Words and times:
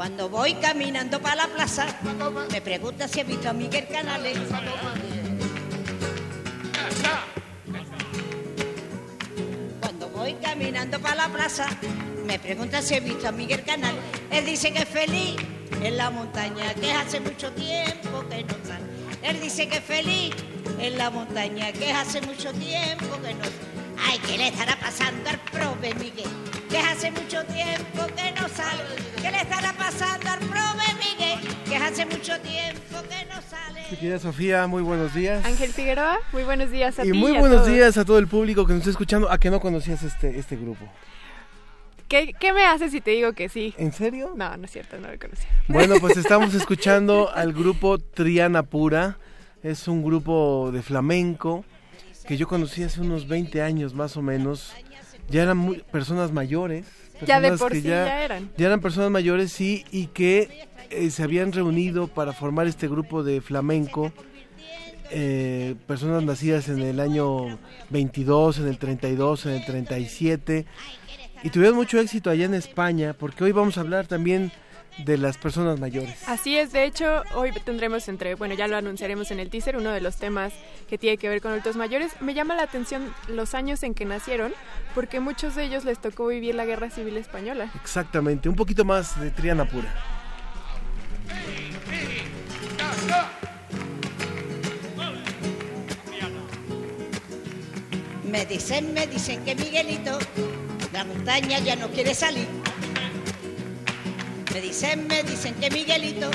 Cuando 0.00 0.30
voy 0.30 0.54
caminando 0.54 1.20
para 1.20 1.46
la 1.46 1.46
plaza, 1.48 1.86
me 2.50 2.62
pregunta 2.62 3.06
si 3.06 3.20
he 3.20 3.24
visto 3.24 3.50
a 3.50 3.52
Miguel 3.52 3.86
Canales. 3.86 4.38
Cuando 9.78 10.08
voy 10.08 10.32
caminando 10.36 10.98
para 11.00 11.16
la 11.16 11.28
plaza, 11.28 11.66
me 12.24 12.38
pregunta 12.38 12.80
si 12.80 12.94
he 12.94 13.00
visto 13.00 13.28
a 13.28 13.32
Miguel 13.32 13.62
Canales. 13.62 14.00
Él 14.30 14.46
dice 14.46 14.72
que 14.72 14.84
es 14.84 14.88
feliz 14.88 15.36
en 15.82 15.98
la 15.98 16.08
montaña, 16.08 16.72
que 16.72 16.92
hace 16.92 17.20
mucho 17.20 17.52
tiempo 17.52 18.24
que 18.30 18.42
no 18.44 18.54
sale. 18.64 18.86
Él 19.22 19.38
dice 19.38 19.68
que 19.68 19.76
es 19.76 19.84
feliz 19.84 20.34
en 20.78 20.96
la 20.96 21.10
montaña, 21.10 21.72
que 21.72 21.92
hace 21.92 22.22
mucho 22.22 22.54
tiempo 22.54 23.20
que 23.20 23.34
no 23.34 23.44
sale. 23.44 23.79
Ay, 24.06 24.18
¿qué 24.26 24.38
le 24.38 24.48
estará 24.48 24.76
pasando 24.80 25.28
al 25.30 25.38
prove 25.50 25.94
Miguel? 25.94 26.28
Que 26.68 26.78
hace 26.78 27.10
mucho 27.10 27.44
tiempo 27.44 28.06
que 28.16 28.32
no 28.40 28.48
sale. 28.48 28.82
¿Qué 29.20 29.30
le 29.30 29.38
estará 29.40 29.72
pasando 29.74 30.30
al 30.30 30.38
prove 30.40 30.84
Miguel? 30.98 31.38
Que 31.66 31.76
hace 31.76 32.06
mucho 32.06 32.38
tiempo 32.40 32.96
que 33.08 33.26
no 33.26 33.40
sale. 33.42 33.82
Mi 33.90 33.96
querida 33.96 34.18
Sofía, 34.18 34.66
muy 34.66 34.82
buenos 34.82 35.14
días. 35.14 35.44
Ángel 35.44 35.70
Figueroa, 35.72 36.18
muy 36.32 36.44
buenos 36.44 36.70
días 36.70 36.98
a 36.98 37.04
y 37.04 37.12
ti. 37.12 37.18
muy 37.18 37.32
y 37.32 37.36
a 37.36 37.40
buenos 37.40 37.62
todos. 37.62 37.72
días 37.72 37.96
a 37.98 38.04
todo 38.04 38.18
el 38.18 38.26
público 38.28 38.66
que 38.66 38.72
nos 38.72 38.80
está 38.80 38.90
escuchando. 38.90 39.30
A 39.30 39.38
que 39.38 39.50
no 39.50 39.60
conocías 39.60 40.02
este, 40.02 40.38
este 40.38 40.56
grupo. 40.56 40.86
¿Qué, 42.08 42.34
¿Qué 42.38 42.52
me 42.52 42.64
haces 42.64 42.90
si 42.90 43.00
te 43.00 43.12
digo 43.12 43.34
que 43.34 43.48
sí? 43.48 43.72
¿En 43.78 43.92
serio? 43.92 44.32
No, 44.34 44.56
no 44.56 44.64
es 44.64 44.70
cierto, 44.72 44.98
no 44.98 45.10
lo 45.12 45.18
conocía. 45.18 45.48
Bueno, 45.68 45.94
pues 46.00 46.16
estamos 46.16 46.54
escuchando 46.54 47.30
al 47.32 47.52
grupo 47.52 47.98
Triana 47.98 48.62
Pura. 48.64 49.18
Es 49.62 49.86
un 49.88 50.02
grupo 50.02 50.70
de 50.72 50.82
flamenco 50.82 51.64
que 52.26 52.36
yo 52.36 52.46
conocí 52.48 52.82
hace 52.82 53.00
unos 53.00 53.26
20 53.28 53.62
años 53.62 53.94
más 53.94 54.16
o 54.16 54.22
menos. 54.22 54.72
Ya 55.28 55.42
eran 55.42 55.56
muy- 55.56 55.78
personas 55.90 56.32
mayores. 56.32 56.86
Ya 57.26 57.40
de 57.40 57.48
personas 57.48 57.60
por 57.60 57.72
que 57.72 57.80
sí 57.82 57.88
ya 57.88 58.24
eran. 58.24 58.50
Ya 58.56 58.66
eran 58.66 58.80
personas 58.80 59.10
mayores, 59.10 59.52
sí, 59.52 59.84
y 59.90 60.06
que 60.06 60.68
eh, 60.90 61.10
se 61.10 61.22
habían 61.22 61.52
reunido 61.52 62.08
para 62.08 62.32
formar 62.32 62.66
este 62.66 62.88
grupo 62.88 63.22
de 63.22 63.40
flamenco. 63.40 64.12
eh, 65.12 65.74
personas 65.88 66.22
nacidas 66.22 66.68
en 66.68 66.78
el 66.82 67.00
año 67.00 67.58
22, 67.90 68.58
en 68.60 68.68
el 68.68 68.78
32, 68.78 69.46
en 69.46 69.52
el 69.54 69.64
37. 69.64 70.66
Y 71.42 71.50
tuvieron 71.50 71.74
mucho 71.76 71.98
éxito 71.98 72.30
allá 72.30 72.44
en 72.44 72.54
España, 72.54 73.12
porque 73.18 73.42
hoy 73.42 73.50
vamos 73.50 73.76
a 73.76 73.80
hablar 73.80 74.06
también 74.06 74.52
de 75.04 75.18
las 75.18 75.38
personas 75.38 75.78
mayores. 75.80 76.28
Así 76.28 76.56
es, 76.56 76.72
de 76.72 76.84
hecho, 76.84 77.22
hoy 77.34 77.52
tendremos 77.64 78.08
entre, 78.08 78.34
bueno, 78.34 78.54
ya 78.54 78.68
lo 78.68 78.76
anunciaremos 78.76 79.30
en 79.30 79.40
el 79.40 79.50
teaser, 79.50 79.76
uno 79.76 79.90
de 79.90 80.00
los 80.00 80.16
temas 80.16 80.52
que 80.88 80.98
tiene 80.98 81.16
que 81.16 81.28
ver 81.28 81.40
con 81.40 81.52
adultos 81.52 81.76
mayores. 81.76 82.12
Me 82.20 82.34
llama 82.34 82.54
la 82.54 82.62
atención 82.62 83.14
los 83.28 83.54
años 83.54 83.82
en 83.82 83.94
que 83.94 84.04
nacieron, 84.04 84.52
porque 84.94 85.20
muchos 85.20 85.54
de 85.54 85.64
ellos 85.64 85.84
les 85.84 86.00
tocó 86.00 86.26
vivir 86.26 86.54
la 86.54 86.64
Guerra 86.64 86.90
Civil 86.90 87.16
Española. 87.16 87.70
Exactamente, 87.82 88.48
un 88.48 88.56
poquito 88.56 88.84
más 88.84 89.20
de 89.20 89.30
Triana 89.30 89.64
Pura. 89.64 89.92
Me 98.24 98.46
dicen, 98.46 98.94
me 98.94 99.08
dicen 99.08 99.44
que 99.44 99.56
Miguelito 99.56 100.18
la 100.92 101.04
montaña 101.04 101.58
ya 101.58 101.76
no 101.76 101.88
quiere 101.88 102.14
salir. 102.14 102.46
Me 104.52 104.60
dicen, 104.60 105.06
me 105.06 105.22
dicen 105.22 105.54
que 105.54 105.70
Miguelito 105.70 106.28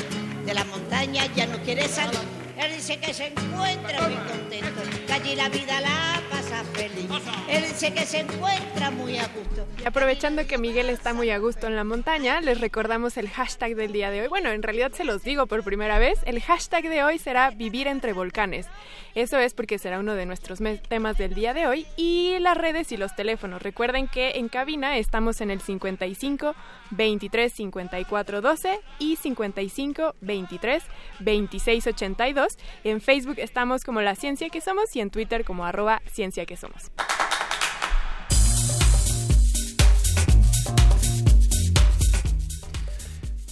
de 0.45 0.53
la 0.53 0.63
montaña 0.63 1.25
ya 1.35 1.47
no 1.47 1.57
quiere 1.63 1.87
salir. 1.87 2.44
Él 2.57 2.73
dice 2.75 2.97
que 2.99 3.13
se 3.13 3.27
encuentra 3.27 4.07
muy 4.07 4.15
contento, 4.15 4.81
que 5.05 5.13
allí 5.13 5.35
la 5.35 5.49
vida 5.49 5.81
la 5.81 6.21
pasa 6.29 6.63
feliz. 6.73 7.09
Él 7.49 7.63
dice 7.63 7.93
que 7.93 8.05
se 8.05 8.19
encuentra 8.19 8.91
muy 8.91 9.17
a 9.17 9.27
gusto. 9.27 9.67
Y 9.81 9.85
aprovechando 9.85 10.47
que 10.47 10.57
Miguel 10.57 10.89
está 10.89 11.13
muy 11.13 11.29
a 11.31 11.37
gusto 11.37 11.67
en 11.67 11.75
la 11.75 11.83
montaña, 11.83 12.41
les 12.41 12.61
recordamos 12.61 13.17
el 13.17 13.29
hashtag 13.29 13.75
del 13.75 13.91
día 13.91 14.09
de 14.09 14.21
hoy. 14.21 14.27
Bueno, 14.27 14.49
en 14.49 14.63
realidad 14.63 14.91
se 14.93 15.03
los 15.03 15.23
digo 15.23 15.47
por 15.47 15.63
primera 15.63 15.99
vez. 15.99 16.19
El 16.25 16.41
hashtag 16.41 16.87
de 16.89 17.03
hoy 17.03 17.19
será 17.19 17.51
vivir 17.51 17.87
entre 17.87 18.13
volcanes. 18.13 18.67
Eso 19.15 19.37
es 19.37 19.53
porque 19.53 19.77
será 19.77 19.99
uno 19.99 20.15
de 20.15 20.25
nuestros 20.25 20.59
temas 20.89 21.17
del 21.17 21.33
día 21.33 21.53
de 21.53 21.67
hoy. 21.67 21.85
Y 21.97 22.37
las 22.39 22.57
redes 22.57 22.91
y 22.91 22.97
los 22.97 23.15
teléfonos. 23.15 23.61
Recuerden 23.61 24.07
que 24.07 24.31
en 24.35 24.49
cabina 24.49 24.97
estamos 24.97 25.41
en 25.41 25.51
el 25.51 25.61
55 25.61 26.55
23 26.91 27.53
54 27.53 28.41
12 28.41 28.79
y 28.99 29.15
55 29.15 30.15
23 30.21 30.83
26 31.19 31.87
82. 31.87 32.44
En 32.83 33.01
Facebook 33.01 33.35
estamos 33.37 33.83
como 33.83 34.01
La 34.01 34.15
Ciencia 34.15 34.49
que 34.49 34.61
Somos 34.61 34.95
y 34.95 35.01
en 35.01 35.09
Twitter 35.09 35.43
como 35.43 35.65
arroba 35.65 36.01
Ciencia 36.11 36.45
que 36.45 36.57
Somos. 36.57 36.91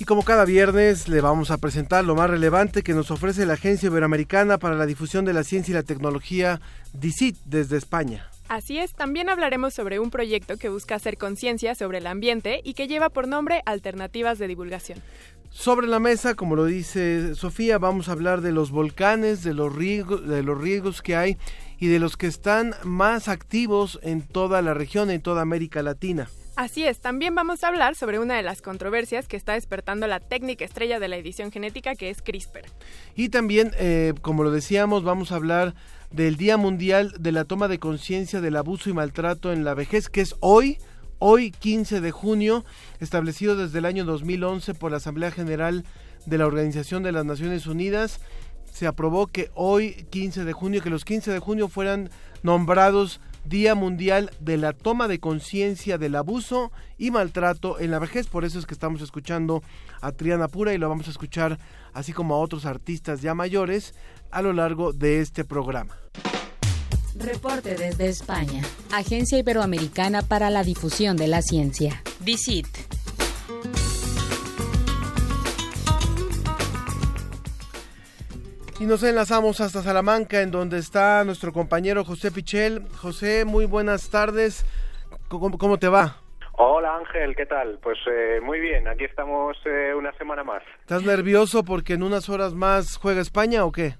Y 0.04 0.06
como 0.06 0.24
cada 0.24 0.44
viernes 0.44 1.08
le 1.08 1.22
vamos 1.22 1.50
a 1.50 1.58
presentar 1.58 2.04
lo 2.04 2.14
más 2.14 2.30
relevante 2.30 2.84
que 2.84 2.94
nos 2.94 3.10
ofrece 3.10 3.46
la 3.46 3.54
Agencia 3.54 3.88
Iberoamericana 3.88 4.58
para 4.58 4.76
la 4.76 4.86
Difusión 4.86 5.24
de 5.24 5.32
la 5.32 5.46
Ciencia 5.46 5.72
y 5.72 5.76
la 5.76 5.84
Tecnología, 5.84 6.60
DICIT, 6.92 7.38
desde 7.46 7.78
España. 7.78 8.30
Así 8.50 8.78
es, 8.78 8.94
también 8.94 9.30
hablaremos 9.30 9.74
sobre 9.74 10.00
un 10.00 10.12
proyecto 10.12 10.58
que 10.58 10.68
busca 10.68 10.96
hacer 10.96 11.18
conciencia 11.18 11.74
sobre 11.74 12.00
el 12.00 12.08
ambiente 12.08 12.60
y 12.64 12.74
que 12.74 12.88
lleva 12.88 13.10
por 13.10 13.28
nombre 13.28 13.62
Alternativas 13.66 14.38
de 14.40 14.48
Divulgación. 14.48 15.02
Sobre 15.54 15.86
la 15.86 16.00
mesa, 16.00 16.34
como 16.34 16.56
lo 16.56 16.66
dice 16.66 17.36
Sofía, 17.36 17.78
vamos 17.78 18.10
a 18.10 18.14
hablar 18.14 18.42
de 18.42 18.52
los 18.52 18.72
volcanes, 18.72 19.44
de 19.44 19.54
los 19.54 19.74
riesgos, 19.74 20.28
de 20.28 20.42
los 20.42 20.60
riesgos 20.60 21.04
que 21.04 21.16
hay 21.16 21.38
y 21.80 21.88
de 21.88 22.00
los 22.00 22.18
que 22.18 22.26
están 22.26 22.74
más 22.84 23.28
activos 23.28 24.00
en 24.02 24.24
toda 24.24 24.64
la 24.64 24.74
región, 24.74 25.12
en 25.12 25.22
toda 25.22 25.44
América 25.44 25.84
Latina. 25.84 26.28
Así 26.56 26.84
es, 26.86 27.00
también 27.00 27.36
vamos 27.36 27.64
a 27.64 27.68
hablar 27.68 27.96
sobre 27.96 28.18
una 28.18 28.36
de 28.36 28.42
las 28.42 28.64
controversias 28.64 29.28
que 29.28 29.38
está 29.38 29.54
despertando 29.54 30.08
la 30.08 30.20
técnica 30.20 30.66
estrella 30.66 31.00
de 31.00 31.08
la 31.08 31.18
edición 31.18 31.52
genética 31.52 31.94
que 31.94 32.10
es 32.10 32.24
CRISPR. 32.24 32.66
Y 33.16 33.30
también, 33.30 33.72
eh, 33.78 34.16
como 34.22 34.44
lo 34.44 34.50
decíamos, 34.50 35.04
vamos 35.04 35.32
a 35.32 35.36
hablar 35.36 35.76
del 36.10 36.36
Día 36.36 36.58
Mundial 36.58 37.14
de 37.20 37.32
la 37.32 37.46
Toma 37.46 37.68
de 37.68 37.78
Conciencia 37.78 38.42
del 38.42 38.58
Abuso 38.58 38.90
y 38.90 38.94
Maltrato 38.94 39.54
en 39.54 39.64
la 39.64 39.76
Vejez, 39.76 40.10
que 40.10 40.22
es 40.22 40.36
hoy, 40.40 40.80
hoy 41.26 41.52
15 41.52 42.02
de 42.02 42.12
junio, 42.12 42.66
establecido 43.00 43.56
desde 43.56 43.80
el 43.80 43.86
año 43.86 44.04
2011 44.04 44.74
por 44.74 44.92
la 44.92 44.98
Asamblea 44.98 45.32
General 45.32 45.86
de 46.26 46.38
la 46.38 46.46
Organización 46.46 47.02
de 47.02 47.14
las 47.14 47.24
Naciones 47.24 47.66
Unidas. 47.66 48.20
Se 48.74 48.88
aprobó 48.88 49.28
que 49.28 49.50
hoy, 49.56 50.06
15 50.10 50.44
de 50.44 50.52
junio, 50.52 50.82
que 50.84 50.90
los 50.90 51.06
15 51.06 51.32
de 51.32 51.40
junio 51.40 51.70
fueran 51.70 52.10
nombrados 52.42 53.22
Día 53.46 53.74
Mundial 53.74 54.32
de 54.42 54.58
la 54.58 54.74
Toma 54.74 55.08
de 55.08 55.22
Conciencia 55.22 55.98
del 55.98 56.16
Abuso 56.16 56.74
y 56.98 57.10
Maltrato 57.10 57.80
en 57.80 57.92
la 57.92 58.00
Vejez. 58.00 58.28
Por 58.28 58.44
eso 58.44 58.60
es 58.60 58.66
que 58.66 58.74
estamos 58.74 59.02
escuchando 59.02 59.64
a 60.02 60.12
Triana 60.12 60.50
Pura 60.50 60.74
y 60.74 60.78
lo 60.78 60.90
vamos 60.90 61.08
a 61.08 61.12
escuchar 61.12 61.58
así 61.94 62.12
como 62.12 62.36
a 62.36 62.40
otros 62.40 62.66
artistas 62.66 63.22
ya 63.22 63.34
mayores 63.34 63.96
a 64.30 64.42
lo 64.42 64.52
largo 64.52 64.92
de 64.92 65.22
este 65.22 65.46
programa. 65.46 65.96
Reporte 67.16 67.76
desde 67.76 68.08
España. 68.08 68.64
Agencia 68.92 69.38
Iberoamericana 69.38 70.24
para 70.24 70.50
la 70.50 70.64
Difusión 70.64 71.16
de 71.16 71.28
la 71.28 71.42
Ciencia. 71.42 72.02
DICIT. 72.22 72.68
Y 78.80 78.86
nos 78.86 79.04
enlazamos 79.04 79.62
hasta 79.62 79.84
Salamanca, 79.84 80.42
en 80.42 80.52
donde 80.52 80.80
está 80.80 81.24
nuestro 81.24 81.54
compañero 81.54 82.04
José 82.04 82.32
Pichel. 82.32 82.82
José, 82.98 83.46
muy 83.46 83.66
buenas 83.66 84.10
tardes. 84.10 84.66
¿Cómo, 85.28 85.58
cómo 85.58 85.78
te 85.78 85.88
va? 85.88 86.18
Hola 86.56 86.98
Ángel, 86.98 87.36
¿qué 87.36 87.46
tal? 87.46 87.80
Pues 87.82 87.98
eh, 88.08 88.40
muy 88.44 88.60
bien, 88.60 88.88
aquí 88.88 89.06
estamos 89.06 89.58
eh, 89.66 89.94
una 89.96 90.14
semana 90.14 90.44
más. 90.44 90.62
¿Estás 90.82 91.04
nervioso 91.04 91.64
porque 91.64 91.94
en 91.94 92.04
unas 92.04 92.30
horas 92.30 92.54
más 92.54 92.98
juega 92.98 93.22
España 93.22 93.66
o 93.66 93.72
qué? 93.72 93.96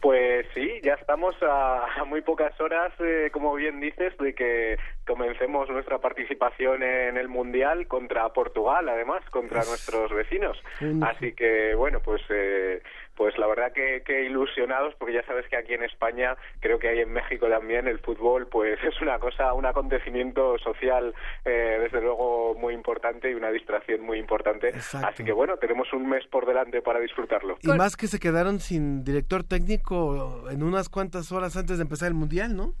Pues 0.00 0.46
sí, 0.54 0.80
ya 0.82 0.94
estamos 0.94 1.34
a, 1.42 2.00
a 2.00 2.04
muy 2.04 2.22
pocas 2.22 2.58
horas, 2.58 2.90
eh, 3.00 3.28
como 3.32 3.54
bien 3.54 3.80
dices, 3.80 4.16
de 4.16 4.34
que 4.34 4.78
comencemos 5.06 5.68
nuestra 5.68 5.98
participación 5.98 6.82
en 6.82 7.18
el 7.18 7.28
Mundial 7.28 7.86
contra 7.86 8.32
Portugal, 8.32 8.88
además, 8.88 9.22
contra 9.30 9.62
nuestros 9.64 10.10
vecinos. 10.12 10.56
Así 11.02 11.32
que, 11.32 11.74
bueno, 11.74 12.00
pues 12.02 12.22
eh, 12.30 12.82
pues 13.16 13.36
la 13.38 13.46
verdad 13.46 13.72
que, 13.72 14.02
que 14.04 14.24
ilusionados 14.24 14.94
porque 14.98 15.14
ya 15.14 15.24
sabes 15.24 15.46
que 15.48 15.56
aquí 15.56 15.74
en 15.74 15.82
España, 15.82 16.36
creo 16.60 16.78
que 16.78 16.88
hay 16.88 17.00
en 17.00 17.12
México 17.12 17.48
también, 17.48 17.86
el 17.86 17.98
fútbol 17.98 18.46
pues 18.48 18.78
es 18.84 19.00
una 19.00 19.18
cosa, 19.18 19.52
un 19.52 19.66
acontecimiento 19.66 20.58
social 20.58 21.14
eh, 21.44 21.78
desde 21.82 22.00
luego 22.00 22.54
muy 22.54 22.74
importante 22.74 23.30
y 23.30 23.34
una 23.34 23.50
distracción 23.50 24.00
muy 24.02 24.18
importante. 24.18 24.68
Exacto. 24.68 25.08
Así 25.08 25.24
que 25.24 25.32
bueno, 25.32 25.56
tenemos 25.56 25.92
un 25.92 26.08
mes 26.08 26.26
por 26.26 26.46
delante 26.46 26.82
para 26.82 27.00
disfrutarlo. 27.00 27.58
Y 27.62 27.68
más 27.68 27.96
que 27.96 28.06
se 28.06 28.18
quedaron 28.18 28.58
sin 28.60 29.04
director 29.04 29.44
técnico 29.44 30.48
en 30.50 30.62
unas 30.62 30.88
cuantas 30.88 31.32
horas 31.32 31.56
antes 31.56 31.78
de 31.78 31.82
empezar 31.82 32.08
el 32.08 32.14
Mundial, 32.14 32.56
¿no? 32.56 32.74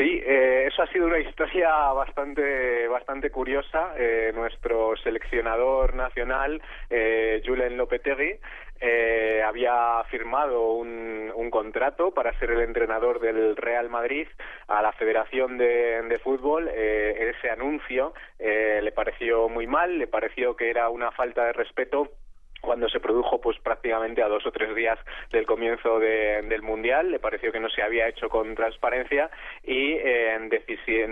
Sí, 0.00 0.22
eh, 0.24 0.64
eso 0.66 0.82
ha 0.82 0.86
sido 0.86 1.06
una 1.06 1.18
historia 1.18 1.68
bastante 1.92 2.88
bastante 2.88 3.30
curiosa. 3.30 3.92
Eh, 3.98 4.32
nuestro 4.34 4.96
seleccionador 4.96 5.94
nacional, 5.94 6.62
eh, 6.88 7.42
Julen 7.44 7.76
Lopetegui, 7.76 8.38
eh, 8.80 9.42
había 9.46 10.02
firmado 10.10 10.72
un, 10.72 11.10
contrato 11.50 12.12
para 12.12 12.38
ser 12.38 12.52
el 12.52 12.60
entrenador 12.60 13.18
del 13.18 13.56
Real 13.56 13.90
Madrid 13.90 14.28
a 14.68 14.80
la 14.82 14.92
Federación 14.92 15.58
de, 15.58 16.00
de 16.02 16.18
Fútbol. 16.20 16.70
Eh, 16.72 17.34
ese 17.36 17.50
anuncio 17.50 18.14
eh, 18.38 18.78
le 18.80 18.92
pareció 18.92 19.48
muy 19.48 19.66
mal, 19.66 19.98
le 19.98 20.06
pareció 20.06 20.54
que 20.54 20.70
era 20.70 20.88
una 20.90 21.10
falta 21.10 21.44
de 21.46 21.52
respeto 21.52 22.12
cuando 22.60 22.88
se 22.88 23.00
produjo 23.00 23.40
pues 23.40 23.58
prácticamente 23.58 24.22
a 24.22 24.28
dos 24.28 24.46
o 24.46 24.52
tres 24.52 24.74
días 24.74 24.98
del 25.32 25.46
comienzo 25.46 25.98
de, 25.98 26.42
del 26.42 26.62
mundial 26.62 27.10
le 27.10 27.18
pareció 27.18 27.52
que 27.52 27.60
no 27.60 27.68
se 27.68 27.82
había 27.82 28.08
hecho 28.08 28.28
con 28.28 28.54
transparencia 28.54 29.30
y 29.64 29.92
eh, 29.92 30.38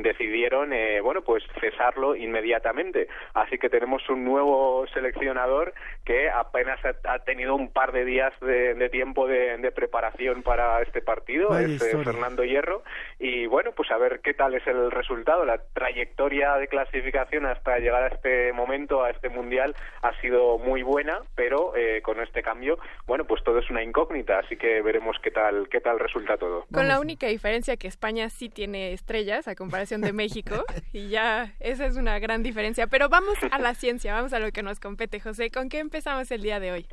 decidieron 0.02 0.72
eh, 0.72 1.00
bueno 1.00 1.22
pues 1.22 1.42
cesarlo 1.60 2.14
inmediatamente. 2.14 3.08
Así 3.34 3.58
que 3.58 3.68
tenemos 3.68 4.08
un 4.08 4.24
nuevo 4.24 4.86
seleccionador 4.92 5.74
que 6.04 6.28
apenas 6.30 6.78
ha, 6.84 6.94
ha 7.12 7.18
tenido 7.20 7.54
un 7.54 7.72
par 7.72 7.92
de 7.92 8.04
días 8.04 8.32
de, 8.40 8.74
de 8.74 8.88
tiempo 8.88 9.26
de, 9.26 9.56
de, 9.58 9.72
preparación 9.72 10.42
para 10.42 10.82
este 10.82 11.02
partido 11.02 11.50
Vaya 11.50 11.66
es 11.66 11.82
eh, 11.82 12.04
Fernando 12.04 12.44
Hierro. 12.44 12.82
Y 13.18 13.46
bueno 13.46 13.72
pues 13.72 13.90
a 13.90 13.98
ver 13.98 14.20
qué 14.20 14.34
tal 14.34 14.54
es 14.54 14.66
el 14.66 14.90
resultado. 14.90 15.44
La 15.44 15.58
trayectoria 15.72 16.56
de 16.56 16.68
clasificación 16.68 17.46
hasta 17.46 17.78
llegar 17.78 18.04
a 18.04 18.08
este 18.08 18.52
momento 18.52 19.02
a 19.02 19.10
este 19.10 19.28
mundial 19.28 19.74
ha 20.02 20.12
sido 20.20 20.58
muy 20.58 20.82
buena 20.82 21.20
pero 21.38 21.76
eh, 21.76 22.02
con 22.02 22.20
este 22.20 22.42
cambio, 22.42 22.80
bueno, 23.06 23.24
pues 23.24 23.44
todo 23.44 23.60
es 23.60 23.70
una 23.70 23.80
incógnita, 23.80 24.40
así 24.40 24.56
que 24.56 24.82
veremos 24.82 25.16
qué 25.22 25.30
tal 25.30 25.68
qué 25.68 25.80
tal 25.80 26.00
resulta 26.00 26.36
todo. 26.36 26.66
Con 26.74 26.88
la 26.88 26.98
única 26.98 27.28
diferencia 27.28 27.76
que 27.76 27.86
España 27.86 28.28
sí 28.28 28.48
tiene 28.48 28.92
estrellas 28.92 29.46
a 29.46 29.54
comparación 29.54 30.00
de 30.00 30.12
México 30.12 30.64
y 30.92 31.10
ya 31.10 31.54
esa 31.60 31.86
es 31.86 31.96
una 31.96 32.18
gran 32.18 32.42
diferencia, 32.42 32.88
pero 32.88 33.08
vamos 33.08 33.36
a 33.52 33.58
la 33.60 33.74
ciencia, 33.74 34.14
vamos 34.14 34.32
a 34.32 34.40
lo 34.40 34.50
que 34.50 34.64
nos 34.64 34.80
compete, 34.80 35.20
José, 35.20 35.52
¿con 35.52 35.68
qué 35.68 35.78
empezamos 35.78 36.28
el 36.32 36.42
día 36.42 36.58
de 36.58 36.72
hoy? 36.72 36.86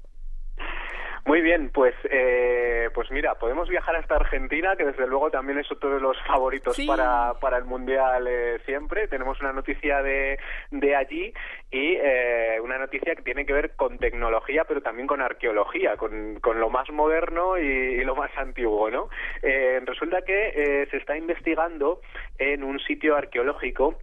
Muy 1.28 1.42
bien, 1.42 1.72
pues 1.74 1.96
eh, 2.12 2.90
pues 2.94 3.10
mira, 3.10 3.34
podemos 3.36 3.68
viajar 3.68 3.96
hasta 3.96 4.16
Argentina, 4.16 4.76
que 4.76 4.86
desde 4.86 5.08
luego 5.08 5.32
también 5.32 5.58
es 5.58 5.72
otro 5.72 5.90
de 5.96 6.00
los 6.00 6.16
favoritos 6.28 6.76
Sí. 6.76 6.86
para, 6.86 7.34
para 7.42 7.58
el 7.58 7.66
Mundial 7.66 8.28
eh, 8.28 8.60
siempre. 8.66 9.08
Tenemos 9.08 9.42
una 9.42 9.52
noticia 9.52 10.04
de, 10.04 10.38
de 10.70 10.96
allí 10.96 11.34
y 11.72 11.96
eh, 12.00 12.60
una 12.62 12.78
noticia 12.78 13.16
que 13.16 13.24
tiene 13.24 13.44
que 13.44 13.54
ver 13.54 13.76
con 13.76 13.98
tecnología, 13.98 14.66
pero 14.66 14.82
también 14.82 15.08
con 15.08 15.20
arqueología, 15.20 15.98
con, 15.98 16.40
con 16.42 16.60
lo 16.60 16.70
más 16.70 16.92
moderno 16.92 17.58
y, 17.58 17.64
y 17.64 18.04
lo 18.04 18.16
más 18.16 18.30
antiguo, 18.38 18.92
¿no? 18.92 19.10
Eh, 19.42 19.82
resulta 19.84 20.22
que 20.22 20.50
eh, 20.50 20.88
se 20.92 20.98
está 20.98 21.18
investigando 21.18 22.02
en 22.38 22.64
un 22.64 22.80
sitio 22.80 23.16
arqueológico 23.16 23.98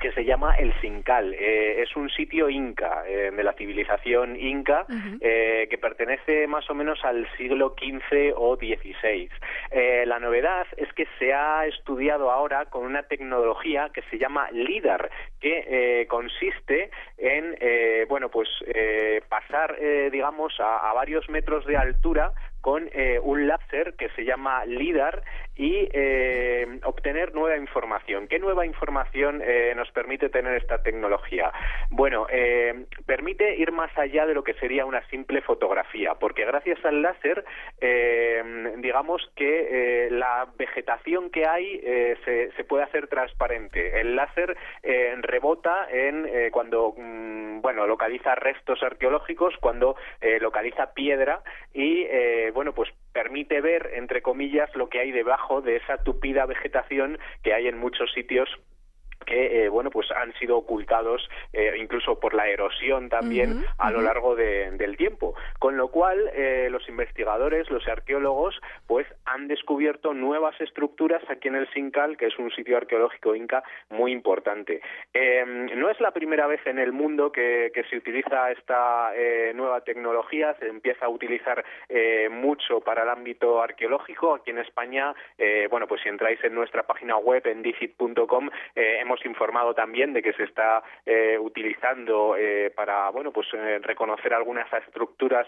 que 0.00 0.12
se 0.12 0.24
llama 0.24 0.54
El 0.56 0.72
Sincal. 0.80 1.34
Eh, 1.34 1.82
es 1.82 1.94
un 1.96 2.08
sitio 2.10 2.48
inca, 2.48 3.04
eh, 3.06 3.30
de 3.30 3.42
la 3.42 3.52
civilización 3.52 4.36
inca, 4.36 4.86
eh, 5.20 5.66
que 5.70 5.78
pertenece 5.78 6.46
más 6.46 6.68
o 6.70 6.74
menos 6.74 7.04
al 7.04 7.26
siglo 7.36 7.74
XV 7.78 8.32
o 8.36 8.56
XVI. 8.56 9.30
Eh, 9.70 10.04
la 10.06 10.18
novedad 10.18 10.66
es 10.76 10.92
que 10.92 11.06
se 11.18 11.32
ha 11.32 11.66
estudiado 11.66 12.30
ahora 12.30 12.66
con 12.66 12.84
una 12.84 13.02
tecnología 13.02 13.90
que 13.92 14.02
se 14.10 14.18
llama 14.18 14.50
LIDAR, 14.52 15.10
que 15.40 15.64
eh, 15.66 16.06
consiste 16.06 16.90
en, 17.16 17.56
eh, 17.60 18.06
bueno, 18.08 18.28
pues 18.30 18.48
eh, 18.66 19.22
pasar, 19.28 19.76
eh, 19.80 20.08
digamos, 20.10 20.58
a, 20.60 20.90
a 20.90 20.92
varios 20.94 21.28
metros 21.28 21.64
de 21.66 21.76
altura 21.76 22.32
con 22.60 22.88
eh, 22.92 23.20
un 23.22 23.46
láser 23.46 23.94
que 23.94 24.08
se 24.10 24.24
llama 24.24 24.64
LIDAR 24.64 25.22
y 25.58 25.88
eh, 25.92 26.78
obtener 26.84 27.34
nueva 27.34 27.56
información. 27.56 28.28
¿Qué 28.28 28.38
nueva 28.38 28.64
información 28.64 29.42
eh, 29.44 29.74
nos 29.76 29.90
permite 29.90 30.30
tener 30.30 30.54
esta 30.54 30.82
tecnología? 30.82 31.52
Bueno, 31.90 32.28
eh, 32.30 32.86
permite 33.06 33.56
ir 33.56 33.72
más 33.72 33.90
allá 33.98 34.24
de 34.24 34.34
lo 34.34 34.44
que 34.44 34.54
sería 34.54 34.86
una 34.86 35.04
simple 35.08 35.42
fotografía, 35.42 36.14
porque 36.14 36.44
gracias 36.44 36.82
al 36.84 37.02
láser, 37.02 37.44
eh, 37.80 38.74
digamos 38.78 39.28
que 39.34 40.06
eh, 40.06 40.10
la 40.12 40.46
vegetación 40.56 41.28
que 41.30 41.46
hay 41.46 41.80
eh, 41.82 42.16
se, 42.24 42.52
se 42.52 42.64
puede 42.64 42.84
hacer 42.84 43.08
transparente. 43.08 44.00
El 44.00 44.14
láser 44.14 44.56
rebota 45.20 45.88
en 45.90 46.50
cuando 46.50 46.94
mm, 46.96 47.60
bueno 47.60 47.86
localiza 47.86 48.34
restos 48.36 48.82
arqueológicos, 48.82 49.54
cuando 49.60 49.96
localiza 50.40 50.94
piedra 50.94 51.42
y 51.74 52.06
bueno 52.52 52.72
pues 52.72 52.88
permite 53.12 53.60
ver 53.60 53.90
entre 53.94 54.22
comillas 54.22 54.74
lo 54.74 54.88
que 54.88 55.00
hay 55.00 55.12
debajo 55.12 55.60
de 55.60 55.76
esa 55.76 55.98
tupida 55.98 56.46
vegetación 56.46 57.18
que 57.42 57.54
hay 57.54 57.68
en 57.68 57.78
muchos 57.78 58.12
sitios 58.12 58.48
que 59.28 59.64
eh, 59.64 59.68
bueno 59.68 59.90
pues 59.90 60.10
han 60.10 60.32
sido 60.38 60.56
ocultados 60.56 61.28
eh, 61.52 61.74
incluso 61.78 62.18
por 62.18 62.32
la 62.34 62.48
erosión 62.48 63.08
también 63.10 63.50
a 63.78 63.90
lo 63.90 64.00
largo 64.00 64.34
de- 64.34 64.70
del 64.72 64.96
tiempo. 64.96 65.34
Con 65.58 65.76
lo 65.76 65.88
cual 65.88 66.18
eh, 66.34 66.68
los 66.70 66.88
investigadores 66.88 67.70
los 67.70 67.86
arqueólogos 67.86 68.58
pues 68.86 69.06
han 69.26 69.46
descubierto 69.48 70.14
nuevas 70.14 70.58
estructuras 70.60 71.22
aquí 71.28 71.48
en 71.48 71.56
el 71.56 71.68
Sincal 71.74 72.16
que 72.16 72.26
es 72.26 72.38
un 72.38 72.50
sitio 72.52 72.76
arqueológico 72.78 73.34
inca 73.34 73.62
muy 73.90 74.12
importante. 74.12 74.80
Eh, 75.12 75.44
no 75.76 75.90
es 75.90 76.00
la 76.00 76.12
primera 76.12 76.46
vez 76.46 76.60
en 76.66 76.78
el 76.78 76.92
mundo 76.92 77.30
que, 77.30 77.70
que 77.74 77.84
se 77.84 77.96
utiliza 77.96 78.50
esta 78.50 79.12
eh, 79.14 79.52
nueva 79.54 79.82
tecnología. 79.82 80.54
Se 80.58 80.66
empieza 80.68 81.04
a 81.06 81.08
utilizar 81.10 81.62
eh, 81.88 82.28
mucho 82.30 82.80
para 82.80 83.02
el 83.02 83.08
ámbito 83.10 83.60
arqueológico. 83.62 84.34
Aquí 84.34 84.50
en 84.50 84.58
España 84.58 85.14
bueno 85.70 85.86
pues 85.86 86.00
si 86.02 86.08
entráis 86.08 86.42
en 86.44 86.54
nuestra 86.54 86.82
página 86.84 87.16
web 87.18 87.46
en 87.46 87.62
dicit.com 87.62 88.48
eh, 88.74 88.98
hemos 89.18 89.26
informado 89.26 89.74
también 89.74 90.12
de 90.12 90.22
que 90.22 90.32
se 90.32 90.44
está 90.44 90.82
eh, 91.04 91.38
utilizando 91.40 92.36
eh, 92.36 92.72
para 92.74 93.10
bueno 93.10 93.32
pues 93.32 93.48
eh, 93.52 93.78
reconocer 93.82 94.32
algunas 94.34 94.70
estructuras 94.72 95.46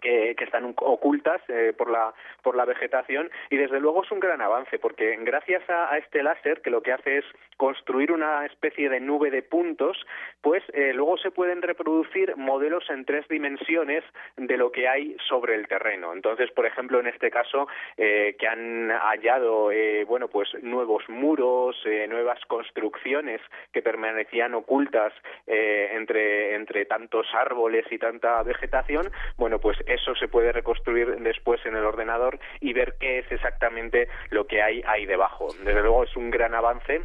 que, 0.00 0.36
están 0.38 0.64
ocultas 0.64 1.42
eh, 1.48 1.72
por 1.76 1.90
la 1.90 2.14
por 2.42 2.56
la 2.56 2.64
vegetación. 2.64 3.30
Y 3.50 3.56
desde 3.56 3.80
luego 3.80 4.04
es 4.04 4.10
un 4.10 4.20
gran 4.20 4.40
avance 4.40 4.78
porque 4.78 5.16
gracias 5.20 5.68
a, 5.68 5.92
a 5.92 5.98
este 5.98 6.22
láser 6.22 6.62
que 6.62 6.70
lo 6.70 6.82
que 6.82 6.92
hace 6.92 7.18
es 7.18 7.24
construir 7.56 8.12
una 8.12 8.46
especie 8.46 8.88
de 8.88 9.00
nube 9.00 9.30
de 9.30 9.42
puntos 9.42 9.96
pues 10.40 10.62
eh, 10.72 10.92
luego 10.94 11.18
se 11.18 11.30
pueden 11.30 11.60
reproducir 11.60 12.36
modelos 12.36 12.88
en 12.88 13.04
tres 13.04 13.26
dimensiones 13.28 14.04
de 14.36 14.56
lo 14.56 14.70
que 14.70 14.88
hay 14.88 15.16
sobre 15.28 15.54
el 15.54 15.66
terreno. 15.66 16.12
Entonces 16.12 16.50
por 16.52 16.66
ejemplo 16.66 17.00
en 17.00 17.08
este 17.08 17.30
caso 17.30 17.66
eh, 17.96 18.36
que 18.38 18.46
han 18.46 18.90
hallado 18.90 19.72
eh, 19.72 20.04
bueno 20.04 20.28
pues 20.28 20.48
nuevos 20.62 21.02
muros 21.08 21.76
eh, 21.84 22.06
nuevas 22.08 22.38
construcciones 22.46 23.40
que 23.72 23.82
permanecían 23.82 24.54
ocultas 24.54 25.12
entre 25.46 26.54
entre 26.54 26.84
tantos 26.84 27.26
árboles 27.34 27.84
y 27.90 27.98
tanta 27.98 28.42
vegetación 28.42 29.10
bueno 29.36 29.58
pues 29.58 29.76
eso 29.94 30.14
se 30.14 30.28
puede 30.28 30.52
reconstruir 30.52 31.16
después 31.20 31.64
en 31.66 31.76
el 31.76 31.84
ordenador 31.84 32.38
y 32.60 32.72
ver 32.72 32.96
qué 33.00 33.20
es 33.20 33.32
exactamente 33.32 34.08
lo 34.30 34.46
que 34.46 34.62
hay 34.62 34.82
ahí 34.86 35.06
debajo. 35.06 35.48
Desde 35.64 35.80
luego 35.82 36.04
es 36.04 36.16
un 36.16 36.30
gran 36.30 36.54
avance 36.54 37.02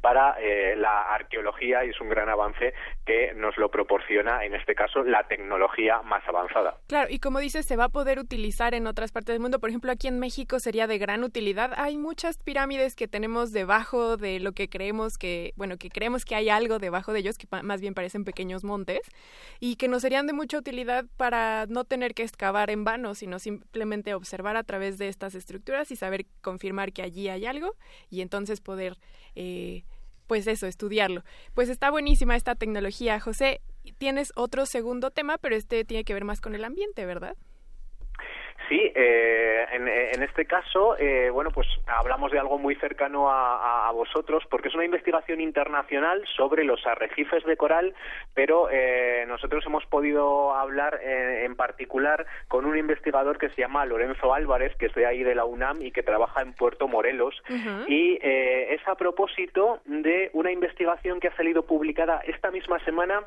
para 0.00 0.36
eh, 0.40 0.74
la 0.76 1.12
arqueología 1.14 1.84
y 1.84 1.90
es 1.90 2.00
un 2.00 2.08
gran 2.08 2.28
avance 2.28 2.74
que 3.04 3.32
nos 3.34 3.56
lo 3.56 3.70
proporciona, 3.70 4.44
en 4.44 4.54
este 4.54 4.74
caso, 4.74 5.02
la 5.02 5.24
tecnología 5.24 6.02
más 6.02 6.26
avanzada. 6.28 6.76
Claro, 6.88 7.08
y 7.10 7.18
como 7.18 7.38
dices, 7.38 7.66
se 7.66 7.76
va 7.76 7.84
a 7.84 7.88
poder 7.88 8.18
utilizar 8.18 8.74
en 8.74 8.86
otras 8.86 9.12
partes 9.12 9.34
del 9.34 9.40
mundo. 9.40 9.58
Por 9.58 9.70
ejemplo, 9.70 9.90
aquí 9.90 10.08
en 10.08 10.18
México 10.18 10.60
sería 10.60 10.86
de 10.86 10.98
gran 10.98 11.24
utilidad. 11.24 11.72
Hay 11.76 11.96
muchas 11.96 12.38
pirámides 12.38 12.94
que 12.94 13.08
tenemos 13.08 13.52
debajo 13.52 14.16
de 14.16 14.40
lo 14.40 14.52
que 14.52 14.68
creemos 14.68 15.18
que, 15.18 15.52
bueno, 15.56 15.76
que 15.76 15.90
creemos 15.90 16.24
que 16.24 16.34
hay 16.34 16.48
algo 16.48 16.78
debajo 16.78 17.12
de 17.12 17.20
ellos, 17.20 17.38
que 17.38 17.46
más 17.62 17.80
bien 17.80 17.94
parecen 17.94 18.24
pequeños 18.24 18.64
montes, 18.64 19.00
y 19.58 19.76
que 19.76 19.88
nos 19.88 20.02
serían 20.02 20.26
de 20.26 20.32
mucha 20.32 20.58
utilidad 20.58 21.04
para 21.16 21.66
no 21.68 21.84
tener 21.84 22.09
que 22.14 22.22
excavar 22.22 22.70
en 22.70 22.84
vano, 22.84 23.14
sino 23.14 23.38
simplemente 23.38 24.14
observar 24.14 24.56
a 24.56 24.64
través 24.64 24.98
de 24.98 25.08
estas 25.08 25.34
estructuras 25.34 25.90
y 25.90 25.96
saber 25.96 26.26
confirmar 26.40 26.92
que 26.92 27.02
allí 27.02 27.28
hay 27.28 27.46
algo 27.46 27.74
y 28.08 28.20
entonces 28.20 28.60
poder, 28.60 28.98
eh, 29.34 29.84
pues 30.26 30.46
eso, 30.46 30.66
estudiarlo. 30.66 31.24
Pues 31.54 31.68
está 31.68 31.90
buenísima 31.90 32.36
esta 32.36 32.54
tecnología. 32.54 33.20
José, 33.20 33.60
tienes 33.98 34.32
otro 34.36 34.66
segundo 34.66 35.10
tema, 35.10 35.38
pero 35.38 35.56
este 35.56 35.84
tiene 35.84 36.04
que 36.04 36.14
ver 36.14 36.24
más 36.24 36.40
con 36.40 36.54
el 36.54 36.64
ambiente, 36.64 37.06
¿verdad? 37.06 37.36
Sí, 38.70 38.92
eh, 38.94 39.66
en, 39.72 39.88
en, 39.88 40.22
este 40.22 40.46
caso, 40.46 40.96
eh, 40.96 41.28
bueno, 41.30 41.50
pues 41.50 41.66
hablamos 41.88 42.30
de 42.30 42.38
algo 42.38 42.56
muy 42.56 42.76
cercano 42.76 43.28
a, 43.28 43.88
a, 43.88 43.90
vosotros, 43.90 44.44
porque 44.48 44.68
es 44.68 44.74
una 44.76 44.84
investigación 44.84 45.40
internacional 45.40 46.22
sobre 46.36 46.62
los 46.62 46.86
arrecifes 46.86 47.42
de 47.46 47.56
coral, 47.56 47.92
pero 48.32 48.68
eh, 48.70 49.24
nosotros 49.26 49.66
hemos 49.66 49.84
podido 49.86 50.54
hablar 50.54 51.00
eh, 51.02 51.46
en 51.46 51.56
particular 51.56 52.26
con 52.46 52.64
un 52.64 52.78
investigador 52.78 53.38
que 53.38 53.48
se 53.48 53.60
llama 53.60 53.84
Lorenzo 53.86 54.32
Álvarez, 54.32 54.76
que 54.76 54.86
es 54.86 54.94
de 54.94 55.04
ahí 55.04 55.24
de 55.24 55.34
la 55.34 55.46
UNAM 55.46 55.82
y 55.82 55.90
que 55.90 56.04
trabaja 56.04 56.40
en 56.40 56.52
Puerto 56.52 56.86
Morelos, 56.86 57.42
uh 57.50 57.54
-huh. 57.54 57.84
y 57.88 58.20
eh, 58.22 58.72
es 58.74 58.86
a 58.86 58.94
propósito 58.94 59.80
de 59.84 60.30
una 60.32 60.52
investigación 60.52 61.18
que 61.18 61.26
ha 61.26 61.36
salido 61.36 61.64
publicada 61.66 62.20
esta 62.24 62.52
misma 62.52 62.78
semana 62.84 63.24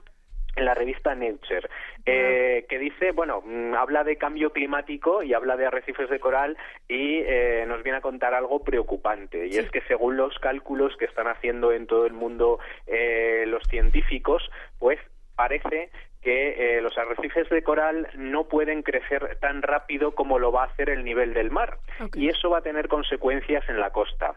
en 0.55 0.65
la 0.65 0.73
revista 0.73 1.15
Nature, 1.15 1.67
eh, 2.05 2.65
que 2.69 2.79
dice, 2.79 3.11
bueno, 3.11 3.41
mm, 3.45 3.73
habla 3.73 4.03
de 4.03 4.17
cambio 4.17 4.51
climático 4.51 5.23
y 5.23 5.33
habla 5.33 5.57
de 5.57 5.65
arrecifes 5.65 6.09
de 6.09 6.19
coral 6.19 6.57
y 6.87 7.19
eh, 7.25 7.65
nos 7.67 7.81
viene 7.83 7.97
a 7.99 8.01
contar 8.01 8.33
algo 8.33 8.63
preocupante. 8.63 9.47
Y 9.47 9.53
sí. 9.53 9.59
es 9.59 9.71
que 9.71 9.81
según 9.81 10.17
los 10.17 10.37
cálculos 10.39 10.95
que 10.97 11.05
están 11.05 11.27
haciendo 11.27 11.71
en 11.71 11.87
todo 11.87 12.05
el 12.05 12.13
mundo 12.13 12.59
eh, 12.87 13.45
los 13.47 13.63
científicos, 13.67 14.49
pues 14.79 14.99
parece 15.35 15.89
que 16.21 16.77
eh, 16.77 16.81
los 16.81 16.97
arrecifes 16.97 17.49
de 17.49 17.63
coral 17.63 18.07
no 18.15 18.45
pueden 18.45 18.81
crecer 18.81 19.37
tan 19.41 19.61
rápido 19.61 20.15
como 20.15 20.39
lo 20.39 20.51
va 20.51 20.63
a 20.63 20.67
hacer 20.67 20.89
el 20.89 21.03
nivel 21.03 21.33
del 21.33 21.51
mar. 21.51 21.79
Okay. 21.99 22.23
Y 22.23 22.29
eso 22.29 22.49
va 22.49 22.59
a 22.59 22.61
tener 22.61 22.87
consecuencias 22.87 23.67
en 23.67 23.79
la 23.79 23.89
costa 23.89 24.35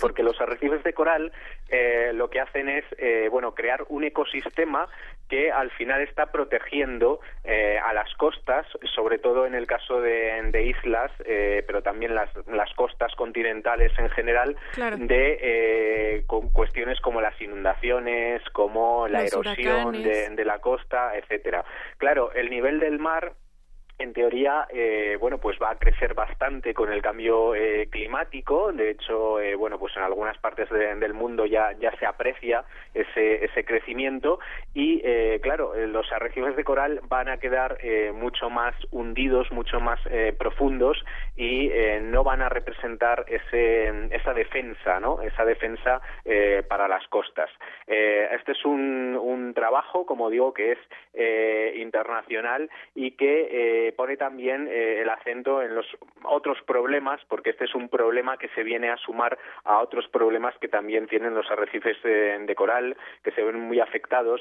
porque 0.00 0.22
los 0.22 0.40
arrecifes 0.40 0.82
de 0.84 0.92
coral 0.92 1.32
eh, 1.68 2.12
lo 2.14 2.30
que 2.30 2.40
hacen 2.40 2.68
es 2.68 2.84
eh, 2.98 3.28
bueno 3.30 3.54
crear 3.54 3.84
un 3.88 4.04
ecosistema 4.04 4.88
que 5.28 5.50
al 5.50 5.70
final 5.72 6.02
está 6.02 6.26
protegiendo 6.26 7.20
eh, 7.44 7.78
a 7.84 7.92
las 7.92 8.12
costas, 8.14 8.66
sobre 8.94 9.18
todo 9.18 9.46
en 9.46 9.54
el 9.54 9.66
caso 9.66 10.00
de, 10.00 10.40
de 10.50 10.66
islas, 10.66 11.10
eh, 11.24 11.64
pero 11.66 11.82
también 11.82 12.14
las, 12.14 12.30
las, 12.46 12.72
costas 12.74 13.14
continentales 13.16 13.92
en 13.98 14.08
general, 14.10 14.56
claro. 14.72 14.96
de 14.98 15.38
eh, 15.40 16.24
con 16.26 16.50
cuestiones 16.50 17.00
como 17.00 17.20
las 17.20 17.40
inundaciones, 17.40 18.42
como 18.50 19.08
la 19.08 19.22
Los 19.22 19.32
erosión 19.32 20.02
de, 20.02 20.30
de, 20.30 20.44
la 20.44 20.58
costa, 20.58 21.16
etcétera. 21.16 21.64
Claro, 21.98 22.32
el 22.32 22.50
nivel 22.50 22.78
del 22.80 22.98
mar 22.98 23.32
en 23.98 24.12
teoría, 24.12 24.66
eh, 24.70 25.16
bueno, 25.18 25.38
pues 25.38 25.58
va 25.60 25.70
a 25.70 25.78
crecer 25.78 26.14
bastante 26.14 26.74
con 26.74 26.92
el 26.92 27.00
cambio 27.00 27.54
eh, 27.54 27.88
climático. 27.90 28.72
De 28.72 28.90
hecho, 28.90 29.40
eh, 29.40 29.54
bueno, 29.54 29.78
pues 29.78 29.96
en 29.96 30.02
algunas 30.02 30.36
partes 30.38 30.68
de, 30.70 30.94
del 30.96 31.14
mundo 31.14 31.46
ya, 31.46 31.72
ya 31.80 31.96
se 31.98 32.06
aprecia 32.06 32.64
ese, 32.92 33.44
ese 33.44 33.64
crecimiento 33.64 34.38
y, 34.74 35.00
eh, 35.04 35.40
claro, 35.42 35.74
eh, 35.74 35.86
los 35.86 36.10
arrecifes 36.12 36.56
de 36.56 36.64
coral 36.64 37.00
van 37.08 37.28
a 37.28 37.38
quedar 37.38 37.78
mucho 38.14 38.50
más 38.50 38.74
hundidos, 38.90 39.50
mucho 39.52 39.80
más 39.80 40.00
profundos 40.38 41.02
y 41.36 41.70
no 42.02 42.24
van 42.24 42.42
a 42.42 42.48
representar 42.48 43.24
ese, 43.28 44.14
esa 44.14 44.32
defensa, 44.34 45.00
¿no? 45.00 45.20
Esa 45.22 45.44
defensa 45.44 46.00
para 46.68 46.88
las 46.88 47.06
costas. 47.08 47.50
este 47.86 48.52
es 48.52 48.64
un, 48.64 49.16
un, 49.20 49.54
trabajo, 49.54 50.06
como 50.06 50.30
digo, 50.30 50.52
que 50.52 50.72
es 50.72 51.76
internacional 51.76 52.70
y 52.94 53.12
que 53.12 53.85
pone 53.92 54.16
también 54.16 54.68
eh, 54.68 55.00
el 55.02 55.08
acento 55.08 55.62
en 55.62 55.74
los 55.74 55.86
otros 56.24 56.58
problemas, 56.66 57.20
porque 57.28 57.50
este 57.50 57.64
es 57.64 57.74
un 57.74 57.88
problema 57.88 58.36
que 58.38 58.48
se 58.48 58.62
viene 58.62 58.90
a 58.90 58.96
sumar 58.96 59.38
a 59.64 59.78
otros 59.80 60.08
problemas 60.08 60.54
que 60.58 60.68
también 60.68 61.06
tienen 61.06 61.34
los 61.34 61.50
arrecifes 61.50 62.02
de, 62.02 62.38
de 62.38 62.54
coral, 62.54 62.96
que 63.22 63.32
se 63.32 63.42
ven 63.42 63.60
muy 63.60 63.80
afectados 63.80 64.40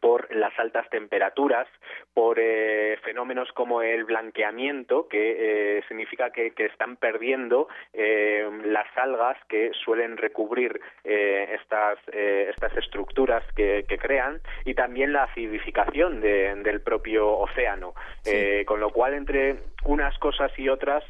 por 0.00 0.34
las 0.34 0.56
altas 0.58 0.88
temperaturas, 0.90 1.66
por 2.14 2.38
eh, 2.38 2.96
fenómenos 3.02 3.50
como 3.52 3.82
el 3.82 4.04
blanqueamiento, 4.04 5.08
que 5.08 5.78
eh, 5.78 5.82
significa 5.88 6.30
que, 6.30 6.52
que, 6.52 6.66
están 6.66 6.96
perdiendo 6.96 7.68
eh, 7.92 8.48
las 8.64 8.86
algas 8.96 9.36
que 9.48 9.72
suelen 9.84 10.16
recubrir 10.16 10.80
estas, 11.02 11.98
estas 12.12 12.76
estructuras 12.76 13.42
que, 13.54 13.84
que, 13.88 13.98
crean, 13.98 14.40
y 14.64 14.74
también 14.74 15.12
la 15.12 15.24
acidificación 15.24 16.20
de, 16.20 16.54
del 16.56 16.80
propio 16.80 17.36
océano. 17.38 17.94
Sí. 18.22 18.64
con 18.66 18.80
lo 18.80 18.90
cual, 18.90 19.14
entre 19.14 19.56
unas 19.84 20.16
cosas 20.18 20.52
y 20.58 20.68
otras, 20.68 21.02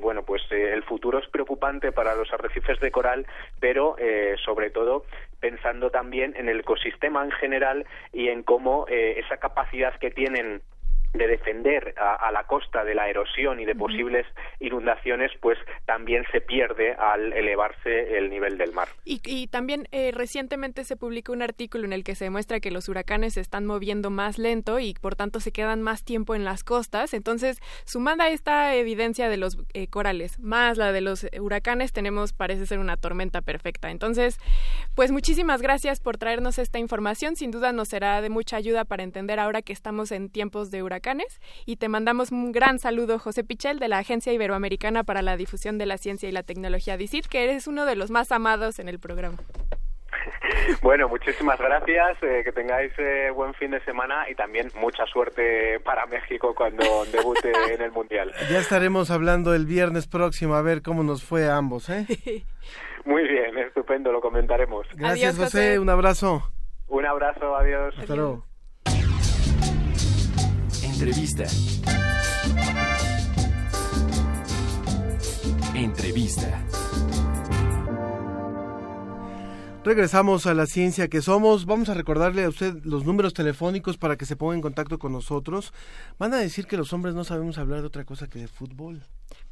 bueno, 0.00 0.22
pues 0.24 0.42
el 0.50 0.82
futuro 0.82 1.18
es 1.18 1.28
preocupante 1.28 1.92
para 1.92 2.14
los 2.14 2.32
arrecifes 2.32 2.78
de 2.80 2.90
coral, 2.90 3.26
pero 3.60 3.96
sobre 4.44 4.70
todo 4.70 5.04
pensando 5.40 5.90
también 5.90 6.34
en 6.36 6.48
el 6.48 6.60
ecosistema 6.60 7.24
en 7.24 7.32
general 7.32 7.86
y 8.12 8.28
en 8.28 8.42
cómo 8.42 8.86
eh, 8.88 9.18
esa 9.18 9.38
capacidad 9.38 9.98
que 9.98 10.10
tienen 10.10 10.62
de 11.12 11.26
defender 11.26 11.94
a, 11.98 12.14
a, 12.14 12.30
la 12.30 12.44
costa 12.44 12.84
de 12.84 12.94
la 12.94 13.08
erosión 13.08 13.60
y 13.60 13.64
de 13.64 13.74
posibles 13.74 14.26
inundaciones, 14.60 15.32
pues 15.40 15.58
también 15.86 16.24
se 16.30 16.40
pierde 16.40 16.94
al 16.94 17.32
elevarse 17.32 18.16
el 18.16 18.30
nivel 18.30 18.58
del 18.58 18.72
mar. 18.72 18.88
Y, 19.04 19.20
y 19.24 19.48
también 19.48 19.88
eh, 19.90 20.12
recientemente 20.12 20.84
se 20.84 20.96
publicó 20.96 21.32
un 21.32 21.42
artículo 21.42 21.84
en 21.84 21.92
el 21.92 22.04
que 22.04 22.14
se 22.14 22.24
demuestra 22.24 22.60
que 22.60 22.70
los 22.70 22.88
huracanes 22.88 23.34
se 23.34 23.40
están 23.40 23.66
moviendo 23.66 24.10
más 24.10 24.38
lento 24.38 24.78
y 24.78 24.94
por 24.94 25.16
tanto 25.16 25.40
se 25.40 25.52
quedan 25.52 25.82
más 25.82 26.04
tiempo 26.04 26.34
en 26.34 26.44
las 26.44 26.62
costas. 26.62 27.12
Entonces, 27.12 27.58
sumando 27.84 28.24
a 28.24 28.28
esta 28.28 28.74
evidencia 28.74 29.28
de 29.28 29.36
los 29.36 29.58
eh, 29.74 29.88
corales, 29.88 30.38
más 30.38 30.78
la 30.78 30.92
de 30.92 31.00
los 31.00 31.26
huracanes, 31.38 31.92
tenemos, 31.92 32.32
parece 32.32 32.66
ser 32.66 32.78
una 32.78 32.96
tormenta 32.96 33.42
perfecta. 33.42 33.90
Entonces, 33.90 34.38
pues 34.94 35.10
muchísimas 35.10 35.60
gracias 35.62 36.00
por 36.00 36.18
traernos 36.18 36.58
esta 36.58 36.78
información. 36.78 37.36
Sin 37.36 37.50
duda 37.50 37.72
nos 37.72 37.88
será 37.88 38.20
de 38.20 38.30
mucha 38.30 38.56
ayuda 38.56 38.84
para 38.84 39.02
entender 39.02 39.40
ahora 39.40 39.62
que 39.62 39.72
estamos 39.72 40.12
en 40.12 40.30
tiempos 40.30 40.70
de 40.70 40.82
huracanes 41.00 41.40
y 41.66 41.76
te 41.76 41.88
mandamos 41.88 42.30
un 42.30 42.52
gran 42.52 42.78
saludo, 42.78 43.18
José 43.18 43.42
Pichel, 43.42 43.78
de 43.78 43.88
la 43.88 43.98
Agencia 43.98 44.32
Iberoamericana 44.32 45.02
para 45.02 45.22
la 45.22 45.36
Difusión 45.36 45.78
de 45.78 45.86
la 45.86 45.96
Ciencia 45.96 46.28
y 46.28 46.32
la 46.32 46.42
Tecnología, 46.42 46.96
DICIT, 46.96 47.26
que 47.26 47.44
eres 47.44 47.66
uno 47.66 47.86
de 47.86 47.96
los 47.96 48.10
más 48.10 48.32
amados 48.32 48.78
en 48.78 48.88
el 48.88 48.98
programa. 48.98 49.38
Bueno, 50.82 51.08
muchísimas 51.08 51.58
gracias, 51.58 52.22
eh, 52.22 52.42
que 52.44 52.52
tengáis 52.52 52.92
eh, 52.98 53.30
buen 53.32 53.54
fin 53.54 53.70
de 53.70 53.80
semana 53.84 54.28
y 54.28 54.34
también 54.34 54.68
mucha 54.74 55.06
suerte 55.06 55.78
para 55.80 56.06
México 56.06 56.54
cuando 56.54 57.04
debute 57.12 57.52
en 57.72 57.80
el 57.80 57.92
Mundial. 57.92 58.32
Ya 58.50 58.58
estaremos 58.58 59.10
hablando 59.10 59.54
el 59.54 59.64
viernes 59.64 60.08
próximo 60.08 60.56
a 60.56 60.62
ver 60.62 60.82
cómo 60.82 61.02
nos 61.04 61.22
fue 61.22 61.48
a 61.48 61.56
ambos, 61.56 61.88
¿eh? 61.88 62.06
Muy 63.04 63.22
bien, 63.28 63.56
estupendo, 63.58 64.10
lo 64.12 64.20
comentaremos. 64.20 64.86
Gracias, 64.94 65.34
adiós, 65.34 65.44
José. 65.44 65.58
José, 65.58 65.78
un 65.78 65.90
abrazo. 65.90 66.42
Un 66.88 67.06
abrazo, 67.06 67.56
adiós. 67.56 67.94
Hasta 67.96 68.16
luego. 68.16 68.49
Entrevista. 71.00 71.44
Entrevista. 75.74 76.66
Regresamos 79.82 80.46
a 80.46 80.52
la 80.52 80.66
ciencia 80.66 81.08
que 81.08 81.22
somos. 81.22 81.64
Vamos 81.64 81.88
a 81.88 81.94
recordarle 81.94 82.44
a 82.44 82.50
usted 82.50 82.74
los 82.84 83.06
números 83.06 83.32
telefónicos 83.32 83.96
para 83.96 84.16
que 84.16 84.26
se 84.26 84.36
ponga 84.36 84.56
en 84.56 84.60
contacto 84.60 84.98
con 84.98 85.12
nosotros. 85.12 85.72
Van 86.18 86.34
a 86.34 86.36
decir 86.36 86.66
que 86.66 86.76
los 86.76 86.92
hombres 86.92 87.14
no 87.14 87.24
sabemos 87.24 87.56
hablar 87.56 87.80
de 87.80 87.86
otra 87.86 88.04
cosa 88.04 88.28
que 88.28 88.38
de 88.38 88.48
fútbol. 88.48 89.02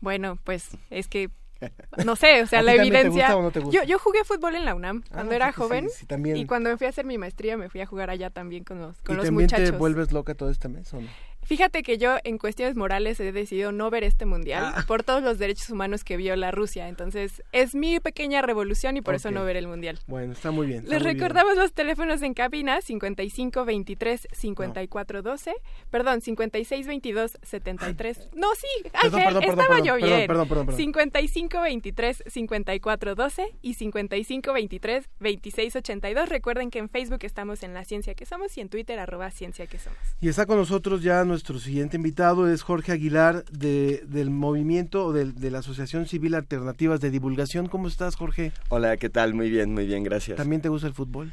Bueno, 0.02 0.36
pues 0.44 0.76
es 0.90 1.08
que 1.08 1.30
no 2.04 2.14
sé, 2.14 2.42
o 2.42 2.46
sea, 2.46 2.60
la 2.60 2.74
evidencia. 2.74 3.30
No 3.30 3.50
yo, 3.70 3.84
yo 3.84 3.98
jugué 3.98 4.22
fútbol 4.24 4.54
en 4.54 4.66
la 4.66 4.74
UNAM 4.74 5.02
ah, 5.06 5.14
cuando 5.14 5.34
era 5.34 5.52
joven 5.52 5.88
sí, 5.88 6.00
sí, 6.00 6.06
también... 6.06 6.36
y 6.36 6.46
cuando 6.46 6.70
me 6.70 6.76
fui 6.76 6.86
a 6.86 6.90
hacer 6.90 7.04
mi 7.04 7.18
maestría 7.18 7.56
me 7.56 7.68
fui 7.68 7.80
a 7.80 7.86
jugar 7.86 8.10
allá 8.10 8.30
también 8.30 8.64
con 8.64 8.78
los, 8.78 9.00
con 9.02 9.14
¿Y 9.14 9.16
los 9.16 9.24
también 9.24 9.46
muchachos. 9.46 9.70
te 9.70 9.76
vuelves 9.76 10.12
loca 10.12 10.34
todo 10.34 10.50
este 10.50 10.68
mes 10.68 10.92
o 10.92 11.00
no? 11.00 11.08
Fíjate 11.48 11.82
que 11.82 11.96
yo 11.96 12.16
en 12.24 12.36
cuestiones 12.36 12.76
morales 12.76 13.18
he 13.20 13.32
decidido 13.32 13.72
no 13.72 13.88
ver 13.88 14.04
este 14.04 14.26
mundial 14.26 14.72
Ah. 14.76 14.84
por 14.86 15.02
todos 15.02 15.22
los 15.22 15.38
derechos 15.38 15.70
humanos 15.70 16.04
que 16.04 16.18
viola 16.18 16.50
Rusia. 16.50 16.88
Entonces 16.88 17.42
es 17.52 17.74
mi 17.74 18.00
pequeña 18.00 18.42
revolución 18.42 18.98
y 18.98 19.00
por 19.00 19.14
eso 19.14 19.30
Ok. 19.30 19.34
no 19.34 19.44
ver 19.46 19.56
el 19.56 19.66
mundial. 19.66 19.98
Bueno, 20.06 20.34
está 20.34 20.50
muy 20.50 20.66
bien. 20.66 20.80
está 20.80 20.90
Les 20.94 21.02
muy 21.02 21.14
bien. 21.14 21.20
recordamos 21.24 21.56
los 21.56 21.72
teléfonos 21.72 22.20
en 22.20 22.34
cabina 22.34 22.82
55 22.82 23.64
23 23.64 24.28
54 24.30 25.22
12, 25.22 25.54
perdón, 25.90 26.20
56 26.20 26.86
22 26.86 27.38
73. 27.42 28.28
No, 28.34 28.48
sí, 28.54 28.66
Ángel, 28.92 29.10
perdón, 29.12 29.40
perdón, 29.42 29.58
estaba 29.60 29.80
yo 29.80 29.96
bien. 29.96 30.26
perdón, 30.26 30.48
perdón, 30.48 30.66
perdón. 30.66 30.76
55 30.78 31.60
23 31.62 32.22
54 32.26 33.14
12 33.14 33.46
y 33.62 33.72
55 33.74 34.52
23 34.52 35.08
26 35.18 35.76
82. 35.76 36.28
Recuerden 36.28 36.70
que 36.70 36.78
en 36.78 36.90
Facebook 36.90 37.20
estamos 37.22 37.62
en 37.62 37.72
La 37.72 37.84
Ciencia 37.86 38.14
que 38.14 38.26
Somos 38.26 38.54
y 38.58 38.60
en 38.60 38.68
Twitter 38.68 38.98
arroba 38.98 39.30
Ciencia 39.30 39.66
que 39.66 39.78
Somos. 39.78 39.98
Y 40.20 40.28
está 40.28 40.44
con 40.44 40.58
nosotros 40.58 41.02
ya 41.02 41.24
nuestro 41.24 41.37
siguiente 41.38 41.96
invitado, 41.96 42.50
es 42.50 42.62
Jorge 42.62 42.92
Aguilar 42.92 43.44
de, 43.50 44.04
del 44.06 44.30
movimiento 44.30 45.06
o 45.06 45.12
del- 45.12 45.34
de, 45.34 45.50
la 45.50 45.58
Asociación 45.60 46.06
Civil 46.06 46.34
Alternativas 46.34 47.00
de 47.00 47.10
Divulgación. 47.10 47.66
¿Cómo 47.68 47.88
estás, 47.88 48.16
Jorge? 48.16 48.52
Hola, 48.68 48.96
¿qué 48.96 49.08
tal? 49.08 49.34
Muy 49.34 49.50
bien, 49.50 49.72
muy 49.72 49.86
bien, 49.86 50.02
gracias. 50.04 50.36
¿También 50.36 50.60
te 50.62 50.68
gusta 50.68 50.86
el 50.88 50.94
fútbol? 50.94 51.32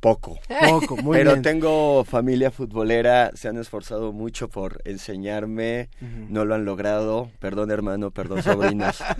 Poco. 0.00 0.38
Poco, 0.68 0.96
muy 0.98 1.16
Pero 1.16 1.32
bien. 1.32 1.42
tengo 1.42 2.04
familia 2.04 2.50
futbolera, 2.50 3.30
se 3.34 3.48
han 3.48 3.56
esforzado 3.56 4.12
mucho 4.12 4.48
por 4.48 4.80
enseñarme, 4.84 5.88
no 6.28 6.44
lo 6.44 6.54
han 6.54 6.64
logrado. 6.64 7.30
Perdón, 7.40 7.70
hermano, 7.70 8.10
perdón, 8.10 8.42
sobrinos. 8.42 9.02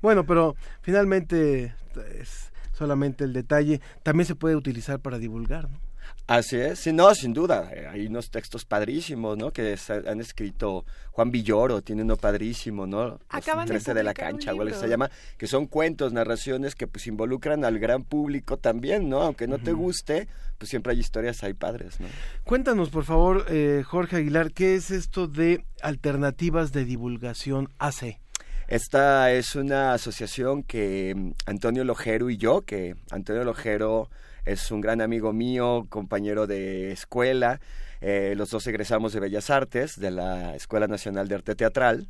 Bueno, 0.00 0.24
pero 0.24 0.54
finalmente 0.80 1.74
es- 2.20 2.52
solamente 2.72 3.24
el 3.24 3.32
detalle, 3.32 3.80
también 4.04 4.26
se 4.26 4.36
puede 4.36 4.54
utilizar 4.54 5.00
para 5.00 5.18
divulgar, 5.18 5.68
¿no? 5.68 5.80
Así 6.28 6.56
es, 6.56 6.80
sí, 6.80 6.92
no, 6.92 7.14
sin 7.14 7.32
duda. 7.32 7.70
Eh, 7.72 7.86
Hay 7.90 8.06
unos 8.06 8.30
textos 8.30 8.66
padrísimos, 8.66 9.38
¿no? 9.38 9.50
Que 9.50 9.78
se 9.78 9.94
han 9.94 10.20
escrito 10.20 10.84
Juan 11.12 11.30
Villoro, 11.30 11.80
tiene 11.80 12.02
uno 12.02 12.16
padrísimo, 12.16 12.86
¿no? 12.86 13.08
Los 13.08 13.20
Acaban 13.30 13.66
de 13.66 13.72
13 13.72 13.94
de 13.94 14.02
la 14.02 14.12
cancha, 14.12 14.50
o 14.50 14.60
algo 14.60 14.66
que 14.66 14.78
se 14.78 14.88
llama, 14.88 15.10
que 15.38 15.46
son 15.46 15.66
cuentos, 15.66 16.12
narraciones 16.12 16.74
que 16.74 16.86
pues 16.86 17.06
involucran 17.06 17.64
al 17.64 17.78
gran 17.78 18.04
público 18.04 18.58
también, 18.58 19.08
¿no? 19.08 19.22
Aunque 19.22 19.46
no 19.46 19.56
te 19.56 19.72
guste, 19.72 20.28
pues 20.58 20.68
siempre 20.68 20.92
hay 20.92 20.98
historias 20.98 21.42
ahí 21.44 21.54
padres, 21.54 21.98
¿no? 21.98 22.08
Cuéntanos, 22.44 22.90
por 22.90 23.04
favor, 23.04 23.46
eh, 23.48 23.82
Jorge 23.86 24.16
Aguilar, 24.16 24.52
¿qué 24.52 24.74
es 24.74 24.90
esto 24.90 25.28
de 25.28 25.64
Alternativas 25.80 26.72
de 26.72 26.84
Divulgación 26.84 27.70
AC? 27.78 28.20
Esta 28.66 29.32
es 29.32 29.54
una 29.56 29.94
asociación 29.94 30.62
que 30.62 31.14
mm, 31.16 31.30
Antonio 31.46 31.84
Lojero 31.84 32.28
y 32.28 32.36
yo, 32.36 32.60
que 32.60 32.96
Antonio 33.10 33.44
Lojero 33.44 34.10
es 34.44 34.70
un 34.70 34.80
gran 34.80 35.00
amigo 35.00 35.32
mío, 35.32 35.86
compañero 35.88 36.46
de 36.46 36.92
escuela, 36.92 37.60
eh, 38.00 38.34
los 38.36 38.50
dos 38.50 38.66
egresamos 38.66 39.12
de 39.12 39.20
Bellas 39.20 39.50
Artes, 39.50 39.98
de 39.98 40.10
la 40.10 40.54
Escuela 40.54 40.86
Nacional 40.86 41.28
de 41.28 41.36
Arte 41.36 41.54
Teatral, 41.54 42.08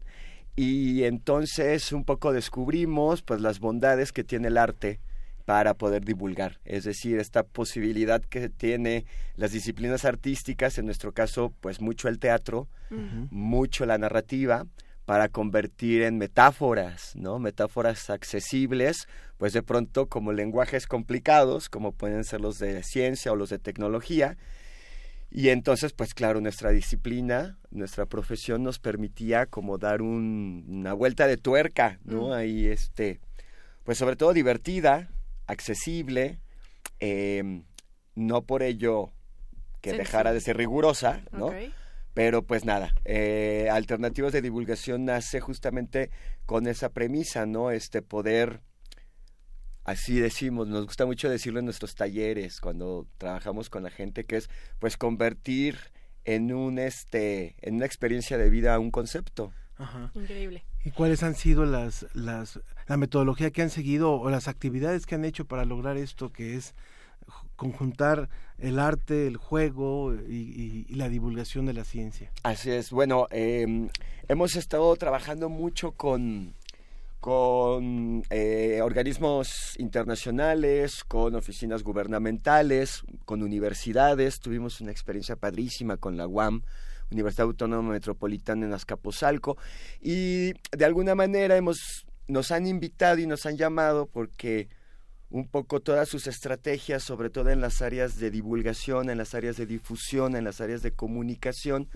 y 0.56 1.04
entonces 1.04 1.92
un 1.92 2.04
poco 2.04 2.32
descubrimos 2.32 3.22
pues 3.22 3.40
las 3.40 3.60
bondades 3.60 4.12
que 4.12 4.24
tiene 4.24 4.48
el 4.48 4.58
arte 4.58 5.00
para 5.44 5.72
poder 5.72 6.04
divulgar, 6.04 6.58
es 6.66 6.84
decir, 6.84 7.18
esta 7.18 7.42
posibilidad 7.42 8.20
que 8.20 8.50
tiene 8.50 9.06
las 9.36 9.52
disciplinas 9.52 10.04
artísticas, 10.04 10.76
en 10.76 10.84
nuestro 10.84 11.12
caso 11.12 11.54
pues 11.60 11.80
mucho 11.80 12.08
el 12.08 12.18
teatro, 12.18 12.68
mucho 13.30 13.86
la 13.86 13.96
narrativa, 13.96 14.66
para 15.08 15.30
convertir 15.30 16.02
en 16.02 16.18
metáforas, 16.18 17.16
¿no? 17.16 17.38
Metáforas 17.38 18.10
accesibles, 18.10 19.08
pues 19.38 19.54
de 19.54 19.62
pronto 19.62 20.04
como 20.06 20.34
lenguajes 20.34 20.86
complicados, 20.86 21.70
como 21.70 21.92
pueden 21.92 22.24
ser 22.24 22.42
los 22.42 22.58
de 22.58 22.82
ciencia 22.82 23.32
o 23.32 23.36
los 23.36 23.48
de 23.48 23.58
tecnología. 23.58 24.36
Y 25.30 25.48
entonces, 25.48 25.94
pues 25.94 26.12
claro, 26.12 26.42
nuestra 26.42 26.72
disciplina, 26.72 27.56
nuestra 27.70 28.04
profesión 28.04 28.62
nos 28.62 28.78
permitía 28.80 29.46
como 29.46 29.78
dar 29.78 30.02
un- 30.02 30.66
una 30.68 30.92
vuelta 30.92 31.26
de 31.26 31.38
tuerca, 31.38 31.98
¿no? 32.04 32.28
Mm. 32.28 32.32
Ahí, 32.32 32.66
este, 32.66 33.18
pues 33.84 33.96
sobre 33.96 34.14
todo 34.14 34.34
divertida, 34.34 35.08
accesible, 35.46 36.38
eh, 37.00 37.62
no 38.14 38.42
por 38.42 38.62
ello 38.62 39.10
que 39.80 39.92
dejara 40.00 40.34
de 40.34 40.42
ser 40.42 40.58
rigurosa, 40.58 41.22
¿no? 41.32 41.46
Pero 42.18 42.42
pues 42.42 42.64
nada, 42.64 42.96
eh, 43.04 43.68
Alternativas 43.70 44.32
de 44.32 44.42
Divulgación 44.42 45.04
nace 45.04 45.38
justamente 45.38 46.10
con 46.46 46.66
esa 46.66 46.88
premisa, 46.88 47.46
¿no? 47.46 47.70
Este 47.70 48.02
poder, 48.02 48.60
así 49.84 50.18
decimos, 50.18 50.66
nos 50.66 50.84
gusta 50.84 51.06
mucho 51.06 51.30
decirlo 51.30 51.60
en 51.60 51.66
nuestros 51.66 51.94
talleres, 51.94 52.60
cuando 52.60 53.06
trabajamos 53.18 53.70
con 53.70 53.84
la 53.84 53.90
gente, 53.90 54.24
que 54.24 54.38
es 54.38 54.50
pues 54.80 54.96
convertir 54.96 55.78
en 56.24 56.52
un 56.52 56.80
este, 56.80 57.54
en 57.60 57.76
una 57.76 57.86
experiencia 57.86 58.36
de 58.36 58.50
vida 58.50 58.76
un 58.80 58.90
concepto. 58.90 59.52
Ajá. 59.76 60.10
Increíble. 60.16 60.64
¿Y 60.84 60.90
cuáles 60.90 61.22
han 61.22 61.36
sido 61.36 61.66
las, 61.66 62.04
las, 62.14 62.58
la 62.88 62.96
metodología 62.96 63.52
que 63.52 63.62
han 63.62 63.70
seguido 63.70 64.10
o 64.14 64.28
las 64.28 64.48
actividades 64.48 65.06
que 65.06 65.14
han 65.14 65.24
hecho 65.24 65.44
para 65.44 65.64
lograr 65.64 65.96
esto 65.96 66.32
que 66.32 66.56
es 66.56 66.74
conjuntar 67.58 68.30
el 68.56 68.78
arte, 68.78 69.26
el 69.26 69.36
juego 69.36 70.14
y, 70.14 70.86
la 70.94 71.10
divulgación 71.10 71.66
de 71.66 71.74
la 71.74 71.84
ciencia? 71.84 72.30
Así 72.44 72.70
es. 72.70 72.90
Bueno, 72.90 73.26
eh, 73.30 73.90
hemos 74.28 74.56
estado 74.56 74.94
trabajando 74.96 75.48
mucho 75.48 75.92
con, 75.92 76.54
con 77.20 78.22
eh, 78.30 78.80
organismos 78.82 79.74
internacionales, 79.78 81.02
con 81.04 81.34
oficinas 81.34 81.82
gubernamentales, 81.82 83.02
con 83.24 83.42
universidades. 83.42 84.38
Tuvimos 84.38 84.80
una 84.80 84.92
experiencia 84.92 85.36
padrísima 85.36 85.96
con 85.96 86.16
la 86.16 86.28
UAM, 86.28 86.62
Universidad 87.10 87.48
Autónoma 87.48 87.90
Metropolitana 87.90 88.66
en 88.66 88.72
Azcapotzalco, 88.72 89.58
y 90.00 90.52
de 90.70 90.84
alguna 90.84 91.16
manera 91.16 91.56
hemos, 91.56 92.06
nos 92.28 92.52
han 92.52 92.68
invitado 92.68 93.18
y 93.18 93.26
nos 93.26 93.46
han 93.46 93.56
llamado 93.56 94.06
porque 94.06 94.68
un 95.30 95.46
poco 95.46 95.80
todas 95.80 96.08
sus 96.08 96.26
estrategias, 96.26 97.02
sobre 97.02 97.30
todo 97.30 97.50
en 97.50 97.60
las 97.60 97.82
áreas 97.82 98.18
de 98.18 98.30
divulgación, 98.30 99.10
en 99.10 99.18
las 99.18 99.34
áreas 99.34 99.56
de 99.56 99.66
difusión, 99.66 100.36
en 100.36 100.44
las 100.44 100.60
áreas 100.60 100.82
de 100.82 100.92
comunicación, 100.92 101.88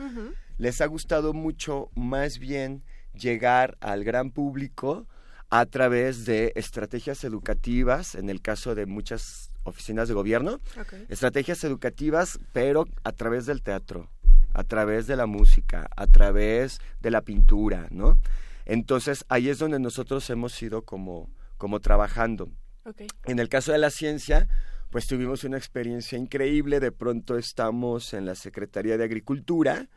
les 0.59 0.81
ha 0.81 0.87
gustado 0.87 1.33
mucho 1.33 1.91
más 1.95 2.39
bien 2.39 2.83
llegar 3.15 3.77
al 3.81 4.05
gran 4.05 4.31
público 4.31 5.07
a 5.49 5.67
través 5.67 6.25
de 6.25 6.53
estrategias 6.57 7.25
educativas, 7.25 8.15
en 8.15 8.31
el 8.31 8.41
caso 8.41 8.75
de 8.75 8.87
muchas 8.87 9.51
oficinas 9.65 10.09
de 10.09 10.15
gobierno, 10.15 10.61
estrategias 11.09 11.63
educativas, 11.65 12.39
pero 12.53 12.87
a 13.05 13.13
través 13.13 13.47
del 13.47 13.63
teatro, 13.63 14.09
a 14.55 14.65
través 14.65 15.07
de 15.07 15.17
la 15.17 15.27
música, 15.27 15.89
a 15.97 16.07
través 16.07 16.81
de 17.01 17.11
la 17.11 17.23
pintura, 17.23 17.87
¿no? 17.91 18.19
Entonces 18.65 19.25
ahí 19.29 19.49
es 19.49 19.59
donde 19.59 19.79
nosotros 19.79 20.29
hemos 20.31 20.61
ido 20.63 20.83
como, 20.83 21.29
como 21.59 21.81
trabajando. 21.81 22.49
Ok. 22.85 23.03
En 23.27 23.39
el 23.39 23.49
caso 23.49 23.73
de 23.73 23.79
la 23.79 23.91
ciencia, 23.91 24.49
pues 24.91 25.07
tuvimos 25.07 25.45
una 25.45 25.57
experiencia 25.57 26.19
increíble. 26.19 26.81
De 26.81 26.93
pronto 26.93 27.37
estamos 27.39 28.13
en 28.15 28.27
la 28.27 28.35
Secretaría 28.35 28.97
de 28.99 29.05
Agricultura, 29.05 29.89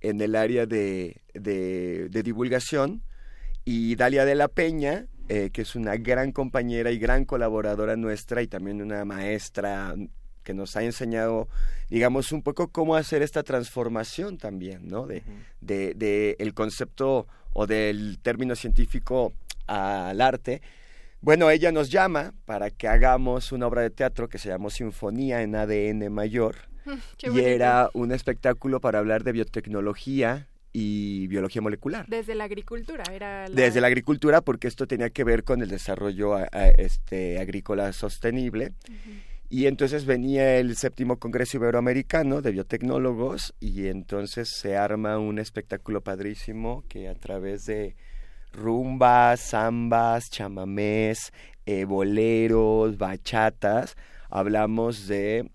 en 0.00 0.20
el 0.20 0.36
área 0.36 0.66
de, 0.66 1.22
de- 1.34 2.08
de 2.10 2.22
divulgación, 2.22 3.02
y 3.64 3.96
Dalia 3.96 4.24
de 4.26 4.34
la 4.34 4.48
Peña, 4.48 5.06
eh, 5.28 5.48
que 5.50 5.62
es 5.62 5.74
una 5.74 5.96
gran 5.96 6.32
compañera 6.32 6.90
y 6.90 6.98
gran 6.98 7.24
colaboradora 7.24 7.96
nuestra, 7.96 8.42
y 8.42 8.46
también 8.46 8.82
una 8.82 9.04
maestra 9.06 9.94
que 10.42 10.52
nos 10.52 10.76
ha 10.76 10.82
enseñado, 10.82 11.48
digamos, 11.88 12.30
un 12.30 12.42
poco 12.42 12.68
cómo 12.68 12.96
hacer 12.96 13.22
esta 13.22 13.42
transformación 13.42 14.36
también, 14.36 14.86
¿no? 14.86 15.06
De, 15.06 15.22
de, 15.62 15.94
de 15.94 16.36
el 16.38 16.52
concepto 16.52 17.26
o 17.54 17.66
del 17.66 18.18
término 18.20 18.54
científico 18.54 19.32
al 19.66 20.20
arte. 20.20 20.60
Bueno, 21.24 21.50
ella 21.50 21.72
nos 21.72 21.90
llama 21.90 22.34
para 22.44 22.68
que 22.70 22.86
hagamos 22.86 23.50
una 23.52 23.66
obra 23.66 23.80
de 23.80 23.88
teatro 23.90 24.28
que 24.28 24.36
se 24.36 24.50
llamó 24.50 24.68
Sinfonía 24.68 25.40
en 25.40 25.54
ADN 25.54 26.12
Mayor. 26.12 26.56
Qué 27.16 27.28
y 27.28 27.30
bonito. 27.30 27.48
era 27.48 27.88
un 27.94 28.12
espectáculo 28.12 28.78
para 28.80 28.98
hablar 28.98 29.24
de 29.24 29.32
biotecnología 29.32 30.48
y 30.72 31.26
biología 31.28 31.62
molecular. 31.62 32.04
Desde 32.08 32.34
la 32.34 32.44
agricultura, 32.44 33.04
era 33.10 33.48
la... 33.48 33.54
Desde 33.54 33.80
la 33.80 33.86
agricultura, 33.86 34.42
porque 34.42 34.68
esto 34.68 34.86
tenía 34.86 35.08
que 35.08 35.24
ver 35.24 35.44
con 35.44 35.62
el 35.62 35.70
desarrollo 35.70 36.34
a- 36.34 36.48
a- 36.52 36.68
este, 36.68 37.38
agrícola 37.38 37.92
sostenible. 37.94 38.72
Y 39.48 39.66
entonces 39.66 40.04
venía 40.04 40.58
el 40.58 40.76
séptimo 40.76 41.18
Congreso 41.18 41.56
Iberoamericano 41.58 42.42
de 42.42 42.50
Biotecnólogos 42.50 43.54
y 43.60 43.86
entonces 43.86 44.50
se 44.50 44.76
arma 44.76 45.18
un 45.18 45.38
espectáculo 45.38 46.02
padrísimo 46.02 46.84
que 46.88 47.08
a 47.08 47.14
través 47.14 47.64
de 47.66 47.94
rumbas, 48.54 49.40
zambas, 49.50 50.30
chamamés, 50.30 51.32
eh, 51.66 51.84
boleros, 51.84 52.96
bachatas, 52.96 53.96
hablamos 54.30 55.06
de 55.08 55.50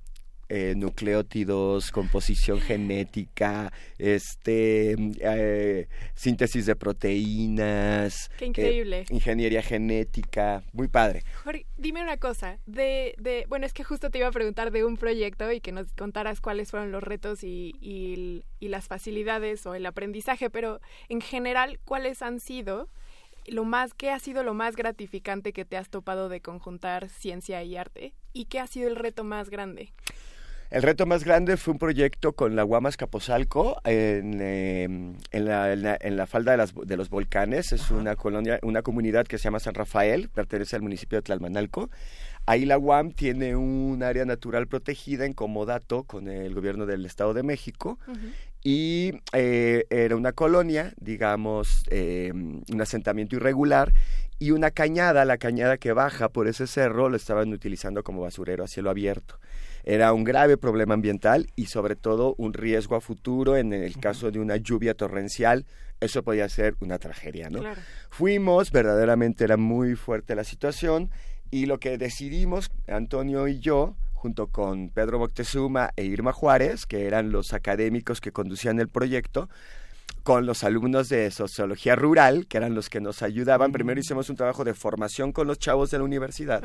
eh, 0.50 0.74
nucleótidos, 0.76 1.92
composición 1.92 2.60
genética, 2.60 3.72
este, 3.98 4.96
eh, 5.20 5.88
síntesis 6.16 6.66
de 6.66 6.76
proteínas, 6.76 8.30
Qué 8.38 8.46
eh, 8.46 8.48
increíble. 8.48 9.06
ingeniería 9.10 9.62
genética, 9.62 10.64
muy 10.74 10.88
padre. 10.88 11.24
Jorge, 11.44 11.66
dime 11.78 12.02
una 12.02 12.18
cosa, 12.18 12.58
de, 12.66 13.14
de, 13.20 13.46
bueno, 13.48 13.66
es 13.68 13.74
que 13.74 13.84
justo 13.84 14.10
te 14.10 14.18
iba 14.18 14.28
a 14.28 14.32
preguntar 14.32 14.72
de 14.72 14.84
un 14.84 14.98
proyecto 14.98 15.52
y 15.52 15.62
que 15.62 15.72
nos 15.72 15.92
contaras 15.94 16.42
cuáles 16.42 16.72
fueron 16.72 16.92
los 16.92 17.04
retos 17.04 17.44
y, 17.44 17.76
y, 17.80 18.44
y 18.60 18.68
las 18.70 18.88
facilidades 18.88 19.66
o 19.66 19.76
el 19.76 19.86
aprendizaje, 19.86 20.50
pero 20.50 20.82
en 21.10 21.22
general, 21.22 21.80
¿cuáles 21.86 22.22
han 22.22 22.40
sido 22.40 22.90
lo 23.46 23.66
más, 23.66 23.94
qué 23.94 24.10
ha 24.12 24.20
sido 24.20 24.44
lo 24.44 24.54
más 24.54 24.76
gratificante 24.76 25.54
que 25.54 25.66
te 25.66 25.78
has 25.78 25.90
topado 25.90 26.30
de 26.30 26.42
conjuntar 26.42 27.10
ciencia 27.10 27.64
y 27.64 27.78
arte? 27.78 28.14
¿Y 28.34 28.46
qué 28.46 28.60
ha 28.60 28.68
sido 28.68 28.90
el 28.90 28.96
reto 28.96 29.24
más 29.24 29.50
grande? 29.50 29.94
El 30.70 30.84
reto 30.84 31.08
más 31.08 31.24
grande 31.24 31.58
fue 31.58 31.72
un 31.74 31.80
proyecto 31.80 32.34
con 32.34 32.56
la 32.56 32.62
Guamas 32.62 32.96
Capozalco 32.96 33.82
en, 33.86 34.38
eh, 34.40 34.84
en, 34.84 35.46
la, 35.46 35.74
en 35.74 35.82
la- 35.82 35.98
en 36.00 36.16
la 36.16 36.28
falda 36.28 36.52
de, 36.52 36.58
las- 36.58 36.76
de 36.76 36.96
los 36.96 37.10
volcanes. 37.10 37.72
Es 37.74 37.90
una 37.90 38.16
colonia, 38.16 38.60
una 38.62 38.84
comunidad 38.84 39.26
que 39.26 39.40
se 39.40 39.46
llama 39.46 39.60
San 39.60 39.74
Rafael, 39.74 40.30
pertenece 40.30 40.76
al 40.76 40.84
municipio 40.84 41.18
de 41.18 41.24
Tlalmanalco. 41.24 41.90
Ahí 42.46 42.66
la 42.66 42.78
UAM 42.78 43.12
tiene 43.14 43.56
un 43.56 44.04
área 44.04 44.26
natural 44.26 44.68
protegida 44.68 45.26
en 45.26 45.34
comodato 45.34 46.04
con 46.04 46.28
el 46.28 46.54
gobierno 46.54 46.86
del 46.86 47.04
Estado 47.06 47.34
de 47.34 47.42
México 47.44 47.98
y 48.64 49.14
eh, 49.34 49.86
era 49.90 50.16
una 50.16 50.34
colonia, 50.34 50.94
digamos, 51.00 51.84
eh, 51.90 52.32
un 52.34 52.82
asentamiento 52.82 53.36
irregular 53.36 53.92
y 54.38 54.52
una 54.52 54.70
cañada, 54.72 55.26
la 55.26 55.38
cañada 55.38 55.78
que 55.78 55.94
baja 55.94 56.30
por 56.30 56.48
ese 56.48 56.68
cerro 56.68 57.10
lo 57.10 57.16
estaban 57.18 57.52
utilizando 57.54 58.04
como 58.04 58.22
basurero 58.22 58.64
a 58.64 58.68
cielo 58.68 58.90
abierto. 58.90 59.40
Era 59.84 60.14
un 60.14 60.24
grave 60.24 60.58
problema 60.58 60.94
ambiental 60.94 61.48
y 61.56 61.68
sobre 61.68 61.96
todo 61.96 62.36
un 62.38 62.54
riesgo 62.54 62.96
a 62.96 63.02
futuro 63.02 63.58
en 63.58 63.74
el 63.74 63.98
caso 63.98 64.32
de 64.32 64.40
una 64.40 64.58
lluvia 64.58 64.94
torrencial. 64.94 65.66
Eso 66.00 66.24
podía 66.24 66.48
ser 66.50 66.76
una 66.80 66.98
tragedia, 67.00 67.50
¿no? 67.50 67.60
Claro. 67.60 67.82
Fuimos, 68.10 68.72
verdaderamente 68.72 69.44
era 69.44 69.58
muy 69.58 69.96
fuerte 69.96 70.36
la 70.36 70.44
situación 70.44 71.10
Y 71.52 71.66
lo 71.66 71.80
que 71.80 71.98
decidimos, 71.98 72.70
Antonio 72.88 73.48
y 73.48 73.60
yo, 73.60 73.96
junto 74.14 74.48
con 74.48 74.90
Pedro 74.90 75.18
Moctezuma 75.18 75.92
e 75.96 76.04
Irma 76.04 76.32
Juárez, 76.32 76.86
que 76.86 77.08
eran 77.08 77.32
los 77.32 77.54
académicos 77.54 78.22
que 78.22 78.32
conducían 78.32 78.80
el 78.80 78.88
proyecto, 78.88 79.50
con 80.30 80.46
los 80.46 80.64
alumnos 80.64 81.10
de 81.10 81.32
sociología 81.32 81.96
rural, 81.96 82.46
que 82.46 82.58
eran 82.58 82.76
los 82.76 82.88
que 82.88 83.02
nos 83.02 83.24
ayudaban. 83.24 83.72
Primero 83.72 84.00
hicimos 84.00 84.30
un 84.30 84.36
trabajo 84.36 84.64
de 84.64 84.76
formación 84.76 85.32
con 85.32 85.48
los 85.48 85.58
chavos 85.58 85.90
de 85.90 85.98
la 85.98 86.04
universidad. 86.04 86.64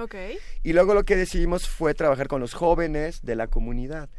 Y 0.62 0.74
luego 0.74 0.92
lo 0.92 1.04
que 1.04 1.16
decidimos 1.16 1.66
fue 1.66 1.94
trabajar 1.94 2.28
con 2.28 2.42
los 2.42 2.52
jóvenes 2.52 3.22
de 3.22 3.36
la 3.36 3.46
comunidad. 3.46 4.10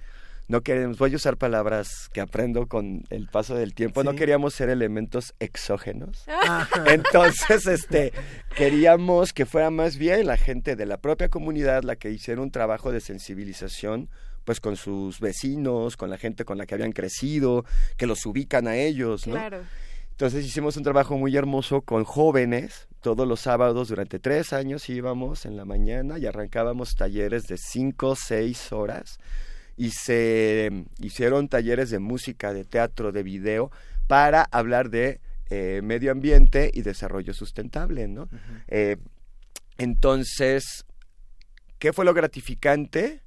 No 0.48 0.62
queremos, 0.62 0.98
voy 0.98 1.14
a 1.14 1.18
usar 1.18 1.38
palabras 1.38 2.10
que 2.12 2.22
aprendo 2.22 2.66
con 2.66 3.04
el 3.12 3.28
paso 3.28 3.54
del 3.54 3.76
tiempo, 3.76 4.04
no 4.04 4.16
queríamos 4.16 4.56
ser 4.56 4.70
elementos 4.70 5.36
exógenos. 5.40 6.26
Entonces, 6.88 7.68
este, 7.68 8.14
queríamos 8.58 9.32
que 9.32 9.46
fuera 9.46 9.70
más 9.70 9.96
bien 9.98 10.26
la 10.26 10.38
gente 10.38 10.76
de 10.76 10.88
la 10.88 10.98
propia 10.98 11.30
comunidad 11.30 11.84
la 11.84 11.98
que 11.98 12.10
hiciera 12.10 12.42
un 12.42 12.50
trabajo 12.50 12.92
de 12.92 13.00
sensibilización 13.00 14.10
pues 14.46 14.62
con 14.62 14.78
sus 14.78 15.20
vecinos, 15.20 15.98
con 15.98 16.10
la 16.10 16.18
gente 16.18 16.46
con 16.46 16.58
la 16.58 16.66
que 16.66 16.76
habían 16.76 16.94
crecido, 16.94 17.66
que 17.98 18.08
los 18.08 18.26
ubican 18.26 18.68
a 18.68 18.78
ellos, 18.78 19.28
¿no? 19.28 19.34
Claro. 19.34 19.64
Entonces 20.16 20.46
hicimos 20.46 20.78
un 20.78 20.84
trabajo 20.84 21.18
muy 21.18 21.36
hermoso 21.36 21.82
con 21.82 22.06
jóvenes. 22.06 22.88
Todos 23.02 23.28
los 23.28 23.42
sábados 23.42 23.90
durante 23.90 24.18
tres 24.18 24.54
años 24.54 24.88
íbamos 24.88 25.46
en 25.46 25.58
la 25.58 25.66
mañana 25.66 26.18
y 26.18 26.26
arrancábamos 26.26 26.96
talleres 26.96 27.48
de 27.48 27.58
cinco, 27.58 28.16
seis 28.16 28.72
horas. 28.72 29.20
Y 29.76 29.90
se 29.90 30.70
mm, 30.72 31.04
hicieron 31.04 31.50
talleres 31.50 31.90
de 31.90 32.00
música, 32.00 32.54
de 32.54 32.64
teatro, 32.64 33.12
de 33.12 33.24
video, 33.24 33.72
para 34.08 34.44
hablar 34.52 34.90
de 34.90 35.20
eh, 35.50 35.82
medio 35.84 36.14
ambiente 36.14 36.72
y 36.74 36.84
desarrollo 36.84 37.34
sustentable, 37.34 38.08
¿no? 38.08 38.30
Eh, 38.70 38.96
entonces, 39.78 40.86
¿qué 41.78 41.92
fue 41.92 42.06
lo 42.06 42.14
gratificante? 42.14 43.25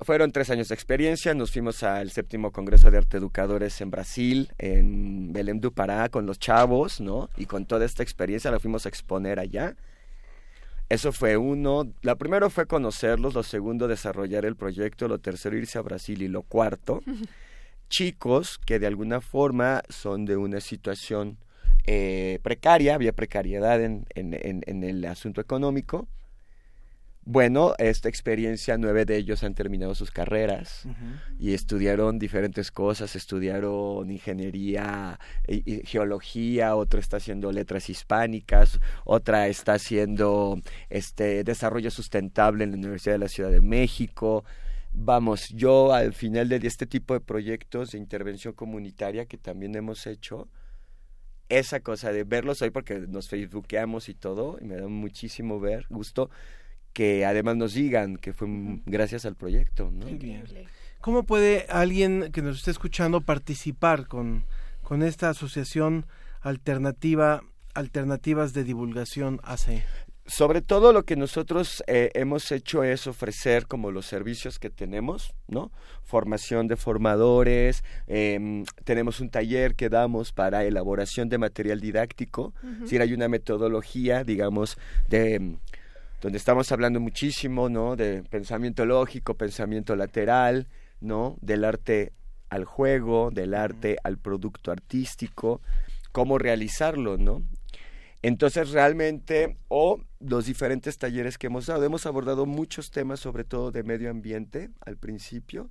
Fueron 0.00 0.30
tres 0.30 0.48
años 0.50 0.68
de 0.68 0.76
experiencia, 0.76 1.34
nos 1.34 1.50
fuimos 1.50 1.82
al 1.82 2.12
séptimo 2.12 2.52
Congreso 2.52 2.88
de 2.88 2.98
Arte 2.98 3.16
Educadores 3.16 3.80
en 3.80 3.90
Brasil, 3.90 4.48
en 4.56 5.32
Belém 5.32 5.58
do 5.58 5.72
Pará, 5.72 6.08
con 6.08 6.24
los 6.24 6.38
chavos, 6.38 7.00
¿no? 7.00 7.30
Y 7.36 7.46
con 7.46 7.66
toda 7.66 7.84
esta 7.84 8.04
experiencia 8.04 8.52
la 8.52 8.60
fuimos 8.60 8.86
a 8.86 8.90
exponer 8.90 9.40
allá. 9.40 9.74
Eso 10.88 11.10
fue 11.10 11.36
uno. 11.36 11.92
La 12.02 12.14
primero 12.14 12.48
fue 12.48 12.66
conocerlos, 12.66 13.34
lo 13.34 13.42
segundo 13.42 13.88
desarrollar 13.88 14.44
el 14.44 14.54
proyecto, 14.54 15.08
lo 15.08 15.18
tercero 15.18 15.56
irse 15.56 15.78
a 15.78 15.82
Brasil 15.82 16.22
y 16.22 16.28
lo 16.28 16.42
cuarto, 16.42 17.02
chicos 17.88 18.58
que 18.64 18.78
de 18.78 18.86
alguna 18.86 19.20
forma 19.20 19.82
son 19.88 20.26
de 20.26 20.36
una 20.36 20.60
situación 20.60 21.38
eh, 21.86 22.38
precaria, 22.44 22.94
había 22.94 23.12
precariedad 23.12 23.82
en, 23.82 24.06
en, 24.14 24.32
en, 24.32 24.62
en 24.64 24.84
el 24.84 25.04
asunto 25.06 25.40
económico. 25.40 26.06
Bueno, 27.30 27.74
esta 27.76 28.08
experiencia, 28.08 28.78
nueve 28.78 29.04
de 29.04 29.18
ellos 29.18 29.44
han 29.44 29.54
terminado 29.54 29.94
sus 29.94 30.10
carreras 30.10 30.88
y 31.38 31.52
estudiaron 31.52 32.18
diferentes 32.18 32.70
cosas, 32.70 33.14
estudiaron 33.16 34.10
ingeniería 34.10 35.20
geología, 35.84 36.74
otro 36.74 36.98
está 36.98 37.18
haciendo 37.18 37.52
letras 37.52 37.90
hispánicas, 37.90 38.80
otra 39.04 39.46
está 39.48 39.74
haciendo 39.74 40.58
este 40.88 41.44
desarrollo 41.44 41.90
sustentable 41.90 42.64
en 42.64 42.70
la 42.70 42.78
Universidad 42.78 43.16
de 43.16 43.18
la 43.18 43.28
Ciudad 43.28 43.50
de 43.50 43.60
México. 43.60 44.46
Vamos, 44.94 45.50
yo 45.50 45.92
al 45.92 46.14
final 46.14 46.48
de 46.48 46.66
este 46.66 46.86
tipo 46.86 47.12
de 47.12 47.20
proyectos 47.20 47.90
de 47.90 47.98
intervención 47.98 48.54
comunitaria 48.54 49.26
que 49.26 49.36
también 49.36 49.74
hemos 49.74 50.06
hecho, 50.06 50.48
esa 51.50 51.80
cosa 51.80 52.10
de 52.10 52.24
verlos 52.24 52.62
hoy 52.62 52.70
porque 52.70 53.00
nos 53.00 53.28
facebookeamos 53.28 54.08
y 54.08 54.14
todo, 54.14 54.56
y 54.62 54.64
me 54.64 54.76
da 54.76 54.88
muchísimo 54.88 55.60
ver, 55.60 55.84
gusto 55.90 56.30
que 56.98 57.24
además 57.24 57.56
nos 57.56 57.74
digan 57.74 58.16
que 58.16 58.32
fue 58.32 58.48
gracias 58.84 59.24
al 59.24 59.36
proyecto, 59.36 59.92
¿no? 59.92 60.04
¿Cómo 61.00 61.22
puede 61.22 61.64
alguien 61.68 62.32
que 62.32 62.42
nos 62.42 62.56
esté 62.56 62.72
escuchando 62.72 63.20
participar 63.20 64.08
con, 64.08 64.42
con 64.82 65.04
esta 65.04 65.30
asociación 65.30 66.06
alternativa, 66.40 67.44
Alternativas 67.72 68.52
de 68.52 68.64
Divulgación 68.64 69.38
AC? 69.44 69.84
Sobre 70.26 70.60
todo 70.60 70.92
lo 70.92 71.04
que 71.04 71.14
nosotros 71.14 71.84
eh, 71.86 72.10
hemos 72.14 72.50
hecho 72.50 72.82
es 72.82 73.06
ofrecer 73.06 73.68
como 73.68 73.92
los 73.92 74.04
servicios 74.04 74.58
que 74.58 74.68
tenemos, 74.68 75.34
¿no? 75.46 75.70
Formación 76.02 76.66
de 76.66 76.74
formadores, 76.74 77.84
em, 78.08 78.64
tenemos 78.82 79.20
un 79.20 79.30
taller 79.30 79.76
que 79.76 79.88
damos 79.88 80.32
para 80.32 80.64
elaboración 80.64 81.28
de 81.28 81.38
material 81.38 81.80
didáctico, 81.80 82.54
Ujú. 82.60 82.72
es 82.72 82.80
decir, 82.80 83.02
hay 83.02 83.12
una 83.12 83.28
metodología, 83.28 84.24
digamos, 84.24 84.76
de 85.08 85.58
donde 86.20 86.38
estamos 86.38 86.72
hablando 86.72 87.00
muchísimo, 87.00 87.68
¿no? 87.68 87.96
De 87.96 88.22
pensamiento 88.24 88.84
lógico, 88.84 89.34
pensamiento 89.34 89.94
lateral, 89.96 90.66
¿no? 91.00 91.36
Del 91.40 91.64
arte 91.64 92.12
al 92.50 92.64
juego, 92.64 93.30
del 93.30 93.54
arte 93.54 93.98
al 94.02 94.18
producto 94.18 94.72
artístico, 94.72 95.60
cómo 96.12 96.38
realizarlo, 96.38 97.18
¿no? 97.18 97.42
Entonces 98.22 98.70
realmente, 98.70 99.58
o 99.68 100.00
los 100.18 100.46
diferentes 100.46 100.98
talleres 100.98 101.38
que 101.38 101.46
hemos 101.46 101.66
dado, 101.66 101.84
hemos 101.84 102.04
abordado 102.06 102.46
muchos 102.46 102.90
temas, 102.90 103.20
sobre 103.20 103.44
todo 103.44 103.70
de 103.70 103.84
medio 103.84 104.10
ambiente 104.10 104.70
al 104.84 104.96
principio. 104.96 105.70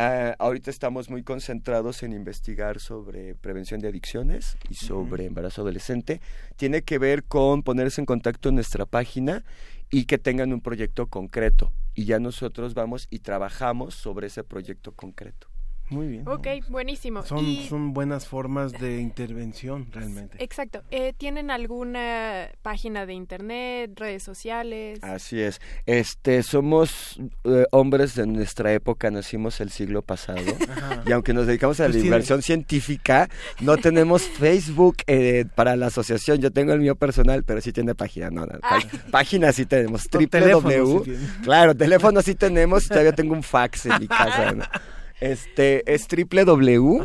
Ah, 0.00 0.36
ahorita 0.38 0.70
estamos 0.70 1.10
muy 1.10 1.24
concentrados 1.24 2.04
en 2.04 2.12
investigar 2.12 2.78
sobre 2.78 3.34
prevención 3.34 3.80
de 3.80 3.88
adicciones 3.88 4.56
y 4.70 4.74
sobre 4.74 5.24
embarazo 5.24 5.62
adolescente. 5.62 6.20
Tiene 6.54 6.82
que 6.82 6.98
ver 6.98 7.24
con 7.24 7.64
ponerse 7.64 8.00
en 8.00 8.06
contacto 8.06 8.48
en 8.48 8.54
nuestra 8.54 8.86
página 8.86 9.44
y 9.90 10.04
que 10.04 10.16
tengan 10.16 10.52
un 10.52 10.60
proyecto 10.60 11.08
concreto. 11.08 11.72
Y 11.96 12.04
ya 12.04 12.20
nosotros 12.20 12.74
vamos 12.74 13.08
y 13.10 13.18
trabajamos 13.18 13.96
sobre 13.96 14.28
ese 14.28 14.44
proyecto 14.44 14.92
concreto. 14.92 15.48
Muy 15.90 16.06
bien. 16.08 16.28
Ok, 16.28 16.46
buenísimo. 16.68 17.22
Son, 17.24 17.44
Y- 17.44 17.66
son 17.68 17.92
buenas 17.94 18.26
formas 18.26 18.72
de 18.72 19.00
intervención 19.00 19.88
realmente. 19.92 20.42
Exacto. 20.42 20.82
Eh, 20.90 21.14
¿Tienen 21.16 21.50
alguna 21.50 22.48
página 22.62 23.06
de 23.06 23.14
internet, 23.14 23.92
redes 23.96 24.22
sociales? 24.22 24.98
Así 25.02 25.40
es. 25.40 25.60
Este, 25.86 26.42
somos 26.42 27.18
eh, 27.44 27.64
hombres 27.70 28.14
de 28.14 28.26
nuestra 28.26 28.72
época, 28.72 29.10
nacimos 29.10 29.60
el 29.60 29.70
siglo 29.70 30.02
pasado. 30.02 30.38
Ajá. 30.70 31.02
Y 31.06 31.12
aunque 31.12 31.32
nos 31.32 31.46
dedicamos 31.46 31.80
a 31.80 31.84
la 31.84 31.88
Pues 31.90 32.02
divulgación 32.02 32.42
científica, 32.42 33.28
no 33.60 33.76
tenemos 33.78 34.22
Facebook 34.22 34.96
eh, 35.06 35.46
para 35.54 35.74
la 35.76 35.86
asociación. 35.86 36.38
Yo 36.38 36.50
tengo 36.50 36.72
el 36.72 36.80
mío 36.80 36.96
personal, 36.96 37.44
pero 37.44 37.60
sí 37.60 37.72
tiene 37.72 37.94
página. 37.94 38.30
No, 38.30 38.44
no, 38.44 38.58
pá- 38.60 38.80
página 39.10 39.52
sí 39.52 39.64
tenemos. 39.64 40.02
Sí 40.02 40.08
tiene. 40.08 41.26
claro, 41.42 41.74
teléfono 41.74 42.20
sí 42.22 42.34
tenemos. 42.34 42.84
y 42.86 42.88
Todavía 42.88 43.12
tengo 43.12 43.32
un 43.34 43.42
fax 43.42 43.86
en 43.86 44.00
mi 44.00 44.06
casa. 44.08 44.52
¿no? 44.52 44.64
Este 45.20 45.82
es 45.92 46.06
www. 46.08 47.04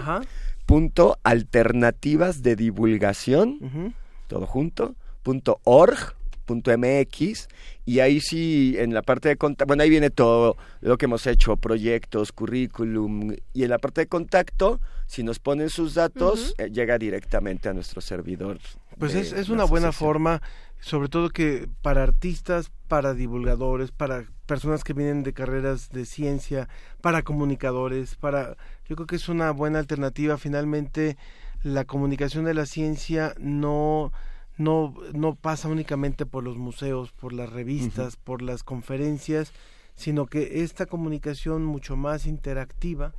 Punto 0.66 1.18
alternativas 1.24 2.42
de 2.42 2.56
divulgación 2.56 3.58
Ujú. 3.62 3.94
todo 4.28 4.46
junto, 4.46 4.96
punto 5.22 5.60
org, 5.66 6.16
punto 6.46 6.72
mx, 6.78 7.48
y 7.86 8.00
ahí 8.00 8.22
sí, 8.22 8.76
en 8.78 8.94
la 8.94 9.02
parte 9.02 9.30
de 9.30 9.36
contacto, 9.38 9.68
bueno, 9.68 9.84
ahí 9.84 9.90
viene 9.90 10.10
todo 10.10 10.56
lo 10.82 10.98
que 10.98 11.06
hemos 11.06 11.28
hecho, 11.28 11.58
proyectos, 11.58 12.32
currículum, 12.32 13.36
y 13.54 13.64
en 13.64 13.70
la 13.70 13.78
parte 13.78 14.02
de 14.02 14.08
contacto, 14.08 14.80
si 15.06 15.24
nos 15.24 15.40
ponen 15.40 15.70
sus 15.70 15.96
datos, 15.96 16.56
eh, 16.58 16.70
llega 16.72 16.98
directamente 16.98 17.70
a 17.70 17.74
nuestro 17.74 18.02
servidor. 18.02 18.60
Pues 18.98 19.16
es, 19.16 19.34
es 19.34 19.50
una 19.50 19.66
buena 19.66 19.92
forma, 19.92 20.42
sobre 20.80 21.10
todo 21.10 21.30
que 21.30 21.68
para 21.82 22.04
artistas, 22.04 22.72
para 22.94 23.16
divulgadores, 23.16 23.92
para 23.92 24.28
personas 24.46 24.84
que 24.84 24.94
vienen 24.94 25.24
de 25.24 25.34
carreras 25.34 25.90
de 25.90 26.06
ciencia, 26.06 26.70
para 27.02 27.24
comunicadores, 27.24 28.14
para 28.14 28.56
yo 28.88 28.96
creo 28.96 29.08
que 29.08 29.16
es 29.16 29.30
una 29.30 29.50
buena 29.50 29.80
alternativa. 29.80 30.38
Finalmente, 30.38 31.18
la 31.64 31.86
comunicación 31.86 32.46
de 32.46 32.54
la 32.54 32.68
ciencia 32.68 33.34
no 33.40 34.12
no 34.60 34.94
no 35.12 35.34
pasa 35.34 35.70
únicamente 35.70 36.28
por 36.28 36.44
los 36.44 36.58
museos, 36.58 37.12
por 37.14 37.34
las 37.34 37.52
revistas, 37.52 38.16
por 38.16 38.44
las 38.44 38.62
conferencias, 38.62 39.54
sino 39.96 40.28
que 40.28 40.62
esta 40.62 40.86
comunicación 40.86 41.66
mucho 41.66 41.96
más 41.96 42.28
interactiva 42.28 43.16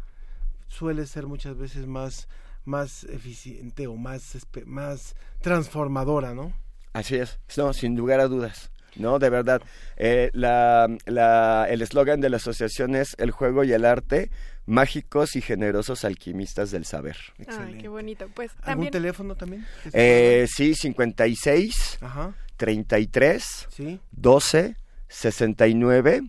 suele 0.69 1.05
ser 1.05 1.27
muchas 1.27 1.59
veces 1.59 1.89
más 1.89 2.29
más 2.65 3.03
eficiente 3.03 3.89
o 3.89 3.97
más 3.97 4.39
más 4.67 5.17
transformadora, 5.41 6.33
¿no? 6.33 6.53
Así 6.93 7.17
es, 7.17 7.41
no, 7.57 7.73
sin 7.73 7.97
lugar 7.97 8.21
a 8.21 8.29
dudas. 8.29 8.71
No, 8.97 9.19
de 9.19 9.31
verdad. 9.31 9.61
Eh, 9.97 10.31
la, 10.33 10.89
la, 11.07 11.67
el 11.69 11.83
eslogan 11.83 12.21
de 12.21 12.31
la 12.31 12.37
asociación 12.37 12.95
es 12.95 13.15
el 13.19 13.31
juego 13.31 13.65
y 13.65 13.73
el 13.73 13.85
arte, 13.85 14.31
mágicos 14.67 15.37
y 15.37 15.41
generosos 15.43 16.05
alquimistas 16.05 16.71
del 16.71 16.85
saber. 16.85 17.17
Ay, 17.47 17.79
qué 17.81 17.89
bonito. 17.89 18.29
Pues 18.35 18.53
¿Algún 18.63 18.91
teléfono 18.91 19.35
también? 19.35 19.67
Eh, 19.93 20.47
sí, 20.49 20.75
56, 20.75 21.99
Ajá. 22.01 22.35
33, 22.57 23.67
Sí. 23.71 24.01
12, 24.13 24.77
69 25.09 26.23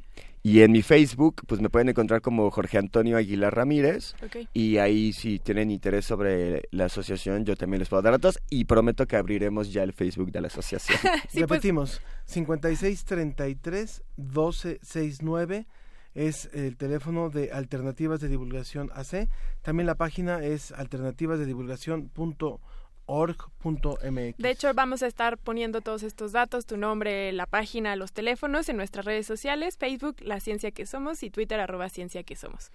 Y 0.46 0.62
en 0.62 0.72
mi 0.74 0.84
Facebook, 0.84 1.42
pues 1.48 1.60
me 1.60 1.72
pueden 1.72 1.90
encontrar 1.90 2.22
como 2.22 2.52
Jorge 2.52 2.78
Antonio 2.78 3.18
Aguilar 3.18 3.56
Ramírez. 3.56 4.14
Ok. 4.24 4.48
Y 4.54 4.78
ahí 4.78 5.12
si 5.12 5.40
tienen 5.40 5.72
interés 5.72 6.06
sobre 6.06 6.68
la 6.70 6.86
asociación, 6.86 7.46
yo 7.46 7.56
también 7.56 7.80
les 7.80 7.90
puedo 7.90 8.04
dar 8.04 8.14
datos. 8.14 8.38
Y 8.52 8.66
prometo 8.66 9.08
que 9.08 9.16
abriremos 9.16 9.74
ya 9.74 9.82
el 9.82 9.92
Facebook 9.92 10.32
de 10.32 10.42
la 10.42 10.48
asociación. 10.48 11.00
Sí, 11.30 11.40
pues, 11.40 11.50
Repetimos, 11.50 12.02
5633 12.26 14.04
1269 14.18 15.66
es 16.14 16.52
el 16.54 16.78
teléfono 16.78 17.32
de 17.32 17.52
Alternativas 17.52 18.20
de 18.20 18.28
Divulgación 18.28 18.92
AC. 18.94 19.28
También 19.64 19.88
la 19.88 19.96
página 19.96 20.44
es 20.44 20.72
alternativasdedivulgación.org.mx. 23.08 24.38
De 24.38 24.50
hecho, 24.50 24.74
vamos 24.74 25.04
a 25.04 25.08
estar 25.08 25.38
poniendo 25.38 25.82
todos 25.82 26.04
estos 26.04 26.32
datos, 26.32 26.66
tu 26.66 26.78
nombre, 26.78 27.32
la 27.32 27.46
página, 27.46 27.96
los 27.96 28.12
teléfonos 28.14 28.70
en 28.70 28.78
nuestras 28.78 29.06
redes 29.06 29.26
sociales, 29.26 29.78
Facebook, 29.78 30.18
La 30.22 30.40
Ciencia 30.40 30.72
que 30.72 30.86
Somos 30.86 31.24
y 31.24 31.30
Twitter, 31.30 31.60
arroba 31.60 31.90
Ciencia 31.90 32.24
que 32.24 32.36
Somos. 32.36 32.72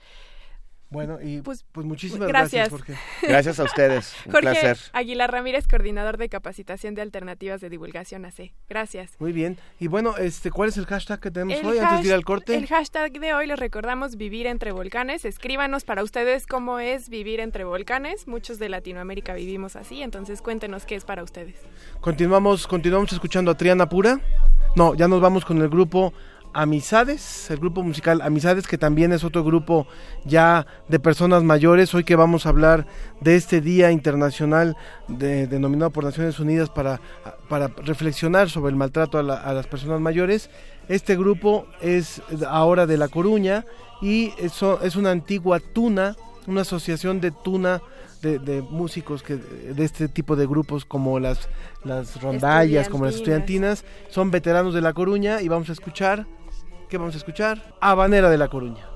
Bueno, 0.91 1.19
y 1.23 1.41
pues, 1.41 1.65
Pues, 1.71 1.87
muchísimas 1.87 2.29
gracias. 2.29 2.69
gracias, 2.69 2.71
Jorge. 2.71 2.95
Gracias 3.27 3.61
a 3.61 3.65
ustedes. 3.65 4.15
Un 4.27 4.33
Jorge 4.33 4.51
placer. 4.51 4.79
Aguilar 4.93 5.31
Ramírez, 5.31 5.69
coordinador 5.69 6.17
de 6.17 6.29
capacitación 6.29 6.97
de 6.97 7.03
alternativas 7.03 7.61
de 7.61 7.71
divulgación 7.71 8.25
AC. 8.25 8.53
Gracias. 8.69 9.13
Muy 9.21 9.33
bien. 9.33 9.57
Y 9.79 9.87
bueno, 9.87 10.17
este, 10.17 10.51
¿cuál 10.51 10.69
es 10.69 10.77
el 10.77 10.87
hashtag 10.87 11.21
que 11.21 11.31
tenemos 11.31 11.61
El 11.61 11.67
hoy 11.67 11.79
antes 11.79 12.03
de 12.03 12.09
ir 12.09 12.15
al 12.15 12.25
corte? 12.25 12.57
El 12.57 12.67
hashtag 12.67 13.13
de 13.13 13.35
hoy 13.35 13.47
les 13.47 13.59
recordamos 13.59 14.17
vivir 14.17 14.49
entre 14.49 14.73
volcanes. 14.73 15.25
Escríbanos 15.25 15.85
para 15.85 16.03
ustedes 16.03 16.49
cómo 16.49 16.81
es 16.81 17.09
vivir 17.09 17.39
entre 17.39 17.63
volcanes. 17.63 18.27
Muchos 18.27 18.59
de 18.59 18.69
Latinoamérica 18.69 19.33
vivimos 19.35 19.77
así, 19.77 20.03
entonces 20.03 20.43
cuéntenos 20.43 20.87
qué 20.87 20.97
es 20.97 21.05
para 21.05 21.23
ustedes. 21.23 21.55
Continuamos, 22.01 22.67
continuamos 22.67 23.13
escuchando 23.13 23.53
a 23.53 23.57
Triana 23.57 23.89
Pura. 23.89 24.21
No, 24.75 24.95
ya 24.95 25.07
nos 25.07 25.21
vamos 25.21 25.45
con 25.45 25.61
el 25.63 25.69
grupo 25.69 26.13
Amizades, 26.53 27.51
el 27.51 27.59
grupo 27.59 27.83
musical 27.83 28.21
Amizades, 28.23 28.67
que 28.67 28.77
también 28.79 29.13
es 29.13 29.23
otro 29.25 29.45
grupo 29.45 29.87
ya 30.25 30.67
de 30.89 30.99
personas 30.99 31.43
mayores. 31.45 31.95
Hoy 31.95 32.05
que 32.05 32.17
vamos 32.17 32.45
a 32.45 32.49
hablar 32.49 32.87
de 33.21 33.37
este 33.37 33.61
Día 33.61 33.91
Internacional 33.93 34.77
de- 35.09 35.47
denominado 35.47 35.91
por 35.91 36.05
Naciones 36.05 36.41
Unidas 36.41 36.69
para, 36.69 37.01
para 37.49 37.69
reflexionar 37.69 38.51
sobre 38.51 38.71
el 38.71 38.77
maltrato 38.77 39.19
a, 39.19 39.23
la- 39.23 39.37
a 39.41 39.53
las 39.55 39.67
personas 39.69 40.01
mayores. 40.01 40.51
Este 40.89 41.17
grupo 41.17 41.67
es 41.81 42.21
ahora 42.49 42.87
de 42.87 42.97
La 42.97 43.09
Coruña 43.09 43.65
y 44.03 44.33
eso 44.39 44.81
es 44.83 44.97
una 44.97 45.13
antigua 45.13 45.61
tuna, 45.61 46.17
una 46.47 46.63
asociación 46.63 47.21
de 47.21 47.31
tuna 47.31 47.81
de, 48.23 48.39
de 48.39 48.61
músicos 48.61 49.23
que 49.23 49.37
de 49.37 49.83
este 49.85 50.07
tipo 50.09 50.37
de 50.37 50.47
grupos 50.47 50.85
como 50.85 51.19
las 51.19 51.49
las 51.85 52.21
rondallas 52.21 52.91
como 52.91 53.07
las 53.07 53.15
estudiantinas 53.15 53.83
son 54.11 54.31
veteranos 54.31 54.75
de 54.75 54.83
La 54.83 54.93
Coruña 54.93 55.41
y 55.41 55.49
vamos 55.49 55.71
a 55.71 55.73
escuchar 55.73 56.27
¿qué 56.91 56.99
vamos 56.99 57.15
a 57.15 57.19
escuchar? 57.19 57.63
Habanera 57.81 58.29
de 58.29 58.37
La 58.37 58.49
Coruña 58.49 58.89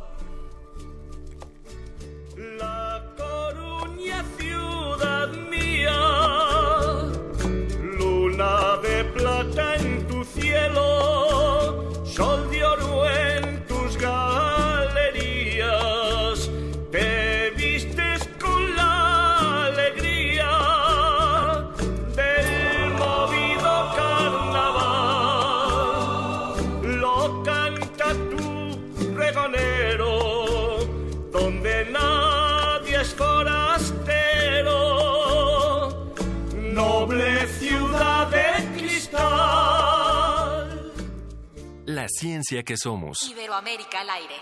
Coruña, 3.16 4.24
ciudad 4.37 5.28
mía, 5.48 5.92
luna 7.96 8.76
de 8.83 9.04
plata 9.04 9.76
en 9.76 9.93
La 42.04 42.08
ciencia 42.10 42.62
que 42.62 42.76
somos. 42.76 43.26
Iberoamérica 43.30 44.02
al 44.02 44.10
aire. 44.10 44.34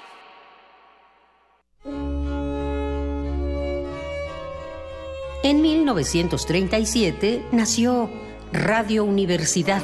En 5.44 5.62
1937 5.62 7.46
nació 7.53 8.11
Radio 8.53 9.05
Universidad. 9.05 9.81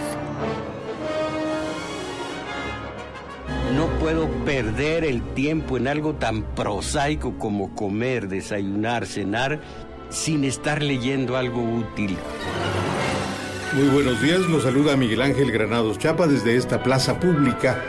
No 3.76 3.86
puedo 4.00 4.28
perder 4.44 5.04
el 5.04 5.22
tiempo 5.34 5.76
en 5.76 5.86
algo 5.86 6.16
tan 6.16 6.42
prosaico 6.56 7.38
como 7.38 7.76
comer, 7.76 8.26
desayunar, 8.26 9.06
cenar, 9.06 9.60
sin 10.10 10.42
estar 10.42 10.82
leyendo 10.82 11.36
algo 11.36 11.62
útil. 11.62 12.18
Muy 13.74 13.88
buenos 13.88 14.20
días, 14.22 14.40
los 14.40 14.62
saluda 14.62 14.96
Miguel 14.96 15.20
Ángel 15.20 15.52
Granados 15.52 15.98
Chapa 15.98 16.26
desde 16.26 16.56
esta 16.56 16.82
plaza 16.82 17.20
pública. 17.20 17.84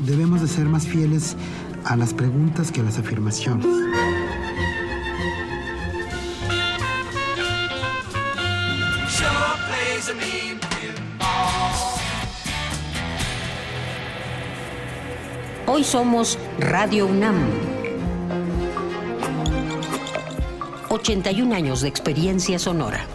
Debemos 0.00 0.40
de 0.42 0.48
ser 0.48 0.66
más 0.66 0.86
fieles 0.86 1.36
a 1.84 1.96
las 1.96 2.12
preguntas 2.12 2.72
que 2.72 2.80
a 2.80 2.84
las 2.84 2.98
afirmaciones. 2.98 3.66
Hoy 15.66 15.84
somos 15.84 16.38
Radio 16.58 17.06
UNAM. 17.06 17.75
81 20.96 21.54
años 21.54 21.82
de 21.82 21.88
experiencia 21.88 22.58
sonora. 22.58 23.06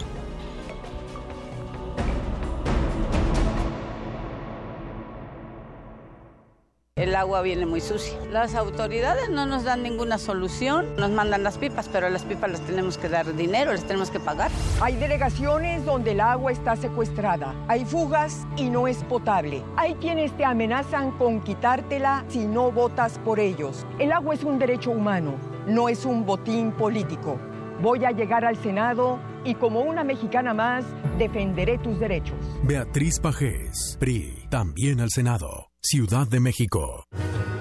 El 6.96 7.16
agua 7.16 7.42
viene 7.42 7.66
muy 7.66 7.82
sucia. 7.82 8.14
Las 8.32 8.54
autoridades 8.54 9.30
no 9.30 9.48
nos 9.48 9.64
dan 9.64 9.82
ninguna 9.82 10.20
solución. 10.20 10.96
Nos 10.98 11.10
mandan 11.10 11.42
las 11.42 11.58
pipas, 11.58 11.90
pero 11.92 12.06
a 12.06 12.12
las 12.12 12.22
pipas 12.24 12.52
les 12.52 12.62
tenemos 12.62 13.00
que 13.00 13.10
dar 13.10 13.36
dinero, 13.36 13.72
les 13.72 13.84
tenemos 13.84 14.12
que 14.12 14.20
pagar. 14.20 14.52
Hay 14.80 14.96
delegaciones 14.98 15.84
donde 15.84 16.12
el 16.12 16.20
agua 16.20 16.52
está 16.52 16.76
secuestrada. 16.76 17.56
Hay 17.68 17.84
fugas 17.84 18.46
y 18.58 18.70
no 18.70 18.88
es 18.88 19.04
potable. 19.06 19.64
Hay 19.76 19.96
quienes 19.96 20.32
te 20.38 20.46
amenazan 20.46 21.18
con 21.18 21.42
quitártela 21.42 22.26
si 22.30 22.46
no 22.46 22.72
votas 22.72 23.18
por 23.26 23.40
ellos. 23.40 23.88
El 23.98 24.12
agua 24.12 24.36
es 24.36 24.44
un 24.44 24.60
derecho 24.60 24.92
humano, 24.92 25.34
no 25.66 25.90
es 25.90 26.06
un 26.06 26.28
botín 26.28 26.72
político. 26.74 27.40
Voy 27.82 28.06
a 28.06 28.12
llegar 28.12 28.46
al 28.46 28.58
Senado 28.62 29.20
y 29.44 29.56
como 29.56 29.82
una 29.82 30.04
mexicana 30.04 30.54
más 30.54 30.86
defenderé 31.18 31.80
tus 31.80 32.00
derechos. 32.00 32.38
Beatriz 32.64 33.20
Pajés, 33.20 33.98
PRI, 34.00 34.46
también 34.50 35.00
al 35.02 35.10
Senado. 35.10 35.72
Ciudad 35.82 36.28
de 36.28 36.40
México. 36.40 37.06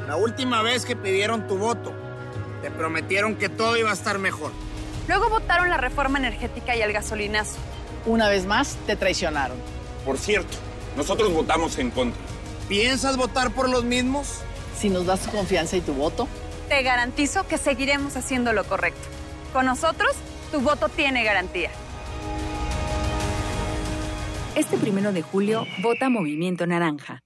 La 0.07 0.17
última 0.17 0.61
vez 0.63 0.85
que 0.85 0.95
pidieron 0.95 1.47
tu 1.47 1.57
voto, 1.57 1.93
te 2.61 2.71
prometieron 2.71 3.37
que 3.37 3.49
todo 3.49 3.79
iba 3.79 3.91
a 3.91 3.95
estar 3.95 4.19
mejor. 4.19 4.53
Luego 5.09 5.31
votaron 5.31 5.71
la 5.71 5.79
reforma 5.79 6.19
energética 6.19 6.77
y 6.77 6.83
el 6.83 6.93
gasolinazo. 6.93 7.57
Una 8.05 8.29
vez 8.29 8.45
más, 8.45 8.77
te 8.87 8.97
traicionaron. 8.97 9.57
Por 10.05 10.19
cierto, 10.19 10.59
nosotros 10.99 11.33
votamos 11.33 11.79
en 11.79 11.91
contra. 11.91 12.21
¿Piensas 12.69 13.17
votar 13.17 13.53
por 13.53 13.71
los 13.71 13.85
mismos? 13.85 14.43
Si 14.77 14.91
nos 14.91 15.07
das 15.07 15.21
tu 15.21 15.31
confianza 15.31 15.77
y 15.77 15.81
tu 15.81 15.95
voto, 15.95 16.29
Te 16.69 16.83
garantizo 16.85 17.49
que 17.49 17.59
seguiremos 17.59 18.17
haciendo 18.17 18.53
lo 18.53 18.63
correcto. 18.65 19.01
Con 19.53 19.67
nosotros, 19.67 20.13
tu 20.53 20.61
voto 20.61 20.89
tiene 20.89 21.25
garantía. 21.25 21.71
Este 24.55 24.77
primero 24.77 25.13
de 25.13 25.23
julio, 25.23 25.65
vota 25.83 26.09
Movimiento 26.09 26.67
Naranja. 26.69 27.21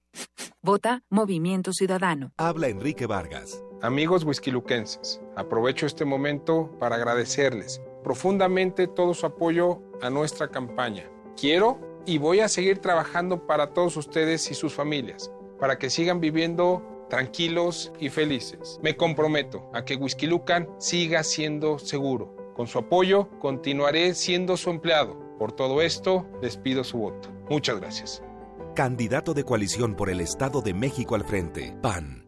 Vota 0.63 1.03
Movimiento 1.11 1.71
Ciudadano. 1.71 2.31
Habla 2.37 2.69
Enrique 2.69 3.05
Vargas. 3.05 3.61
Amigos 3.83 4.23
huisquiluquenses, 4.23 5.21
aprovecho 5.35 5.85
este 5.85 6.05
momento 6.05 6.75
para 6.79 6.95
agradecerles 6.95 7.79
profundamente 8.03 8.87
todo 8.87 9.13
su 9.13 9.27
apoyo 9.27 9.81
a 10.01 10.09
nuestra 10.09 10.47
campaña. 10.47 11.07
Quiero 11.39 12.01
y 12.07 12.17
voy 12.17 12.39
a 12.39 12.47
seguir 12.47 12.79
trabajando 12.79 13.45
para 13.45 13.73
todos 13.73 13.97
ustedes 13.97 14.49
y 14.49 14.55
sus 14.55 14.73
familias, 14.73 15.31
para 15.59 15.77
que 15.77 15.91
sigan 15.91 16.19
viviendo 16.19 16.81
tranquilos 17.09 17.91
y 17.99 18.09
felices. 18.09 18.79
Me 18.81 18.95
comprometo 18.95 19.69
a 19.73 19.85
que 19.85 19.95
Huizquilucan 19.95 20.67
siga 20.77 21.23
siendo 21.23 21.79
seguro. 21.79 22.35
Con 22.55 22.67
su 22.67 22.79
apoyo, 22.79 23.29
continuaré 23.39 24.13
siendo 24.13 24.57
su 24.57 24.69
empleado. 24.69 25.19
Por 25.37 25.51
todo 25.51 25.81
esto, 25.81 26.25
les 26.41 26.57
pido 26.57 26.83
su 26.83 26.97
voto. 26.97 27.29
Muchas 27.49 27.79
gracias. 27.79 28.23
Candidato 28.75 29.33
de 29.33 29.43
coalición 29.43 29.95
por 29.95 30.09
el 30.09 30.21
Estado 30.21 30.61
de 30.61 30.73
México 30.73 31.15
al 31.15 31.25
frente. 31.25 31.75
PAN. 31.81 32.25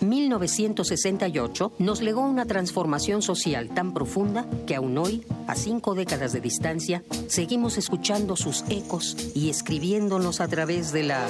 1968 0.00 1.72
nos 1.78 2.00
legó 2.02 2.22
una 2.22 2.44
transformación 2.46 3.22
social 3.22 3.70
tan 3.70 3.92
profunda 3.92 4.46
que 4.66 4.74
aún 4.74 4.98
hoy, 4.98 5.24
a 5.46 5.54
cinco 5.54 5.94
décadas 5.94 6.32
de 6.32 6.40
distancia, 6.40 7.02
seguimos 7.28 7.78
escuchando 7.78 8.36
sus 8.36 8.64
ecos 8.68 9.16
y 9.34 9.50
escribiéndonos 9.50 10.40
a 10.40 10.48
través 10.48 10.92
de 10.92 11.04
la 11.04 11.26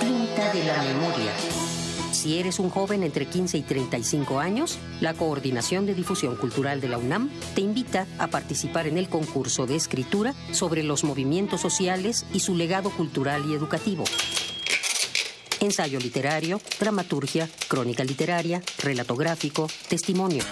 tinta 0.00 0.52
de 0.52 0.64
la 0.64 0.82
memoria. 0.82 1.75
Si 2.26 2.40
eres 2.40 2.58
un 2.58 2.70
joven 2.70 3.04
entre 3.04 3.24
15 3.24 3.56
y 3.56 3.62
35 3.62 4.40
años, 4.40 4.80
la 5.00 5.14
Coordinación 5.14 5.86
de 5.86 5.94
Difusión 5.94 6.34
Cultural 6.34 6.80
de 6.80 6.88
la 6.88 6.98
UNAM 6.98 7.30
te 7.54 7.60
invita 7.60 8.04
a 8.18 8.26
participar 8.26 8.88
en 8.88 8.98
el 8.98 9.08
concurso 9.08 9.64
de 9.64 9.76
escritura 9.76 10.34
sobre 10.50 10.82
los 10.82 11.04
movimientos 11.04 11.60
sociales 11.60 12.26
y 12.34 12.40
su 12.40 12.56
legado 12.56 12.90
cultural 12.90 13.44
y 13.48 13.54
educativo 13.54 14.02
ensayo 15.60 15.98
literario, 16.00 16.60
dramaturgia, 16.80 17.48
crónica 17.68 18.04
literaria, 18.04 18.60
relato 18.78 19.16
gráfico, 19.16 19.68
testimonio. 19.88 20.42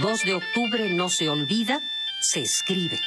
2 0.00 0.24
de 0.24 0.34
octubre 0.34 0.94
no 0.94 1.10
se 1.10 1.28
olvida, 1.28 1.80
se 2.20 2.40
escribe. 2.40 2.98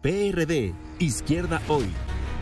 PRD, 0.00 0.72
Izquierda 0.98 1.60
Hoy. 1.68 1.84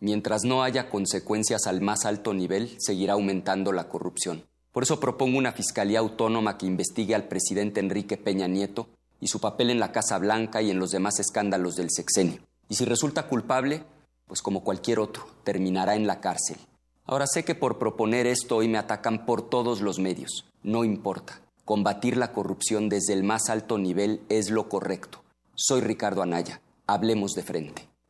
Mientras 0.00 0.44
no 0.44 0.62
haya 0.62 0.90
consecuencias 0.90 1.66
al 1.66 1.80
más 1.80 2.04
alto 2.04 2.34
nivel, 2.34 2.76
seguirá 2.78 3.14
aumentando 3.14 3.72
la 3.72 3.88
corrupción. 3.88 4.44
Por 4.72 4.82
eso 4.82 5.00
propongo 5.00 5.38
una 5.38 5.52
fiscalía 5.52 6.00
autónoma 6.00 6.58
que 6.58 6.66
investigue 6.66 7.14
al 7.14 7.28
presidente 7.28 7.80
Enrique 7.80 8.18
Peña 8.18 8.46
Nieto 8.46 8.88
y 9.20 9.28
su 9.28 9.40
papel 9.40 9.70
en 9.70 9.80
la 9.80 9.92
Casa 9.92 10.18
Blanca 10.18 10.60
y 10.60 10.70
en 10.70 10.78
los 10.78 10.90
demás 10.90 11.18
escándalos 11.18 11.76
del 11.76 11.90
sexenio. 11.90 12.40
Y 12.68 12.74
si 12.74 12.84
resulta 12.84 13.26
culpable, 13.26 13.84
pues 14.26 14.42
como 14.42 14.62
cualquier 14.62 14.98
otro, 14.98 15.26
terminará 15.44 15.94
en 15.94 16.06
la 16.06 16.20
cárcel. 16.20 16.58
Ahora 17.06 17.26
sé 17.26 17.44
que 17.44 17.54
por 17.54 17.78
proponer 17.78 18.26
esto 18.26 18.56
hoy 18.56 18.68
me 18.68 18.78
atacan 18.78 19.24
por 19.24 19.48
todos 19.48 19.80
los 19.80 19.98
medios. 19.98 20.44
No 20.62 20.84
importa. 20.84 21.40
Combatir 21.64 22.16
la 22.16 22.32
corrupción 22.32 22.88
desde 22.88 23.14
el 23.14 23.22
más 23.22 23.48
alto 23.48 23.78
nivel 23.78 24.20
es 24.28 24.50
lo 24.50 24.68
correcto. 24.68 25.22
Soy 25.54 25.80
Ricardo 25.80 26.22
Anaya. 26.22 26.60
Hablemos 26.86 27.32
de 27.32 27.42
frente. 27.42 27.88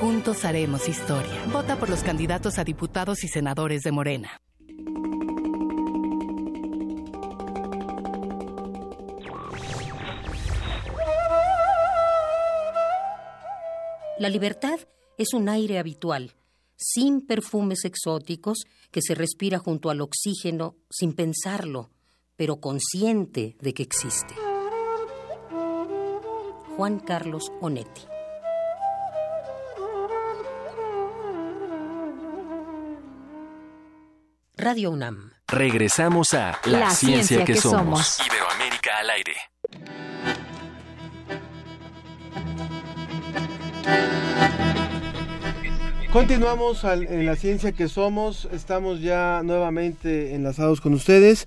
Juntos 0.00 0.46
haremos 0.46 0.88
historia. 0.88 1.44
Vota 1.52 1.78
por 1.78 1.90
los 1.90 2.02
candidatos 2.02 2.58
a 2.58 2.64
diputados 2.64 3.22
y 3.22 3.28
senadores 3.28 3.82
de 3.82 3.92
Morena. 3.92 4.40
La 14.18 14.30
libertad 14.30 14.80
es 15.18 15.34
un 15.34 15.50
aire 15.50 15.78
habitual, 15.78 16.32
sin 16.76 17.26
perfumes 17.26 17.84
exóticos, 17.84 18.64
que 18.90 19.02
se 19.02 19.14
respira 19.14 19.58
junto 19.58 19.90
al 19.90 20.00
oxígeno 20.00 20.76
sin 20.88 21.12
pensarlo, 21.12 21.90
pero 22.36 22.58
consciente 22.58 23.58
de 23.60 23.74
que 23.74 23.82
existe. 23.82 24.34
Juan 26.76 27.00
Carlos 27.00 27.52
Onetti. 27.60 28.09
Radio 34.60 34.90
UNAM. 34.90 35.32
Regresamos 35.48 36.34
a 36.34 36.58
La, 36.66 36.90
ciencia, 36.90 37.44
que, 37.44 37.56
somos. 37.56 38.18
Iberoamérica 38.24 38.90
al 39.00 39.10
aire. 39.10 39.34
Continuamos 46.12 46.84
al- 46.84 47.04
en 47.06 47.24
la 47.24 47.36
ciencia 47.36 47.72
que 47.72 47.88
somos. 47.88 48.48
Estamos 48.52 49.00
ya 49.00 49.42
nuevamente 49.44 50.34
enlazados 50.34 50.80
con 50.80 50.92
ustedes 50.94 51.46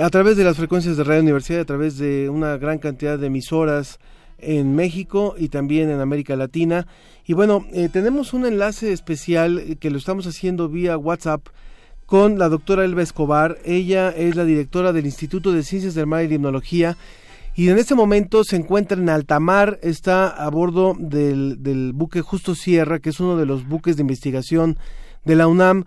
a 0.00 0.08
través 0.08 0.36
de 0.36 0.44
las 0.44 0.56
frecuencias 0.56 0.96
de 0.96 1.04
Radio 1.04 1.20
Universidad, 1.20 1.60
a 1.60 1.64
través 1.66 1.98
de 1.98 2.30
una 2.30 2.56
gran 2.56 2.78
cantidad 2.78 3.18
de 3.18 3.26
emisoras 3.26 3.98
en 4.38 4.74
México 4.74 5.34
y 5.36 5.48
también 5.48 5.90
en 5.90 6.00
América 6.00 6.34
Latina. 6.36 6.86
Y 7.26 7.34
bueno, 7.34 7.66
eh, 7.72 7.90
tenemos 7.92 8.32
un 8.32 8.46
enlace 8.46 8.92
especial 8.92 9.76
que 9.78 9.90
lo 9.90 9.98
estamos 9.98 10.26
haciendo 10.26 10.68
vía 10.70 10.96
WhatsApp 10.96 11.46
con 12.10 12.40
la 12.40 12.48
doctora 12.48 12.84
Elba 12.84 13.02
Escobar. 13.02 13.58
Ella 13.64 14.10
es 14.10 14.34
la 14.34 14.44
directora 14.44 14.92
del 14.92 15.06
Instituto 15.06 15.52
de 15.52 15.62
Ciencias 15.62 15.94
del 15.94 16.08
Mar 16.08 16.24
y 16.24 16.28
Limnología 16.28 16.96
y 17.54 17.68
en 17.68 17.78
este 17.78 17.94
momento 17.94 18.42
se 18.42 18.56
encuentra 18.56 18.98
en 18.98 19.08
alta 19.08 19.38
mar, 19.38 19.78
está 19.80 20.28
a 20.28 20.50
bordo 20.50 20.96
del, 20.98 21.62
del 21.62 21.92
buque 21.92 22.20
Justo 22.20 22.56
Sierra, 22.56 22.98
que 22.98 23.10
es 23.10 23.20
uno 23.20 23.36
de 23.36 23.46
los 23.46 23.64
buques 23.64 23.94
de 23.94 24.02
investigación 24.02 24.76
de 25.24 25.36
la 25.36 25.46
UNAM. 25.46 25.84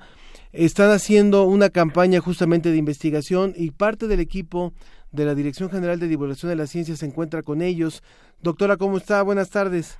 Están 0.53 0.91
haciendo 0.91 1.43
una 1.43 1.69
campaña 1.69 2.21
justamente 2.21 2.71
de 2.71 2.77
investigación 2.77 3.53
y 3.57 3.71
parte 3.71 4.07
del 4.07 4.21
equipo 4.21 4.73
de 5.11 5.25
la 5.25 5.35
Dirección 5.35 5.69
General 5.69 5.99
de 5.99 6.07
Divulgación 6.07 6.49
de 6.49 6.55
la 6.55 6.67
Ciencia 6.67 6.95
se 6.95 7.05
encuentra 7.05 7.43
con 7.43 7.61
ellos. 7.61 8.01
Doctora, 8.41 8.77
¿cómo 8.77 8.95
está? 8.95 9.21
Buenas 9.23 9.49
tardes. 9.49 9.99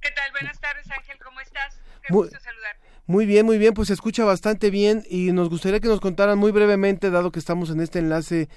¿Qué 0.00 0.08
tal? 0.12 0.30
Buenas 0.30 0.58
tardes, 0.60 0.90
Ángel, 0.90 1.18
¿cómo 1.22 1.40
estás? 1.40 1.78
Qué 2.06 2.14
gusto 2.14 2.38
saludarte. 2.40 2.81
Muy 3.12 3.26
bien, 3.26 3.44
muy 3.44 3.58
bien, 3.58 3.74
pues 3.74 3.88
se 3.88 3.92
escucha 3.92 4.24
bastante 4.24 4.70
bien 4.70 5.04
y 5.06 5.32
nos 5.32 5.50
gustaría 5.50 5.80
que 5.80 5.86
nos 5.88 6.00
contaran 6.00 6.38
muy 6.38 6.50
brevemente, 6.50 7.10
dado 7.10 7.30
que 7.30 7.40
estamos 7.40 7.68
en 7.68 7.82
este 7.82 7.98
enlace 7.98 8.48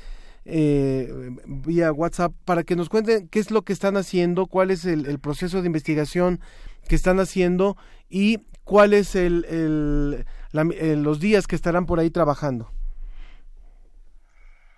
eh, 0.46 1.12
vía 1.46 1.92
WhatsApp, 1.92 2.32
para 2.46 2.64
que 2.64 2.78
nos 2.78 2.88
cuenten 2.88 3.28
qué 3.28 3.40
es 3.40 3.52
lo 3.52 3.64
que 3.64 3.74
están 3.74 3.98
haciendo, 3.98 4.46
cuál 4.46 4.72
es 4.72 4.86
el, 4.86 5.20
proceso 5.20 5.60
de 5.60 5.68
investigación 5.68 6.40
que 6.88 6.96
están 6.96 7.20
haciendo 7.20 7.76
y 8.08 8.46
cuál 8.64 8.94
es 8.94 9.16
el, 9.16 9.44
el- 9.44 10.26
eh, 10.72 10.96
los 10.96 11.20
días 11.20 11.48
que 11.48 11.58
estarán 11.58 11.86
por 11.86 12.00
ahí 12.00 12.10
trabajando. 12.10 12.72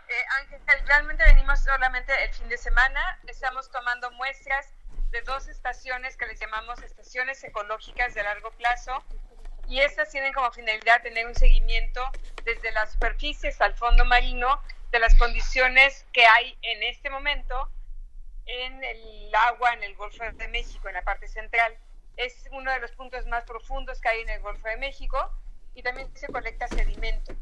Eh, 0.09 0.13
Ángel, 0.41 0.59
realmente 0.87 1.23
venimos 1.23 1.59
solamente 1.59 2.13
el 2.27 2.33
fin 2.33 2.49
de 2.49 2.57
semana. 2.57 2.99
Estamos 3.27 3.69
tomando 3.69 4.09
muestras 4.13 4.73
de 5.11 5.21
dos 5.21 5.47
estaciones 5.47 6.17
que 6.17 6.25
les 6.25 6.39
llamamos 6.39 6.81
estaciones 6.81 7.43
ecológicas 7.43 8.15
de 8.15 8.23
largo 8.23 8.49
plazo. 8.57 9.03
Y 9.67 9.79
estas 9.81 10.09
tienen 10.09 10.33
como 10.33 10.51
finalidad 10.51 11.01
tener 11.01 11.27
un 11.27 11.35
seguimiento 11.35 12.01
desde 12.45 12.71
la 12.71 12.85
superficie 12.87 13.49
hasta 13.49 13.65
el 13.65 13.73
fondo 13.73 14.05
marino 14.05 14.61
de 14.91 14.99
las 14.99 15.15
condiciones 15.15 16.05
que 16.13 16.25
hay 16.25 16.57
en 16.61 16.83
este 16.83 17.09
momento 17.09 17.69
en 18.47 18.83
el 18.83 19.35
agua 19.35 19.73
en 19.73 19.83
el 19.83 19.95
Golfo 19.95 20.23
de 20.23 20.47
México, 20.47 20.87
en 20.87 20.93
la 20.93 21.03
parte 21.03 21.27
central. 21.27 21.77
Es 22.15 22.47
uno 22.51 22.71
de 22.71 22.79
los 22.79 22.91
puntos 22.93 23.25
más 23.27 23.43
profundos 23.43 23.99
que 23.99 24.09
hay 24.09 24.21
en 24.21 24.29
el 24.29 24.41
Golfo 24.41 24.67
de 24.67 24.77
México 24.77 25.31
y 25.75 25.83
también 25.83 26.09
se 26.15 26.27
colecta 26.27 26.67
sedimento. 26.67 27.35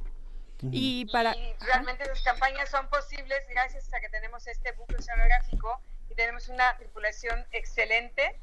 Y 0.62 1.06
para... 1.12 1.36
Y 1.36 1.56
realmente 1.62 2.06
las 2.06 2.22
campañas 2.24 2.70
son 2.70 2.90
posibles 2.90 3.48
gracias 3.50 3.94
a 3.94 4.00
que 4.00 4.10
tenemos 4.10 4.48
este 4.48 4.72
buque 4.74 4.96
oceanográfico 4.96 5.80
y 6.10 6.16
tenemos 6.16 6.50
una 6.50 6.76
tripulación 6.78 7.46
excelente 7.52 8.40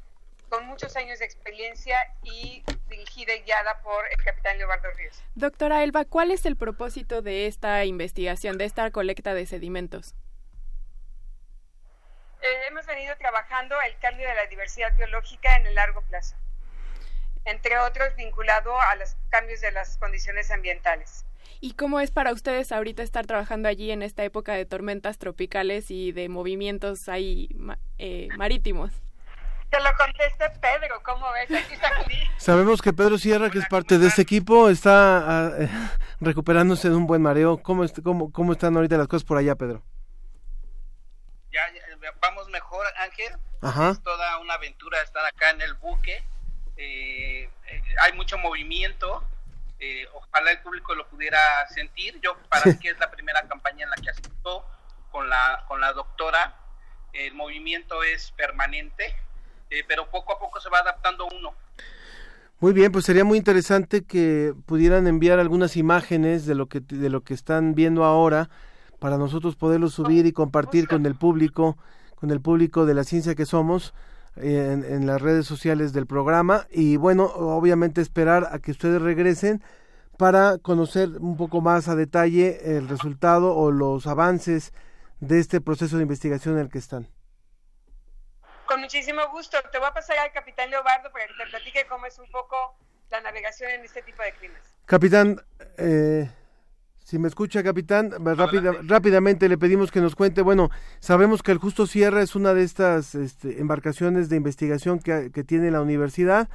con 0.53 0.67
muchos 0.67 0.95
años 0.95 1.17
de 1.17 1.25
experiencia 1.25 1.97
y 2.21 2.63
dirigida 2.87 3.33
y 3.33 3.41
guiada 3.41 3.81
por 3.81 4.05
el 4.11 4.23
capitán 4.23 4.55
Leobardo 4.59 4.87
Ríos. 4.91 5.23
Doctora 5.33 5.83
Elba, 5.83 6.05
¿cuál 6.05 6.29
es 6.29 6.45
el 6.45 6.55
propósito 6.55 7.23
de 7.23 7.47
esta 7.47 7.83
investigación, 7.85 8.59
de 8.59 8.65
esta 8.65 8.91
colecta 8.91 9.33
de 9.33 9.47
sedimentos? 9.47 10.13
Eh, 12.43 12.67
hemos 12.67 12.85
venido 12.85 13.17
trabajando 13.17 13.75
el 13.81 13.97
cambio 13.97 14.27
de 14.27 14.35
la 14.35 14.45
diversidad 14.45 14.95
biológica 14.95 15.57
en 15.57 15.65
el 15.65 15.73
largo 15.73 16.03
plazo, 16.03 16.35
entre 17.45 17.79
otros 17.79 18.15
vinculado 18.15 18.79
a 18.79 18.95
los 18.97 19.15
cambios 19.29 19.59
de 19.59 19.71
las 19.71 19.97
condiciones 19.97 20.51
ambientales. 20.51 21.25
¿Y 21.61 21.73
cómo 21.73 21.99
es 21.99 22.11
para 22.11 22.31
ustedes 22.31 22.71
ahorita 22.71 23.01
estar 23.01 23.25
trabajando 23.25 23.69
allí 23.69 23.89
en 23.89 24.03
esta 24.03 24.23
época 24.23 24.53
de 24.53 24.65
tormentas 24.65 25.17
tropicales 25.17 25.89
y 25.89 26.11
de 26.11 26.29
movimientos 26.29 27.09
ahí 27.09 27.49
eh, 27.97 28.27
marítimos? 28.37 29.02
Que 29.73 29.79
lo 29.79 29.95
conteste 29.97 30.49
Pedro, 30.61 31.01
¿cómo 31.03 31.25
ves? 31.31 31.63
Aquí 31.63 31.73
está 31.73 31.89
Sabemos 32.37 32.79
que 32.79 32.93
Pedro 32.93 33.17
Sierra, 33.17 33.49
que 33.49 33.57
es 33.57 33.67
parte 33.67 33.97
de 33.97 34.07
este 34.07 34.21
equipo, 34.21 34.69
está 34.69 35.51
eh, 35.57 35.69
recuperándose 36.21 36.89
de 36.89 36.95
un 36.95 37.07
buen 37.07 37.23
mareo. 37.23 37.57
¿Cómo, 37.57 37.83
cómo, 38.03 38.31
¿Cómo 38.31 38.53
están 38.53 38.75
ahorita 38.75 38.97
las 38.97 39.07
cosas 39.07 39.23
por 39.23 39.37
allá, 39.39 39.55
Pedro? 39.55 39.81
Ya, 41.51 41.61
vamos 42.21 42.47
mejor, 42.49 42.85
Ángel. 42.97 43.33
Ajá. 43.61 43.91
Es 43.91 44.03
toda 44.03 44.37
una 44.39 44.53
aventura 44.53 45.01
estar 45.01 45.25
acá 45.25 45.49
en 45.49 45.61
el 45.61 45.73
buque. 45.75 46.23
Eh, 46.77 47.49
hay 48.01 48.13
mucho 48.13 48.37
movimiento 48.37 49.23
eh, 49.85 50.07
ojalá 50.13 50.51
el 50.51 50.59
público 50.59 50.95
lo 50.95 51.05
pudiera 51.09 51.67
sentir. 51.67 52.17
Yo 52.21 52.37
para 52.47 52.65
mí 52.65 52.77
que 52.79 52.89
es 52.89 52.99
la 52.99 53.11
primera 53.11 53.45
campaña 53.47 53.83
en 53.83 53.89
la 53.89 53.97
que 53.97 54.11
asisto 54.11 54.65
con 55.11 55.29
la, 55.29 55.65
con 55.67 55.81
la 55.81 55.91
doctora. 55.91 56.55
El 57.11 57.33
movimiento 57.33 58.01
es 58.01 58.31
permanente, 58.31 59.13
eh, 59.73 59.83
pero 59.87 60.09
poco 60.09 60.33
a 60.33 60.39
poco 60.39 60.59
se 60.59 60.69
va 60.69 60.79
adaptando 60.79 61.27
uno. 61.37 61.51
Muy 62.59 62.71
bien, 62.71 62.91
pues 62.91 63.05
sería 63.05 63.25
muy 63.25 63.37
interesante 63.37 64.05
que 64.05 64.53
pudieran 64.65 65.07
enviar 65.07 65.39
algunas 65.39 65.75
imágenes 65.75 66.45
de 66.45 66.55
lo 66.55 66.67
que 66.67 66.79
de 66.79 67.09
lo 67.09 67.21
que 67.21 67.33
están 67.33 67.75
viendo 67.75 68.05
ahora 68.05 68.49
para 68.99 69.17
nosotros 69.17 69.57
poderlo 69.57 69.89
subir 69.89 70.25
y 70.25 70.31
compartir 70.31 70.87
con 70.87 71.05
el 71.05 71.15
público, 71.15 71.77
con 72.15 72.31
el 72.31 72.39
público 72.39 72.85
de 72.85 72.93
la 72.93 73.03
ciencia 73.03 73.35
que 73.35 73.45
somos 73.45 73.93
en, 74.37 75.05
las 75.05 75.21
redes 75.21 75.45
sociales 75.45 75.91
del 75.91 76.07
programa 76.07 76.67
y 76.71 76.95
bueno, 76.95 77.25
obviamente 77.25 77.99
esperar 77.99 78.47
a 78.51 78.59
que 78.59 78.71
ustedes 78.71 79.01
regresen 79.01 79.61
para 80.17 80.57
conocer 80.57 81.09
un 81.19 81.35
poco 81.35 81.59
más 81.59 81.87
a 81.87 81.95
detalle 81.95 82.77
el 82.77 82.87
resultado 82.87 83.55
o 83.55 83.71
los 83.71 84.07
avances 84.07 84.73
de 85.19 85.39
este 85.39 85.59
proceso 85.59 85.97
de 85.97 86.03
investigación 86.03 86.55
en 86.55 86.61
el 86.61 86.69
que 86.69 86.77
están. 86.77 87.07
Con 88.73 88.81
muchísimo 88.81 89.21
gusto. 89.31 89.59
Te 89.71 89.77
voy 89.77 89.87
a 89.87 89.93
pasar 89.93 90.17
al 90.17 90.31
capitán 90.31 90.67
Leobardo 90.71 91.11
para 91.11 91.27
que 91.27 91.33
te 91.35 91.45
platique 91.45 91.85
cómo 91.87 92.07
es 92.07 92.17
un 92.17 92.27
poco 92.31 92.75
la 93.11 93.21
navegación 93.21 93.69
en 93.69 93.85
este 93.85 94.01
tipo 94.01 94.23
de 94.23 94.33
climas. 94.33 94.63
Capitán, 94.87 95.45
eh, 95.77 96.27
si 97.03 97.19
me 97.19 97.27
escucha, 97.27 97.61
capitán, 97.61 98.11
rápidamente 98.87 99.47
le 99.47 99.59
pedimos 99.59 99.91
que 99.91 100.01
nos 100.01 100.15
cuente. 100.15 100.41
Bueno, 100.41 100.71
sabemos 100.99 101.43
que 101.43 101.51
el 101.51 101.59
Justo 101.59 101.85
Sierra 101.85 102.23
es 102.23 102.33
una 102.33 102.55
de 102.55 102.63
estas 102.63 103.13
este, 103.13 103.61
embarcaciones 103.61 104.27
de 104.29 104.37
investigación 104.37 104.97
que, 104.97 105.29
tiene 105.43 105.69
la 105.69 105.81
universidad. 105.81 106.49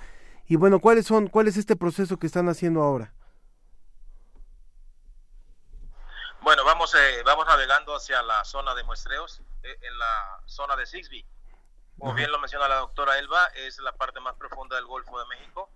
Y 0.49 0.57
bueno, 0.57 0.81
¿cuáles 0.81 1.07
son, 1.07 1.29
cuál 1.29 1.47
es 1.47 1.57
este 1.57 1.77
proceso 1.77 2.19
que 2.19 2.27
están 2.27 2.49
haciendo 2.49 2.83
ahora? 2.83 3.13
Bueno, 6.41 6.65
vamos, 6.65 6.93
eh, 6.97 7.23
vamos 7.25 7.47
navegando 7.47 7.95
hacia 7.95 8.21
la 8.23 8.45
zona 8.45 8.75
de 8.75 8.83
muestreos, 8.83 9.41
eh, 9.63 9.79
en 9.83 9.99
la 9.99 10.43
zona 10.47 10.75
de 10.75 10.85
Sixby. 10.85 11.25
Como 11.99 12.15
bien 12.15 12.31
lo 12.31 12.39
menciona 12.39 12.69
la 12.69 12.77
doctora 12.77 13.19
Elba, 13.19 13.47
es 13.55 13.79
la 13.79 13.93
parte 13.93 14.21
más 14.21 14.35
profunda 14.37 14.77
del 14.77 14.87
Golfo 14.87 15.19
de 15.19 15.27
México. 15.27 15.69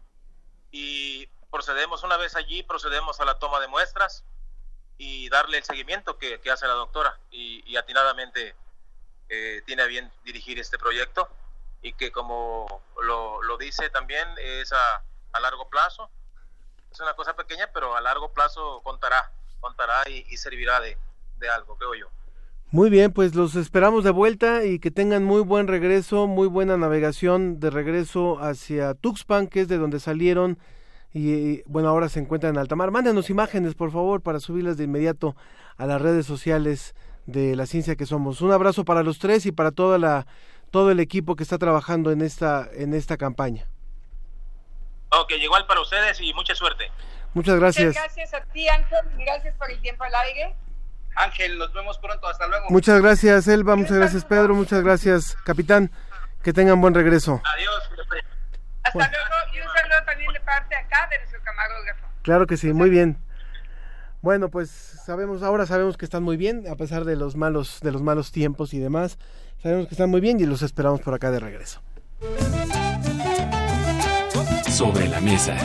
Y 0.70 1.26
procedemos, 1.50 2.02
una 2.04 2.16
vez 2.16 2.36
allí, 2.36 2.62
procedemos 2.62 3.20
a 3.20 3.24
la 3.24 3.38
toma 3.38 3.60
de 3.60 3.68
muestras 3.68 4.24
y 4.98 5.28
darle 5.28 5.58
el 5.58 5.64
seguimiento 5.64 6.18
que, 6.18 6.40
hace 6.50 6.66
la 6.66 6.74
doctora 6.74 7.18
y, 7.30 7.76
atinadamente 7.76 8.54
eh, 9.28 9.62
tiene 9.66 9.82
a 9.82 9.86
bien 9.86 10.12
dirigir 10.24 10.58
este 10.58 10.78
proyecto 10.78 11.28
y 11.80 11.94
que 11.94 12.12
como 12.12 12.82
lo, 13.00 13.42
lo 13.42 13.56
dice 13.56 13.90
también 13.90 14.28
es 14.38 14.72
a, 14.72 15.02
a, 15.32 15.40
largo 15.40 15.68
plazo. 15.68 16.08
Es 16.90 17.00
una 17.00 17.14
cosa 17.14 17.34
pequeña, 17.34 17.68
pero 17.72 17.96
a 17.96 18.00
largo 18.00 18.32
plazo 18.32 18.80
contará, 18.84 19.32
contará 19.60 20.08
y, 20.08 20.36
servirá 20.36 20.80
de, 20.80 20.96
de 21.38 21.50
algo, 21.50 21.76
creo 21.76 21.94
yo. 21.94 22.10
Muy 22.72 22.88
bien, 22.88 23.12
pues 23.12 23.34
los 23.34 23.54
esperamos 23.54 24.02
de 24.02 24.12
vuelta 24.12 24.64
y 24.64 24.78
que 24.78 24.90
tengan 24.90 25.24
muy 25.24 25.42
buen 25.42 25.68
regreso, 25.68 26.26
muy 26.26 26.48
buena 26.48 26.78
navegación 26.78 27.60
de 27.60 27.68
regreso 27.68 28.38
hacia 28.42 28.94
Tuxpan, 28.94 29.46
que 29.48 29.60
es 29.60 29.68
de 29.68 29.76
donde 29.76 30.00
salieron 30.00 30.58
y 31.12 31.60
bueno, 31.64 31.90
ahora 31.90 32.08
se 32.08 32.20
encuentra 32.20 32.48
en 32.48 32.56
alta 32.56 32.74
mar. 32.74 32.90
Mándenos 32.90 33.28
imágenes, 33.28 33.74
por 33.74 33.92
favor, 33.92 34.22
para 34.22 34.40
subirlas 34.40 34.78
de 34.78 34.84
inmediato 34.84 35.36
a 35.76 35.84
las 35.84 36.00
redes 36.00 36.24
sociales 36.24 36.94
de 37.26 37.56
la 37.56 37.66
ciencia 37.66 37.94
que 37.94 38.06
somos. 38.06 38.40
Un 38.40 38.52
abrazo 38.52 38.86
para 38.86 39.02
los 39.02 39.18
tres 39.18 39.44
y 39.44 39.52
para 39.52 39.72
toda 39.72 39.98
la 39.98 40.26
todo 40.70 40.90
el 40.90 41.00
equipo 41.00 41.36
que 41.36 41.42
está 41.42 41.58
trabajando 41.58 42.10
en 42.10 42.22
esta 42.22 42.66
en 42.72 42.94
esta 42.94 43.18
campaña. 43.18 43.68
Ok, 45.10 45.32
igual 45.32 45.66
para 45.66 45.82
ustedes 45.82 46.18
y 46.22 46.32
mucha 46.32 46.54
suerte. 46.54 46.90
Muchas 47.34 47.60
gracias. 47.60 47.88
Muchas 47.88 48.02
gracias 48.14 48.32
a 48.32 48.42
ti, 48.46 48.66
Ángel, 48.66 48.98
gracias 49.18 49.54
por 49.58 49.70
el 49.70 49.78
tiempo 49.82 50.04
al 50.04 50.14
aire. 50.14 50.56
Ángel, 51.16 51.58
nos 51.58 51.72
vemos 51.72 51.98
pronto, 51.98 52.26
hasta 52.26 52.46
luego. 52.46 52.66
Muchas 52.70 53.00
gracias, 53.00 53.48
Elba, 53.48 53.76
muchas 53.76 53.96
gracias, 53.96 54.24
Pedro, 54.24 54.54
muchas 54.54 54.82
gracias, 54.82 55.36
capitán. 55.44 55.90
Que 56.42 56.52
tengan 56.52 56.80
buen 56.80 56.94
regreso. 56.94 57.40
Adiós. 57.54 57.92
Hasta 58.84 58.98
luego 58.98 59.34
y 59.54 59.60
un 59.60 59.68
saludo 59.68 60.04
también 60.04 60.32
de 60.32 60.40
parte 60.40 60.74
acá 60.74 61.08
de 61.10 61.18
nuestro 61.18 61.40
camarógrafo. 61.42 62.06
Claro 62.22 62.46
que 62.46 62.56
sí, 62.56 62.72
muy 62.72 62.90
bien. 62.90 63.16
Bueno, 64.22 64.50
pues 64.50 64.70
sabemos 64.70 65.42
ahora 65.42 65.66
sabemos 65.66 65.96
que 65.96 66.04
están 66.04 66.22
muy 66.22 66.36
bien 66.36 66.64
a 66.68 66.76
pesar 66.76 67.04
de 67.04 67.16
los 67.16 67.36
malos 67.36 67.80
de 67.80 67.90
los 67.92 68.02
malos 68.02 68.32
tiempos 68.32 68.74
y 68.74 68.78
demás. 68.78 69.18
Sabemos 69.62 69.86
que 69.86 69.94
están 69.94 70.10
muy 70.10 70.20
bien 70.20 70.40
y 70.40 70.46
los 70.46 70.62
esperamos 70.62 71.00
por 71.00 71.14
acá 71.14 71.30
de 71.30 71.40
regreso. 71.40 71.80
Sobre 74.68 75.08
la 75.08 75.20
mesa. 75.20 75.56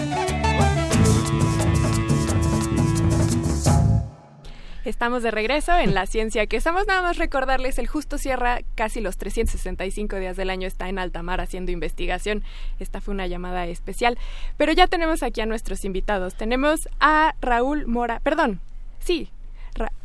Estamos 4.88 5.21
de 5.21 5.31
regreso 5.31 5.77
en 5.77 5.93
la 5.93 6.05
ciencia 6.05 6.47
que 6.47 6.55
estamos 6.55 6.88
nada 6.88 7.01
más 7.01 7.17
recordarles 7.17 7.77
el 7.77 7.88
Justo 7.88 8.17
Sierra 8.17 8.59
casi 8.75 9.01
los 9.01 9.17
365 9.17 10.15
días 10.15 10.38
del 10.38 10.49
año 10.49 10.65
está 10.65 10.88
en 10.88 10.97
alta 10.97 11.21
mar 11.23 11.41
haciendo 11.41 11.73
investigación. 11.73 12.41
Esta 12.79 13.01
fue 13.01 13.13
una 13.13 13.27
llamada 13.27 13.65
especial, 13.65 14.17
pero 14.55 14.71
ya 14.71 14.88
tenemos 14.88 15.23
aquí 15.23 15.41
a 15.41 15.45
nuestros 15.45 15.83
invitados. 15.83 16.35
Tenemos 16.35 16.88
a 17.01 17.35
Raúl 17.41 17.85
Mora, 17.85 18.21
perdón. 18.21 18.61
Sí, 18.99 19.29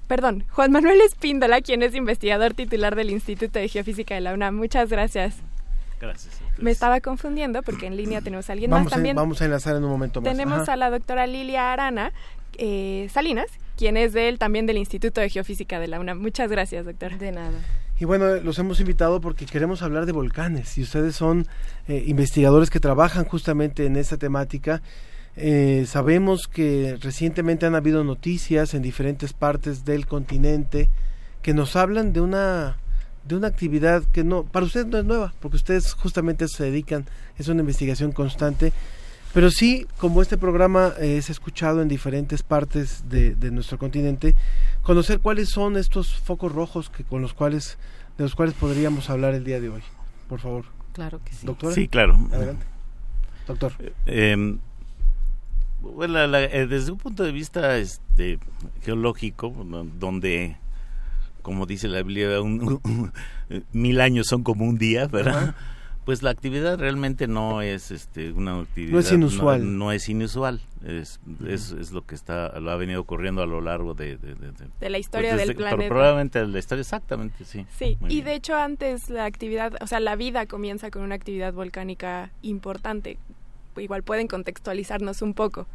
perdón, 0.09 0.47
Juan 0.51 0.73
Manuel 0.73 1.01
Espíndola, 1.03 1.61
quien 1.61 1.85
es 1.85 1.95
investigador 1.95 2.53
titular 2.53 2.97
del 2.97 3.11
Instituto 3.11 3.61
de 3.61 3.69
Geofísica 3.69 4.17
de 4.17 4.23
la 4.23 4.35
UNAM. 4.35 4.57
Muchas 4.57 4.91
gracias. 4.91 5.37
Gracias. 6.01 6.41
Me 6.59 6.73
estaba 6.73 7.01
confundiendo 7.01 7.63
porque 7.63 7.87
en 7.87 7.97
línea 7.97 8.21
tenemos 8.21 8.51
a 8.51 8.55
alguien 8.55 8.73
más 8.73 8.89
también. 8.89 9.15
vamos 9.15 9.41
a 9.41 9.45
enlazar 9.45 9.77
en 9.77 9.85
un 9.85 9.91
momento 9.91 10.21
más. 10.21 10.29
Tenemos 10.29 10.69
a 10.69 10.75
la 10.75 10.91
doctora 10.91 11.29
Lilia 11.29 11.73
Arana 11.73 12.13
eh, 12.59 13.09
Salinas, 13.13 13.47
quien 13.77 13.97
es 13.97 14.13
de 14.13 14.29
él 14.29 14.39
también 14.39 14.67
del 14.67 14.79
Instituto 14.79 15.21
de 15.21 15.29
Geofísica 15.29 15.81
de 15.81 15.89
la 15.89 16.01
UNAM. 16.01 16.21
Muchas 16.21 16.51
gracias, 16.51 16.85
doctor. 16.85 17.19
De 17.19 17.33
nada. 17.33 17.59
Y 17.99 18.05
bueno, 18.05 18.35
los 18.37 18.59
hemos 18.59 18.81
invitado 18.81 19.21
porque 19.21 19.47
queremos 19.47 19.83
hablar 19.83 20.07
de 20.07 20.13
volcanes 20.13 20.77
y 20.77 20.83
ustedes 20.83 21.15
son 21.15 21.47
eh, 21.87 22.03
investigadores 22.07 22.69
que 22.69 22.81
trabajan 22.81 23.25
justamente 23.25 23.87
en 23.87 23.97
esa 23.97 24.17
temática. 24.17 24.83
Eh, 25.37 25.85
sabemos 25.87 26.49
que 26.49 26.99
recientemente 27.01 27.65
han 27.65 27.75
habido 27.75 28.03
noticias 28.03 28.75
en 28.75 28.83
diferentes 28.83 29.33
partes 29.33 29.85
del 29.85 30.07
continente 30.07 30.91
que 31.43 31.55
nos 31.55 31.77
hablan 31.77 32.13
de 32.13 32.21
una 32.21 32.77
de 33.25 33.37
una 33.37 33.47
actividad 33.47 34.03
que 34.13 34.25
no 34.25 34.43
para 34.43 34.67
ustedes 34.67 34.87
no 34.87 34.99
es 34.99 35.05
nueva 35.05 35.33
porque 35.41 35.57
ustedes 35.57 35.95
justamente 35.95 36.49
se 36.49 36.65
dedican 36.65 37.07
es 37.39 37.47
una 37.47 37.61
investigación 37.61 38.11
constante 38.11 38.73
pero 39.33 39.51
sí, 39.51 39.87
como 39.99 40.21
este 40.23 40.37
programa 40.37 40.93
es 41.01 41.31
escuchado 41.31 41.81
en 41.81 41.89
diferentes 41.89 42.43
partes 42.43 43.09
de, 43.09 43.35
nuestro 43.51 43.79
continente, 43.79 44.35
conocer 44.83 45.21
cuáles 45.21 45.49
son 45.49 45.77
estos 45.77 46.15
focos 46.15 46.53
rojos 46.53 46.91
que 46.91 47.05
con 47.05 47.23
los 47.23 47.33
cuales 47.33 47.79
de 48.19 48.25
los 48.25 48.35
cuales 48.35 48.55
podríamos 48.55 49.09
hablar 49.09 49.35
el 49.35 49.45
día 49.45 49.61
de 49.61 49.71
hoy. 49.71 49.83
Por 50.29 50.41
favor. 50.41 50.67
Claro 50.93 51.21
que 51.25 51.33
sí. 51.33 51.47
Doctor. 51.47 51.73
Sí, 51.73 51.89
claro. 51.89 52.15
Adelante. 52.31 52.67
Doctor. 53.47 53.73
Eh, 54.05 54.59
bueno, 55.81 56.19
eh, 56.37 56.67
desde 56.67 56.93
un 56.93 56.99
punto 56.99 57.25
de 57.25 57.33
vista 57.33 57.79
este, 57.79 58.39
geológico, 58.83 59.51
donde, 59.99 60.57
como 61.43 61.67
dice 61.67 61.89
la 61.89 62.03
Biblia, 62.03 62.29
mil 63.73 64.01
años 64.01 64.27
son 64.29 64.43
como 64.43 64.65
un 64.65 64.79
día, 64.79 65.07
¿verdad? 65.09 65.55
Pues 66.05 66.25
la 66.25 66.31
actividad 66.31 66.79
realmente 66.79 67.29
no 67.29 67.63
es 67.63 67.93
este, 67.93 68.33
una 68.33 68.59
actividad... 68.59 68.93
No 68.93 68.99
es 68.99 69.13
inusual. 69.13 69.79
No, 69.79 69.93
es 69.93 70.09
inusual, 70.09 70.61
es, 70.85 71.21
es, 71.47 71.93
lo 71.93 72.05
que 72.05 72.17
está 72.17 72.59
lo 72.59 72.73
ha 72.73 72.77
venido 72.77 73.01
ocurriendo 73.01 73.41
a 73.41 73.47
lo 73.47 73.61
largo 73.61 73.95
de... 73.95 74.17
De, 74.17 74.91
la 74.91 74.99
historia 74.99 75.35
pues, 75.35 75.47
del 75.47 75.57
planeta. 75.57 75.89
Probablemente 75.89 76.41
de 76.41 76.49
la 76.49 76.59
historia, 76.59 76.81
exactamente, 76.81 77.45
sí. 77.45 77.67
Sí, 77.79 77.99
y 78.09 78.23
de 78.23 78.35
hecho 78.35 78.57
antes 78.57 79.11
la 79.11 79.27
actividad, 79.27 79.75
o 79.81 79.87
sea, 79.87 80.01
la 80.01 80.17
vida 80.17 80.47
comienza 80.47 80.91
con 80.91 81.03
una 81.03 81.15
actividad 81.15 81.53
volcánica 81.53 82.33
importante. 82.43 83.19
igual 83.77 84.03
pueden 84.03 84.27
contextualizarnos 84.27 85.23
un 85.23 85.35
poco. 85.35 85.69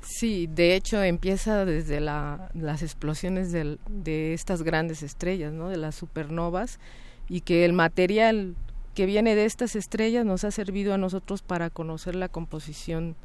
Sí, 0.00 0.46
de 0.46 0.76
hecho 0.76 1.02
empieza 1.02 1.66
desde 1.66 2.00
las 2.00 2.82
explosiones 2.82 3.52
de 3.52 4.32
estas 4.32 4.62
grandes 4.62 5.02
estrellas, 5.02 5.52
¿no? 5.52 5.68
de 5.68 5.76
las 5.76 5.94
supernovas, 5.94 6.80
y 7.28 7.42
que 7.42 7.66
el 7.66 7.74
material 7.74 8.56
que 9.00 9.06
viene 9.06 9.34
de 9.34 9.46
estas 9.46 9.76
estrellas 9.76 10.26
nos 10.26 10.44
ha 10.44 10.50
servido 10.50 10.92
a 10.92 10.98
nosotros 10.98 11.40
para 11.40 11.70
conocer 11.70 12.14
la 12.14 12.28
composición 12.28 13.16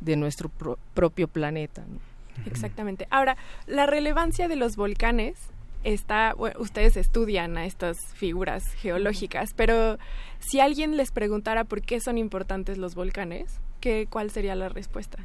de 0.00 0.16
nuestro 0.16 0.50
propio 0.94 1.28
planeta. 1.28 1.84
Exactamente. 2.46 3.06
Ahora, 3.10 3.36
la 3.66 3.84
relevancia 3.84 4.48
de 4.48 4.56
los 4.56 4.76
volcanes 4.76 5.36
está, 5.84 6.34
ustedes 6.58 6.96
estudian 6.96 7.58
a 7.58 7.66
estas 7.66 7.98
figuras 8.14 8.64
geológicas, 8.76 9.50
pero 9.54 9.98
si 10.38 10.60
alguien 10.60 10.96
les 10.96 11.10
preguntara 11.10 11.64
por 11.64 11.82
qué 11.82 12.00
son 12.00 12.16
importantes 12.16 12.78
los 12.78 12.94
volcanes, 12.94 13.60
¿qué, 13.82 14.06
¿cuál 14.08 14.30
sería 14.30 14.54
la 14.54 14.70
respuesta? 14.70 15.18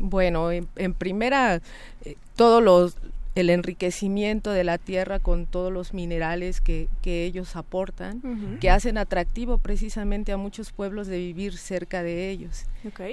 Bueno, 0.00 0.50
en, 0.50 0.94
primera, 0.94 1.62
eh, 2.04 2.16
todos 2.34 2.60
los 2.60 2.96
el 3.34 3.50
enriquecimiento 3.50 4.50
de 4.50 4.64
la 4.64 4.78
tierra 4.78 5.18
con 5.18 5.46
todos 5.46 5.72
los 5.72 5.94
minerales 5.94 6.60
que, 6.60 6.88
que 7.00 7.24
ellos 7.24 7.56
aportan, 7.56 8.58
que 8.60 8.70
hacen 8.70 8.98
atractivo 8.98 9.58
precisamente 9.58 10.32
a 10.32 10.36
muchos 10.36 10.72
pueblos 10.72 11.06
de 11.06 11.18
vivir 11.18 11.56
cerca 11.56 12.02
de 12.02 12.30
ellos. 12.30 12.64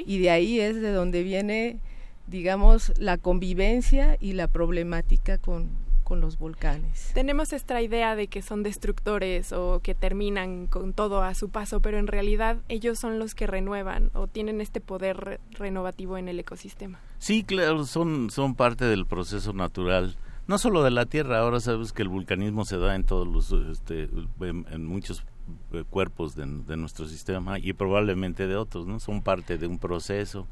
Y 0.05 0.19
de 0.19 0.29
ahí 0.29 0.59
es 0.59 0.81
de 0.81 0.91
donde 0.91 1.23
viene, 1.23 1.77
digamos, 2.25 2.93
la 2.97 3.17
convivencia 3.17 4.17
y 4.19 4.33
la 4.33 4.47
problemática 4.47 5.37
con, 5.37 5.69
con 6.07 6.21
los 6.21 6.39
volcanes. 6.39 7.11
Tenemos 7.13 7.51
esta 7.51 7.81
idea 7.81 8.15
de 8.15 8.27
que 8.27 8.41
son 8.41 8.63
destructores 8.63 9.51
o 9.51 9.81
que 9.83 9.93
terminan 9.93 10.67
con 10.67 10.93
todo 10.93 11.21
a 11.21 11.33
su 11.35 11.49
paso, 11.49 11.81
pero 11.81 11.99
en 11.99 12.07
realidad 12.07 12.59
ellos 12.69 12.97
son 12.97 13.19
los 13.19 13.35
que 13.35 13.45
renuevan 13.45 14.09
o 14.13 14.27
tienen 14.27 14.61
este 14.61 14.79
poder 14.79 15.41
renovativo 15.51 16.17
en 16.17 16.29
el 16.29 16.39
ecosistema. 16.39 17.01
Sí, 17.19 17.43
claro, 17.43 17.83
son, 17.83 18.29
son 18.29 18.55
parte 18.55 18.85
del 18.85 19.05
proceso 19.05 19.51
natural. 19.51 20.15
No 20.47 20.57
solo 20.57 20.81
de 20.81 20.91
la 20.91 21.07
Tierra, 21.07 21.39
ahora 21.39 21.59
sabes 21.59 21.91
que 21.91 22.03
el 22.03 22.07
vulcanismo 22.07 22.63
se 22.63 22.77
da 22.77 22.95
en 22.95 23.03
todos 23.03 23.27
los, 23.27 23.51
este, 23.69 24.09
en, 24.39 24.85
muchos 24.85 25.25
eh, 25.73 25.83
cuerpos 25.89 26.37
de, 26.37 26.45
de, 26.45 26.77
nuestro 26.77 27.05
sistema 27.05 27.59
y 27.59 27.73
probablemente 27.73 28.47
de 28.47 28.55
otros, 28.55 28.87
¿no? 28.87 29.01
Son 29.01 29.21
parte 29.21 29.57
de 29.57 29.67
un 29.67 29.77
proceso 29.77 30.47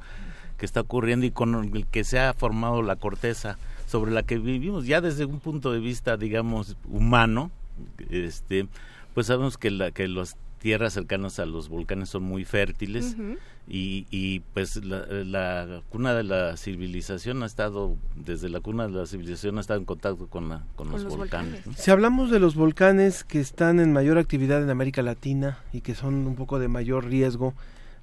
que 0.58 0.66
está 0.66 0.82
ocurriendo 0.82 1.26
y 1.26 1.32
con 1.32 1.56
el 1.56 1.88
que 1.88 2.04
se 2.04 2.20
ha 2.20 2.34
formado 2.34 2.82
la 2.82 2.98
corteza 2.98 3.58
sobre 3.86 4.12
la 4.12 4.24
que 4.24 4.38
vivimos. 4.38 4.86
Ya 4.86 5.02
desde 5.02 5.26
un 5.26 5.40
punto 5.40 5.72
de 5.72 5.80
vista 5.80 6.18
digamos 6.18 6.78
humano 6.90 7.52
este 8.10 8.68
pues 9.14 9.28
sabemos 9.28 9.58
que 9.58 9.72
la 9.72 9.92
que 9.92 10.08
las 10.08 10.38
tierras 10.66 10.94
cercanas 10.94 11.38
a 11.38 11.46
los 11.46 11.70
volcanes 11.70 12.10
son 12.10 12.24
muy 12.24 12.44
fértiles 12.44 13.16
y, 13.68 14.08
y, 14.10 14.40
pues 14.40 14.84
la, 14.84 15.82
cuna 15.90 16.16
de 16.16 16.24
la 16.24 16.58
civilización 16.58 17.44
ha 17.44 17.46
estado 17.46 17.98
desde 18.16 18.50
la 18.50 18.62
cuna 18.62 18.88
de 18.88 18.94
la 18.94 19.06
civilización 19.06 19.60
ha 19.60 19.62
estado 19.62 19.80
en 19.80 19.86
contacto 19.86 20.26
con 20.26 20.50
la 20.50 20.64
con, 20.76 20.90
los, 20.90 21.04
volcanes, 21.06 21.62
si 21.78 21.92
hablamos 21.92 22.32
de 22.32 22.40
los 22.40 22.56
volcanes 22.56 23.24
que 23.24 23.40
están 23.40 23.80
en 23.80 23.94
mayor 23.94 24.18
actividad 24.18 24.64
en 24.64 24.72
América 24.72 25.04
Latina 25.04 25.60
y 25.72 25.82
que 25.82 25.94
son 25.94 26.26
un 26.26 26.36
poco 26.36 26.58
de 26.58 26.68
mayor 26.68 27.06
riesgo 27.06 27.54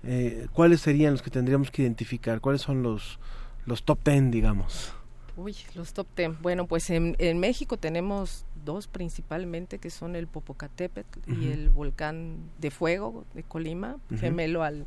eh, 0.05 0.47
cuáles 0.53 0.80
serían 0.80 1.14
los 1.14 1.22
que 1.22 1.30
tendríamos 1.30 1.72
que 1.72 1.83
identificar 1.83 2.41
cuáles 2.41 2.62
son 2.62 2.85
los 2.85 3.18
los 3.66 3.83
top 3.83 3.99
ten 4.05 4.30
digamos 4.30 4.93
Uy, 5.37 5.57
los 5.74 5.93
top 5.93 6.07
ten. 6.14 6.37
Bueno, 6.43 6.66
pues 6.66 6.91
en, 6.91 7.16
México 7.39 7.76
tenemos 7.76 8.45
dos 8.64 8.87
principalmente, 8.87 9.78
que 9.78 9.91
son 9.91 10.14
el 10.14 10.26
Popocatépetl 10.26 11.20
y 11.33 11.49
el 11.49 11.70
volcán 11.70 12.51
de 12.59 12.70
fuego 12.70 13.24
de 13.35 13.43
Colima, 13.43 13.97
gemelo 14.18 14.62
al, 14.62 14.87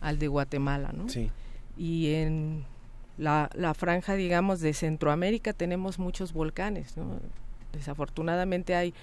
al 0.00 0.18
de 0.18 0.28
Guatemala, 0.28 0.92
¿no? 0.92 1.08
Sí. 1.08 1.30
Y 1.76 2.14
en 2.14 2.64
la, 3.18 3.50
la 3.54 3.74
franja, 3.74 4.14
digamos, 4.14 4.60
de 4.60 4.72
Centroamérica 4.72 5.52
tenemos 5.52 5.98
muchos 5.98 6.32
volcanes, 6.32 6.96
¿no? 6.96 7.18
Desafortunadamente 7.72 8.74
hay 8.74 8.94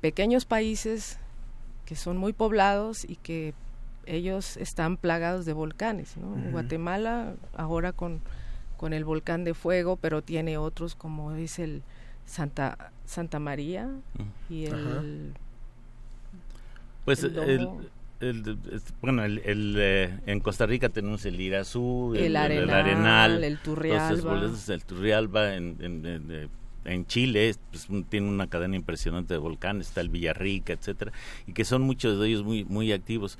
pequeños 0.00 0.44
países 0.44 1.18
que 1.84 1.96
son 1.96 2.16
muy 2.16 2.32
poblados 2.32 3.04
y 3.04 3.16
que 3.16 3.54
ellos 4.06 4.56
están 4.56 4.96
plagados 4.96 5.44
de 5.44 5.52
volcanes, 5.52 6.16
¿no? 6.16 6.50
Guatemala 6.50 7.34
ahora 7.56 7.92
con 7.92 8.20
con 8.84 8.92
el 8.92 9.06
volcán 9.06 9.44
de 9.44 9.54
fuego, 9.54 9.96
pero 9.96 10.20
tiene 10.20 10.58
otros 10.58 10.94
como 10.94 11.32
es 11.32 11.58
el 11.58 11.82
Santa 12.26 12.92
Santa 13.06 13.38
María 13.38 13.88
y 14.50 14.66
el 14.66 15.32
pues 17.06 17.24
el, 17.24 17.66
bueno 19.00 19.24
el, 19.24 19.40
eh, 19.78 20.20
en 20.26 20.40
Costa 20.40 20.66
Rica 20.66 20.90
tenemos 20.90 21.24
el 21.24 21.40
Irazú 21.40 22.12
el, 22.14 22.36
Arenal, 22.36 23.42
el 23.42 23.56
Turrialba. 23.56 24.52
el 24.68 24.84
Turrialba 24.84 25.54
en, 25.54 26.50
en, 26.84 27.06
Chile 27.06 27.54
pues, 27.70 27.88
tiene 28.10 28.28
una 28.28 28.48
cadena 28.48 28.76
impresionante 28.76 29.32
de 29.32 29.38
volcanes 29.38 29.88
está 29.88 30.02
el 30.02 30.10
Villarrica 30.10 30.74
etcétera 30.74 31.10
y 31.46 31.54
que 31.54 31.64
son 31.64 31.80
muchos 31.80 32.20
de 32.20 32.28
ellos 32.28 32.44
muy 32.44 32.66
muy 32.66 32.92
activos 32.92 33.38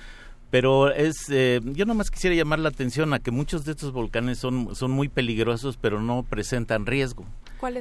pero 0.54 0.92
es 0.92 1.16
eh, 1.30 1.60
yo 1.64 1.84
nomás 1.84 2.12
quisiera 2.12 2.36
llamar 2.36 2.60
la 2.60 2.68
atención 2.68 3.12
a 3.12 3.18
que 3.18 3.32
muchos 3.32 3.64
de 3.64 3.72
estos 3.72 3.90
volcanes 3.90 4.38
son 4.38 4.76
son 4.76 4.92
muy 4.92 5.08
peligrosos 5.08 5.76
pero 5.76 6.00
no 6.00 6.22
presentan 6.22 6.86
riesgo. 6.86 7.24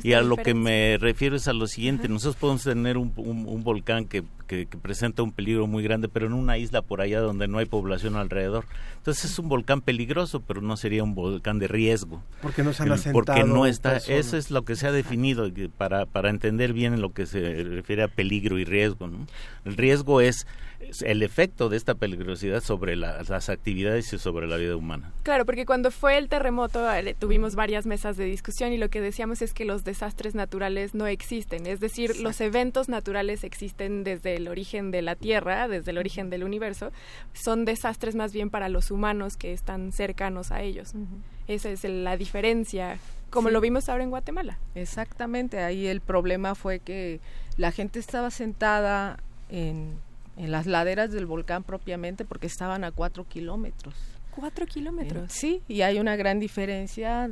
Y 0.01 0.13
a 0.13 0.21
lo 0.21 0.37
que 0.37 0.55
me 0.55 0.97
refiero 0.97 1.35
es 1.35 1.47
a 1.47 1.53
lo 1.53 1.67
siguiente 1.67 2.09
nosotros 2.09 2.35
podemos 2.37 2.63
tener 2.63 2.97
un, 2.97 3.13
un, 3.15 3.63
volcán 3.63 4.05
que, 4.05 4.23
que, 4.47 4.67
presenta 4.81 5.23
un 5.23 5.31
peligro 5.31 5.67
muy 5.67 5.83
grande 5.83 6.09
pero 6.09 6.27
en 6.27 6.33
una 6.33 6.57
isla 6.57 6.81
por 6.81 7.01
allá 7.01 7.19
donde 7.19 7.47
no 7.47 7.57
hay 7.57 7.65
población 7.65 8.15
alrededor 8.15 8.65
entonces 8.97 9.31
es 9.31 9.39
un 9.39 9.49
volcán 9.49 9.81
peligroso 9.81 10.41
pero 10.41 10.61
no 10.61 10.77
sería 10.77 11.03
un 11.03 11.15
volcán 11.15 11.59
de 11.59 11.67
riesgo 11.67 12.21
porque 12.41 12.63
no 12.63 12.73
se 12.73 12.83
han 12.83 12.91
asentado 12.91 13.13
porque 13.13 13.43
no 13.43 13.65
está 13.65 13.97
eso 13.97 14.37
es 14.37 14.51
lo 14.51 14.63
que 14.63 14.75
se 14.75 14.87
ha 14.87 14.91
definido 14.91 15.49
para 15.77 16.05
para 16.05 16.29
entender 16.29 16.73
bien 16.73 16.93
en 16.93 17.01
lo 17.01 17.13
que 17.13 17.25
se 17.25 17.63
refiere 17.63 18.03
a 18.03 18.07
peligro 18.07 18.59
y 18.59 18.65
riesgo 18.65 19.07
¿no? 19.07 19.25
el 19.65 19.77
riesgo 19.77 20.21
es 20.21 20.45
el 21.01 21.23
efecto 21.23 21.69
de 21.69 21.77
esta 21.77 21.95
peligrosidad 21.95 22.61
sobre 22.61 22.95
las 22.95 23.49
actividades 23.49 24.11
y 24.13 24.19
sobre 24.19 24.47
la 24.47 24.57
vida 24.57 24.75
humana. 24.75 25.11
Claro, 25.23 25.45
porque 25.45 25.65
cuando 25.65 25.91
fue 25.91 26.17
el 26.17 26.29
terremoto 26.29 26.91
eh, 26.93 27.15
tuvimos 27.17 27.55
varias 27.55 27.85
mesas 27.85 28.17
de 28.17 28.25
discusión 28.25 28.73
y 28.73 28.77
lo 28.77 28.89
que 28.89 29.01
decíamos 29.01 29.41
es 29.41 29.53
que 29.53 29.65
los 29.65 29.83
desastres 29.83 30.35
naturales 30.35 30.93
no 30.93 31.07
existen, 31.07 31.65
es 31.67 31.79
decir, 31.79 32.19
los 32.19 32.41
eventos 32.41 32.89
naturales 32.89 33.43
existen 33.43 34.03
desde 34.03 34.39
el 34.43 34.49
origen 34.49 34.91
de 34.91 35.01
la 35.01 35.15
Tierra, 35.15 35.67
desde 35.67 35.91
el 35.91 35.97
origen 35.97 36.29
del 36.29 36.43
universo, 36.43 36.91
son 37.33 37.65
desastres 37.65 38.15
más 38.15 38.33
bien 38.33 38.49
para 38.49 38.69
los 38.69 38.91
humanos 38.91 39.35
que 39.37 39.53
están 39.53 39.91
cercanos 39.91 40.51
a 40.51 40.61
ellos. 40.61 40.93
Esa 41.47 41.69
es 41.69 41.83
la 41.83 42.15
diferencia, 42.17 42.99
como 43.29 43.49
lo 43.49 43.59
vimos 43.59 43.89
ahora 43.89 44.03
en 44.03 44.09
Guatemala. 44.09 44.59
Exactamente, 44.75 45.59
ahí 45.59 45.87
el 45.87 46.01
problema 46.01 46.55
fue 46.55 46.79
que 46.79 47.19
la 47.57 47.71
gente 47.71 47.99
estaba 47.99 48.29
sentada 48.29 49.17
en 49.49 49.97
en 50.37 50.51
las 50.51 50.65
laderas 50.65 51.11
del 51.11 51.25
volcán 51.25 51.63
propiamente 51.63 52.25
porque 52.25 52.47
estaban 52.47 52.83
a 52.83 52.91
cuatro 52.91 53.25
kilómetros. 53.25 53.95
¿Cuatro 54.35 54.65
kilómetros? 54.65 55.31
sí, 55.31 55.61
y 55.67 55.81
hay 55.81 55.99
una 55.99 56.15
gran 56.15 56.39
diferencia 56.39 57.29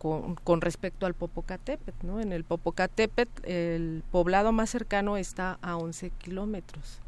con, 0.00 0.34
con, 0.36 0.62
respecto 0.62 1.04
al 1.04 1.12
Popocatépetl, 1.12 2.06
¿no? 2.06 2.20
En 2.20 2.32
el 2.32 2.42
Popocatépetl 2.44 3.44
el 3.44 4.02
poblado 4.10 4.50
más 4.50 4.70
cercano 4.70 5.18
está 5.18 5.58
a 5.60 5.76
11 5.76 6.10
kilómetros. 6.18 7.00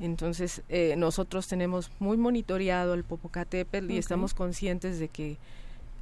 Entonces 0.00 0.62
eh, 0.68 0.94
nosotros 0.96 1.46
tenemos 1.46 1.92
muy 2.00 2.16
monitoreado 2.16 2.94
el 2.94 3.04
Popocatépetl 3.04 3.90
y 3.90 3.98
estamos 3.98 4.34
conscientes 4.34 4.98
de 4.98 5.08
que 5.08 5.38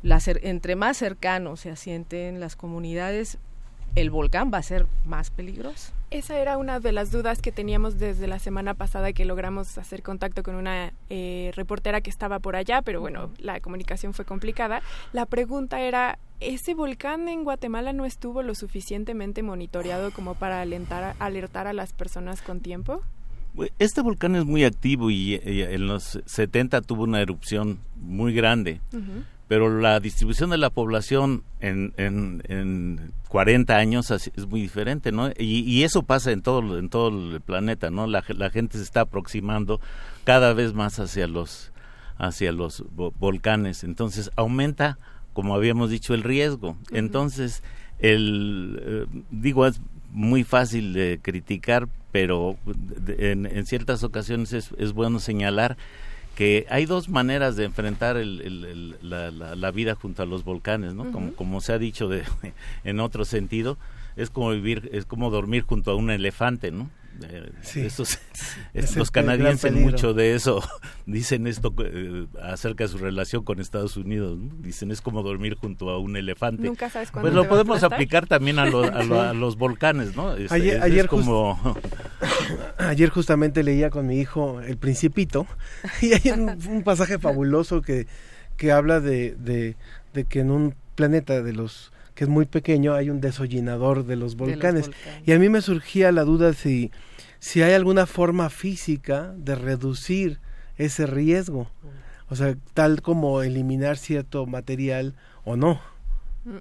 la, 0.03 0.21
entre 0.25 0.75
más 0.75 0.97
cercano 0.97 1.57
se 1.57 1.71
asienten 1.71 2.41
las 2.41 2.57
comunidades, 2.57 3.39
el 3.95 4.11
volcán 4.11 4.51
va 4.53 4.59
a 4.59 4.62
ser 4.62 4.87
más 5.05 5.30
peligroso. 5.30 5.93
Esa 6.11 6.39
era 6.39 6.57
una 6.59 6.80
de 6.80 6.93
las 6.93 7.11
dudas 7.11 7.41
que 7.43 7.51
teníamos 7.51 7.99
desde 7.99 8.26
la 8.26 8.39
semana 8.39 8.74
pasada 8.74 9.12
que 9.12 9.24
logramos 9.24 9.76
hacer 9.78 10.03
contacto 10.03 10.43
con 10.43 10.55
una 10.55 10.93
eh, 11.11 11.51
reportera 11.57 12.01
que 12.01 12.11
estaba 12.11 12.39
por 12.39 12.57
allá, 12.57 12.82
pero 12.82 13.01
bueno, 13.01 13.30
la 13.39 13.61
comunicación 13.61 14.14
fue 14.14 14.24
complicada. 14.24 14.82
La 15.12 15.26
pregunta 15.26 15.80
era, 15.80 16.18
¿ese 16.41 16.74
volcán 16.74 17.28
en 17.28 17.45
Guatemala 17.45 17.93
no 17.93 18.05
estuvo 18.05 18.43
lo 18.43 18.55
suficientemente 18.55 19.43
monitoreado 19.43 20.12
como 20.12 20.34
para 20.34 20.61
alentar, 20.61 21.16
alertar 21.18 21.66
a 21.66 21.72
las 21.72 21.93
personas 21.93 22.43
con 22.43 22.61
tiempo? 22.61 23.03
Este 23.78 24.03
volcán 24.03 24.37
es 24.37 24.45
muy 24.45 24.64
activo 24.64 25.11
y, 25.11 25.41
en 25.43 25.87
los 25.87 26.20
70 26.26 26.82
tuvo 26.82 27.05
una 27.05 27.22
erupción 27.22 27.78
muy 27.97 28.34
grande 28.34 28.80
pero 29.49 29.80
la 29.80 30.01
distribución 30.01 30.51
de 30.51 30.59
la 30.59 30.70
población 30.70 31.44
en, 31.61 31.92
en, 31.97 32.42
en 32.49 33.12
40 33.28 33.76
años 33.76 34.11
es 34.11 34.47
muy 34.49 34.61
diferente, 34.61 35.12
¿no? 35.12 35.28
Y, 35.38 35.61
y, 35.61 35.84
eso 35.84 36.03
pasa 36.03 36.32
en 36.32 36.42
todo, 36.42 36.78
en 36.78 36.88
todo 36.88 37.09
el 37.09 37.40
planeta, 37.40 37.90
¿no? 37.90 38.07
La, 38.07 38.24
la, 38.28 38.51
gente 38.51 38.78
se 38.78 38.84
está 38.84 39.03
aproximando 39.03 39.80
cada 40.24 40.53
vez 40.53 40.74
más 40.74 40.99
hacia 40.99 41.28
los, 41.28 41.72
hacia 42.18 42.51
los 42.51 42.84
volcanes, 43.18 43.84
entonces 43.84 44.30
aumenta, 44.34 44.99
como 45.32 45.55
habíamos 45.55 45.90
dicho, 45.90 46.12
el 46.14 46.24
riesgo. 46.24 46.76
Entonces, 46.90 47.62
el, 48.01 48.80
eh, 48.82 49.22
digo, 49.30 49.66
es 49.66 49.80
muy 50.11 50.42
fácil 50.42 50.92
de 50.92 51.20
criticar, 51.22 51.88
pero 52.11 52.57
en, 53.18 53.47
en 53.47 53.66
ciertas 53.66 54.03
ocasiones 54.03 54.53
es, 54.53 54.72
es 54.78 54.92
bueno 54.92 55.20
señalar 55.20 55.76
que 56.37 56.66
hay 56.68 56.84
dos 56.84 57.09
maneras 57.09 57.57
de 57.57 57.64
enfrentar 57.64 58.16
la, 58.16 59.70
vida 59.72 59.95
junto 59.95 60.22
a 60.22 60.26
los 60.26 60.45
volcanes, 60.45 60.95
¿no? 60.95 61.11
como, 61.11 61.32
como 61.32 61.61
se 61.62 61.72
ha 61.72 61.78
dicho 61.78 62.09
de, 62.09 62.24
en 62.84 63.01
otro 63.01 63.24
sentido, 63.24 63.78
es 64.16 64.28
como 64.28 64.51
vivir, 64.51 64.91
es 64.93 65.07
como 65.07 65.30
dormir 65.30 65.64
junto 65.66 65.91
a 65.91 65.97
un 65.97 66.11
elefante, 66.11 66.70
¿no? 66.70 66.91
Estos, 67.75 68.19
los 68.97 69.11
canadienses 69.11 69.73
mucho 69.73 70.14
de 70.14 70.35
eso. 70.35 70.62
Dicen 71.07 71.47
esto 71.47 71.75
eh, 71.79 72.27
acerca 72.43 72.85
de 72.85 72.89
su 72.89 72.99
relación 72.99 73.45
con 73.45 73.61
Estados 73.61 73.97
Unidos 73.97 74.39
dicen 74.59 74.91
es 74.91 75.01
como 75.01 75.23
dormir 75.23 75.55
junto 75.55 75.91
a 75.91 75.99
un 75.99 76.17
elefante 76.17 76.62
nunca 76.62 76.91
sabes 76.91 77.11
pues 77.12 77.33
lo 77.33 77.49
podemos 77.49 77.83
aplicar 77.83 78.27
también 78.27 78.59
a, 78.59 78.67
los 78.67 79.57
volcanes 79.57 80.17
no 80.17 80.31
ayer, 80.51 81.07
como 81.07 81.77
ayer 82.79 83.09
justamente 83.11 83.62
leía 83.62 83.91
con 83.91 84.07
mi 84.07 84.19
hijo 84.19 84.61
el 84.61 84.77
principito 84.77 85.47
y 86.03 86.12
hay 86.12 86.31
un, 86.31 86.83
pasaje 86.83 87.19
fabuloso 87.19 87.83
que 87.83 88.07
que 88.57 88.73
habla 88.73 89.01
de, 89.01 89.37
de, 89.37 89.77
de 90.14 90.25
que 90.25 90.41
en 90.41 90.51
un 90.51 90.75
planeta 90.95 91.43
de 91.43 91.53
los 91.53 91.93
que 92.17 92.25
es 92.25 92.31
muy 92.31 92.47
pequeño, 92.47 92.95
hay 92.95 93.11
un 93.11 93.21
desollinador 93.21 94.07
de 94.07 94.17
los 94.17 94.37
volcanes. 94.37 94.91
Y 95.25 95.33
a 95.33 95.39
mí 95.39 95.49
me 95.51 95.61
surgía 95.61 96.11
la 96.11 96.25
duda 96.25 96.55
si, 96.55 96.91
si 97.39 97.62
hay 97.62 97.75
alguna 97.75 98.07
forma 98.07 98.49
física 98.49 99.35
de 99.37 99.55
reducir 99.55 100.41
ese 100.79 101.07
riesgo. 101.07 101.71
O 102.31 102.35
sea, 102.35 102.57
tal 102.73 103.03
como 103.03 103.43
eliminar 103.43 103.99
cierto 103.99 104.47
material 104.47 105.14
o 105.45 105.57
no. 105.57 105.81
Mm. 106.45 106.57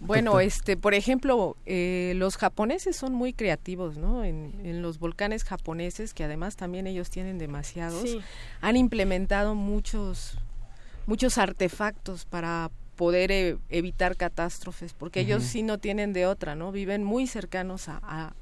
Bueno, 0.00 0.40
este, 0.40 0.76
por 0.76 0.94
ejemplo, 0.94 1.56
eh, 1.64 2.12
los 2.16 2.36
japoneses 2.36 2.96
son 2.96 3.14
muy 3.14 3.32
creativos, 3.32 3.96
¿no? 3.96 4.24
En, 4.24 4.82
los 4.82 4.98
volcanes 4.98 5.42
japoneses, 5.44 6.12
que 6.12 6.24
además 6.24 6.56
también 6.56 6.86
ellos 6.86 7.08
tienen 7.08 7.38
demasiados, 7.38 8.18
han 8.60 8.76
implementado 8.76 9.54
muchos, 9.54 10.36
muchos 11.06 11.38
artefactos 11.38 12.26
para 12.26 12.70
poder 12.96 13.30
e, 13.30 13.58
evitar 13.68 14.16
catástrofes, 14.16 14.92
porque 14.92 15.20
ellos 15.20 15.42
sí 15.42 15.62
no 15.62 15.78
tienen 15.78 16.12
de 16.12 16.26
otra, 16.26 16.54
¿no? 16.54 16.72
Viven 16.72 17.04
muy 17.04 17.26
cercanos 17.26 17.88
a, 17.88 18.34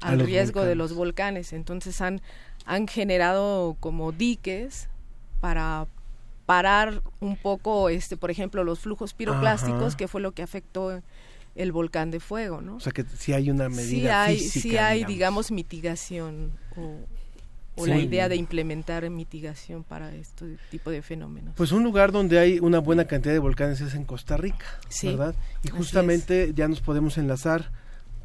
al 0.00 0.20
riesgo 0.20 0.62
de 0.62 0.74
los 0.74 0.94
volcanes, 0.94 1.52
entonces 1.52 2.00
han, 2.00 2.20
han 2.64 2.86
generado 2.86 3.76
como 3.80 4.12
diques 4.12 4.88
para 5.40 5.86
parar 6.44 7.02
un 7.20 7.36
poco, 7.36 7.88
este, 7.88 8.16
por 8.16 8.30
ejemplo, 8.30 8.62
los 8.62 8.78
flujos 8.78 9.14
piroclásticos, 9.14 9.96
que 9.96 10.06
fue 10.06 10.20
lo 10.20 10.32
que 10.32 10.42
afectó 10.42 11.02
el 11.56 11.72
volcán 11.72 12.10
de 12.10 12.20
fuego, 12.20 12.60
¿no? 12.60 12.76
O 12.76 12.80
sea 12.80 12.92
que 12.92 13.04
sí 13.04 13.32
hay 13.32 13.50
una 13.50 13.68
medida 13.68 13.88
sí 13.88 14.08
hay, 14.08 14.38
Sí 14.38 14.76
hay, 14.76 15.04
digamos, 15.04 15.50
mitigación 15.50 16.52
o, 16.76 17.00
o 17.76 17.86
la 17.86 17.98
idea 17.98 18.28
de 18.28 18.36
implementar 18.36 19.08
mitigación 19.10 19.84
para 19.84 20.14
este 20.14 20.56
tipo 20.70 20.90
de 20.90 21.02
fenómenos. 21.02 21.54
Pues 21.56 21.72
un 21.72 21.84
lugar 21.84 22.12
donde 22.12 22.38
hay 22.38 22.58
una 22.58 22.78
buena 22.78 23.04
cantidad 23.04 23.32
de 23.32 23.38
volcanes 23.38 23.80
es 23.80 23.94
en 23.94 24.04
Costa 24.04 24.36
Rica, 24.36 24.66
¿verdad? 25.02 25.34
Y 25.62 25.68
justamente 25.68 26.52
ya 26.54 26.68
nos 26.68 26.80
podemos 26.80 27.18
enlazar. 27.18 27.70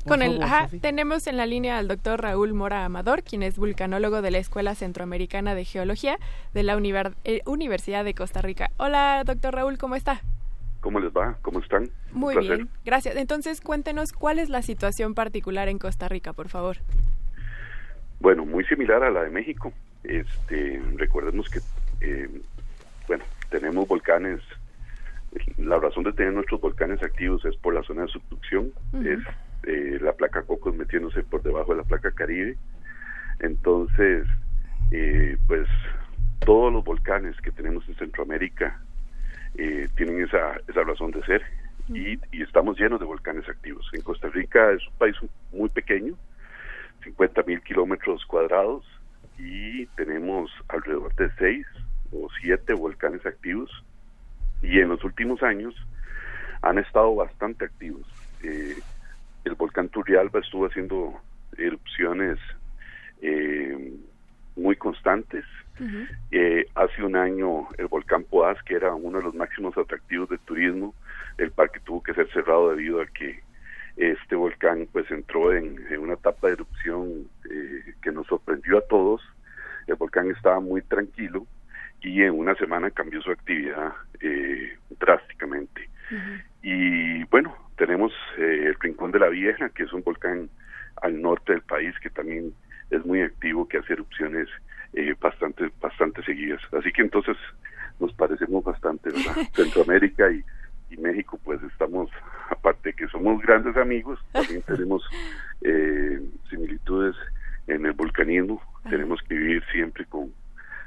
Con 0.08 0.24
el, 0.24 0.40
tenemos 0.82 1.28
en 1.28 1.38
la 1.38 1.46
línea 1.46 1.78
al 1.78 1.88
doctor 1.88 2.22
Raúl 2.22 2.54
Mora 2.54 2.86
Amador, 2.86 3.22
quien 3.22 3.44
es 3.44 3.58
vulcanólogo 3.58 4.24
de 4.24 4.32
la 4.32 4.40
Escuela 4.40 4.74
Centroamericana 4.74 5.54
de 5.54 5.64
Geología 5.64 6.18
de 6.56 6.64
la 6.64 6.76
eh, 7.24 7.42
Universidad 7.46 8.04
de 8.04 8.16
Costa 8.16 8.42
Rica. 8.42 8.72
Hola, 8.78 9.24
doctor 9.24 9.54
Raúl, 9.54 9.78
¿cómo 9.78 9.96
está? 9.96 10.22
¿Cómo 10.80 11.00
les 11.00 11.12
va? 11.12 11.38
¿Cómo 11.44 11.60
están? 11.60 11.92
Muy 12.12 12.36
bien, 12.38 12.68
gracias. 12.84 13.16
Entonces, 13.16 13.62
cuéntenos 13.62 14.12
cuál 14.12 14.40
es 14.40 14.50
la 14.50 14.64
situación 14.64 15.14
particular 15.14 15.70
en 15.70 15.78
Costa 15.78 16.10
Rica, 16.10 16.34
por 16.34 16.50
favor. 16.50 16.78
Bueno, 18.22 18.46
muy 18.46 18.64
similar 18.66 19.04
a 19.04 19.10
la 19.10 19.24
de 19.24 19.32
México. 19.32 19.74
Este, 20.04 20.80
recordemos 20.96 21.50
que, 21.50 21.60
eh, 22.02 22.30
bueno, 23.08 23.24
tenemos 23.50 23.88
volcanes. 23.88 24.40
La 25.58 25.80
razón 25.80 26.04
de 26.04 26.14
tener 26.14 26.32
nuestros 26.32 26.62
volcanes 26.62 27.02
activos 27.02 27.44
es 27.46 27.56
por 27.58 27.74
la 27.74 27.82
zona 27.82 28.04
de 28.04 28.10
subducción, 28.10 28.72
es 29.04 29.20
eh, 29.64 29.98
la 30.02 30.14
placa 30.14 30.44
Cocos 30.44 30.76
metiéndose 30.76 31.24
por 31.24 31.42
debajo 31.42 31.72
de 31.72 31.78
la 31.78 31.84
placa 31.84 32.12
Caribe. 32.12 32.58
Entonces, 33.40 34.28
eh, 34.92 35.38
pues 35.48 35.68
todos 36.46 36.72
los 36.72 36.84
volcanes 36.84 37.36
que 37.42 37.52
tenemos 37.52 37.88
en 37.90 37.96
Centroamérica 37.96 38.80
tienen 39.56 40.24
esa, 40.24 40.58
esa 40.68 40.84
razón 40.84 41.12
de 41.12 41.24
ser 41.26 41.42
y, 41.90 42.20
y, 42.32 42.44
estamos 42.44 42.80
llenos 42.80 43.00
de 43.00 43.06
volcanes 43.06 43.48
activos. 43.50 43.90
En 43.94 44.02
Costa 44.02 44.30
Rica 44.30 44.72
es 44.72 44.86
un 44.88 44.94
país 44.98 45.16
muy 45.52 45.70
pequeño, 45.70 46.16
50 47.04 47.44
mil 47.44 47.62
kilómetros 47.62 48.26
cuadrados 48.26 48.86
y 49.38 49.86
tenemos 49.88 50.52
alrededor 50.68 51.14
de 51.16 51.30
6 51.38 51.66
o 52.12 52.28
7 52.42 52.74
volcanes 52.74 53.26
activos 53.26 53.70
y 54.62 54.80
en 54.80 54.90
los 54.90 55.04
últimos 55.04 55.42
años 55.44 55.76
han 56.62 56.78
estado 56.78 57.16
bastante 57.16 57.66
activos. 57.66 58.06
Eh, 58.44 58.76
el 59.44 59.56
volcán 59.56 59.90
Turrialba 59.90 60.40
estuvo 60.40 60.68
haciendo 60.68 61.20
erupciones 61.58 62.38
eh, 63.22 63.94
muy 64.56 64.76
constantes. 64.76 65.46
Eh, 66.30 66.68
hace 66.76 67.04
un 67.04 67.16
año 67.16 67.68
el 67.80 67.88
volcán 67.88 68.24
Poás, 68.24 68.62
que 68.64 68.76
era 68.76 68.94
uno 68.94 69.18
de 69.18 69.24
los 69.24 69.34
máximos 69.34 69.76
atractivos 69.76 70.30
de 70.30 70.38
turismo, 70.38 70.94
el 71.40 71.50
parque 71.50 71.80
tuvo 71.80 72.04
que 72.04 72.14
ser 72.14 72.32
cerrado 72.32 72.70
debido 72.70 73.02
a 73.02 73.08
que 73.08 73.42
este 73.98 74.36
volcán 74.36 74.88
pues 74.92 75.10
entró 75.12 75.54
en, 75.54 75.80
una 76.00 76.14
etapa 76.14 76.48
de 76.48 76.54
erupción 76.54 77.28
eh, 77.50 77.94
que 78.02 78.12
nos 78.12 78.28
sorprendió 78.28 78.78
a 78.78 78.88
todos. 78.88 79.22
El 79.88 79.96
volcán 79.96 80.30
estaba 80.32 80.60
muy 80.60 80.82
tranquilo 80.82 81.46
y 82.02 82.22
en 82.24 82.38
una 82.38 82.56
semana 82.56 82.90
cambió 82.92 83.22
su 83.22 83.32
actividad 83.32 83.94
eh, 84.22 84.78
drásticamente. 85.00 85.90
Y 86.62 87.24
bueno, 87.26 87.56
tenemos 87.78 88.12
eh, 88.38 88.64
el 88.68 88.76
Rincón 88.80 89.12
de 89.12 89.20
la 89.20 89.30
Vieja, 89.30 89.70
que 89.70 89.84
es 89.84 89.94
un 89.94 90.04
volcán 90.04 90.50
al 91.02 91.22
norte 91.22 91.54
del 91.54 91.62
país 91.62 91.96
que 92.02 92.10
también 92.10 92.54
es 92.90 93.06
muy 93.06 93.22
activo, 93.22 93.68
que 93.68 93.78
hace 93.78 93.94
erupciones 93.94 94.50
bastante, 95.22 95.72
bastante 95.80 96.22
seguidas. 96.24 96.62
Así 96.74 96.92
que 96.92 97.02
entonces 97.02 97.38
nos 98.00 98.14
parecemos 98.14 98.64
bastante, 98.64 99.10
¿verdad? 99.10 99.36
Centroamérica 99.54 100.30
y, 100.30 100.44
y 100.92 100.98
México 100.98 101.40
pues 101.44 101.62
estamos, 101.64 102.10
aparte 102.50 102.94
que 102.94 103.08
somos 103.08 103.42
grandes 103.42 103.76
amigos, 103.78 104.20
también 104.32 104.62
tenemos 104.68 105.04
eh, 105.62 106.22
similitudes 106.50 107.16
en 107.68 107.86
el 107.86 107.94
volcanismo, 107.94 108.62
tenemos 108.90 109.22
que 109.28 109.36
vivir 109.36 109.64
siempre 109.72 110.06
con, 110.06 110.34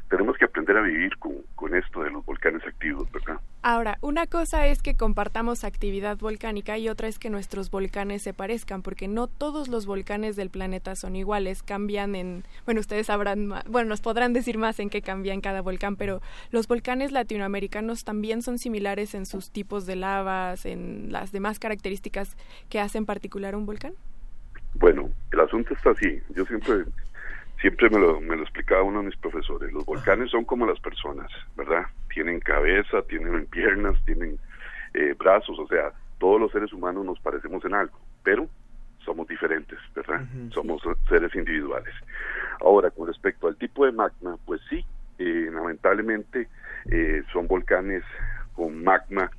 tenemos 0.08 0.36
que 0.36 0.44
aprender 0.44 0.76
a 0.76 0.82
vivir 0.82 1.16
con, 1.18 1.34
con 1.54 1.74
esto 1.74 2.02
de 2.02 2.10
los 2.10 2.24
volcanes 2.24 2.62
activos, 2.66 3.10
¿verdad? 3.12 3.40
Ahora, 3.62 3.98
una 4.02 4.26
cosa 4.26 4.66
es 4.66 4.82
que 4.82 4.94
compartamos 4.94 5.64
actividad 5.64 6.18
volcánica 6.18 6.76
y 6.76 6.88
otra 6.88 7.08
es 7.08 7.18
que 7.18 7.30
nuestros 7.30 7.70
volcanes 7.70 8.22
se 8.22 8.34
parezcan, 8.34 8.82
porque 8.82 9.08
no 9.08 9.26
todos 9.26 9.68
los 9.68 9.86
volcanes 9.86 10.36
del 10.36 10.50
planeta 10.50 10.94
son 10.96 11.16
iguales, 11.16 11.62
cambian 11.62 12.14
en, 12.14 12.44
bueno, 12.66 12.80
ustedes 12.80 13.06
sabrán, 13.06 13.54
bueno, 13.68 13.88
nos 13.88 14.02
podrán 14.02 14.32
decir 14.32 14.58
más 14.58 14.78
en 14.80 14.90
qué 14.90 15.00
cambia 15.00 15.32
en 15.32 15.40
cada 15.40 15.62
volcán, 15.62 15.96
pero 15.96 16.20
los 16.50 16.68
volcanes 16.68 17.10
latinoamericanos 17.10 18.04
también 18.04 18.42
son 18.42 18.58
similares 18.58 19.14
en 19.14 19.24
sus 19.24 19.50
tipos 19.50 19.86
de 19.86 19.96
lavas, 19.96 20.66
en 20.66 21.10
las 21.10 21.32
demás 21.32 21.58
características 21.58 22.36
que 22.68 22.80
hacen 22.80 23.06
particular 23.06 23.56
un 23.56 23.66
volcán. 23.66 23.94
Bueno, 24.74 25.08
el 25.32 25.40
asunto 25.40 25.72
está 25.74 25.90
así. 25.90 26.20
Yo 26.34 26.44
siempre 26.44 26.84
siempre 27.64 27.88
me 27.88 27.98
lo, 27.98 28.20
me 28.20 28.36
lo 28.36 28.42
explicaba 28.42 28.82
uno 28.82 28.98
de 28.98 29.06
mis 29.06 29.16
profesores, 29.16 29.72
los 29.72 29.86
volcanes 29.86 30.30
son 30.30 30.44
como 30.44 30.66
las 30.66 30.78
personas, 30.80 31.30
¿verdad? 31.56 31.86
Tienen 32.12 32.38
cabeza, 32.38 33.00
tienen 33.08 33.46
piernas, 33.46 33.96
tienen 34.04 34.38
eh, 34.92 35.14
brazos, 35.18 35.58
o 35.58 35.66
sea, 35.66 35.90
todos 36.18 36.38
los 36.38 36.52
seres 36.52 36.74
humanos 36.74 37.06
nos 37.06 37.18
parecemos 37.20 37.64
en 37.64 37.72
algo, 37.72 37.98
pero 38.22 38.50
somos 39.02 39.26
diferentes, 39.28 39.78
¿verdad? 39.94 40.20
Somos 40.52 40.82
seres 41.08 41.34
individuales. 41.34 41.94
Ahora, 42.60 42.90
con 42.90 43.06
respecto 43.06 43.48
al 43.48 43.56
tipo 43.56 43.86
de 43.86 43.92
magma, 43.92 44.36
pues 44.44 44.60
sí, 44.68 44.84
eh, 45.18 45.48
lamentablemente 45.50 46.48
eh, 46.90 47.22
son 47.32 47.46
volcanes 47.46 48.04
con 48.52 48.84
magma 48.84 49.30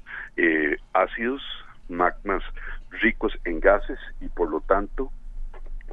ácidos, 0.93 1.43
magmas 1.89 2.41
ricos 2.89 3.37
en 3.45 3.59
gases 3.59 3.99
y 4.19 4.29
por 4.29 4.49
lo 4.49 4.61
tanto 4.61 5.11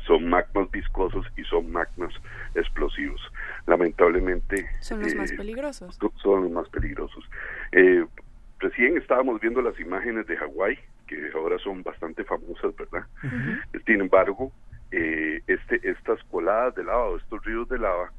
son 0.07 0.29
magmas 0.29 0.71
viscosos 0.71 1.27
y 1.37 1.45
son 1.45 1.71
magmas 1.71 2.13
explosivos. 2.55 3.21
Lamentablemente... 3.67 4.67
Son 4.81 5.01
los 5.01 5.15
más 5.15 5.31
eh, 5.33 5.37
peligrosos. 5.37 5.99
Son 6.23 6.43
los 6.43 6.51
más 6.51 6.69
peligrosos. 6.69 7.25
Eh, 7.73 8.05
recién 8.59 8.97
estábamos 8.97 9.41
viendo 9.41 9.63
las 9.63 9.79
imágenes 9.79 10.27
de 10.27 10.37
Hawái, 10.37 10.79
que 11.07 11.31
ahora 11.35 11.59
son 11.59 11.83
bastante 11.83 12.25
famosas, 12.25 12.75
¿verdad? 12.77 13.07
Sin 13.87 14.01
embargo, 14.01 14.53
eh, 14.91 15.41
este, 15.47 15.81
estas 15.89 16.23
coladas 16.25 16.75
de 16.75 16.85
lava 16.85 17.11
o 17.11 17.17
estos 17.17 17.45
ríos 17.45 17.69
de 17.69 17.79
lava 17.79 18.13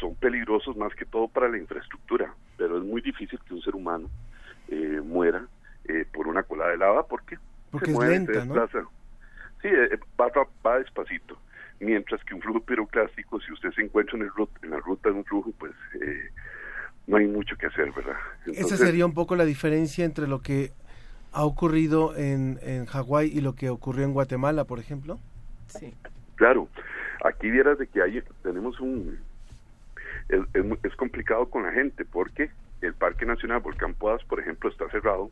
son 0.00 0.14
peligrosos 0.16 0.76
más 0.76 0.94
que 0.94 1.04
todo 1.04 1.26
para 1.26 1.48
la 1.48 1.58
infraestructura, 1.58 2.32
pero 2.56 2.78
es 2.78 2.84
muy 2.84 3.00
difícil 3.00 3.38
que 3.46 3.54
un 3.54 3.62
ser 3.62 3.74
humano 3.74 4.08
muera 5.02 5.44
por 6.12 6.28
una 6.28 6.44
colada 6.44 6.70
de 6.70 6.76
lava 6.76 7.06
porque, 7.06 7.38
porque 7.72 7.90
es 7.90 7.98
lenta, 7.98 8.44
¿no? 8.44 8.54
Sí, 9.64 9.70
eh, 9.72 9.98
va, 10.20 10.30
va 10.64 10.78
despacito. 10.78 11.38
mientras 11.80 12.22
que 12.24 12.34
un 12.34 12.42
flujo 12.42 12.60
piroclástico, 12.60 13.40
si 13.40 13.50
usted 13.50 13.70
se 13.72 13.80
encuentra 13.80 14.18
en, 14.18 14.24
el, 14.24 14.30
en 14.62 14.70
la 14.70 14.78
ruta 14.78 15.08
de 15.08 15.14
un 15.14 15.24
flujo, 15.24 15.52
pues 15.58 15.72
eh, 16.02 16.28
no 17.06 17.16
hay 17.16 17.26
mucho 17.26 17.56
que 17.56 17.68
hacer, 17.68 17.90
¿verdad? 17.92 18.16
Esa 18.44 18.76
sería 18.76 19.06
un 19.06 19.14
poco 19.14 19.36
la 19.36 19.46
diferencia 19.46 20.04
entre 20.04 20.26
lo 20.26 20.42
que 20.42 20.72
ha 21.32 21.46
ocurrido 21.46 22.14
en, 22.14 22.58
en 22.60 22.84
Hawái 22.84 23.30
y 23.32 23.40
lo 23.40 23.54
que 23.54 23.70
ocurrió 23.70 24.04
en 24.04 24.12
Guatemala, 24.12 24.64
por 24.64 24.80
ejemplo. 24.80 25.18
Sí. 25.68 25.94
Claro, 26.34 26.68
aquí 27.24 27.50
vieras 27.50 27.78
de 27.78 27.86
que 27.86 28.02
hay, 28.02 28.22
tenemos 28.42 28.78
un... 28.80 29.18
Es, 30.28 30.40
es, 30.82 30.96
complicado 30.96 31.48
con 31.48 31.62
la 31.62 31.72
gente 31.72 32.04
porque 32.04 32.50
el 32.82 32.92
Parque 32.92 33.24
Nacional 33.24 33.60
Volcán 33.60 33.94
Podas, 33.94 34.22
por 34.24 34.40
ejemplo, 34.40 34.68
está 34.68 34.90
cerrado 34.90 35.30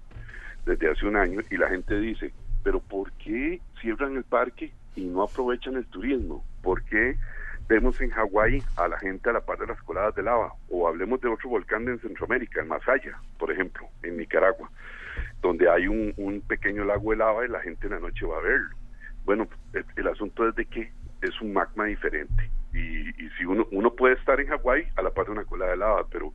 desde 0.64 0.91
hace 0.91 1.05
un 1.05 1.16
año 1.16 1.41
y 1.51 1.57
la 1.59 1.68
gente 1.68 2.01
dice, 2.01 2.33
pero 2.63 2.81
¿por 2.81 3.13
qué 3.13 3.61
cierran 3.81 4.17
el 4.17 4.25
parque 4.25 4.73
y 4.95 5.05
no 5.05 5.23
aprovechan 5.23 5.77
el 5.77 5.87
turismo? 5.87 6.45
¿Por 6.63 6.83
qué 6.85 7.17
vemos 7.69 8.01
en 8.01 8.11
Hawái 8.11 8.63
a 8.77 8.89
la 8.89 8.99
gente 8.99 9.31
a 9.31 9.33
la 9.33 9.41
par 9.41 9.59
de 9.59 9.67
las 9.67 9.83
coladas 9.83 10.15
de 10.15 10.23
lava? 10.23 10.53
O 10.69 10.87
hablemos 10.87 11.21
de 11.21 11.29
otro 11.29 11.51
volcán 11.51 11.89
en 11.89 11.99
Centroamérica, 12.01 12.61
en 12.61 12.69
Masaya, 12.69 13.19
por 13.39 13.51
ejemplo, 13.51 13.89
en 14.03 14.17
Nicaragua, 14.17 14.71
donde 15.41 15.69
hay 15.69 15.89
un, 15.89 16.43
pequeño 16.47 16.85
lago 16.85 17.11
de 17.11 17.17
lava 17.17 17.45
y 17.45 17.49
la 17.49 17.61
gente 17.61 17.87
en 17.87 17.95
la 17.95 18.01
noche 18.01 18.27
va 18.27 18.39
a 18.39 18.43
verlo. 18.43 18.77
Bueno, 19.25 19.49
el 19.97 20.09
asunto 20.09 20.49
es 20.49 20.55
de 20.57 20.67
que 20.67 20.93
es 21.21 21.41
un 21.41 21.53
magma 21.53 21.85
diferente. 21.85 22.51
Y, 22.73 23.09
y 23.23 23.31
si 23.39 23.45
uno, 23.45 23.67
uno 23.71 23.95
puede 23.95 24.15
estar 24.15 24.41
en 24.41 24.49
Hawái 24.49 24.89
a 24.97 25.03
la 25.03 25.11
par 25.11 25.27
de 25.27 25.33
una 25.33 25.45
colada 25.45 25.73
de 25.73 25.77
lava, 25.77 26.07
pero 26.11 26.33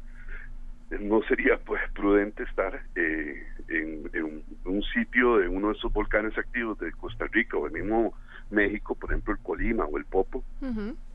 no 0.89 1.21
sería 1.23 1.57
pues 1.57 1.81
prudente 1.93 2.43
estar 2.43 2.81
eh, 2.95 3.45
en, 3.67 4.43
un, 4.65 4.83
sitio 4.93 5.37
de 5.37 5.47
uno 5.47 5.67
de 5.69 5.73
esos 5.73 5.91
volcanes 5.91 6.37
activos 6.37 6.79
de 6.79 6.91
Costa 6.93 7.25
Rica 7.31 7.57
o 7.57 7.67
el 7.67 7.73
mismo 7.73 8.13
México, 8.49 8.95
por 8.95 9.11
ejemplo 9.11 9.33
el 9.33 9.39
Colima 9.39 9.85
o 9.85 9.97
el 9.97 10.05
Popo, 10.05 10.43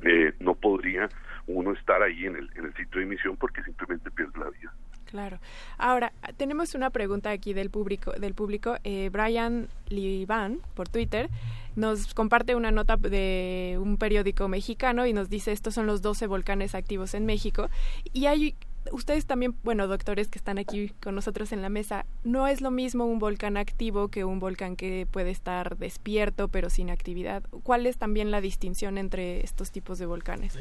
eh, 0.02 0.34
no 0.40 0.54
podría 0.54 1.08
uno 1.46 1.72
estar 1.72 2.02
ahí 2.02 2.26
en 2.26 2.36
el, 2.36 2.50
en 2.54 2.66
el 2.66 2.74
sitio 2.74 2.98
de 2.98 3.06
emisión 3.06 3.36
porque 3.36 3.62
simplemente 3.62 4.10
pierde 4.10 4.38
la 4.38 4.50
vida. 4.50 4.72
Claro. 5.06 5.40
Ahora, 5.76 6.10
tenemos 6.38 6.74
una 6.74 6.88
pregunta 6.88 7.30
aquí 7.30 7.52
del 7.52 7.68
público. 7.68 8.12
Del 8.12 8.32
público. 8.32 8.76
Eh, 8.82 9.10
Brian 9.12 9.68
Liban, 9.90 10.60
por 10.74 10.88
Twitter, 10.88 11.28
nos 11.76 12.14
comparte 12.14 12.54
una 12.54 12.70
nota 12.70 12.96
de 12.96 13.78
un 13.78 13.98
periódico 13.98 14.48
mexicano 14.48 15.06
y 15.06 15.12
nos 15.12 15.28
dice 15.28 15.52
estos 15.52 15.74
son 15.74 15.86
los 15.86 16.00
12 16.00 16.26
volcanes 16.26 16.74
activos 16.74 17.12
en 17.12 17.26
México. 17.26 17.68
Y 18.14 18.24
hay 18.24 18.54
ustedes 18.90 19.26
también, 19.26 19.54
bueno, 19.62 19.86
doctores 19.86 20.28
que 20.28 20.38
están 20.38 20.58
aquí 20.58 20.92
con 21.02 21.14
nosotros 21.14 21.52
en 21.52 21.62
la 21.62 21.68
mesa, 21.68 22.04
no 22.24 22.46
es 22.48 22.60
lo 22.60 22.70
mismo 22.70 23.04
un 23.04 23.18
volcán 23.18 23.56
activo 23.56 24.08
que 24.08 24.24
un 24.24 24.40
volcán 24.40 24.76
que 24.76 25.06
puede 25.10 25.30
estar 25.30 25.76
despierto 25.76 26.48
pero 26.48 26.70
sin 26.70 26.90
actividad. 26.90 27.42
¿Cuál 27.62 27.86
es 27.86 27.96
también 27.96 28.30
la 28.30 28.40
distinción 28.40 28.98
entre 28.98 29.44
estos 29.44 29.70
tipos 29.70 29.98
de 29.98 30.06
volcanes? 30.06 30.58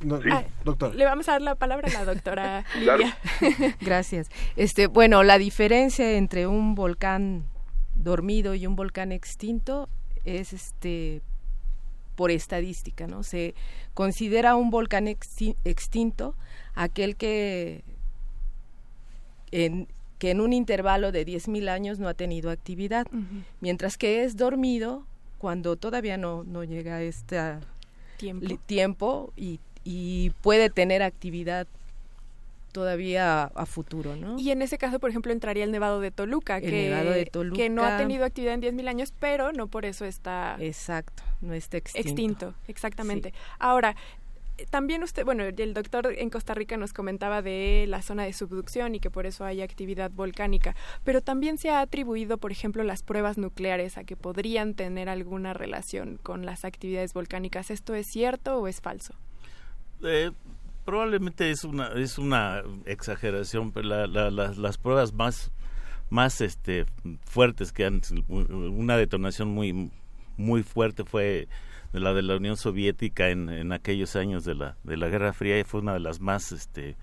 Doctor. 0.00 0.32
Ah, 0.32 0.44
doctor. 0.64 0.94
Le 0.94 1.04
vamos 1.04 1.28
a 1.28 1.32
dar 1.32 1.42
la 1.42 1.54
palabra 1.54 1.88
a 1.88 1.92
la 1.92 2.04
doctora 2.04 2.64
Lidia. 2.78 3.16
Gracias. 3.80 4.28
Este, 4.56 4.88
bueno, 4.88 5.22
la 5.22 5.38
diferencia 5.38 6.16
entre 6.16 6.46
un 6.46 6.74
volcán 6.74 7.44
dormido 7.94 8.54
y 8.54 8.66
un 8.66 8.74
volcán 8.74 9.12
extinto 9.12 9.88
es 10.24 10.52
este 10.52 11.22
por 12.18 12.32
estadística, 12.32 13.06
¿no? 13.06 13.22
Se 13.22 13.54
considera 13.94 14.56
un 14.56 14.70
volcán 14.70 15.06
extinto 15.06 16.34
aquel 16.74 17.14
que 17.14 17.84
en, 19.52 19.86
que 20.18 20.32
en 20.32 20.40
un 20.40 20.52
intervalo 20.52 21.12
de 21.12 21.24
10.000 21.24 21.68
años 21.68 22.00
no 22.00 22.08
ha 22.08 22.14
tenido 22.14 22.50
actividad, 22.50 23.06
mientras 23.60 23.96
que 23.96 24.24
es 24.24 24.36
dormido 24.36 25.06
cuando 25.38 25.76
todavía 25.76 26.16
no, 26.16 26.42
no 26.42 26.64
llega 26.64 27.02
este 27.02 27.60
tiempo, 28.66 29.32
y, 29.36 29.60
y 29.84 30.30
puede 30.42 30.70
tener 30.70 31.04
actividad 31.04 31.68
todavía 32.78 33.42
a, 33.42 33.66
futuro, 33.66 34.14
¿no? 34.14 34.38
Y 34.38 34.52
en 34.52 34.62
ese 34.62 34.78
caso, 34.78 35.00
por 35.00 35.10
ejemplo, 35.10 35.32
entraría 35.32 35.64
el 35.64 35.72
Nevado 35.72 35.98
de 36.00 36.12
Toluca, 36.12 36.60
que, 36.60 37.28
que 37.56 37.68
no 37.68 37.82
ha 37.82 37.96
tenido 37.96 38.24
actividad 38.24 38.54
en 38.54 38.62
10.000 38.62 38.88
años, 38.88 39.12
pero 39.18 39.50
no 39.50 39.66
por 39.66 39.84
eso 39.84 40.04
está... 40.04 40.56
Exacto, 40.60 41.24
no 41.40 41.54
está 41.54 41.76
extinto. 41.76 42.08
Extinto, 42.08 42.54
exactamente. 42.68 43.34
Ahora, 43.58 43.96
también 44.70 45.02
usted, 45.02 45.24
bueno, 45.24 45.42
el 45.42 45.74
doctor 45.74 46.14
en 46.16 46.30
Costa 46.30 46.54
Rica 46.54 46.76
nos 46.76 46.92
comentaba 46.92 47.42
de 47.42 47.86
la 47.88 48.00
zona 48.00 48.22
de 48.22 48.32
subducción 48.32 48.94
y 48.94 49.00
que 49.00 49.10
por 49.10 49.26
eso 49.26 49.44
hay 49.44 49.60
actividad 49.60 50.12
volcánica, 50.12 50.76
pero 51.02 51.20
también 51.20 51.58
se 51.58 51.70
ha 51.70 51.80
atribuido, 51.80 52.38
por 52.38 52.52
ejemplo, 52.52 52.84
las 52.84 53.02
pruebas 53.02 53.38
nucleares 53.38 53.98
a 53.98 54.04
que 54.04 54.14
podrían 54.14 54.74
tener 54.74 55.08
alguna 55.08 55.52
relación 55.52 56.20
con 56.22 56.46
las 56.46 56.64
actividades 56.64 57.12
volcánicas. 57.12 57.72
¿Esto 57.72 57.96
es 57.96 58.06
cierto 58.06 58.58
o 58.58 58.68
es 58.68 58.80
falso? 58.80 59.14
Eh, 60.04 60.30
probablemente 60.88 61.50
es 61.50 61.64
una 61.64 61.88
es 61.88 62.16
una 62.16 62.62
exageración 62.86 63.72
pero 63.72 64.06
las 64.06 64.78
pruebas 64.78 65.12
más 65.12 65.52
más 66.08 66.40
este 66.40 66.86
fuertes 67.26 67.72
que 67.72 67.84
han 67.84 68.00
una 68.28 68.96
detonación 68.96 69.50
muy 69.50 69.90
muy 70.38 70.62
fuerte 70.62 71.04
fue 71.04 71.46
la 71.92 72.14
de 72.14 72.22
la 72.22 72.36
Unión 72.36 72.56
Soviética 72.56 73.28
en, 73.28 73.50
en 73.50 73.72
aquellos 73.72 74.16
años 74.16 74.46
de 74.46 74.54
la 74.54 74.78
de 74.82 74.96
la 74.96 75.08
Guerra 75.08 75.34
Fría 75.34 75.60
y 75.60 75.64
fue 75.64 75.82
una 75.82 75.92
de 75.92 76.00
las 76.00 76.20
más 76.20 76.52
este 76.52 76.96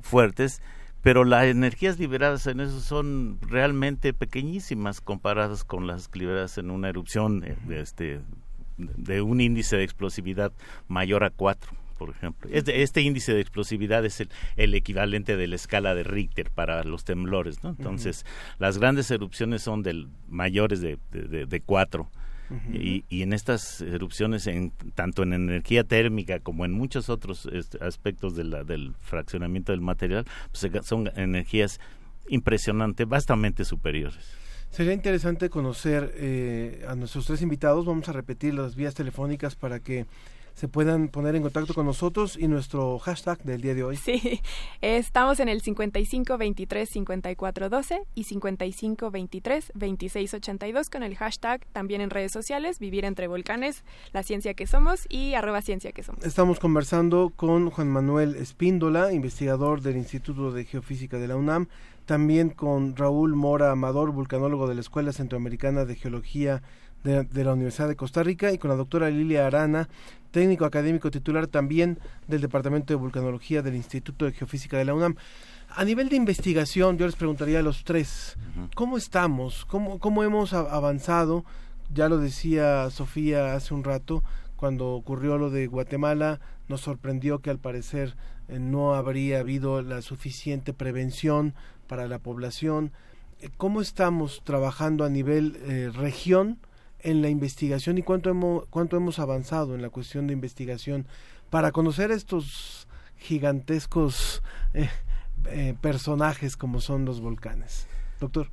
fuertes 0.00 0.60
pero 1.00 1.22
las 1.22 1.44
energías 1.44 2.00
liberadas 2.00 2.48
en 2.48 2.58
eso 2.58 2.80
son 2.80 3.38
realmente 3.42 4.12
pequeñísimas 4.12 5.00
comparadas 5.00 5.62
con 5.62 5.86
las 5.86 6.10
liberadas 6.12 6.58
en 6.58 6.72
una 6.72 6.88
erupción 6.88 7.44
eh, 7.44 7.56
de, 7.68 7.82
este 7.82 8.20
de 8.78 9.22
un 9.22 9.40
índice 9.40 9.76
de 9.76 9.84
explosividad 9.84 10.50
mayor 10.88 11.22
a 11.22 11.30
cuatro 11.30 11.70
por 12.06 12.14
ejemplo. 12.14 12.50
Este, 12.52 12.82
este, 12.82 13.00
índice 13.00 13.32
de 13.32 13.40
explosividad 13.40 14.04
es 14.04 14.26
el, 14.56 14.74
equivalente 14.74 15.36
de 15.36 15.46
la 15.46 15.56
escala 15.56 15.94
de 15.94 16.02
Richter 16.02 16.50
para 16.50 16.82
los 16.82 17.04
temblores, 17.04 17.62
¿no? 17.62 17.70
Entonces, 17.70 18.26
las 18.58 18.78
grandes 18.78 19.10
erupciones 19.10 19.62
son 19.62 19.82
del 19.82 20.08
mayores 20.28 20.80
de, 20.80 20.98
de, 21.12 21.60
cuatro. 21.60 22.10
y, 22.72 23.04
y, 23.08 23.22
en 23.22 23.32
estas 23.32 23.80
erupciones, 23.80 24.46
en, 24.46 24.72
tanto 24.94 25.22
en 25.22 25.32
energía 25.32 25.84
térmica 25.84 26.40
como 26.40 26.64
en 26.64 26.72
muchos 26.72 27.08
otros 27.08 27.48
este, 27.52 27.82
aspectos 27.82 28.34
de 28.34 28.44
la, 28.44 28.64
del 28.64 28.94
fraccionamiento 29.00 29.72
del 29.72 29.80
material, 29.80 30.26
pues, 30.50 30.84
son 30.84 31.10
energías 31.14 31.80
impresionantes, 32.28 33.08
bastante 33.08 33.64
superiores. 33.64 34.42
Sería 34.72 34.94
interesante 34.94 35.50
conocer 35.50 36.14
eh, 36.16 36.84
a 36.88 36.94
nuestros 36.94 37.26
tres 37.26 37.42
invitados. 37.42 37.84
Vamos 37.84 38.08
a 38.08 38.12
repetir 38.12 38.54
las 38.54 38.74
vías 38.74 38.94
telefónicas 38.94 39.54
para 39.54 39.80
que 39.80 40.06
se 40.54 40.68
puedan 40.68 41.08
poner 41.08 41.34
en 41.36 41.42
contacto 41.42 41.74
con 41.74 41.86
nosotros 41.86 42.36
y 42.38 42.48
nuestro 42.48 42.98
hashtag 42.98 43.42
del 43.42 43.60
día 43.60 43.74
de 43.74 43.84
hoy. 43.84 43.96
Sí, 43.96 44.40
estamos 44.80 45.40
en 45.40 45.48
el 45.48 45.60
55 45.60 46.38
23 46.38 46.88
54 46.88 47.68
12 47.68 48.02
y 48.14 48.24
55 48.24 49.10
23 49.10 49.72
26 49.74 50.34
82 50.34 50.90
con 50.90 51.02
el 51.02 51.16
hashtag 51.16 51.66
también 51.72 52.00
en 52.00 52.10
redes 52.10 52.32
sociales, 52.32 52.78
Vivir 52.78 53.04
entre 53.04 53.26
Volcanes, 53.26 53.84
la 54.12 54.22
ciencia 54.22 54.54
que 54.54 54.66
somos 54.66 55.06
y 55.08 55.34
arroba 55.34 55.62
ciencia 55.62 55.92
que 55.92 56.02
somos. 56.02 56.24
Estamos 56.24 56.58
conversando 56.58 57.32
con 57.34 57.70
Juan 57.70 57.88
Manuel 57.88 58.36
Espíndola, 58.36 59.12
investigador 59.12 59.80
del 59.80 59.96
Instituto 59.96 60.52
de 60.52 60.64
Geofísica 60.64 61.18
de 61.18 61.28
la 61.28 61.36
UNAM, 61.36 61.68
también 62.06 62.50
con 62.50 62.96
Raúl 62.96 63.34
Mora 63.34 63.70
Amador, 63.70 64.12
vulcanólogo 64.12 64.66
de 64.66 64.74
la 64.74 64.80
Escuela 64.80 65.12
Centroamericana 65.12 65.84
de 65.84 65.94
Geología 65.94 66.62
de, 67.02 67.44
la 67.44 67.52
Universidad 67.52 67.88
de 67.88 67.96
Costa 67.96 68.22
Rica 68.22 68.52
y 68.52 68.58
con 68.58 68.70
la 68.70 68.76
doctora 68.76 69.10
Lilia 69.10 69.46
Arana, 69.46 69.88
técnico 70.30 70.64
académico 70.64 71.10
titular 71.10 71.46
también 71.46 71.98
del 72.28 72.40
Departamento 72.40 72.92
de 72.92 72.96
Vulcanología 72.96 73.62
del 73.62 73.74
Instituto 73.74 74.24
de 74.24 74.32
Geofísica 74.32 74.78
de 74.78 74.84
la 74.84 74.94
UNAM. 74.94 75.16
A 75.74 75.84
nivel 75.84 76.08
de 76.08 76.16
investigación, 76.16 76.98
yo 76.98 77.06
les 77.06 77.16
preguntaría 77.16 77.60
a 77.60 77.62
los 77.62 77.84
tres, 77.84 78.36
¿cómo 78.74 78.98
estamos? 78.98 79.64
¿Cómo, 79.64 79.98
cómo 79.98 80.22
hemos 80.22 80.52
avanzado? 80.52 81.44
Ya 81.92 82.08
lo 82.08 82.18
decía 82.18 82.88
Sofía 82.90 83.54
hace 83.54 83.74
un 83.74 83.84
rato, 83.84 84.22
cuando 84.56 84.90
ocurrió 84.90 85.38
lo 85.38 85.50
de 85.50 85.66
Guatemala, 85.66 86.40
nos 86.68 86.82
sorprendió 86.82 87.40
que 87.40 87.50
al 87.50 87.58
parecer 87.58 88.16
eh, 88.48 88.58
no 88.58 88.94
habría 88.94 89.40
habido 89.40 89.82
la 89.82 90.02
suficiente 90.02 90.72
prevención 90.72 91.54
para 91.86 92.06
la 92.06 92.18
población. 92.18 92.92
¿Cómo 93.56 93.80
estamos 93.80 94.42
trabajando 94.44 95.04
a 95.04 95.10
nivel 95.10 95.58
eh, 95.62 95.90
región? 95.92 96.58
En 97.02 97.22
la 97.22 97.28
investigación 97.28 97.98
y 97.98 98.02
cuánto 98.02 98.30
hemos, 98.30 98.66
cuánto 98.68 98.96
hemos 98.96 99.18
avanzado 99.18 99.74
en 99.74 99.82
la 99.82 99.90
cuestión 99.90 100.26
de 100.26 100.32
investigación 100.32 101.06
para 101.50 101.72
conocer 101.72 102.10
estos 102.10 102.86
gigantescos 103.18 104.42
eh, 104.74 104.88
eh, 105.46 105.74
personajes 105.80 106.56
como 106.56 106.80
son 106.80 107.04
los 107.04 107.20
volcanes. 107.20 107.86
Doctor. 108.20 108.48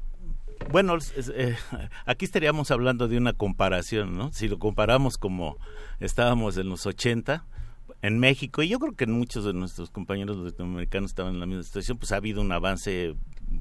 Bueno, 0.71 0.97
eh, 1.33 1.55
aquí 2.05 2.25
estaríamos 2.25 2.69
hablando 2.71 3.07
de 3.07 3.17
una 3.17 3.33
comparación, 3.33 4.17
¿no? 4.17 4.33
Si 4.33 4.47
lo 4.47 4.59
comparamos 4.59 5.17
como 5.17 5.57
estábamos 5.99 6.57
en 6.57 6.69
los 6.69 6.85
80, 6.85 7.45
en 8.01 8.19
México, 8.19 8.61
y 8.61 8.69
yo 8.69 8.79
creo 8.79 8.95
que 8.95 9.07
muchos 9.07 9.45
de 9.45 9.53
nuestros 9.53 9.89
compañeros 9.89 10.37
latinoamericanos 10.37 11.11
estaban 11.11 11.35
en 11.35 11.39
la 11.39 11.45
misma 11.45 11.63
situación, 11.63 11.97
pues 11.97 12.11
ha 12.11 12.17
habido 12.17 12.41
un 12.41 12.51
avance 12.51 13.15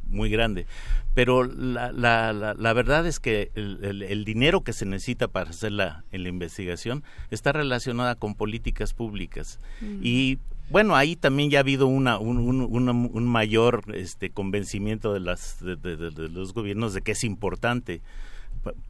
muy 0.08 0.30
grande. 0.30 0.66
Pero 1.14 1.44
la, 1.44 1.90
la, 1.92 2.32
la, 2.32 2.72
verdad 2.72 3.06
es 3.06 3.18
que 3.18 3.50
el, 3.54 4.24
dinero 4.24 4.62
que 4.62 4.72
se 4.72 4.86
necesita 4.86 5.28
para 5.28 5.50
hacer 5.50 5.72
la, 5.72 6.04
la 6.12 6.28
investigación 6.28 7.02
está 7.30 7.52
relacionada 7.52 8.14
con 8.14 8.34
políticas 8.34 8.94
públicas. 8.94 9.58
Mm. 9.80 10.00
Y 10.02 10.38
bueno, 10.70 10.94
ahí 10.94 11.16
también 11.16 11.50
ya 11.50 11.58
ha 11.58 11.60
habido 11.60 11.86
una, 11.86 12.18
un, 12.18 12.38
un, 12.38 13.26
mayor 13.26 13.82
este, 13.94 14.30
convencimiento 14.30 15.12
de, 15.14 15.20
las, 15.20 15.58
de 15.60 16.28
los 16.30 16.52
gobiernos 16.52 16.94
de 16.94 17.00
que 17.00 17.12
es 17.12 17.24
importante 17.24 18.02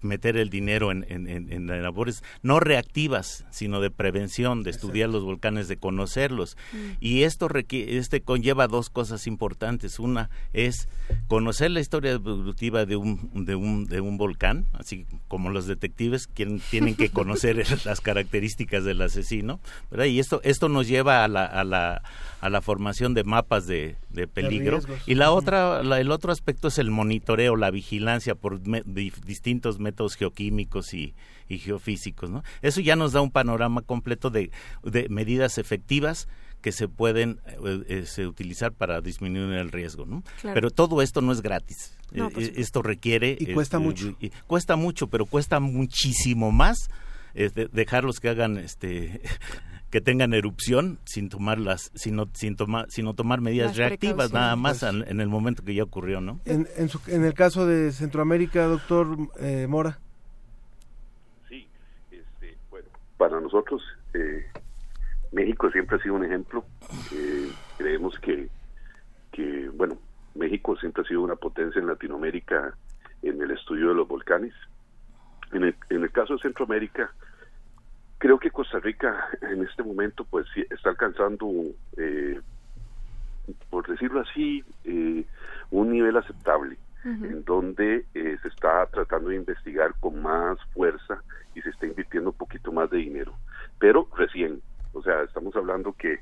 meter 0.01 0.37
el 0.37 0.51
dinero 0.51 0.91
en, 0.93 1.05
en, 1.09 1.66
labores 1.83 2.22
no 2.43 2.61
reactivas, 2.61 3.45
sino 3.51 3.81
de 3.81 3.91
prevención, 3.91 4.62
de 4.62 4.70
estudiar 4.70 5.09
los 5.09 5.24
volcanes, 5.24 5.68
de 5.68 5.76
conocerlos. 5.76 6.57
Mm. 6.72 6.76
Y 7.01 7.22
esto 7.22 7.49
este 7.70 8.20
conlleva 8.20 8.68
dos 8.68 8.91
cosas 8.91 9.26
importantes. 9.26 9.99
Una 9.99 10.31
es 10.53 10.89
conocer 11.26 11.70
la 11.70 11.81
historia 11.81 12.12
evolutiva 12.12 12.87
de 12.87 12.97
un, 12.97 13.45
de 13.45 13.55
un, 13.55 13.87
de 13.87 14.01
un 14.01 14.18
volcán, 14.18 14.66
así 14.74 15.07
como 15.29 15.51
los 15.51 15.66
detectives 15.66 16.26
quien, 16.26 16.61
tienen 16.61 16.95
que 16.95 17.11
conocer 17.11 17.64
las 17.85 18.01
características 18.01 18.85
del 18.85 19.03
asesino. 19.03 19.61
Y 20.07 20.18
esto, 20.18 20.41
esto 20.45 20.68
nos 20.68 20.89
lleva 20.89 21.24
a 21.24 21.29
la, 21.29 21.45
a 21.45 21.64
la, 21.64 22.03
a 22.41 22.49
la 22.51 22.61
formación 22.61 23.14
de 23.14 23.24
mapas 23.24 23.66
de, 23.66 23.97
de 24.11 24.28
peligro. 24.28 24.80
y 25.07 25.14
la 25.14 25.30
otra, 25.30 25.80
el 25.80 26.11
otro 26.11 26.32
aspecto 26.32 26.68
es 26.68 26.78
el 26.78 26.91
monitoreo, 26.91 27.57
la 27.57 27.70
vigilancia 27.70 28.34
por 28.34 28.61
distintos 28.61 29.78
métodos 29.78 30.14
geoquímicos 30.14 30.95
y, 30.95 31.14
geofísicos. 31.49 32.30
¿no? 32.30 32.43
Eso 32.62 32.80
ya 32.80 32.97
nos 32.97 33.12
da 33.12 33.20
un 33.20 33.30
panorama 33.30 33.82
completo 33.82 34.30
de, 34.30 34.51
medidas 35.09 35.59
efectivas 35.59 36.28
que 36.61 36.72
se 36.72 36.89
pueden 36.89 37.41
eh, 37.64 38.05
eh, 38.16 38.26
utilizar 38.26 38.72
para 38.72 39.01
disminuir 39.01 39.59
el 39.59 39.70
riesgo, 39.70 40.07
¿no? 40.07 40.24
Pero 40.43 40.72
todo 40.72 41.03
esto 41.03 41.20
no 41.20 41.30
es 41.30 41.41
gratis. 41.41 41.97
Eh, 42.12 42.53
esto 42.57 42.82
requiere 42.82 43.36
y 43.39 43.53
cuesta 43.53 43.78
mucho. 43.78 44.16
cuesta 44.49 44.74
mucho, 44.74 45.07
pero 45.07 45.24
cuesta 45.26 45.61
muchísimo 45.61 46.51
más 46.51 46.91
dejarlos 47.72 48.18
que 48.18 48.28
hagan 48.30 48.59
este 48.59 49.20
que 49.91 50.01
tengan 50.01 50.34
erupción 50.34 50.99
sin 51.05 51.28
tomarlas 51.28 51.91
sino 51.95 52.26
sin 52.32 52.57
tomar 52.57 52.91
sino 52.91 53.14
tomar 53.14 53.41
medidas 53.41 53.76
reactivas 53.76 54.32
nada 54.32 54.57
más 54.57 54.80
pues 54.80 55.09
en, 55.09 55.20
el 55.20 55.28
momento 55.28 55.64
que 55.64 55.74
ya 55.74 55.82
ocurrió 55.82 56.20
no 56.20 56.41
en, 56.45 56.68
en, 56.76 57.24
el 57.24 57.34
caso 57.34 57.66
de 57.66 57.93
Centroamérica 57.93 58.64
doctor 58.66 59.16
eh, 59.41 59.66
Mora. 59.68 59.99
Sí 61.49 61.66
este, 62.11 62.57
bueno 62.70 62.89
para 63.16 63.41
nosotros 63.41 63.82
eh, 64.14 64.45
México 65.32 65.70
siempre 65.70 65.97
ha 65.97 66.03
sido 66.03 66.14
un 66.14 66.24
ejemplo. 66.24 66.64
Eh, 67.12 67.51
creemos 67.76 68.18
que 68.20 68.49
que 69.32 69.68
bueno 69.74 69.99
México 70.34 70.76
siempre 70.76 71.03
ha 71.03 71.07
sido 71.07 71.22
una 71.22 71.36
potencia 71.36 71.80
en 71.80 71.86
Latinoamérica 71.86 72.74
en 73.22 73.41
el 73.43 73.51
estudio 73.51 73.89
de 73.89 73.95
los 73.95 74.09
volcanes. 74.09 74.55
En 75.53 75.64
el, 75.64 75.74
en 75.91 76.03
el 76.03 76.12
caso 76.12 76.34
de 76.34 76.41
Centroamérica 76.41 77.11
Creo 78.19 78.39
que 78.39 78.51
Costa 78.51 78.81
Rica 78.81 79.29
en 79.43 79.62
este 79.62 79.83
momento 79.83 80.25
pues 80.25 80.47
está 80.71 80.91
alcanzando, 80.91 81.49
eh, 81.97 82.41
por 83.71 83.87
decirlo 83.87 84.21
así, 84.21 84.64
eh, 84.85 85.25
un 85.71 85.93
nivel 85.93 86.16
aceptable 86.16 86.77
en 87.05 87.43
donde 87.45 88.05
eh, 88.12 88.37
se 88.43 88.49
está 88.49 88.85
tratando 88.87 89.31
de 89.31 89.37
investigar 89.37 89.95
con 90.01 90.21
más 90.21 90.59
fuerza 90.75 91.23
y 91.55 91.62
se 91.62 91.71
está 91.71 91.87
invirtiendo 91.87 92.31
un 92.31 92.37
poquito 92.37 92.71
más 92.71 92.91
de 92.91 92.99
dinero. 92.99 93.33
Pero 93.79 94.09
recién, 94.16 94.61
o 94.93 95.03
sea, 95.03 95.23
estamos 95.23 95.55
hablando 95.57 95.95
que, 95.95 96.21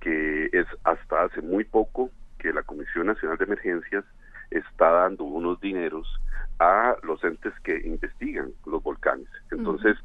que 0.00 0.50
es 0.52 0.66
hasta 0.84 1.22
hace 1.22 1.40
muy 1.40 1.64
poco 1.64 2.10
que 2.38 2.52
la 2.52 2.62
Comisión 2.62 3.06
Nacional 3.06 3.38
de 3.38 3.44
Emergencias 3.44 4.04
está 4.50 4.90
dando 4.90 5.24
unos 5.24 5.60
dineros 5.60 6.06
a 6.58 6.96
los 7.02 7.22
entes 7.24 7.52
que 7.62 7.80
investigan 7.86 8.50
los 8.66 8.82
volcanes. 8.82 9.28
Entonces, 9.50 9.96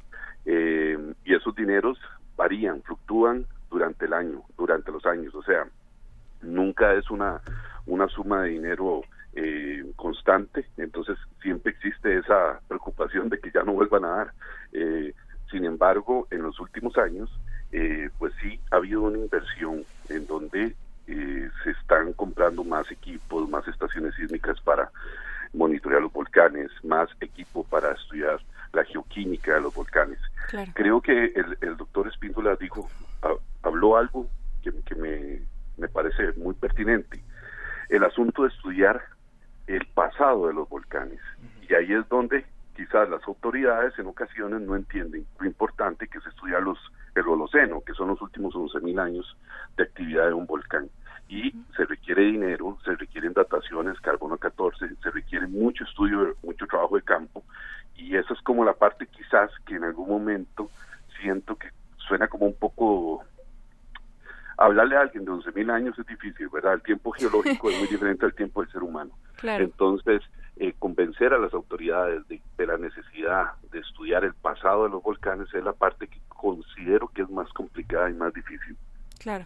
eh, 0.46 0.98
y 1.24 1.34
esos 1.34 1.56
dineros 1.56 1.98
varían, 2.36 2.82
fluctúan 2.84 3.46
durante 3.70 4.06
el 4.06 4.14
año, 4.14 4.44
durante 4.58 4.92
los 4.92 5.06
años, 5.06 5.34
o 5.36 5.44
sea, 5.44 5.66
nunca 6.42 6.94
es 6.94 7.10
una, 7.10 7.42
una 7.86 8.08
suma 8.08 8.44
de 8.44 8.50
dinero 8.50 9.02
eh, 9.34 9.84
constante, 9.96 10.66
entonces 10.78 11.18
siempre 11.42 11.72
existe 11.72 12.18
esa 12.18 12.60
preocupación 12.68 13.30
de 13.30 13.40
que 13.40 13.52
ya 13.52 13.64
no 13.64 13.74
vuelvan 13.74 14.06
a 14.06 14.10
dar. 14.10 14.34
Eh, 14.74 15.14
sin 15.50 15.66
embargo, 15.66 16.28
en 16.32 16.42
los 16.42 16.60
últimos 16.60 16.98
años, 16.98 17.30
pues 18.20 18.34
sí 18.42 18.60
ha 18.70 18.76
habido 18.76 19.02
una 19.02 19.18
inversión 19.18 19.84
en 20.10 20.28
donde 20.28 20.76
se 21.08 21.72
están 21.72 22.14
comprando 22.14 22.64
más 22.64 22.90
equipos, 22.92 23.50
más 23.50 23.68
estaciones 23.68 24.14
sísmicas 24.16 24.60
para 24.62 24.92
monitorear 25.54 26.02
los 26.02 26.14
volcanes, 26.14 26.70
más 26.84 27.10
equipo 27.20 27.64
para 27.64 27.92
estudiar 27.92 28.40
la 28.74 28.84
geoquímica 28.84 29.54
de 29.54 29.62
los 29.62 29.74
volcanes. 29.74 30.20
Creo 30.74 31.02
que 31.02 31.34
el, 31.62 31.78
doctor 31.78 32.08
Espíndola 32.08 32.56
dijo, 32.56 32.90
habló 33.62 33.98
algo 33.98 34.28
que, 34.62 34.96
me, 34.96 35.42
me 35.78 35.88
parece 35.88 36.34
muy 36.34 36.56
pertinente. 36.56 37.24
El 37.90 38.04
asunto 38.04 38.44
de 38.44 38.50
estudiar 38.50 39.02
el 39.68 39.86
pasado 39.94 40.48
de 40.48 40.54
los 40.54 40.68
volcanes. 40.68 41.20
Y 41.70 41.74
ahí 41.74 41.94
es 41.94 42.08
donde 42.10 42.46
quizás 42.76 43.08
las 43.10 43.24
autoridades 43.28 43.98
en 44.00 44.08
ocasiones 44.08 44.62
no 44.62 44.76
entienden 44.76 45.26
lo 45.40 45.46
importante 45.46 46.08
que 46.08 46.18
es 46.18 46.26
estudiar 46.26 46.64
los, 46.64 46.80
el 47.16 47.28
Holoceno, 47.28 47.82
que 47.82 47.94
son 47.94 48.10
los 48.10 48.22
últimos 48.22 48.56
11.000 48.56 49.00
años 49.00 49.38
de 49.78 49.84
actividad 49.84 50.28
de 50.28 50.34
un 50.34 50.48
volcán. 50.48 50.90
Y 51.34 51.52
se 51.76 51.86
requiere 51.86 52.22
dinero, 52.26 52.78
se 52.86 52.96
requieren 52.96 53.34
dataciones, 53.34 54.00
carbono 54.02 54.38
14, 54.38 54.88
se 55.02 55.10
requiere 55.10 55.48
mucho 55.48 55.84
estudio, 55.84 56.36
mucho 56.44 56.68
trabajo 56.68 56.96
de 56.96 57.02
campo, 57.02 57.44
y 57.96 58.16
eso 58.16 58.36
es 58.36 58.42
como 58.42 58.64
la 58.64 58.74
parte 58.74 59.08
quizás 59.08 59.50
que 59.66 59.74
en 59.74 59.84
algún 59.84 60.10
momento 60.10 60.70
siento 61.20 61.56
que 61.56 61.70
suena 61.98 62.28
como 62.28 62.46
un 62.46 62.54
poco 62.54 63.24
hablarle 64.58 64.96
a 64.96 65.02
alguien 65.02 65.26
de 65.26 65.32
11.000 65.32 65.72
años 65.72 65.98
es 65.98 66.06
difícil, 66.06 66.50
¿verdad? 66.50 66.76
El 66.76 66.84
tiempo 66.84 67.12
geológico 67.18 67.72
es 67.72 67.80
muy 67.80 67.88
diferente 67.88 68.28
al 68.28 68.36
tiempo 68.36 68.62
del 68.62 68.72
ser 68.72 68.84
humano. 68.84 69.10
Entonces, 69.42 70.22
eh, 70.58 70.76
convencer 70.78 71.34
a 71.34 71.40
las 71.40 71.52
autoridades 71.56 72.28
de, 72.28 72.42
de, 72.58 72.68
la 72.68 72.78
necesidad 72.78 73.54
de 73.72 73.80
estudiar 73.80 74.24
el 74.24 74.36
pasado 74.36 74.84
de 74.84 74.92
los 74.92 75.02
volcanes 75.02 75.52
es 75.52 75.64
la 75.64 75.74
parte 75.74 76.08
que 76.08 76.20
considero 76.28 77.08
que 77.08 77.24
es 77.24 77.30
más 77.32 77.52
complicada 77.54 78.12
y 78.12 78.14
más 78.14 78.32
difícil. 78.36 78.78
Claro. 79.24 79.46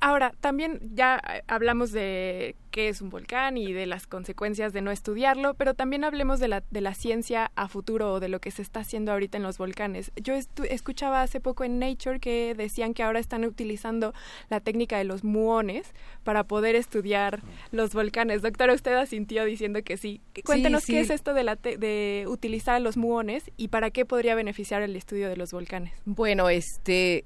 Ahora, 0.00 0.34
también 0.40 0.80
ya 0.94 1.22
eh, 1.32 1.42
hablamos 1.46 1.92
de 1.92 2.56
qué 2.72 2.88
es 2.88 3.00
un 3.00 3.08
volcán 3.08 3.56
y 3.56 3.72
de 3.72 3.86
las 3.86 4.08
consecuencias 4.08 4.72
de 4.72 4.82
no 4.82 4.90
estudiarlo, 4.90 5.54
pero 5.54 5.74
también 5.74 6.02
hablemos 6.02 6.40
de 6.40 6.48
la, 6.48 6.64
de 6.72 6.80
la 6.80 6.92
ciencia 6.92 7.52
a 7.54 7.68
futuro 7.68 8.14
o 8.14 8.18
de 8.18 8.28
lo 8.28 8.40
que 8.40 8.50
se 8.50 8.62
está 8.62 8.80
haciendo 8.80 9.12
ahorita 9.12 9.36
en 9.36 9.44
los 9.44 9.58
volcanes. 9.58 10.10
Yo 10.16 10.34
escuchaba 10.34 11.22
hace 11.22 11.38
poco 11.38 11.62
en 11.62 11.78
Nature 11.78 12.18
que 12.18 12.54
decían 12.56 12.94
que 12.94 13.04
ahora 13.04 13.20
están 13.20 13.44
utilizando 13.44 14.12
la 14.50 14.58
técnica 14.58 14.98
de 14.98 15.04
los 15.04 15.22
muones 15.22 15.92
para 16.24 16.42
poder 16.42 16.74
estudiar 16.74 17.40
los 17.70 17.94
volcanes. 17.94 18.42
Doctora, 18.42 18.74
usted 18.74 18.94
asintió 18.94 19.44
diciendo 19.44 19.84
que 19.84 19.96
sí. 19.96 20.20
Cuéntenos 20.44 20.84
qué 20.84 20.98
es 20.98 21.10
esto 21.10 21.32
de, 21.32 21.44
la 21.44 21.54
de 21.54 22.24
utilizar 22.26 22.80
los 22.80 22.96
muones 22.96 23.44
y 23.56 23.68
para 23.68 23.92
qué 23.92 24.04
podría 24.04 24.34
beneficiar 24.34 24.82
el 24.82 24.96
estudio 24.96 25.28
de 25.28 25.36
los 25.36 25.52
volcanes. 25.52 25.92
Bueno, 26.06 26.48
este 26.48 27.24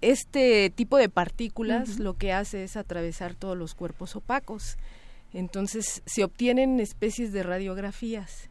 este 0.00 0.70
tipo 0.70 0.96
de 0.96 1.08
partículas 1.08 1.98
lo 1.98 2.14
que 2.14 2.32
hace 2.32 2.64
es 2.64 2.76
atravesar 2.76 3.34
todos 3.34 3.56
los 3.56 3.74
cuerpos 3.74 4.16
opacos. 4.16 4.76
Entonces 5.32 6.02
se 6.06 6.24
obtienen 6.24 6.80
especies 6.80 7.32
de 7.32 7.42
radiografías 7.42 8.50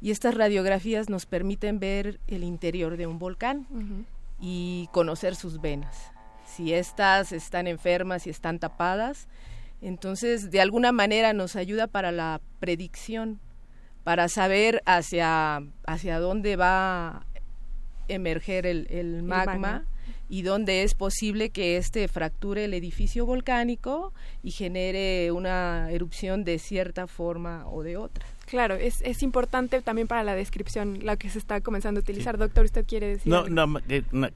y 0.00 0.10
estas 0.10 0.34
radiografías 0.34 1.08
nos 1.08 1.26
permiten 1.26 1.78
ver 1.78 2.20
el 2.26 2.44
interior 2.44 2.96
de 2.96 3.06
un 3.06 3.18
volcán 3.18 3.66
y 4.40 4.88
conocer 4.92 5.34
sus 5.34 5.60
venas. 5.60 6.12
Si 6.46 6.72
éstas 6.74 7.32
están 7.32 7.66
enfermas 7.66 8.26
y 8.26 8.30
están 8.30 8.58
tapadas, 8.58 9.28
entonces 9.80 10.50
de 10.50 10.60
alguna 10.60 10.92
manera 10.92 11.32
nos 11.32 11.54
ayuda 11.56 11.86
para 11.86 12.12
la 12.12 12.40
predicción, 12.58 13.40
para 14.02 14.28
saber 14.28 14.82
hacia, 14.86 15.62
hacia 15.86 16.18
dónde 16.18 16.56
va 16.56 17.08
a 17.08 17.26
emerger 18.08 18.66
el, 18.66 19.22
magma 19.22 19.86
y 20.30 20.42
donde 20.42 20.84
es 20.84 20.94
posible 20.94 21.50
que 21.50 21.76
este 21.76 22.06
fracture 22.06 22.64
el 22.64 22.72
edificio 22.72 23.26
volcánico 23.26 24.14
y 24.44 24.52
genere 24.52 25.32
una 25.32 25.90
erupción 25.90 26.44
de 26.44 26.60
cierta 26.60 27.08
forma 27.08 27.66
o 27.68 27.82
de 27.82 27.96
otra. 27.96 28.24
Claro, 28.46 28.76
es, 28.76 29.02
es 29.02 29.24
importante 29.24 29.82
también 29.82 30.06
para 30.06 30.22
la 30.22 30.34
descripción 30.36 31.00
la 31.02 31.16
que 31.16 31.28
se 31.30 31.38
está 31.38 31.60
comenzando 31.60 31.98
a 31.98 32.02
utilizar. 32.02 32.38
Doctor, 32.38 32.64
¿usted 32.64 32.86
quiere 32.86 33.08
decir? 33.08 33.32
No, 33.32 33.48
no, 33.48 33.80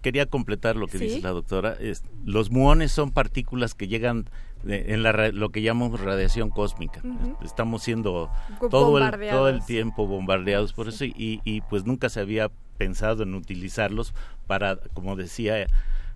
quería 0.03 0.27
completar 0.27 0.75
lo 0.77 0.89
que 0.89 0.99
dice 0.99 1.21
la 1.21 1.31
doctora. 1.31 1.77
Es, 1.81 2.03
los 2.25 2.51
muones 2.51 2.91
son 2.91 3.13
partículas 3.13 3.75
que 3.75 3.87
llegan 3.87 4.29
en 4.67 5.03
la, 5.03 5.31
lo 5.31 5.51
que 5.51 5.63
llamamos 5.63 6.01
radiación 6.01 6.51
cósmica. 6.51 7.03
Estamos 7.45 7.83
siendo 7.83 8.31
todo 8.71 8.99
el, 8.99 9.29
todo 9.31 9.49
el 9.49 9.65
tiempo 9.65 10.07
bombardeados 10.07 10.73
por 10.73 10.89
eso 10.89 11.05
y, 11.05 11.41
y 11.45 11.61
pues 11.63 11.85
nunca 11.85 12.09
se 12.09 12.21
había 12.21 12.51
pensado 12.77 13.23
en 13.23 13.35
utilizarlos 13.35 14.15
para, 14.47 14.77
como 14.95 15.17
decía 15.17 15.67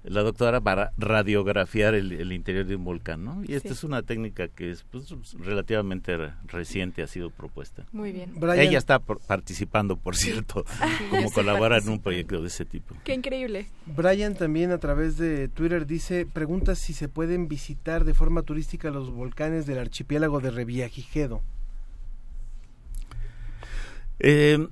la 0.05 0.23
doctora 0.23 0.61
para 0.61 0.93
radiografiar 0.97 1.95
el, 1.95 2.13
el 2.13 2.33
interior 2.33 2.65
de 2.65 2.77
un 2.77 2.85
volcán, 2.85 3.25
¿no? 3.25 3.43
Y 3.47 3.55
esta 3.55 3.71
Sí. 3.71 3.75
es 3.75 3.85
una 3.85 4.03
técnica 4.03 4.47
que 4.47 4.71
es 4.71 4.85
pues, 4.91 5.13
relativamente 5.41 6.17
re- 6.17 6.33
reciente, 6.47 7.03
ha 7.03 7.09
sido 7.09 7.31
propuesta. 7.31 7.85
Muy 7.93 8.13
bien. 8.13 8.33
Brian- 8.39 8.61
Ella 8.61 8.79
está 8.79 9.01
por- 9.01 9.19
participando, 9.19 9.97
por 9.97 10.15
cierto, 10.15 10.65
como 11.11 11.29
Sí, 11.29 11.35
colabora 11.35 11.79
en 11.79 11.89
un 11.89 12.01
proyecto 12.01 12.41
de 12.41 12.47
ese 12.47 12.65
tipo. 12.65 12.95
Qué 13.05 13.13
increíble. 13.13 13.67
Brian 13.87 14.35
también 14.35 14.71
a 14.71 14.79
través 14.79 15.19
de 15.19 15.49
Twitter 15.49 15.85
dice, 15.85 16.27
pregunta 16.27 16.77
si 16.77 16.93
se 16.93 17.09
pueden 17.09 17.49
visitar 17.49 18.05
de 18.05 18.15
forma 18.15 18.43
turística 18.43 18.91
los 18.91 19.11
volcanes 19.11 19.67
del 19.67 19.79
archipiélago 19.79 20.39
de 20.41 20.53
Revillagigedo. 20.53 21.43
Eh, 24.21 24.67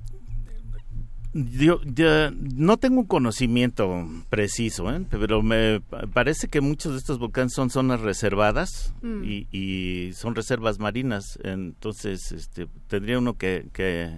yo, 1.51 1.79
ya 1.83 2.31
no 2.31 2.77
tengo 2.77 3.01
un 3.01 3.05
conocimiento 3.07 4.07
preciso, 4.29 4.91
¿eh? 4.93 5.01
pero 5.09 5.41
me 5.43 5.79
pa- 5.81 6.07
parece 6.07 6.47
que 6.47 6.61
muchos 6.61 6.93
de 6.93 6.97
estos 6.99 7.19
volcanes 7.19 7.53
son 7.53 7.69
zonas 7.69 8.01
reservadas 8.01 8.93
Mm. 9.01 9.23
y, 9.23 9.47
y 9.51 10.13
son 10.13 10.33
reservas 10.35 10.79
marinas. 10.79 11.37
Entonces, 11.43 12.31
este, 12.31 12.67
tendría 12.87 13.19
uno 13.19 13.35
que, 13.37 13.67
que, 13.73 14.11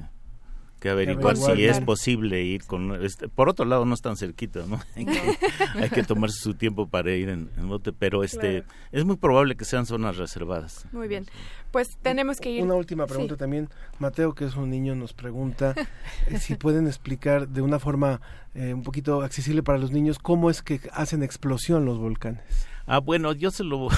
que 0.80 0.90
averiguar 0.90 1.38
si 1.38 1.66
es 1.66 1.80
posible 1.82 2.42
ir 2.44 2.64
con... 2.66 3.04
Este, 3.04 3.28
por 3.28 3.50
otro 3.50 3.66
lado, 3.66 3.86
no 3.86 3.94
es 3.94 4.02
tan 4.02 4.16
cerquita, 4.18 4.62
¿no? 4.68 4.80
hay, 4.96 5.06
que, 5.06 5.22
hay 5.76 5.90
que 5.90 6.04
tomarse 6.04 6.40
su 6.40 6.54
tiempo 6.54 6.88
para 6.88 7.12
ir 7.14 7.30
en, 7.30 7.50
en 7.58 7.68
bote, 7.70 7.92
pero 7.94 8.24
este, 8.24 8.64
Claro. 8.64 8.66
es 8.92 9.06
muy 9.06 9.18
probable 9.18 9.56
que 9.56 9.66
sean 9.66 9.86
zonas 9.86 10.18
reservadas. 10.18 10.86
Muy 10.92 11.08
bien. 11.08 11.26
Pues 11.72 11.88
tenemos 12.02 12.38
que 12.38 12.50
ir. 12.52 12.64
Una 12.64 12.74
última 12.76 13.06
pregunta 13.06 13.36
Sí. 13.36 13.40
también. 13.40 13.70
Mateo, 14.00 14.34
que 14.34 14.46
es 14.46 14.56
un 14.56 14.70
niño, 14.70 14.96
nos 14.96 15.14
pregunta 15.14 15.76
eh, 16.28 16.38
si 16.40 16.56
pueden 16.56 16.88
explicar 16.88 17.48
de 17.48 17.62
una 17.62 17.78
forma 17.80 18.22
eh, 18.56 18.74
un 18.74 18.82
poquito 18.84 19.22
accesible 19.22 19.62
para 19.62 19.78
los 19.78 19.92
niños 19.92 20.18
cómo 20.18 20.50
es 20.50 20.62
que 20.64 20.80
hacen 20.94 21.22
explosión 21.22 21.86
los 21.86 22.00
volcanes. 22.00 22.44
Ah, 22.92 22.98
bueno, 23.00 23.34
yo 23.34 23.52
se 23.52 23.64
lo... 23.64 23.90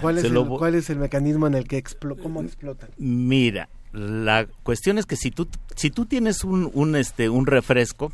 ¿Cuál 0.00 0.16
es, 0.16 0.22
se 0.22 0.28
el, 0.28 0.34
lo 0.34 0.48
cuál 0.48 0.74
es 0.74 0.88
el 0.88 0.98
mecanismo 0.98 1.46
en 1.46 1.54
el 1.54 1.68
que 1.68 1.76
explo 1.76 2.16
cómo 2.16 2.40
explotan? 2.40 2.88
Mira, 2.96 3.68
la 3.92 4.46
cuestión 4.62 4.98
es 4.98 5.06
que 5.06 5.16
si 5.16 5.30
tú 5.30 5.48
si 5.76 5.90
tú 5.90 6.06
tienes 6.06 6.44
un, 6.44 6.70
un 6.74 6.96
este 6.96 7.28
un 7.28 7.46
refresco, 7.46 8.12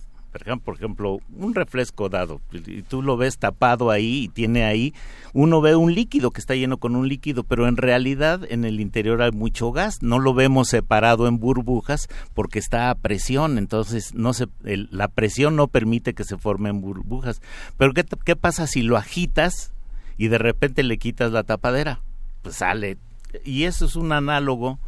por 0.64 0.75
ejemplo, 0.75 1.20
un 1.37 1.55
refresco 1.55 2.09
dado 2.09 2.41
y 2.53 2.83
tú 2.83 3.03
lo 3.03 3.16
ves 3.16 3.39
tapado 3.39 3.91
ahí 3.91 4.25
y 4.25 4.29
tiene 4.29 4.64
ahí, 4.64 4.93
uno 5.33 5.61
ve 5.61 5.77
un 5.77 5.95
líquido 5.95 6.33
que 6.33 6.41
está 6.41 6.55
lleno 6.55 6.79
con 6.79 6.97
un 6.97 7.09
líquido, 7.09 7.45
pero 7.45 7.68
en 7.68 7.77
realidad 7.77 8.41
en 8.49 8.64
el 8.64 8.81
interior 8.81 9.22
hay 9.22 9.31
mucho 9.31 9.70
gas, 9.70 10.03
no 10.03 10.18
lo 10.18 10.35
vemos 10.35 10.68
separado 10.68 11.29
en 11.29 11.39
burbujas 11.39 12.09
porque 12.35 12.59
está 12.59 12.91
a 12.91 12.95
presión, 12.97 13.59
entonces 13.59 14.14
no 14.14 14.33
se 14.33 14.49
la 14.64 15.09
presión 15.09 15.55
no 15.55 15.68
permite 15.68 16.14
que 16.14 16.25
se 16.25 16.37
formen 16.37 16.81
burbujas. 16.81 17.41
Pero 17.77 17.93
qué 17.93 18.05
qué 18.25 18.35
pasa 18.35 18.66
si 18.66 18.83
lo 18.83 18.97
agitas 18.97 19.72
y 20.16 20.29
de 20.29 20.39
repente 20.39 20.83
le 20.83 20.99
quitas 20.99 21.31
la 21.31 21.45
tapadera? 21.45 22.01
Pues 22.43 22.57
sale 22.57 22.99
y 23.45 23.64
eso 23.64 23.87
es 23.87 23.97
un 23.97 24.12
análogo 24.12 24.79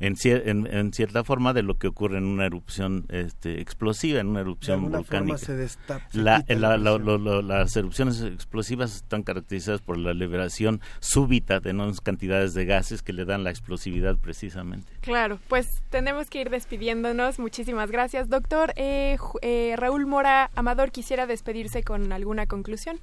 en, 0.00 0.14
cier- 0.14 0.42
en, 0.46 0.66
en 0.66 0.92
cierta 0.92 1.24
forma 1.24 1.52
de 1.52 1.62
lo 1.62 1.74
que 1.76 1.88
ocurre 1.88 2.18
en 2.18 2.24
una 2.24 2.46
erupción 2.46 3.04
este, 3.08 3.60
explosiva, 3.60 4.20
en 4.20 4.28
una 4.28 4.38
De 4.40 4.42
erupción 4.42 4.90
volcánica. 4.90 5.38
se 5.38 5.56
destapa. 5.56 6.08
se 6.10 6.18
La- 6.18 6.44
las 6.48 7.76
erupciones 7.76 8.20
explosivas 8.22 8.94
están 8.96 9.22
caracterizadas 9.22 9.80
por 9.80 9.96
la 9.98 10.14
liberación 10.14 10.80
súbita 11.00 11.60
de 11.60 11.70
enormes 11.70 12.00
cantidades 12.00 12.54
de 12.54 12.64
gases 12.64 13.02
que 13.02 13.12
le 13.12 13.24
dan 13.24 13.44
la 13.44 13.50
explosividad 13.50 14.16
precisamente. 14.16 14.90
Claro, 15.00 15.38
pues 15.48 15.66
tenemos 15.90 16.30
que 16.30 16.40
ir 16.42 16.50
despidiéndonos. 16.50 17.38
Muchísimas 17.38 17.90
gracias, 17.90 18.28
doctor. 18.28 18.72
Eh, 18.76 19.16
eh, 19.42 19.74
Raúl 19.76 20.06
Mora 20.06 20.50
Amador, 20.54 20.90
quisiera 20.90 21.26
despedirse 21.26 21.82
con 21.82 22.12
alguna 22.12 22.46
conclusión. 22.46 22.98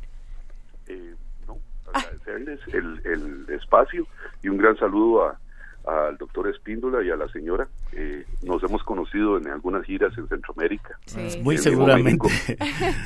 Eh, 0.88 1.16
no, 1.48 1.58
agradecerles 1.94 2.60
el, 2.74 3.02
el 3.06 3.56
espacio 3.56 4.08
y 4.44 4.50
un 4.50 4.58
gran 4.58 4.78
saludo 4.78 5.26
a, 5.30 5.40
al 5.88 6.18
doctor 6.18 6.48
Espíndola 6.50 7.04
y 7.04 7.10
a 7.12 7.16
la 7.16 7.28
señora. 7.30 7.68
Eh, 7.94 8.26
nos 8.44 8.62
hemos 8.64 8.84
conocido 8.84 9.38
en 9.38 9.48
algunas 9.48 9.86
giras 9.86 10.18
en 10.18 10.28
Centroamérica. 10.28 10.98
Muy 11.42 11.56
En 11.56 11.62
seguramente. 11.62 12.28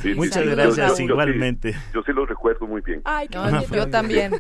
Sí, 0.02 0.14
Muchas 0.16 0.44
sí, 0.44 0.50
gracias, 0.50 0.76
yo- 0.78 0.88
yo- 0.88 0.98
yo 0.98 1.04
igualmente. 1.14 1.74
sí- 1.74 1.80
Yo 1.94 2.02
sí 2.04 2.12
lo 2.14 2.26
recuerdo 2.26 2.68
muy 2.68 2.82
bien. 2.82 3.02
Ay, 3.06 3.28
qué 3.28 3.38
No, 3.38 3.64
yo 3.68 3.90
también. 3.90 4.32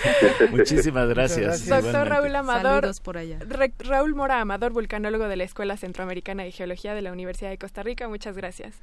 Muchísimas 0.50 1.08
gracias. 1.14 1.66
Doctor 1.68 1.78
igualmente. 1.90 2.08
Raúl 2.10 2.36
Amador. 2.36 2.80
Saludos 2.82 3.00
por 3.00 3.18
allá. 3.18 3.38
Ra- 3.48 3.68
Raúl 3.78 4.14
Mora 4.14 4.40
Amador, 4.40 4.72
vulcanólogo 4.72 5.28
de 5.28 5.36
la 5.36 5.44
Escuela 5.44 5.76
Centroamericana 5.76 6.42
de 6.44 6.50
Geología 6.52 6.94
de 6.94 7.02
la 7.02 7.12
Universidad 7.12 7.50
de 7.50 7.58
Costa 7.58 7.82
Rica. 7.82 8.08
Muchas 8.08 8.36
gracias. 8.36 8.74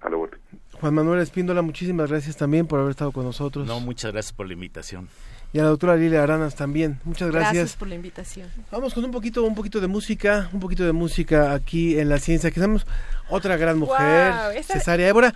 A 0.00 0.10
la 0.10 0.16
orden. 0.16 0.38
Juan 0.80 0.94
Manuel 0.94 1.20
Espíndola, 1.20 1.62
muchísimas 1.62 2.10
gracias 2.10 2.36
también 2.36 2.66
por 2.66 2.78
haber 2.80 2.90
estado 2.90 3.12
con 3.12 3.24
nosotros. 3.24 3.66
No, 3.66 3.80
muchas 3.80 4.12
gracias 4.12 4.32
por 4.34 4.46
la 4.46 4.52
invitación. 4.52 5.08
Y 5.56 5.58
a 5.58 5.62
la 5.62 5.68
doctora 5.70 5.96
Lilia 5.96 6.22
Aranas 6.22 6.54
también. 6.54 7.00
Muchas 7.04 7.30
gracias. 7.30 7.54
Gracias 7.54 7.76
por 7.78 7.88
la 7.88 7.94
invitación. 7.94 8.46
Vamos 8.70 8.92
con 8.92 9.02
un 9.06 9.10
poquito, 9.10 9.42
un 9.42 9.54
poquito 9.54 9.80
de 9.80 9.86
música, 9.86 10.50
un 10.52 10.60
poquito 10.60 10.84
de 10.84 10.92
música 10.92 11.54
aquí 11.54 11.98
en 11.98 12.10
la 12.10 12.18
ciencia. 12.18 12.50
Que 12.50 12.60
estamos 12.60 12.86
otra 13.30 13.56
gran 13.56 13.78
mujer, 13.78 14.34
esa- 14.54 14.74
Cesárea 14.74 15.08
Évora. 15.08 15.32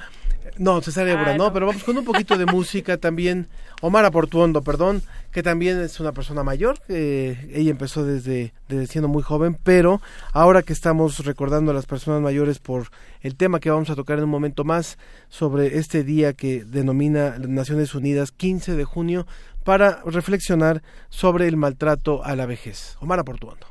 No, 0.58 0.80
Cesárea 0.82 1.14
Évora, 1.14 1.32
Ah, 1.32 1.36
no, 1.38 1.44
no. 1.46 1.52
pero 1.52 1.66
vamos 1.66 1.82
con 1.84 1.96
un 1.96 2.04
poquito 2.04 2.36
de 2.36 2.46
música 2.46 2.96
también. 2.98 3.48
Omar 3.80 4.10
Portuondo, 4.12 4.60
perdón, 4.62 5.02
que 5.32 5.42
también 5.42 5.80
es 5.80 6.00
una 6.00 6.12
persona 6.12 6.42
mayor. 6.42 6.78
eh, 6.88 7.50
ella 7.54 7.70
empezó 7.70 8.04
desde, 8.04 8.52
desde 8.68 8.86
siendo 8.86 9.08
muy 9.08 9.22
joven, 9.22 9.56
pero 9.62 10.00
ahora 10.32 10.62
que 10.62 10.72
estamos 10.72 11.24
recordando 11.24 11.70
a 11.70 11.74
las 11.74 11.86
personas 11.86 12.20
mayores 12.20 12.58
por 12.58 12.88
el 13.22 13.36
tema 13.36 13.60
que 13.60 13.70
vamos 13.70 13.88
a 13.90 13.94
tocar 13.96 14.18
en 14.18 14.24
un 14.24 14.30
momento 14.30 14.64
más 14.64 14.98
sobre 15.28 15.78
este 15.78 16.04
día 16.04 16.32
que 16.34 16.64
denomina 16.64 17.36
Naciones 17.38 17.94
Unidas 17.94 18.32
15 18.32 18.76
de 18.76 18.84
junio 18.84 19.26
para 19.64 20.02
reflexionar 20.04 20.82
sobre 21.10 21.46
el 21.48 21.56
maltrato 21.56 22.24
a 22.24 22.34
la 22.36 22.46
vejez. 22.46 22.96
Omar 23.00 23.24
Portuondo. 23.24 23.69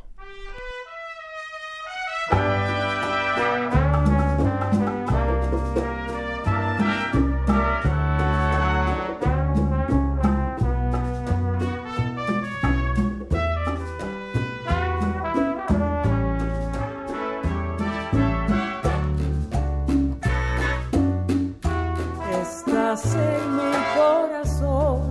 En 23.05 23.55
mi 23.55 23.71
corazón 23.95 25.09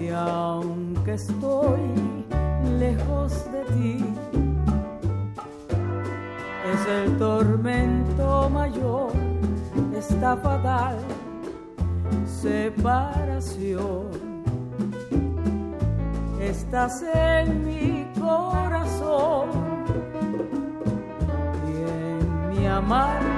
y 0.00 0.08
aunque 0.10 1.14
estoy 1.14 1.80
lejos 2.78 3.32
de 3.50 3.64
ti, 3.74 4.04
es 6.72 6.86
el 6.86 7.18
tormento 7.18 8.48
mayor, 8.50 9.10
esta 9.98 10.36
fatal 10.36 10.98
separación. 12.24 14.10
Estás 16.40 17.02
en 17.14 17.64
mi 17.64 18.06
corazón 18.20 19.48
y 21.66 21.72
en 21.90 22.48
mi 22.50 22.66
amarga 22.68 23.31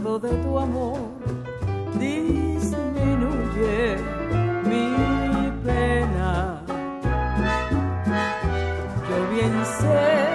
de 0.00 0.30
tu 0.42 0.58
amor 0.58 0.98
disminuye 1.98 3.96
mi 4.64 5.52
pena. 5.62 6.62
Yo 9.08 9.16
bien 9.34 9.52
sé 9.78 10.26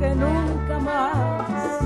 que 0.00 0.14
nunca 0.14 0.78
más 0.78 1.82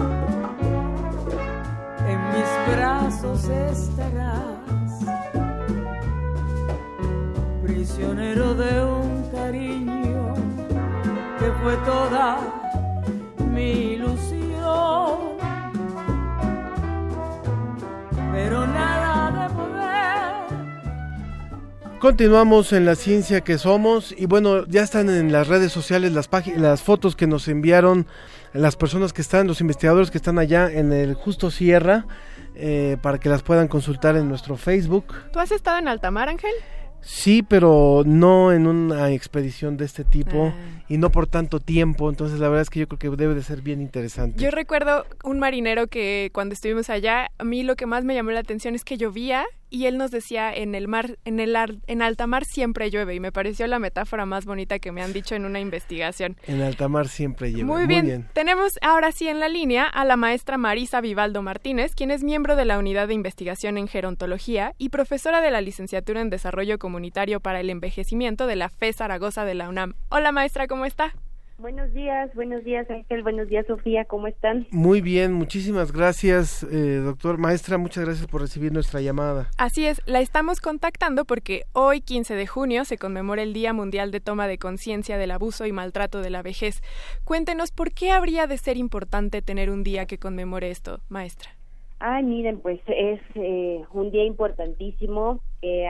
en 2.06 2.18
mis 2.32 2.50
brazos 2.76 3.48
estarás 3.48 4.92
prisionero 7.64 8.54
de 8.54 8.84
un 8.84 9.28
cariño 9.32 10.32
que 11.40 11.50
fue 11.60 11.76
toda 11.78 12.57
Continuamos 22.00 22.72
en 22.72 22.84
la 22.84 22.94
ciencia 22.94 23.40
que 23.40 23.58
somos 23.58 24.14
y 24.16 24.26
bueno, 24.26 24.64
ya 24.66 24.82
están 24.82 25.10
en 25.10 25.32
las 25.32 25.48
redes 25.48 25.72
sociales 25.72 26.12
las 26.12 26.30
las 26.56 26.80
fotos 26.80 27.16
que 27.16 27.26
nos 27.26 27.48
enviaron 27.48 28.06
las 28.52 28.76
personas 28.76 29.12
que 29.12 29.20
están, 29.20 29.48
los 29.48 29.60
investigadores 29.60 30.12
que 30.12 30.18
están 30.18 30.38
allá 30.38 30.70
en 30.70 30.92
el 30.92 31.14
Justo 31.14 31.50
Sierra, 31.50 32.06
eh, 32.54 32.98
para 33.02 33.18
que 33.18 33.28
las 33.28 33.42
puedan 33.42 33.66
consultar 33.66 34.16
en 34.16 34.28
nuestro 34.28 34.56
Facebook. 34.56 35.06
¿Tú 35.32 35.40
has 35.40 35.50
estado 35.50 35.78
en 35.78 35.88
Altamar, 35.88 36.28
Ángel? 36.28 36.52
Sí, 37.00 37.42
pero 37.42 38.02
no 38.06 38.52
en 38.52 38.68
una 38.68 39.10
expedición 39.10 39.76
de 39.76 39.84
este 39.84 40.04
tipo 40.04 40.52
Ah. 40.54 40.77
Y 40.88 40.98
no 40.98 41.10
por 41.10 41.26
tanto 41.26 41.60
tiempo, 41.60 42.08
entonces 42.08 42.40
la 42.40 42.48
verdad 42.48 42.62
es 42.62 42.70
que 42.70 42.80
yo 42.80 42.88
creo 42.88 42.98
que 42.98 43.10
debe 43.22 43.34
de 43.34 43.42
ser 43.42 43.60
bien 43.62 43.80
interesante. 43.80 44.42
Yo 44.42 44.50
recuerdo 44.50 45.04
un 45.24 45.38
marinero 45.38 45.86
que 45.88 46.30
cuando 46.32 46.54
estuvimos 46.54 46.90
allá, 46.90 47.30
a 47.38 47.44
mí 47.44 47.62
lo 47.62 47.76
que 47.76 47.86
más 47.86 48.04
me 48.04 48.14
llamó 48.14 48.30
la 48.30 48.40
atención 48.40 48.74
es 48.74 48.84
que 48.84 48.96
llovía 48.96 49.44
y 49.70 49.84
él 49.84 49.98
nos 49.98 50.10
decía 50.10 50.50
en 50.54 50.74
el 50.74 50.88
mar, 50.88 51.18
en 51.26 51.40
el 51.40 51.54
ar- 51.54 51.74
en 51.86 52.00
alta 52.00 52.26
mar 52.26 52.44
siempre 52.46 52.90
llueve 52.90 53.14
y 53.14 53.20
me 53.20 53.32
pareció 53.32 53.66
la 53.66 53.78
metáfora 53.78 54.24
más 54.24 54.46
bonita 54.46 54.78
que 54.78 54.92
me 54.92 55.02
han 55.02 55.12
dicho 55.12 55.34
en 55.34 55.44
una 55.44 55.60
investigación. 55.60 56.38
En 56.46 56.62
alta 56.62 56.88
mar 56.88 57.08
siempre 57.08 57.52
lleva. 57.52 57.66
Muy 57.76 57.86
bien. 57.86 58.26
Tenemos 58.32 58.78
ahora 58.80 59.12
sí 59.12 59.28
en 59.28 59.40
la 59.40 59.50
línea 59.50 59.84
a 59.84 60.06
la 60.06 60.16
maestra 60.16 60.56
Marisa 60.56 61.02
Vivaldo 61.02 61.42
Martínez, 61.42 61.94
quien 61.94 62.10
es 62.10 62.24
miembro 62.24 62.56
de 62.56 62.64
la 62.64 62.78
Unidad 62.78 63.08
de 63.08 63.14
Investigación 63.14 63.76
en 63.76 63.88
Gerontología 63.88 64.74
y 64.78 64.88
profesora 64.88 65.42
de 65.42 65.50
la 65.50 65.60
Licenciatura 65.60 66.22
en 66.22 66.30
Desarrollo 66.30 66.78
Comunitario 66.78 67.40
para 67.40 67.60
el 67.60 67.68
Envejecimiento 67.68 68.46
de 68.46 68.56
la 68.56 68.70
FE 68.70 68.94
Zaragoza 68.94 69.44
de 69.44 69.54
la 69.54 69.68
UNAM. 69.68 69.92
Hola 70.08 70.32
maestra, 70.32 70.66
¿cómo 70.66 70.77
está? 70.84 71.12
Buenos 71.58 71.92
días, 71.92 72.32
buenos 72.36 72.62
días 72.62 72.88
Ángel, 72.88 73.24
buenos 73.24 73.48
días 73.48 73.66
Sofía, 73.66 74.04
¿cómo 74.04 74.28
están? 74.28 74.68
Muy 74.70 75.00
bien, 75.00 75.32
muchísimas 75.32 75.90
gracias, 75.90 76.62
eh, 76.62 77.00
doctor. 77.04 77.36
Maestra, 77.36 77.78
muchas 77.78 78.04
gracias 78.04 78.28
por 78.28 78.42
recibir 78.42 78.72
nuestra 78.72 79.00
llamada. 79.00 79.50
Así 79.58 79.84
es, 79.84 80.00
la 80.06 80.20
estamos 80.20 80.60
contactando 80.60 81.24
porque 81.24 81.64
hoy, 81.72 82.00
15 82.00 82.36
de 82.36 82.46
junio, 82.46 82.84
se 82.84 82.96
conmemora 82.96 83.42
el 83.42 83.54
Día 83.54 83.72
Mundial 83.72 84.12
de 84.12 84.20
Toma 84.20 84.46
de 84.46 84.58
Conciencia 84.58 85.18
del 85.18 85.32
Abuso 85.32 85.66
y 85.66 85.72
Maltrato 85.72 86.22
de 86.22 86.30
la 86.30 86.42
Vejez. 86.42 86.80
Cuéntenos, 87.24 87.72
¿por 87.72 87.90
qué 87.90 88.12
habría 88.12 88.46
de 88.46 88.56
ser 88.56 88.76
importante 88.76 89.42
tener 89.42 89.68
un 89.70 89.82
día 89.82 90.06
que 90.06 90.18
conmemore 90.18 90.70
esto, 90.70 91.00
maestra? 91.08 91.57
Ay, 92.00 92.22
miren, 92.22 92.60
pues 92.60 92.80
es 92.86 93.20
eh, 93.34 93.84
un 93.92 94.10
día 94.12 94.24
importantísimo. 94.24 95.40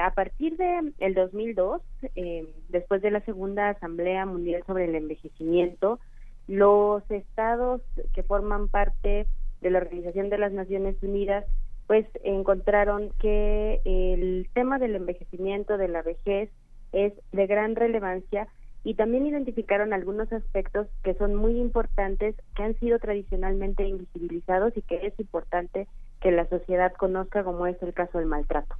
A 0.02 0.14
partir 0.14 0.56
de 0.56 0.92
el 0.98 1.14
2002, 1.14 1.82
eh, 2.16 2.48
después 2.70 3.02
de 3.02 3.10
la 3.10 3.20
segunda 3.20 3.68
Asamblea 3.68 4.24
Mundial 4.24 4.62
sobre 4.66 4.86
el 4.86 4.94
Envejecimiento, 4.94 5.98
los 6.46 7.02
estados 7.10 7.82
que 8.14 8.22
forman 8.22 8.68
parte 8.68 9.26
de 9.60 9.70
la 9.70 9.78
Organización 9.78 10.30
de 10.30 10.38
las 10.38 10.52
Naciones 10.52 10.96
Unidas, 11.02 11.44
pues 11.86 12.06
encontraron 12.24 13.12
que 13.18 13.82
el 13.84 14.48
tema 14.54 14.78
del 14.78 14.96
envejecimiento, 14.96 15.76
de 15.76 15.88
la 15.88 16.00
vejez, 16.00 16.50
es 16.92 17.12
de 17.32 17.46
gran 17.46 17.76
relevancia 17.76 18.48
y 18.88 18.94
también 18.94 19.26
identificaron 19.26 19.92
algunos 19.92 20.32
aspectos 20.32 20.86
que 21.04 21.12
son 21.12 21.34
muy 21.34 21.60
importantes, 21.60 22.34
que 22.56 22.62
han 22.62 22.74
sido 22.78 22.98
tradicionalmente 22.98 23.86
invisibilizados 23.86 24.74
y 24.78 24.80
que 24.80 25.06
es 25.06 25.12
importante 25.20 25.86
que 26.22 26.30
la 26.30 26.48
sociedad 26.48 26.94
conozca, 26.94 27.44
como 27.44 27.66
es 27.66 27.76
el 27.82 27.92
caso 27.92 28.16
del 28.16 28.28
maltrato. 28.28 28.74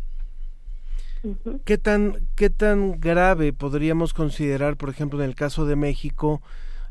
¿Qué 1.67 1.77
tan, 1.77 2.15
¿Qué 2.37 2.49
tan 2.49 2.99
grave 2.99 3.53
podríamos 3.53 4.15
considerar, 4.15 4.79
por 4.79 4.89
ejemplo, 4.89 5.23
en 5.23 5.29
el 5.29 5.35
caso 5.35 5.67
de 5.67 5.77
México, 5.77 6.41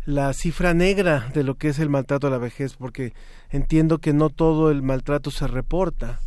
la 0.06 0.32
cifra 0.34 0.76
negra 0.76 1.30
de 1.34 1.44
lo 1.44 1.56
que 1.56 1.70
es 1.70 1.80
el 1.80 1.90
maltrato 1.90 2.28
a 2.28 2.30
la 2.30 2.38
vejez? 2.38 2.76
Porque 2.76 3.14
entiendo 3.50 3.98
que 3.98 4.14
no 4.14 4.30
todo 4.30 4.70
el 4.70 4.84
maltrato 4.84 5.32
se 5.32 5.48
reporta. 5.48 6.20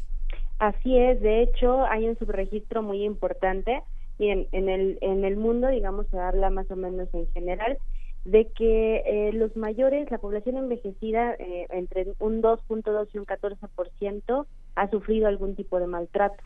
Así 0.58 0.98
es, 0.98 1.20
de 1.20 1.44
hecho 1.44 1.86
hay 1.86 2.08
un 2.08 2.18
subregistro 2.18 2.82
muy 2.82 3.04
importante 3.04 3.80
y 4.20 4.28
en, 4.28 4.46
en 4.52 4.68
el 4.68 4.98
en 5.00 5.24
el 5.24 5.38
mundo, 5.38 5.68
digamos, 5.68 6.06
se 6.08 6.18
habla 6.18 6.50
más 6.50 6.70
o 6.70 6.76
menos 6.76 7.08
en 7.14 7.26
general 7.32 7.78
de 8.26 8.48
que 8.48 9.02
eh, 9.06 9.32
los 9.32 9.56
mayores, 9.56 10.10
la 10.10 10.18
población 10.18 10.58
envejecida, 10.58 11.34
eh, 11.38 11.66
entre 11.70 12.12
un 12.18 12.42
2.2 12.42 13.08
y 13.14 13.18
un 13.18 13.24
14% 13.24 14.46
ha 14.74 14.90
sufrido 14.90 15.26
algún 15.26 15.56
tipo 15.56 15.80
de 15.80 15.86
maltrato. 15.86 16.36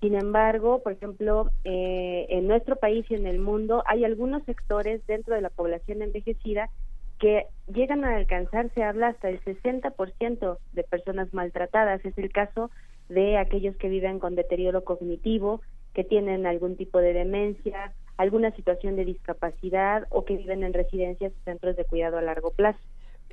Sin 0.00 0.16
embargo, 0.16 0.82
por 0.82 0.90
ejemplo, 0.90 1.50
eh, 1.62 2.26
en 2.30 2.48
nuestro 2.48 2.74
país 2.76 3.06
y 3.08 3.14
en 3.14 3.28
el 3.28 3.38
mundo 3.38 3.84
hay 3.86 4.04
algunos 4.04 4.42
sectores 4.42 5.06
dentro 5.06 5.36
de 5.36 5.40
la 5.40 5.50
población 5.50 6.02
envejecida 6.02 6.68
que 7.20 7.46
llegan 7.72 8.04
a 8.04 8.16
alcanzar, 8.16 8.70
se 8.74 8.82
habla 8.82 9.08
hasta 9.08 9.28
el 9.30 9.40
60% 9.44 10.58
de 10.72 10.82
personas 10.82 11.32
maltratadas. 11.32 12.04
Es 12.04 12.18
el 12.18 12.32
caso 12.32 12.72
de 13.08 13.38
aquellos 13.38 13.76
que 13.76 13.88
viven 13.88 14.18
con 14.18 14.34
deterioro 14.34 14.82
cognitivo, 14.82 15.60
que 15.94 16.04
tienen 16.04 16.46
algún 16.46 16.76
tipo 16.76 16.98
de 16.98 17.12
demencia, 17.12 17.92
alguna 18.16 18.50
situación 18.54 18.96
de 18.96 19.04
discapacidad 19.04 20.06
o 20.10 20.24
que 20.24 20.36
viven 20.36 20.62
en 20.64 20.72
residencias 20.72 21.32
o 21.32 21.44
centros 21.44 21.76
de 21.76 21.84
cuidado 21.84 22.18
a 22.18 22.22
largo 22.22 22.50
plazo. 22.50 22.78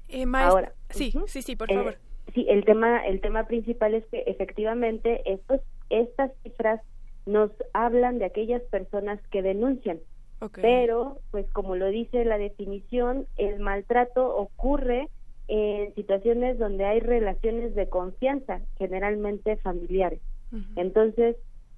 Eh, 0.08 0.26
Ahora, 0.34 0.74
sí, 0.90 1.14
sí, 1.28 1.42
sí, 1.42 1.56
por 1.56 1.72
Eh, 1.72 1.76
favor. 1.76 1.98
sí, 2.34 2.46
el 2.50 2.64
tema, 2.66 3.06
el 3.06 3.22
tema 3.22 3.48
principal 3.48 3.94
es 3.96 4.06
que 4.06 4.24
efectivamente 4.28 5.22
estos, 5.26 5.62
estas 5.90 6.32
cifras 6.44 6.82
nos 7.26 7.52
hablan 7.74 8.20
de 8.20 8.26
aquellas 8.26 8.62
personas 8.64 9.20
que 9.30 9.42
denuncian. 9.42 10.00
Pero, 10.60 11.20
pues 11.30 11.46
como 11.52 11.76
lo 11.76 11.88
dice 11.90 12.26
la 12.26 12.40
definición, 12.40 13.28
el 13.38 13.60
maltrato 13.60 14.36
ocurre 14.36 15.08
en 15.48 15.94
situaciones 15.94 16.58
donde 16.58 16.84
hay 16.86 17.00
relaciones 17.00 17.76
de 17.76 17.88
confianza, 17.90 18.60
generalmente 18.80 19.58
familiares. 19.58 20.20
Entonces, 20.76 21.36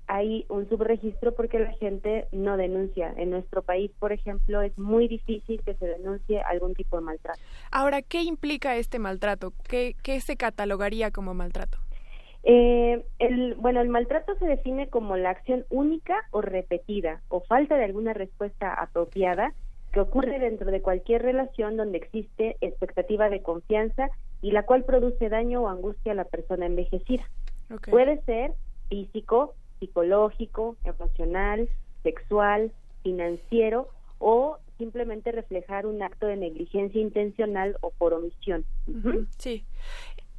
hay 0.08 0.46
un 0.50 0.68
subregistro 0.70 1.34
porque 1.34 1.60
la 1.60 1.74
gente 1.74 2.28
no 2.32 2.58
denuncia. 2.58 3.14
En 3.18 3.30
nuestro 3.30 3.62
país, 3.62 3.92
por 4.00 4.12
ejemplo, 4.12 4.62
es 4.62 4.78
muy 4.78 5.08
difícil 5.08 5.62
que 5.64 5.74
se 5.76 5.86
denuncie 5.86 6.42
algún 6.42 6.74
tipo 6.74 6.98
de 6.98 7.04
maltrato. 7.04 7.40
Ahora, 7.72 8.02
¿qué 8.02 8.22
implica 8.22 8.76
este 8.76 9.00
maltrato? 9.00 9.54
¿Qué, 9.68 9.96
qué 10.04 10.20
se 10.22 10.36
catalogaría 10.36 11.12
como 11.12 11.34
maltrato? 11.34 11.78
Eh, 12.44 13.06
el, 13.20 13.56
bueno, 13.56 13.80
el 13.80 13.88
maltrato 13.88 14.36
se 14.36 14.46
define 14.46 14.90
como 14.90 15.16
la 15.16 15.30
acción 15.30 15.66
única 15.70 16.16
o 16.32 16.42
repetida 16.42 17.22
o 17.30 17.40
falta 17.40 17.78
de 17.78 17.86
alguna 17.86 18.14
respuesta 18.14 18.74
apropiada 18.74 19.54
que 19.94 20.02
ocurre 20.02 20.40
dentro 20.40 20.70
de 20.72 20.82
cualquier 20.82 21.22
relación 21.22 21.78
donde 21.78 22.00
existe 22.00 22.58
expectativa 22.62 23.30
de 23.30 23.42
confianza 23.42 24.10
y 24.42 24.52
la 24.52 24.64
cual 24.64 24.84
produce 24.84 25.30
daño 25.30 25.62
o 25.62 25.70
angustia 25.70 26.12
a 26.12 26.16
la 26.16 26.26
persona 26.26 26.66
envejecida. 26.66 27.24
Puede 27.90 28.22
ser 28.24 28.54
físico, 28.90 29.54
psicológico, 29.84 30.78
emocional, 30.86 31.68
sexual, 32.04 32.72
financiero 33.04 33.90
o 34.20 34.58
simplemente 34.78 35.32
reflejar 35.32 35.86
un 35.86 36.02
acto 36.02 36.28
de 36.28 36.38
negligencia 36.38 37.02
intencional 37.02 37.78
o 37.82 37.92
por 37.92 38.14
omisión. 38.14 38.66
Sí. 39.38 39.66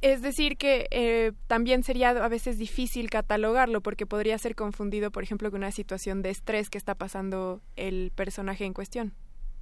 Es 0.01 0.21
decir, 0.21 0.57
que 0.57 0.87
eh, 0.91 1.31
también 1.47 1.83
sería 1.83 2.09
a 2.09 2.27
veces 2.27 2.57
difícil 2.57 3.09
catalogarlo 3.09 3.81
porque 3.81 4.05
podría 4.05 4.37
ser 4.37 4.55
confundido, 4.55 5.11
por 5.11 5.23
ejemplo, 5.23 5.49
con 5.51 5.61
una 5.61 5.71
situación 5.71 6.21
de 6.21 6.31
estrés 6.31 6.69
que 6.69 6.77
está 6.77 6.95
pasando 6.95 7.61
el 7.75 8.11
personaje 8.15 8.65
en 8.65 8.73
cuestión. 8.73 9.13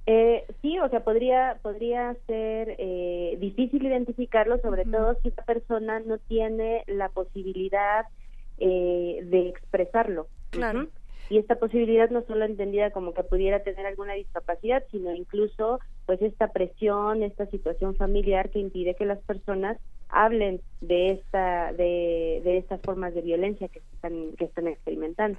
Eh, 0.06 0.44
sí, 0.60 0.78
o 0.78 0.88
sea, 0.90 1.02
podría 1.02 1.58
podría 1.62 2.14
ser 2.26 2.76
eh, 2.78 3.38
difícil 3.40 3.86
identificarlo, 3.86 4.58
sobre 4.58 4.84
todo 4.84 5.16
si 5.22 5.28
esta 5.28 5.44
persona 5.44 6.00
no 6.00 6.18
tiene 6.18 6.82
la 6.86 7.08
posibilidad 7.08 8.04
eh, 8.58 9.20
de 9.24 9.48
expresarlo. 9.48 10.28
Claro. 10.50 10.88
Y 11.30 11.38
esta 11.38 11.56
posibilidad 11.56 12.10
no 12.10 12.22
solo 12.26 12.44
entendida 12.44 12.90
como 12.90 13.14
que 13.14 13.22
pudiera 13.22 13.62
tener 13.62 13.86
alguna 13.86 14.12
discapacidad, 14.12 14.84
sino 14.90 15.14
incluso 15.14 15.80
pues 16.06 16.20
esta 16.20 16.48
presión, 16.48 17.22
esta 17.22 17.46
situación 17.46 17.96
familiar 17.96 18.50
que 18.50 18.58
impide 18.58 18.94
que 18.94 19.06
las 19.06 19.20
personas 19.20 19.78
hablen 20.10 20.60
de 20.80 21.12
esta 21.12 21.72
de, 21.72 22.42
de 22.44 22.58
estas 22.58 22.80
formas 22.82 23.14
de 23.14 23.22
violencia 23.22 23.68
que 23.68 23.80
están 23.94 24.32
que 24.36 24.44
están 24.44 24.68
experimentando. 24.68 25.38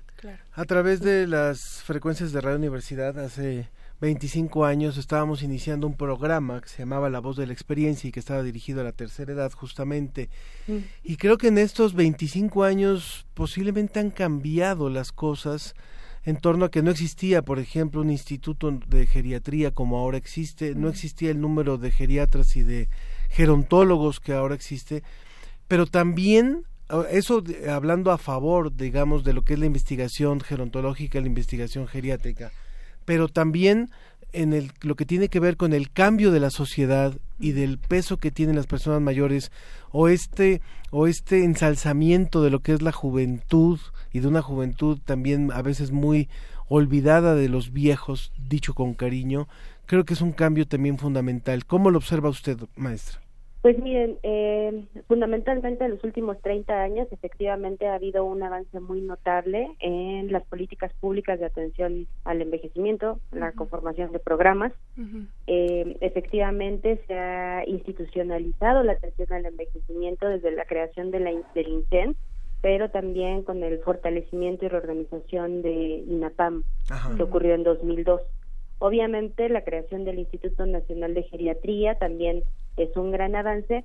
A 0.54 0.66
través 0.66 1.02
de 1.02 1.28
las 1.28 1.84
frecuencias 1.84 2.34
de 2.34 2.42
Radio 2.42 2.58
Universidad 2.58 3.18
hace 3.20 3.70
25 4.02 4.66
años 4.66 4.98
estábamos 4.98 5.42
iniciando 5.42 5.88
un 5.88 5.96
programa 5.96 6.60
que 6.62 6.68
se 6.68 6.80
llamaba 6.80 7.10
La 7.10 7.20
Voz 7.20 7.38
de 7.38 7.48
la 7.48 7.54
Experiencia 7.54 8.08
y 8.08 8.12
que 8.12 8.20
estaba 8.20 8.44
dirigido 8.44 8.82
a 8.82 8.84
la 8.84 8.92
tercera 8.92 9.32
edad 9.32 9.52
justamente. 9.54 10.30
Y 11.04 11.16
creo 11.18 11.38
que 11.38 11.48
en 11.48 11.58
estos 11.58 11.94
25 11.94 12.64
años 12.64 13.26
posiblemente 13.34 14.00
han 14.00 14.12
cambiado 14.12 14.90
las 14.90 15.12
cosas 15.12 15.76
en 16.26 16.38
torno 16.38 16.66
a 16.66 16.72
que 16.72 16.82
no 16.82 16.92
existía, 16.92 17.44
por 17.44 17.60
ejemplo, 17.60 18.02
un 18.02 18.10
instituto 18.10 18.72
de 18.72 19.06
geriatría 19.06 19.72
como 19.72 19.98
ahora 19.98 20.18
existe, 20.18 20.76
no 20.76 20.90
existía 20.90 21.32
el 21.32 21.40
número 21.40 21.78
de 21.78 21.92
geriatras 21.92 22.56
y 22.58 22.64
de 22.64 22.90
gerontólogos 23.30 24.20
que 24.20 24.34
ahora 24.34 24.56
existe, 24.56 25.04
pero 25.68 25.86
también 25.86 26.64
eso 27.12 27.44
hablando 27.70 28.12
a 28.12 28.18
favor, 28.18 28.76
digamos, 28.76 29.24
de 29.24 29.34
lo 29.34 29.44
que 29.44 29.54
es 29.54 29.60
la 29.60 29.66
investigación 29.68 30.42
gerontológica, 30.42 31.22
la 31.22 31.28
investigación 31.28 31.88
geriátrica, 31.88 32.52
pero 33.06 33.28
también 33.28 33.90
en 34.34 34.54
el, 34.54 34.72
lo 34.82 34.96
que 34.96 35.06
tiene 35.06 35.30
que 35.30 35.40
ver 35.40 35.56
con 35.56 35.74
el 35.74 35.92
cambio 35.92 36.32
de 36.32 36.40
la 36.40 36.50
sociedad 36.50 37.14
y 37.40 37.54
del 37.54 37.78
peso 37.78 38.18
que 38.18 38.32
tienen 38.32 38.56
las 38.56 38.68
personas 38.68 39.02
mayores 39.02 39.52
o 39.92 40.10
este 40.10 40.62
o 40.92 41.08
este 41.08 41.44
ensalzamiento 41.44 42.44
de 42.44 42.50
lo 42.50 42.60
que 42.60 42.74
es 42.74 42.82
la 42.82 42.92
juventud 42.92 43.80
y 44.12 44.20
de 44.20 44.28
una 44.28 44.42
juventud 44.42 45.00
también 45.04 45.52
a 45.54 45.62
veces 45.62 45.92
muy 45.92 46.30
olvidada 46.68 47.36
de 47.36 47.50
los 47.50 47.72
viejos, 47.72 48.32
dicho 48.38 48.74
con 48.74 48.94
cariño, 48.94 49.48
creo 49.86 50.04
que 50.04 50.14
es 50.14 50.22
un 50.22 50.32
cambio 50.32 50.68
también 50.68 50.98
fundamental. 50.98 51.66
¿Cómo 51.66 51.92
lo 51.92 51.98
observa 51.98 52.30
usted, 52.30 52.58
maestra? 52.76 53.25
Pues 53.66 53.80
miren, 53.80 54.20
eh, 54.22 54.86
fundamentalmente 55.08 55.84
en 55.84 55.90
los 55.90 56.04
últimos 56.04 56.40
30 56.40 56.84
años 56.84 57.08
efectivamente 57.10 57.88
ha 57.88 57.96
habido 57.96 58.24
un 58.24 58.44
avance 58.44 58.80
muy 58.80 59.02
notable 59.02 59.76
en 59.80 60.32
las 60.32 60.44
políticas 60.44 60.94
públicas 61.00 61.40
de 61.40 61.48
atención 61.48 62.06
al 62.26 62.44
envejecimiento, 62.44 63.20
la 63.32 63.54
conformación 63.54 64.12
de 64.12 64.20
programas. 64.20 64.72
Eh, 65.48 65.98
efectivamente 66.02 67.02
se 67.08 67.16
ha 67.18 67.64
institucionalizado 67.66 68.84
la 68.84 68.92
atención 68.92 69.34
al 69.34 69.48
envejecimiento 69.48 70.28
desde 70.28 70.52
la 70.52 70.66
creación 70.66 71.10
de 71.10 71.22
la, 71.22 71.32
del 71.56 71.68
INSEN, 71.68 72.16
pero 72.62 72.92
también 72.92 73.42
con 73.42 73.64
el 73.64 73.80
fortalecimiento 73.80 74.66
y 74.66 74.68
reorganización 74.68 75.64
de 75.64 76.04
INAPAM, 76.08 76.62
que 77.18 77.24
ocurrió 77.24 77.56
en 77.56 77.64
2002. 77.64 78.22
Obviamente 78.80 79.50
la 79.50 79.64
creación 79.64 80.06
del 80.06 80.20
Instituto 80.20 80.66
Nacional 80.66 81.14
de 81.14 81.24
Geriatría 81.24 81.96
también 81.96 82.44
es 82.78 82.96
un 82.98 83.12
gran 83.12 83.36
avance, 83.36 83.84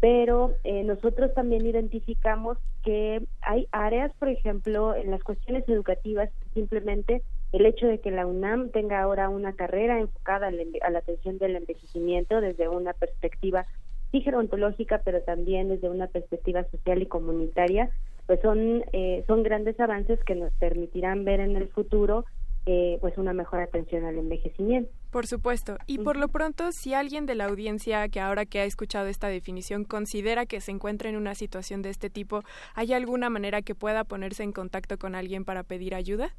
pero 0.00 0.54
eh, 0.62 0.84
nosotros 0.84 1.34
también 1.34 1.66
identificamos 1.66 2.56
que 2.84 3.22
hay 3.40 3.66
áreas, 3.72 4.12
por 4.18 4.28
ejemplo, 4.28 4.94
en 4.94 5.10
las 5.10 5.22
cuestiones 5.24 5.68
educativas, 5.68 6.30
simplemente 6.54 7.22
el 7.52 7.66
hecho 7.66 7.86
de 7.86 7.98
que 7.98 8.10
la 8.10 8.26
UNAM 8.26 8.70
tenga 8.70 9.00
ahora 9.00 9.28
una 9.28 9.54
carrera 9.54 9.98
enfocada 9.98 10.48
a 10.48 10.90
la 10.90 10.98
atención 10.98 11.38
del 11.38 11.56
envejecimiento 11.56 12.40
desde 12.40 12.68
una 12.68 12.92
perspectiva 12.92 13.66
sí 14.12 14.20
gerontológica, 14.20 15.02
pero 15.04 15.20
también 15.22 15.68
desde 15.68 15.90
una 15.90 16.06
perspectiva 16.06 16.64
social 16.70 17.02
y 17.02 17.06
comunitaria, 17.06 17.90
pues 18.26 18.40
son, 18.40 18.84
eh, 18.92 19.24
son 19.26 19.42
grandes 19.42 19.78
avances 19.80 20.22
que 20.24 20.34
nos 20.34 20.52
permitirán 20.54 21.24
ver 21.24 21.40
en 21.40 21.56
el 21.56 21.68
futuro 21.68 22.24
eh, 22.70 22.98
pues 23.00 23.16
una 23.16 23.32
mejor 23.32 23.60
atención 23.60 24.04
al 24.04 24.18
envejecimiento. 24.18 24.92
Por 25.10 25.26
supuesto. 25.26 25.78
Y 25.86 26.00
por 26.00 26.18
lo 26.18 26.28
pronto, 26.28 26.70
si 26.70 26.92
alguien 26.92 27.24
de 27.24 27.34
la 27.34 27.46
audiencia 27.46 28.06
que 28.10 28.20
ahora 28.20 28.44
que 28.44 28.60
ha 28.60 28.64
escuchado 28.64 29.06
esta 29.06 29.28
definición 29.28 29.84
considera 29.84 30.44
que 30.44 30.60
se 30.60 30.70
encuentra 30.70 31.08
en 31.08 31.16
una 31.16 31.34
situación 31.34 31.80
de 31.80 31.88
este 31.88 32.10
tipo, 32.10 32.42
¿hay 32.74 32.92
alguna 32.92 33.30
manera 33.30 33.62
que 33.62 33.74
pueda 33.74 34.04
ponerse 34.04 34.42
en 34.42 34.52
contacto 34.52 34.98
con 34.98 35.14
alguien 35.14 35.46
para 35.46 35.62
pedir 35.62 35.94
ayuda? 35.94 36.34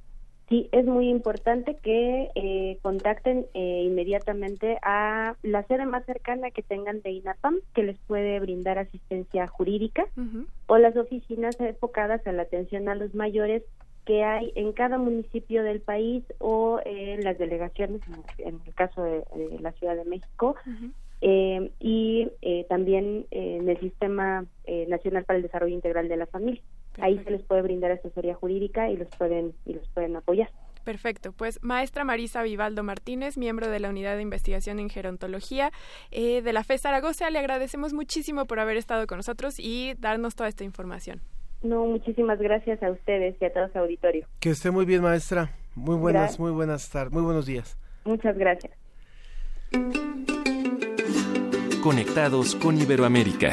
Sí, 0.50 0.70
es 0.72 0.86
muy 0.86 1.10
importante 1.10 1.78
que 1.82 2.30
eh, 2.36 2.78
contacten 2.84 3.48
eh, 3.56 3.84
inmediatamente 3.86 4.78
a 4.84 5.36
la 5.42 5.64
sede 5.64 5.88
más 5.88 6.06
cercana 6.06 6.52
que 6.52 6.62
tengan 6.62 7.02
de 7.02 7.12
INAPAM, 7.12 7.58
que 7.74 7.82
les 7.82 7.98
puede 8.00 8.40
brindar 8.40 8.78
asistencia 8.78 9.48
jurídica, 9.48 10.06
o 10.68 10.78
las 10.78 10.96
oficinas 10.96 11.60
enfocadas 11.60 12.26
a 12.28 12.32
la 12.32 12.44
atención 12.44 12.88
a 12.88 12.96
los 12.96 13.16
mayores 13.16 13.64
que 14.06 14.24
hay 14.24 14.52
en 14.56 14.74
cada 14.74 14.98
municipio 14.98 15.64
del 15.64 15.82
país 15.82 16.24
o 16.40 16.80
en 16.86 17.24
las 17.24 17.38
delegaciones, 17.38 18.02
en 18.38 18.60
el 18.66 18.74
caso 18.74 19.04
de, 19.04 19.24
la 19.60 19.72
Ciudad 19.74 19.96
de 19.96 20.06
México, 20.06 20.56
eh, 21.22 21.72
y 21.80 22.32
eh, 22.42 22.66
también 22.70 23.26
en 23.32 23.68
el 23.68 23.80
Sistema 23.80 24.46
eh, 24.64 24.86
Nacional 24.88 25.26
para 25.26 25.38
el 25.38 25.44
Desarrollo 25.44 25.76
Integral 25.76 26.08
de 26.08 26.18
la 26.18 26.26
Familia. 26.28 26.62
Ahí 27.02 27.22
se 27.24 27.32
les 27.32 27.44
puede 27.44 27.62
brindar 27.62 27.92
asesoría 27.92 28.36
jurídica 28.36 28.90
y 28.90 28.98
los 28.98 29.08
pueden 29.18 29.54
y 29.66 29.74
los 29.74 29.88
pueden 29.90 30.16
apoyar. 30.16 30.50
Perfecto. 30.84 31.34
Pues 31.34 31.60
maestra 31.62 32.04
Marisa 32.04 32.42
Vivaldo 32.42 32.84
Martínez, 32.84 33.38
miembro 33.38 33.70
de 33.70 33.80
la 33.80 33.90
Unidad 33.90 34.16
de 34.16 34.22
Investigación 34.22 34.80
en 34.80 34.90
Gerontología 34.90 35.72
de 36.12 36.54
la 36.54 36.64
FE 36.64 36.78
Zaragoza, 36.78 37.30
le 37.30 37.40
agradecemos 37.40 37.94
muchísimo 37.94 38.46
por 38.46 38.60
haber 38.60 38.78
estado 38.78 39.06
con 39.06 39.18
nosotros 39.18 39.60
y 39.60 39.94
darnos 40.00 40.36
toda 40.36 40.50
esta 40.50 40.64
información. 40.64 41.22
No, 41.62 41.86
muchísimas 41.86 42.40
gracias 42.40 42.82
a 42.82 42.92
ustedes 42.92 43.36
y 43.42 43.46
a 43.46 43.52
todo 43.52 43.68
su 43.70 43.80
auditorio. 43.80 44.26
Que 44.40 44.52
esté 44.52 44.72
muy 44.72 44.86
bien, 44.86 45.02
maestra. 45.02 45.52
Muy 45.76 45.98
buenas, 45.98 46.40
muy 46.40 46.52
buenas 46.52 46.90
tardes, 46.90 47.12
muy 47.12 47.22
buenos 47.22 47.46
días. 47.46 47.78
Muchas 48.06 48.38
gracias. 48.38 48.74
Conectados 51.84 52.56
con 52.56 52.78
Iberoamérica. 52.78 53.52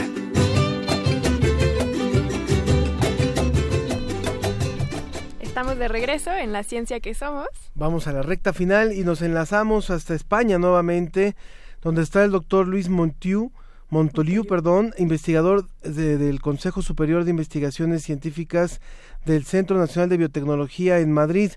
Estamos 5.41 5.79
de 5.79 5.89
regreso 5.89 6.33
en 6.33 6.53
la 6.53 6.63
ciencia 6.63 7.01
que 7.01 7.15
somos. 7.15 7.49
Vamos 7.75 8.07
a 8.07 8.13
la 8.13 8.23
recta 8.23 8.53
final 8.53 8.93
y 8.93 9.05
nos 9.05 9.23
enlazamos 9.23 9.91
hasta 9.91 10.15
España 10.15 10.59
nuevamente, 10.59 11.35
donde 11.83 12.03
está 12.03 12.25
el 12.25 12.31
doctor 12.31 12.69
Luis 12.69 12.89
Montiu 12.89 13.53
Montoliu, 13.89 14.45
perdón, 14.45 14.95
investigador 14.99 15.67
del 15.83 16.41
Consejo 16.41 16.83
Superior 16.83 17.25
de 17.25 17.31
Investigaciones 17.31 18.03
Científicas 18.03 18.81
del 19.25 19.45
Centro 19.45 19.79
Nacional 19.79 20.09
de 20.09 20.17
Biotecnología 20.17 20.99
en 20.99 21.13
Madrid. 21.13 21.53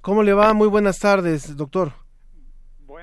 ¿Cómo 0.00 0.22
le 0.22 0.32
va? 0.32 0.54
Muy 0.54 0.68
buenas 0.68 0.98
tardes, 0.98 1.56
doctor. 1.56 2.03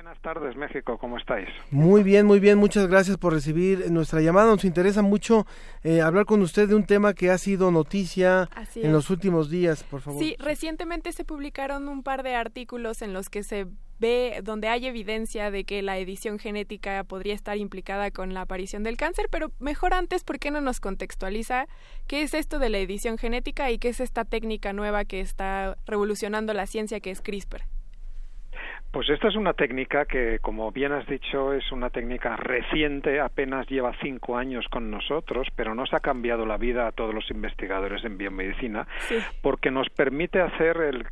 Buenas 0.02 0.20
tardes, 0.20 0.56
México, 0.56 0.98
¿cómo 0.98 1.16
estáis? 1.16 1.48
Muy 1.70 2.02
bien, 2.02 2.26
muy 2.26 2.40
bien, 2.40 2.58
muchas 2.58 2.88
gracias 2.88 3.18
por 3.18 3.32
recibir 3.32 3.88
nuestra 3.92 4.20
llamada. 4.20 4.50
Nos 4.50 4.64
interesa 4.64 5.00
mucho 5.00 5.46
eh, 5.84 6.00
hablar 6.00 6.26
con 6.26 6.42
usted 6.42 6.68
de 6.68 6.74
un 6.74 6.84
tema 6.84 7.14
que 7.14 7.30
ha 7.30 7.38
sido 7.38 7.70
noticia 7.70 8.48
en 8.74 8.92
los 8.92 9.10
últimos 9.10 9.48
días, 9.48 9.84
por 9.84 10.00
favor. 10.00 10.20
Sí, 10.20 10.34
recientemente 10.40 11.12
se 11.12 11.24
publicaron 11.24 11.88
un 11.88 12.02
par 12.02 12.24
de 12.24 12.34
artículos 12.34 13.00
en 13.00 13.12
los 13.12 13.30
que 13.30 13.44
se 13.44 13.68
ve 14.00 14.40
donde 14.42 14.66
hay 14.66 14.86
evidencia 14.86 15.52
de 15.52 15.62
que 15.62 15.82
la 15.82 15.96
edición 15.98 16.40
genética 16.40 17.04
podría 17.04 17.34
estar 17.34 17.56
implicada 17.56 18.10
con 18.10 18.34
la 18.34 18.40
aparición 18.40 18.82
del 18.82 18.96
cáncer, 18.96 19.28
pero 19.30 19.52
mejor 19.60 19.94
antes, 19.94 20.24
¿por 20.24 20.40
qué 20.40 20.50
no 20.50 20.60
nos 20.60 20.80
contextualiza 20.80 21.68
qué 22.08 22.22
es 22.22 22.34
esto 22.34 22.58
de 22.58 22.70
la 22.70 22.78
edición 22.78 23.18
genética 23.18 23.70
y 23.70 23.78
qué 23.78 23.90
es 23.90 24.00
esta 24.00 24.24
técnica 24.24 24.72
nueva 24.72 25.04
que 25.04 25.20
está 25.20 25.76
revolucionando 25.86 26.54
la 26.54 26.66
ciencia 26.66 26.98
que 26.98 27.12
es 27.12 27.20
CRISPR? 27.20 27.62
Pues 28.92 29.08
esta 29.08 29.28
es 29.28 29.36
una 29.36 29.54
técnica 29.54 30.04
que, 30.04 30.38
como 30.40 30.70
bien 30.70 30.92
has 30.92 31.06
dicho, 31.06 31.54
es 31.54 31.72
una 31.72 31.88
técnica 31.88 32.36
reciente, 32.36 33.20
apenas 33.20 33.66
lleva 33.66 33.96
cinco 34.02 34.36
años 34.36 34.66
con 34.70 34.90
nosotros, 34.90 35.48
pero 35.56 35.74
nos 35.74 35.94
ha 35.94 36.00
cambiado 36.00 36.44
la 36.44 36.58
vida 36.58 36.86
a 36.86 36.92
todos 36.92 37.14
los 37.14 37.30
investigadores 37.30 38.04
en 38.04 38.18
biomedicina, 38.18 38.86
porque 39.40 39.70
nos 39.70 39.88
permite 39.88 40.42
hacer 40.42 40.76
el 40.76 41.06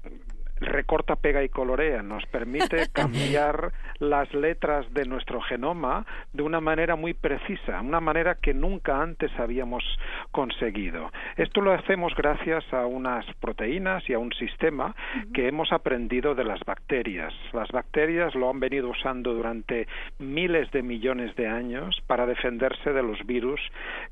recorta, 0.60 1.16
pega 1.16 1.42
y 1.42 1.48
colorea, 1.48 2.02
nos 2.02 2.24
permite 2.26 2.88
cambiar 2.92 3.72
las 3.98 4.32
letras 4.34 4.92
de 4.92 5.04
nuestro 5.04 5.40
genoma 5.40 6.06
de 6.32 6.42
una 6.42 6.60
manera 6.60 6.96
muy 6.96 7.14
precisa, 7.14 7.80
una 7.80 8.00
manera 8.00 8.36
que 8.36 8.54
nunca 8.54 9.00
antes 9.02 9.30
habíamos 9.38 9.84
conseguido. 10.30 11.10
Esto 11.36 11.60
lo 11.60 11.72
hacemos 11.72 12.14
gracias 12.14 12.64
a 12.72 12.86
unas 12.86 13.24
proteínas 13.40 14.08
y 14.08 14.14
a 14.14 14.18
un 14.18 14.32
sistema 14.32 14.94
que 15.34 15.48
hemos 15.48 15.72
aprendido 15.72 16.34
de 16.34 16.44
las 16.44 16.60
bacterias. 16.60 17.32
Las 17.52 17.70
bacterias 17.70 18.34
lo 18.34 18.50
han 18.50 18.60
venido 18.60 18.88
usando 18.90 19.34
durante 19.34 19.86
miles 20.18 20.70
de 20.70 20.82
millones 20.82 21.34
de 21.36 21.48
años 21.48 22.02
para 22.06 22.26
defenderse 22.26 22.92
de 22.92 23.02
los 23.02 23.24
virus 23.26 23.60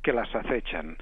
que 0.03 0.13
las 0.13 0.35
acechan. 0.35 0.97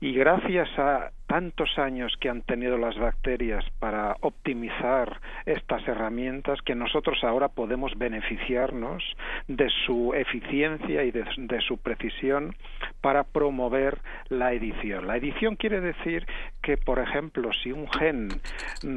Y 0.00 0.12
gracias 0.12 0.68
a 0.78 1.10
tantos 1.34 1.80
años 1.80 2.14
que 2.20 2.28
han 2.28 2.42
tenido 2.42 2.78
las 2.78 2.96
bacterias 2.96 3.64
para 3.80 4.16
optimizar 4.20 5.20
estas 5.46 5.82
herramientas 5.88 6.60
que 6.62 6.76
nosotros 6.76 7.24
ahora 7.24 7.48
podemos 7.48 7.98
beneficiarnos 7.98 9.02
de 9.48 9.68
su 9.84 10.14
eficiencia 10.14 11.02
y 11.02 11.10
de, 11.10 11.24
su 11.66 11.78
precisión 11.78 12.54
para 13.00 13.24
promover 13.24 13.98
la 14.28 14.52
edición. 14.52 15.08
La 15.08 15.16
edición 15.16 15.56
quiere 15.56 15.80
decir 15.80 16.24
que, 16.62 16.76
por 16.76 17.00
ejemplo, 17.00 17.50
si 17.64 17.72
un 17.72 17.88
gen 17.90 18.28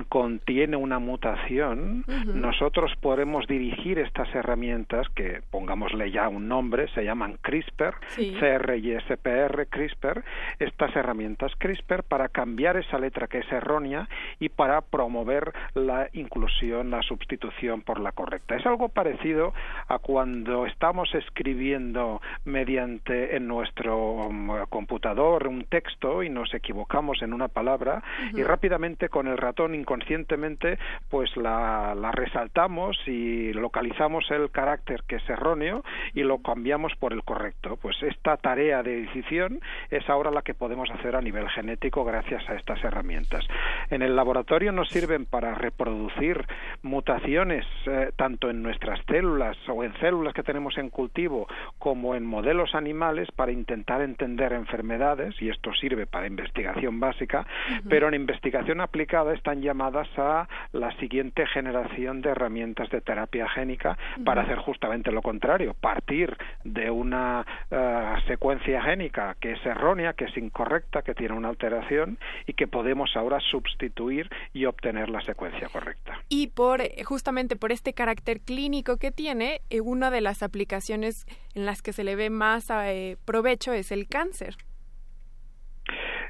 contiene 0.07 0.77
una 0.77 0.99
mutación, 0.99 2.05
nosotros 2.27 2.93
podemos 3.01 3.47
dirigir 3.47 3.97
estas 3.97 4.33
herramientas 4.35 5.07
que, 5.15 5.41
pongámosle 5.49 6.11
ya 6.11 6.29
un 6.29 6.47
nombre, 6.47 6.87
se 6.89 7.03
llaman 7.03 7.39
CRISPR, 7.41 7.95
CR 8.15 8.75
y 8.77 8.95
SPR, 8.95 9.65
CRISPR, 9.71 10.23
estas 10.59 10.95
herramientas 10.95 11.51
CRISPR 11.57 12.03
para 12.03 12.26
cambiar 12.29 12.77
esa 12.77 12.97
letra 12.97 13.27
que 13.27 13.39
es 13.39 13.51
errónea 13.51 14.07
y 14.39 14.49
para 14.49 14.81
promover 14.81 15.53
la 15.73 16.09
inclusión, 16.13 16.91
la 16.91 17.01
sustitución 17.01 17.81
por 17.81 17.99
la 17.99 18.11
correcta. 18.11 18.55
Es 18.55 18.65
algo 18.65 18.89
parecido 18.89 19.53
a 19.87 19.99
cuando 19.99 20.65
estamos 20.65 21.13
escribiendo 21.15 22.21
mediante 22.45 23.35
en 23.35 23.47
nuestro 23.47 23.97
um, 23.97 24.49
computador 24.69 25.47
un 25.47 25.65
texto 25.65 26.23
y 26.23 26.29
nos 26.29 26.53
equivocamos 26.53 27.21
en 27.21 27.33
una 27.33 27.47
palabra 27.47 28.03
y 28.33 28.43
rápidamente 28.43 29.09
con 29.09 29.27
el 29.27 29.37
ratón 29.37 29.75
inconscientemente 29.75 30.77
pues 31.09 31.35
la, 31.37 31.95
la 31.95 32.11
resaltamos 32.11 32.97
y 33.07 33.53
localizamos 33.53 34.29
el 34.31 34.49
carácter 34.51 35.03
que 35.07 35.17
es 35.17 35.29
erróneo 35.29 35.83
y 36.13 36.23
lo 36.23 36.39
cambiamos 36.39 36.93
por 36.95 37.13
el 37.13 37.23
correcto. 37.23 37.77
Pues 37.81 38.01
esta 38.03 38.37
tarea 38.37 38.83
de 38.83 39.03
edición 39.03 39.59
es 39.89 40.09
ahora 40.09 40.31
la 40.31 40.41
que 40.41 40.53
podemos 40.53 40.89
hacer 40.91 41.15
a 41.15 41.21
nivel 41.21 41.49
genético 41.49 42.03
gracias 42.07 42.47
a 42.49 42.55
estas 42.55 42.83
herramientas. 42.83 43.45
En 43.89 44.01
el 44.01 44.15
laboratorio 44.15 44.71
nos 44.71 44.89
sirven 44.89 45.25
para 45.25 45.53
reproducir 45.55 46.45
mutaciones 46.81 47.65
eh, 47.85 48.11
tanto 48.15 48.49
en 48.49 48.63
nuestras 48.63 48.99
células 49.05 49.57
o 49.67 49.83
en 49.83 49.93
células 49.99 50.33
que 50.33 50.43
tenemos 50.43 50.77
en 50.77 50.89
cultivo 50.89 51.47
como 51.77 52.15
en 52.15 52.25
modelos 52.25 52.73
animales 52.73 53.27
para 53.35 53.51
intentar 53.51 54.01
entender 54.01 54.53
enfermedades 54.53 55.35
y 55.41 55.49
esto 55.49 55.73
sirve 55.73 56.07
para 56.07 56.27
investigación 56.27 56.99
básica, 56.99 57.45
pero 57.89 58.07
en 58.07 58.13
investigación 58.13 58.81
aplicada 58.81 59.33
están 59.33 59.61
llamadas 59.61 60.07
a 60.17 60.47
la 60.71 60.91
siguiente 60.97 61.45
generación 61.47 62.21
de 62.21 62.29
herramientas 62.29 62.89
de 62.89 63.01
terapia 63.01 63.49
génica 63.49 63.97
para 64.23 64.43
hacer 64.43 64.57
justamente 64.59 65.11
lo 65.11 65.21
contrario, 65.21 65.75
partir 65.79 66.35
de 66.63 66.89
una 66.89 67.45
eh, 67.69 68.15
secuencia 68.27 68.81
génica 68.81 69.35
que 69.39 69.51
es 69.53 69.65
errónea, 69.65 70.13
que 70.13 70.25
es 70.25 70.37
incorrecta, 70.37 71.01
que 71.01 71.13
tiene 71.13 71.35
una 71.35 71.49
alteración 71.49 71.96
y 72.45 72.53
que 72.53 72.67
podemos 72.67 73.15
ahora 73.15 73.39
sustituir 73.39 74.29
y 74.53 74.65
obtener 74.65 75.09
la 75.09 75.21
secuencia 75.21 75.69
correcta. 75.69 76.19
Y 76.29 76.47
por 76.47 76.81
justamente 77.03 77.55
por 77.55 77.71
este 77.71 77.93
carácter 77.93 78.39
clínico 78.41 78.97
que 78.97 79.11
tiene, 79.11 79.61
eh, 79.69 79.81
una 79.81 80.11
de 80.11 80.21
las 80.21 80.43
aplicaciones 80.43 81.25
en 81.55 81.65
las 81.65 81.81
que 81.81 81.93
se 81.93 82.03
le 82.03 82.15
ve 82.15 82.29
más 82.29 82.69
eh, 82.69 83.17
provecho 83.25 83.73
es 83.73 83.91
el 83.91 84.07
cáncer. 84.07 84.57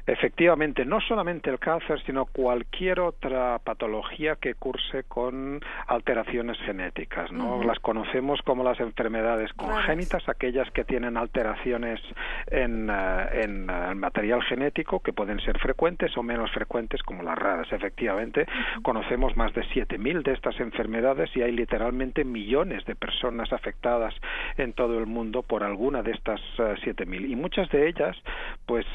Efectivamente, 0.08 0.86
no 0.86 1.02
solamente 1.02 1.50
el 1.50 1.58
cáncer, 1.58 2.00
sino 2.06 2.24
cualquier 2.24 2.98
otra 2.98 3.58
patología 3.58 4.36
que 4.36 4.54
curse 4.54 5.04
con 5.04 5.60
alteraciones 5.86 6.56
genéticas. 6.60 7.30
¿no? 7.30 7.62
Las 7.62 7.78
conocemos 7.80 8.40
como 8.40 8.64
las 8.64 8.80
enfermedades 8.80 9.52
congénitas, 9.52 10.26
aquellas 10.26 10.70
que 10.70 10.84
tienen 10.84 11.18
alteraciones 11.18 12.00
en, 12.46 12.88
eh, 12.88 13.42
en 13.42 13.68
eh, 13.68 13.88
el 13.90 13.96
material 13.96 14.42
genético, 14.44 15.00
que 15.00 15.12
pueden 15.12 15.40
ser 15.40 15.58
frecuentes 15.58 16.16
o 16.16 16.22
menos 16.22 16.50
frecuentes, 16.52 17.02
como 17.02 17.22
las 17.22 17.36
raras. 17.36 17.70
Efectivamente, 17.70 18.46
conocemos 18.82 19.36
más 19.36 19.52
de 19.52 19.62
7.000 19.62 20.22
de 20.22 20.32
estas 20.32 20.58
enfermedades 20.58 21.28
y 21.36 21.42
hay 21.42 21.52
literalmente 21.52 22.24
millones 22.24 22.82
de 22.86 22.94
personas 22.94 23.52
afectadas 23.52 24.14
en 24.56 24.72
todo 24.72 24.98
el 24.98 25.06
mundo 25.06 25.42
por 25.42 25.64
alguna 25.64 26.02
de 26.02 26.12
estas 26.12 26.40
7.000. 26.56 27.24
Eh, 27.24 27.28
y 27.28 27.36
muchas 27.36 27.68
de 27.68 27.88
ellas, 27.88 28.16
pues 28.64 28.86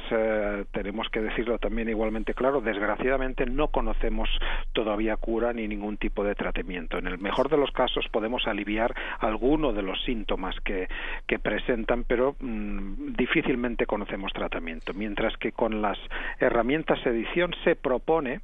tenemos 0.71 1.02
que 1.09 1.21
decirlo 1.21 1.59
también 1.59 1.89
igualmente 1.89 2.33
claro, 2.33 2.61
desgraciadamente 2.61 3.45
no 3.45 3.69
conocemos 3.69 4.29
todavía 4.73 5.17
cura 5.17 5.53
ni 5.53 5.67
ningún 5.67 5.97
tipo 5.97 6.23
de 6.23 6.35
tratamiento. 6.35 6.97
En 6.97 7.07
el 7.07 7.17
mejor 7.17 7.49
de 7.49 7.57
los 7.57 7.71
casos 7.71 8.07
podemos 8.11 8.47
aliviar 8.47 8.93
alguno 9.19 9.73
de 9.73 9.81
los 9.81 10.01
síntomas 10.03 10.55
que, 10.61 10.87
que 11.27 11.39
presentan, 11.39 12.03
pero 12.03 12.35
mm, 12.39 13.13
difícilmente 13.15 13.85
conocemos 13.85 14.31
tratamiento. 14.33 14.93
Mientras 14.93 15.35
que 15.37 15.51
con 15.51 15.81
las 15.81 15.97
herramientas 16.39 16.99
edición 17.05 17.53
se 17.63 17.75
propone, 17.75 18.41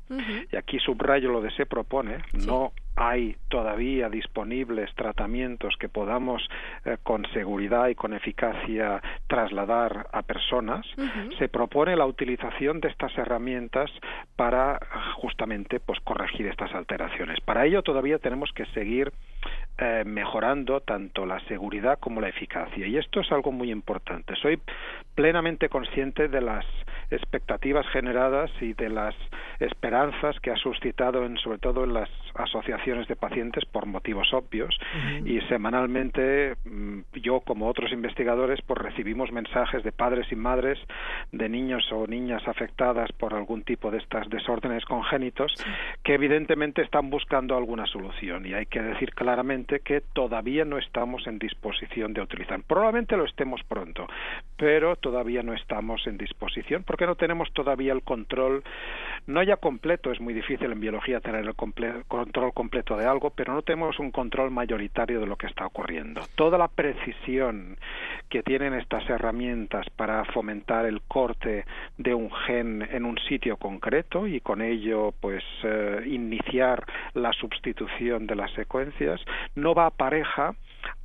y 0.51 0.55
aquí 0.55 0.79
subrayo 0.79 1.31
lo 1.31 1.41
de 1.41 1.51
se 1.51 1.65
propone, 1.65 2.17
no 2.33 2.71
hay 2.99 3.37
todavía 3.47 4.09
disponibles 4.09 4.93
tratamientos 4.93 5.77
que 5.79 5.87
podamos 5.87 6.45
eh, 6.83 6.97
con 7.01 7.25
seguridad 7.31 7.87
y 7.87 7.95
con 7.95 8.13
eficacia 8.13 9.01
trasladar 9.25 10.07
a 10.11 10.21
personas, 10.21 10.85
se 11.37 11.47
propone 11.47 11.95
la 11.95 12.05
utilización 12.05 12.81
de 12.81 12.89
estas 12.89 13.17
herramientas 13.17 13.89
para 14.35 14.79
justamente 15.15 15.79
pues 15.79 15.97
corregir 16.01 16.47
estas 16.47 16.73
alteraciones. 16.75 17.39
Para 17.39 17.65
ello 17.65 17.83
todavía 17.83 18.19
tenemos 18.19 18.51
que 18.51 18.65
seguir 18.67 19.13
eh, 19.77 20.03
mejorando 20.05 20.81
tanto 20.81 21.25
la 21.25 21.39
seguridad 21.47 21.99
como 21.99 22.19
la 22.19 22.27
eficacia. 22.27 22.85
Y 22.85 22.97
esto 22.97 23.21
es 23.21 23.31
algo 23.31 23.53
muy 23.53 23.71
importante. 23.71 24.35
Soy 24.35 24.59
plenamente 25.15 25.69
consciente 25.69 26.27
de 26.27 26.41
las 26.41 26.65
expectativas 27.11 27.87
generadas 27.87 28.51
y 28.61 28.73
de 28.73 28.89
las 28.89 29.15
esperanzas 29.59 30.39
que 30.39 30.51
ha 30.51 30.55
suscitado 30.55 31.25
en, 31.25 31.37
sobre 31.37 31.57
todo 31.57 31.83
en 31.83 31.93
las 31.93 32.09
asociaciones 32.35 33.07
de 33.07 33.15
pacientes 33.15 33.65
por 33.65 33.85
motivos 33.85 34.33
obvios. 34.33 34.77
Y 35.25 35.41
semanalmente 35.41 36.55
mm, 36.65 36.99
yo 37.21 37.41
como 37.41 37.67
otros 37.67 37.91
investigadores 37.91 38.61
pues 38.65 38.79
recibimos 38.79 39.31
mensajes 39.31 39.83
de 39.83 39.91
padres 39.91 40.31
y 40.31 40.35
madres 40.35 40.79
de 41.31 41.49
niños 41.49 41.91
o 41.91 42.07
niñas 42.07 42.47
afectadas 42.47 43.11
por 43.13 43.33
algún 43.33 43.63
tipo 43.63 43.91
de 43.91 43.97
estas 43.97 44.29
desórdenes 44.29 44.85
congénitos 44.85 45.53
que 46.03 46.13
evidentemente 46.13 46.81
están 46.81 47.09
buscando 47.09 47.57
alguna 47.57 47.85
solución. 47.87 48.45
Y 48.45 48.53
hay 48.53 48.65
que 48.65 48.81
decir 48.81 49.13
claramente 49.13 49.81
que 49.81 50.01
todavía 50.01 50.65
no 50.65 50.77
estamos 50.77 51.27
en 51.27 51.39
disposición 51.39 52.13
de 52.13 52.21
utilizar. 52.21 52.61
Probablemente 52.63 53.17
lo 53.17 53.25
estemos 53.25 53.61
pronto, 53.63 54.07
pero 54.57 54.95
todavía 54.95 55.43
no 55.43 55.53
estamos 55.53 56.05
en 56.07 56.17
disposición 56.17 56.83
porque 56.83 56.98
no 57.05 57.15
tenemos 57.15 57.51
todavía 57.53 57.93
el 57.93 58.03
control, 58.03 58.63
no 59.27 59.43
ya 59.43 59.57
completo, 59.57 60.11
es 60.11 60.19
muy 60.19 60.33
difícil 60.33 60.71
en 60.71 60.79
biología 60.79 61.19
tener 61.19 61.45
el 61.45 61.55
control 61.55 62.53
completo 62.53 62.97
de 62.97 63.05
algo, 63.05 63.29
pero 63.31 63.53
no 63.53 63.61
tenemos 63.61 63.99
un 63.99 64.11
control 64.11 64.51
mayoritario 64.51 65.19
de 65.19 65.27
lo 65.27 65.35
que 65.35 65.47
está 65.47 65.65
ocurriendo. 65.65 66.21
Toda 66.35 66.57
la 66.57 66.67
precisión 66.67 67.77
que 68.29 68.43
tienen 68.43 68.73
estas 68.73 69.09
herramientas 69.09 69.89
para 69.95 70.23
fomentar 70.25 70.85
el 70.85 71.01
corte 71.01 71.65
de 71.97 72.13
un 72.13 72.31
gen 72.31 72.87
en 72.91 73.05
un 73.05 73.17
sitio 73.27 73.57
concreto 73.57 74.27
y 74.27 74.39
con 74.39 74.61
ello 74.61 75.13
pues 75.19 75.43
eh, 75.63 76.03
iniciar 76.05 76.83
la 77.13 77.33
sustitución 77.33 78.27
de 78.27 78.35
las 78.35 78.51
secuencias 78.53 79.21
no 79.55 79.73
va 79.73 79.89
pareja 79.89 80.55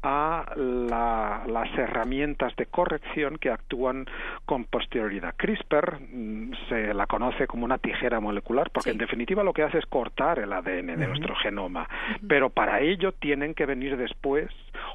a 0.03 0.53
las 0.57 1.79
herramientas 1.79 2.55
de 2.57 2.67
corrección 2.67 3.39
que 3.39 3.51
actúan 3.51 4.07
con 4.45 4.65
posterioridad. 4.65 5.35
CRISPR 5.37 5.99
mm, 6.01 6.53
se 6.69 6.95
la 6.95 7.07
conoce 7.07 7.47
como 7.47 7.65
una 7.65 7.79
tijera 7.79 8.21
molecular 8.21 8.71
porque 8.71 8.91
en 8.91 8.99
definitiva 8.99 9.43
lo 9.43 9.53
que 9.53 9.63
hace 9.63 9.79
es 9.79 9.87
cortar 9.87 10.39
el 10.39 10.53
ADN 10.53 10.99
de 10.99 11.07
nuestro 11.07 11.35
genoma, 11.37 11.89
pero 12.27 12.51
para 12.51 12.81
ello 12.81 13.13
tienen 13.13 13.55
que 13.55 13.67
venir 13.67 13.97
después 13.97 14.51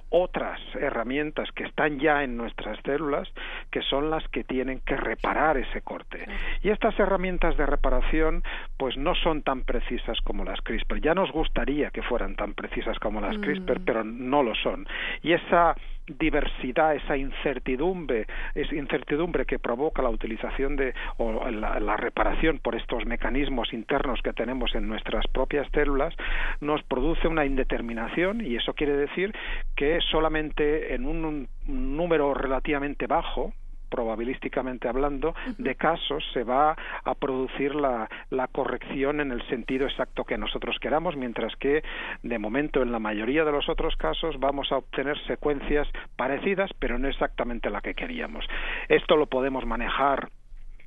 otras 0.10 0.60
herramientas 0.76 1.52
que 1.52 1.64
están 1.64 2.00
ya 2.00 2.24
en 2.24 2.38
nuestras 2.38 2.80
células 2.84 3.28
que 3.72 3.82
son 3.82 4.10
las 4.10 4.28
que 4.30 4.44
tienen 4.44 4.82
que 4.82 4.96
reparar 4.96 5.58
ese 5.58 5.82
corte. 5.82 6.26
Y 6.64 6.70
estas 6.70 7.00
herramientas 7.00 7.58
de 7.58 7.66
reparación 7.66 8.44
pues 8.78 8.98
no 8.98 9.16
son 9.16 9.44
tan 9.44 9.62
precisas 9.62 10.20
como 10.22 10.44
las 10.44 10.62
CRISPR. 10.62 11.02
Ya 11.02 11.14
nos 11.14 11.32
gustaría 11.32 11.92
que 11.92 12.02
fueran 12.02 12.36
tan 12.36 12.54
precisas 12.54 12.98
como 13.00 13.22
las 13.22 13.38
CRISPR, 13.38 13.80
mm. 13.80 13.86
pero 13.86 14.04
no 14.04 14.44
lo 14.44 14.56
son. 14.56 14.88
Y 15.22 15.34
esa 15.34 15.76
diversidad, 16.18 16.96
esa 16.96 17.18
incertidumbre, 17.18 18.28
esa 18.56 18.76
incertidumbre 18.76 19.46
que 19.46 19.60
provoca 19.60 20.02
la 20.02 20.10
utilización 20.10 20.76
de 20.76 20.94
o 21.18 21.50
la, 21.50 21.98
reparación 21.98 22.60
por 22.60 22.76
estos 22.76 23.06
mecanismos 23.06 23.74
internos 23.74 24.22
que 24.22 24.34
tenemos 24.34 24.74
en 24.76 24.88
nuestras 24.88 25.26
propias 25.28 25.68
células, 25.74 26.16
nos 26.62 26.82
produce 26.84 27.28
una 27.28 27.46
indeterminación 27.46 28.46
y 28.46 28.56
eso 28.56 28.74
quiere 28.74 28.96
decir 28.96 29.34
que 29.76 30.00
solamente 30.12 30.94
en 30.94 31.06
un 31.06 31.48
número 31.68 32.34
relativamente 32.34 33.08
bajo, 33.08 33.54
probabilísticamente 33.90 34.88
hablando, 34.88 35.34
de 35.58 35.76
casos 35.76 36.24
se 36.34 36.44
va 36.44 36.76
a 37.04 37.16
producir 37.16 37.76
la, 37.76 38.10
la, 38.30 38.48
corrección 38.48 39.20
en 39.20 39.32
el 39.32 39.46
sentido 39.48 39.88
exacto 39.88 40.24
que 40.24 40.38
nosotros 40.38 40.78
queramos, 40.80 41.16
mientras 41.16 41.56
que 41.58 41.84
de 42.24 42.40
momento 42.40 42.82
en 42.82 42.92
la 42.92 43.00
mayoría 43.00 43.44
de 43.44 43.52
los 43.52 43.70
otros 43.70 43.96
casos 43.96 44.40
vamos 44.40 44.72
a 44.72 44.78
obtener 44.78 45.18
secuencias 45.26 45.88
parecidas, 46.16 46.72
pero 46.80 46.98
no 46.98 47.08
exactamente 47.08 47.70
la 47.70 47.82
que 47.82 47.94
queríamos. 47.94 48.46
Esto 48.88 49.16
lo 49.18 49.28
podemos 49.28 49.66
manejar 49.66 50.30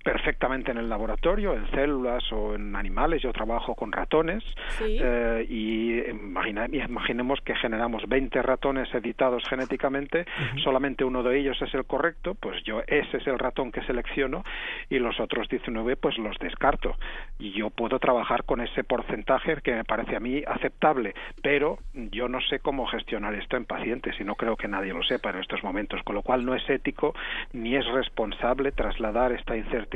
perfectamente 0.03 0.71
en 0.71 0.79
el 0.79 0.89
laboratorio, 0.89 1.55
en 1.55 1.71
células 1.71 2.25
o 2.33 2.55
en 2.55 2.75
animales. 2.75 3.23
Yo 3.23 3.33
trabajo 3.33 3.75
con 3.75 3.93
ratones 3.93 4.43
eh, 4.81 5.47
y 5.49 6.01
imaginemos 6.11 7.41
que 7.41 7.55
generamos 7.55 8.03
20 8.09 8.43
ratones 8.43 8.93
editados 8.95 9.43
genéticamente, 9.49 10.27
solamente 10.63 11.05
uno 11.05 11.23
de 11.23 11.39
ellos 11.39 11.61
es 11.63 11.73
el 11.75 11.85
correcto, 11.85 12.35
pues 12.35 12.63
yo 12.65 12.81
ese 12.87 13.19
es 13.19 13.27
el 13.27 13.39
ratón 13.39 13.71
que 13.71 13.83
selecciono 13.83 14.45
y 14.91 14.99
los 14.99 15.21
otros 15.21 15.49
19 15.49 15.97
pues 15.97 16.19
los 16.19 16.37
descarto. 16.39 16.97
Y 17.39 17.53
yo 17.53 17.71
puedo 17.71 17.99
trabajar 17.99 18.45
con 18.45 18.61
ese 18.61 18.85
porcentaje 18.85 19.57
que 19.63 19.75
me 19.75 19.85
parece 19.85 20.17
a 20.17 20.21
mí 20.21 20.43
aceptable, 20.47 21.15
pero 21.43 21.79
yo 21.95 22.29
no 22.29 22.41
sé 22.41 22.59
cómo 22.59 22.87
gestionar 22.87 23.35
esto 23.35 23.57
en 23.57 23.65
pacientes 23.65 24.17
y 24.21 24.25
no 24.25 24.35
creo 24.35 24.57
que 24.57 24.69
nadie 24.69 24.93
lo 24.93 25.03
sepa 25.03 25.31
en 25.31 25.39
estos 25.39 25.63
momentos, 25.63 26.03
con 26.03 26.15
lo 26.15 26.23
cual 26.23 26.45
no 26.45 26.55
es 26.55 26.69
ético 26.69 27.15
ni 27.53 27.77
es 27.77 27.87
responsable 27.87 28.73
trasladar 28.73 29.33
esta 29.33 29.57
incertidumbre 29.57 29.92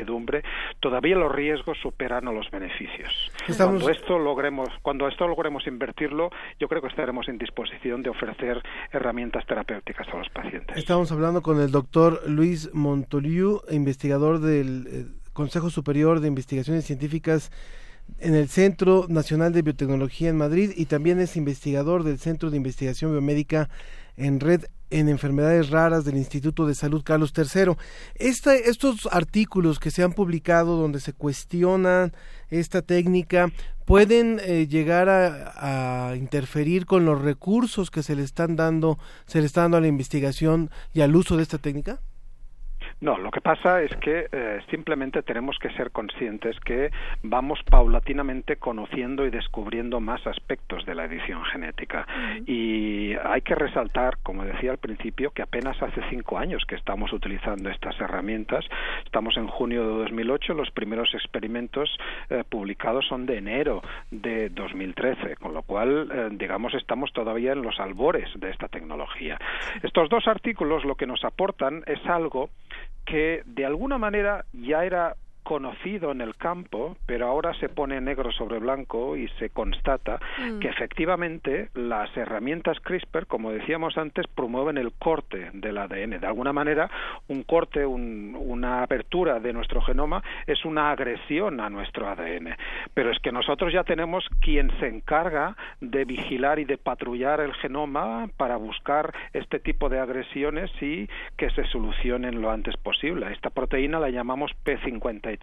todavía 0.80 1.16
los 1.16 1.32
riesgos 1.32 1.78
superan 1.82 2.28
a 2.28 2.32
los 2.32 2.50
beneficios. 2.50 3.30
Cuando 3.56 3.90
esto 3.90 4.18
logremos, 4.18 4.68
cuando 4.82 5.08
esto 5.08 5.26
logremos 5.26 5.66
invertirlo, 5.66 6.30
yo 6.58 6.68
creo 6.68 6.82
que 6.82 6.88
estaremos 6.88 7.28
en 7.28 7.38
disposición 7.38 8.02
de 8.02 8.10
ofrecer 8.10 8.62
herramientas 8.92 9.46
terapéuticas 9.46 10.08
a 10.08 10.18
los 10.18 10.28
pacientes. 10.30 10.76
Estamos 10.76 11.10
hablando 11.12 11.42
con 11.42 11.60
el 11.60 11.70
doctor 11.70 12.22
Luis 12.28 12.72
Montoliu, 12.74 13.62
investigador 13.70 14.40
del 14.40 14.86
eh, 14.86 15.06
Consejo 15.32 15.70
Superior 15.70 16.20
de 16.20 16.28
Investigaciones 16.28 16.84
Científicas 16.84 17.50
en 18.18 18.34
el 18.34 18.48
Centro 18.48 19.06
Nacional 19.08 19.52
de 19.52 19.62
Biotecnología 19.62 20.30
en 20.30 20.36
Madrid 20.36 20.70
y 20.76 20.86
también 20.86 21.20
es 21.20 21.36
investigador 21.36 22.04
del 22.04 22.18
Centro 22.18 22.50
de 22.50 22.56
Investigación 22.56 23.12
Biomédica 23.12 23.68
en 24.16 24.40
Red 24.40 24.64
en 24.90 25.08
enfermedades 25.08 25.70
raras 25.70 26.04
del 26.04 26.16
Instituto 26.16 26.66
de 26.66 26.74
Salud 26.74 27.02
Carlos 27.02 27.32
III. 27.36 27.72
estos 28.14 29.08
artículos 29.10 29.80
que 29.80 29.90
se 29.90 30.02
han 30.02 30.12
publicado 30.12 30.76
donde 30.76 31.00
se 31.00 31.12
cuestionan 31.12 32.12
esta 32.50 32.82
técnica 32.82 33.50
pueden 33.84 34.40
eh, 34.44 34.66
llegar 34.68 35.08
a, 35.08 36.10
a, 36.10 36.16
interferir 36.16 36.86
con 36.86 37.04
los 37.04 37.20
recursos 37.20 37.90
que 37.90 38.02
se 38.02 38.14
le 38.14 38.22
están 38.22 38.56
dando, 38.56 38.98
se 39.26 39.40
le 39.40 39.46
está 39.46 39.62
dando 39.62 39.76
a 39.76 39.80
la 39.80 39.88
investigación 39.88 40.70
y 40.92 41.00
al 41.00 41.14
uso 41.16 41.36
de 41.36 41.42
esta 41.42 41.58
técnica. 41.58 42.00
No, 42.98 43.18
lo 43.18 43.30
que 43.30 43.42
pasa 43.42 43.82
es 43.82 43.94
que 43.96 44.26
eh, 44.32 44.60
simplemente 44.70 45.22
tenemos 45.22 45.58
que 45.58 45.68
ser 45.70 45.90
conscientes 45.90 46.58
que 46.60 46.90
vamos 47.22 47.62
paulatinamente 47.62 48.56
conociendo 48.56 49.26
y 49.26 49.30
descubriendo 49.30 50.00
más 50.00 50.26
aspectos 50.26 50.86
de 50.86 50.94
la 50.94 51.04
edición 51.04 51.44
genética. 51.44 52.06
Y 52.46 53.12
hay 53.22 53.42
que 53.42 53.54
resaltar, 53.54 54.16
como 54.22 54.46
decía 54.46 54.70
al 54.70 54.78
principio, 54.78 55.30
que 55.30 55.42
apenas 55.42 55.80
hace 55.82 56.00
cinco 56.08 56.38
años 56.38 56.64
que 56.66 56.74
estamos 56.74 57.12
utilizando 57.12 57.68
estas 57.68 58.00
herramientas. 58.00 58.64
Estamos 59.04 59.36
en 59.36 59.46
junio 59.46 59.82
de 59.82 60.04
2008, 60.04 60.54
los 60.54 60.70
primeros 60.70 61.12
experimentos 61.12 61.90
eh, 62.30 62.44
publicados 62.48 63.06
son 63.06 63.26
de 63.26 63.36
enero 63.36 63.82
de 64.10 64.48
2013, 64.48 65.36
con 65.36 65.52
lo 65.52 65.62
cual, 65.62 66.10
eh, 66.10 66.28
digamos, 66.32 66.72
estamos 66.72 67.12
todavía 67.12 67.52
en 67.52 67.60
los 67.60 67.78
albores 67.78 68.30
de 68.40 68.50
esta 68.50 68.68
tecnología. 68.68 69.38
Estos 69.82 70.08
dos 70.08 70.26
artículos 70.26 70.86
lo 70.86 70.94
que 70.94 71.06
nos 71.06 71.22
aportan 71.24 71.82
es 71.86 72.04
algo 72.06 72.48
que 73.06 73.42
de 73.46 73.64
alguna 73.64 73.96
manera 73.96 74.44
ya 74.52 74.84
era 74.84 75.16
conocido 75.46 76.10
en 76.10 76.20
el 76.20 76.34
campo, 76.34 76.96
pero 77.06 77.28
ahora 77.28 77.54
se 77.54 77.68
pone 77.68 78.00
negro 78.00 78.32
sobre 78.32 78.58
blanco 78.58 79.16
y 79.16 79.28
se 79.38 79.50
constata 79.50 80.18
Mm. 80.38 80.58
que 80.58 80.68
efectivamente 80.68 81.68
las 81.74 82.14
herramientas 82.16 82.80
CRISPR, 82.80 83.26
como 83.26 83.52
decíamos 83.52 83.96
antes, 83.96 84.26
promueven 84.26 84.76
el 84.76 84.90
corte 84.92 85.50
del 85.54 85.78
ADN. 85.78 86.18
De 86.18 86.26
alguna 86.26 86.52
manera, 86.52 86.90
un 87.28 87.44
corte, 87.44 87.86
un- 87.86 88.36
una 88.36 88.82
apertura 88.82 89.38
de 89.38 89.52
nuestro 89.52 89.80
genoma 89.82 90.20
es 90.48 90.64
una 90.64 90.90
agresión 90.90 91.60
a 91.60 91.70
nuestro 91.70 92.08
ADN. 92.08 92.56
Pero 92.92 93.12
es 93.12 93.18
que 93.20 93.30
nosotros 93.30 93.72
ya 93.72 93.84
tenemos 93.84 94.28
quien 94.40 94.72
se 94.80 94.88
encarga 94.88 95.56
de 95.80 96.04
vigilar 96.04 96.58
y 96.58 96.64
de 96.64 96.76
patrullar 96.76 97.40
el 97.40 97.54
genoma 97.54 98.28
para 98.36 98.56
buscar 98.56 99.14
este 99.32 99.60
tipo 99.60 99.88
de 99.88 100.00
agresiones 100.00 100.70
y 100.82 101.08
que 101.36 101.50
se 101.50 101.64
solucionen 101.66 102.42
lo 102.42 102.50
antes 102.50 102.76
posible. 102.78 103.32
Esta 103.32 103.50
proteína 103.50 104.00
la 104.00 104.10
llamamos 104.10 104.50
P53 104.64 105.35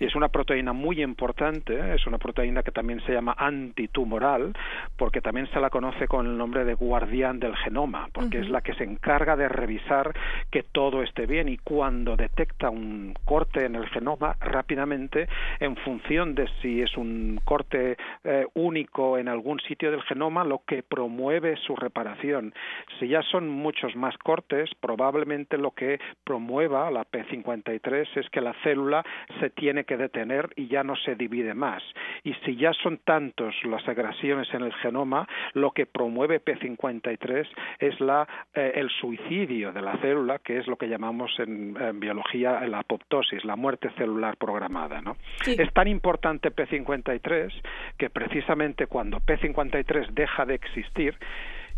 y 0.00 0.04
es 0.04 0.14
una 0.14 0.28
proteína 0.28 0.72
muy 0.72 1.02
importante, 1.02 1.94
es 1.94 2.06
una 2.06 2.18
proteína 2.18 2.62
que 2.62 2.70
también 2.70 3.00
se 3.04 3.12
llama 3.12 3.34
antitumoral 3.38 4.52
porque 4.96 5.20
también 5.20 5.48
se 5.52 5.60
la 5.60 5.70
conoce 5.70 6.08
con 6.08 6.26
el 6.26 6.36
nombre 6.36 6.64
de 6.64 6.74
guardián 6.74 7.38
del 7.38 7.56
genoma, 7.56 8.08
porque 8.12 8.40
es 8.40 8.48
la 8.48 8.60
que 8.60 8.74
se 8.74 8.84
encarga 8.84 9.36
de 9.36 9.48
revisar 9.48 10.12
que 10.50 10.62
todo 10.62 11.02
esté 11.02 11.26
bien 11.26 11.48
y 11.48 11.58
cuando 11.58 12.16
detecta 12.16 12.70
un 12.70 13.14
corte 13.24 13.64
en 13.64 13.76
el 13.76 13.88
genoma 13.88 14.36
rápidamente 14.40 15.28
en 15.60 15.76
función 15.76 16.34
de 16.34 16.48
si 16.60 16.82
es 16.82 16.96
un 16.96 17.40
corte 17.44 17.96
eh, 18.24 18.46
único 18.54 19.18
en 19.18 19.28
algún 19.28 19.60
sitio 19.60 19.90
del 19.90 20.02
genoma 20.02 20.44
lo 20.44 20.62
que 20.66 20.82
promueve 20.82 21.56
su 21.56 21.76
reparación. 21.76 22.54
Si 22.98 23.08
ya 23.08 23.22
son 23.22 23.48
muchos 23.48 23.94
más 23.96 24.16
cortes 24.18 24.70
probablemente 24.80 25.58
lo 25.58 25.72
que 25.72 26.00
promueva 26.24 26.90
la 26.90 27.04
P53 27.04 28.06
es 28.16 28.30
que 28.30 28.40
la 28.40 28.54
célula 28.62 29.01
se 29.40 29.50
tiene 29.50 29.84
que 29.84 29.96
detener 29.96 30.50
y 30.56 30.68
ya 30.68 30.82
no 30.82 30.96
se 30.96 31.14
divide 31.14 31.54
más 31.54 31.82
y 32.24 32.34
si 32.44 32.56
ya 32.56 32.72
son 32.72 32.98
tantos 32.98 33.54
las 33.64 33.86
agresiones 33.88 34.52
en 34.54 34.62
el 34.62 34.72
genoma 34.74 35.28
lo 35.54 35.70
que 35.72 35.86
promueve 35.86 36.42
P53 36.44 37.46
es 37.78 38.00
la 38.00 38.26
eh, 38.54 38.72
el 38.76 38.90
suicidio 38.90 39.72
de 39.72 39.82
la 39.82 39.96
célula 39.98 40.38
que 40.38 40.58
es 40.58 40.66
lo 40.66 40.76
que 40.76 40.88
llamamos 40.88 41.32
en, 41.38 41.76
en 41.80 42.00
biología 42.00 42.60
la 42.66 42.80
apoptosis 42.80 43.44
la 43.44 43.56
muerte 43.56 43.90
celular 43.96 44.36
programada 44.36 45.00
¿no? 45.00 45.16
Sí. 45.42 45.56
es 45.58 45.72
tan 45.72 45.88
importante 45.88 46.50
P53 46.50 47.52
que 47.98 48.10
precisamente 48.10 48.86
cuando 48.86 49.18
P53 49.18 50.10
deja 50.10 50.46
de 50.46 50.54
existir 50.54 51.16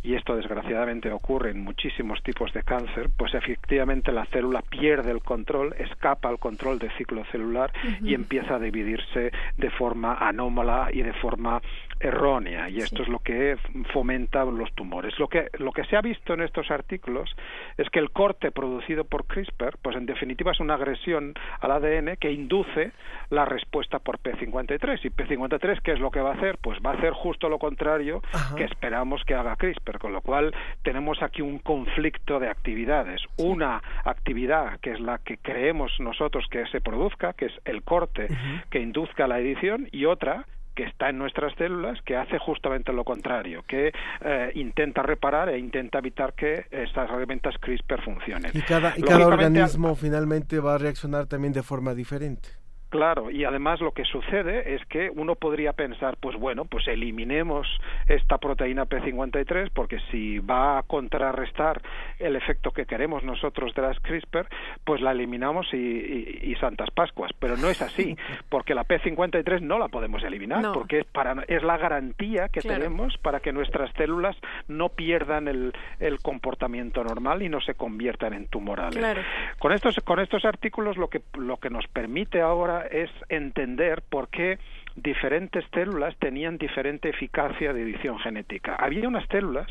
y 0.05 0.14
esto 0.14 0.36
desgraciadamente 0.36 1.10
ocurre 1.10 1.51
en 1.51 1.64
muchísimos 1.64 2.22
tipos 2.22 2.52
de 2.52 2.62
cáncer, 2.62 3.09
pues 3.16 3.32
efectivamente 3.32 4.12
la 4.12 4.26
célula 4.26 4.60
pierde 4.60 5.10
el 5.10 5.22
control, 5.22 5.74
escapa 5.78 6.28
al 6.28 6.39
control 6.39 6.78
del 6.78 6.93
ciclo 6.98 7.24
celular 7.32 7.72
y 8.02 8.12
empieza 8.12 8.56
a 8.56 8.59
dividirse 8.59 9.32
de 9.56 9.70
forma 9.70 10.14
anómala 10.20 10.90
y 10.93 11.01
de 11.01 11.14
forma 11.14 11.62
errónea 12.05 12.68
y 12.68 12.78
esto 12.78 13.02
es 13.02 13.09
lo 13.09 13.18
que 13.18 13.56
fomenta 13.93 14.44
los 14.44 14.72
tumores. 14.74 15.18
Lo 15.18 15.28
que 15.28 15.48
lo 15.59 15.72
que 15.72 15.85
se 15.85 15.97
ha 15.97 16.02
visto 16.02 16.35
en 16.35 16.43
estos 16.43 16.70
artículos 16.70 17.35
es 17.78 17.89
que 17.90 17.98
el 17.98 18.10
corte 18.10 18.51
producido 18.51 19.05
por 19.05 19.26
CRISPR, 19.26 19.78
pues 19.81 19.97
en 19.97 20.06
definitiva 20.06 20.52
es 20.52 20.60
una 20.60 20.74
agresión 20.74 21.35
al 21.60 21.70
ADN 21.70 22.16
que 22.16 22.31
induce 22.31 22.93
la 23.31 23.44
respuesta 23.44 23.98
por 23.98 24.18
P53 24.18 25.01
y 25.05 25.10
P53 25.10 25.81
qué 25.81 25.93
es 25.93 26.01
lo 26.01 26.10
que 26.10 26.20
va 26.20 26.31
a 26.31 26.35
hacer? 26.35 26.59
Pues 26.59 26.78
va 26.85 26.90
a 26.90 26.94
hacer 26.94 27.12
justo 27.12 27.48
lo 27.48 27.59
contrario 27.59 28.22
que 28.56 28.64
esperamos 28.64 29.24
que 29.24 29.35
haga 29.35 29.56
CRISPR, 29.56 29.98
con 29.98 30.12
lo 30.12 30.20
cual 30.20 30.55
tenemos 30.82 31.22
aquí 31.22 31.43
un 31.43 31.59
conflicto 31.59 32.39
de 32.39 32.48
actividades, 32.48 33.22
una 33.39 33.82
actividad 34.05 34.78
que 34.81 34.93
es 34.93 35.01
la 35.01 35.18
que 35.18 35.39
creemos 35.39 35.93
nosotros 36.01 36.47
que 36.51 36.66
se 36.66 36.81
produzca, 36.81 37.32
que 37.32 37.47
es 37.47 37.52
el 37.64 37.82
corte 37.82 38.28
que 38.70 38.81
induzca 38.81 39.26
la 39.26 39.40
edición 39.40 39.89
y 39.90 40.05
otra 40.05 40.44
que 40.74 40.84
está 40.84 41.10
en 41.10 41.18
nuestras 41.18 41.55
células 41.56 42.01
que 42.02 42.16
hace 42.16 42.38
justamente 42.38 42.92
lo 42.92 43.05
contrario, 43.05 43.64
que 43.66 43.92
eh, 44.20 44.52
intenta 44.55 45.02
reparar 45.02 45.48
e 45.48 45.59
intenta 45.59 45.98
evitar 45.98 46.34
que 46.34 46.66
estas 46.70 47.10
herramientas 47.10 47.55
CRISPR 47.60 48.02
funcionen. 48.02 48.51
Y 48.55 48.62
cada, 48.62 48.94
y 48.96 49.02
cada 49.02 49.26
organismo 49.26 49.94
finalmente 49.94 50.59
va 50.60 50.74
a 50.74 50.78
reaccionar 50.78 51.26
también 51.26 51.52
de 51.52 51.62
forma 51.62 51.94
diferente. 51.94 52.64
Claro, 52.94 53.28
y 53.28 53.44
además 53.44 53.80
lo 53.80 53.90
que 53.90 54.04
sucede 54.04 54.76
es 54.76 54.84
que 54.86 55.10
uno 55.12 55.34
podría 55.34 55.72
pensar, 55.72 56.16
pues 56.20 56.36
bueno, 56.36 56.64
pues 56.64 56.86
eliminemos 56.86 57.66
esta 58.06 58.38
proteína 58.38 58.86
P53 58.86 59.70
porque 59.74 59.98
si 60.12 60.38
va 60.38 60.78
a 60.78 60.84
contrarrestar 60.84 61.82
el 62.20 62.36
efecto 62.36 62.70
que 62.70 62.86
queremos 62.86 63.24
nosotros 63.24 63.74
de 63.74 63.82
las 63.82 63.98
CRISPR, 63.98 64.46
pues 64.84 65.00
la 65.00 65.10
eliminamos 65.10 65.66
y, 65.74 65.76
y- 65.76 66.38
y 66.52 66.54
Santas 66.54 66.92
Pascuas. 66.92 67.32
Pero 67.40 67.56
no 67.56 67.68
es 67.68 67.82
así, 67.82 68.16
porque 68.48 68.76
la 68.76 68.84
P53 68.84 69.60
no 69.60 69.80
la 69.80 69.88
podemos 69.88 70.22
eliminar, 70.22 70.62
No. 70.62 70.70
porque 70.72 71.00
es, 71.00 71.04
para, 71.06 71.42
es 71.48 71.64
la 71.64 71.76
garantía 71.76 72.48
que 72.48 72.60
Claro. 72.60 72.80
tenemos 72.80 73.18
para 73.18 73.40
que 73.40 73.52
nuestras 73.52 73.92
células 73.94 74.36
no 74.68 74.90
pierdan 74.90 75.48
el, 75.48 75.72
el 75.98 76.20
comportamiento 76.20 77.02
normal 77.02 77.42
y 77.42 77.48
no 77.48 77.60
se 77.60 77.74
conviertan 77.74 78.34
en 78.34 78.46
tumorales. 78.46 78.98
Claro. 79.00 79.20
Con 79.58 79.72
estos, 79.72 79.96
con 80.04 80.20
estos 80.20 80.44
artículos 80.44 80.96
lo 80.96 81.08
que, 81.08 81.22
lo 81.36 81.56
que 81.56 81.70
nos 81.70 81.88
permite 81.88 82.40
ahora 82.40 82.84
es 82.90 83.11
entender 83.28 84.02
por 84.09 84.28
qué 84.28 84.59
diferentes 84.97 85.65
células 85.73 86.16
tenían 86.19 86.59
diferente 86.59 87.09
eficacia 87.09 87.73
de 87.73 87.82
edición 87.82 88.19
genética. 88.19 88.77
Había 88.77 89.09
unas 89.09 89.27
células 89.28 89.66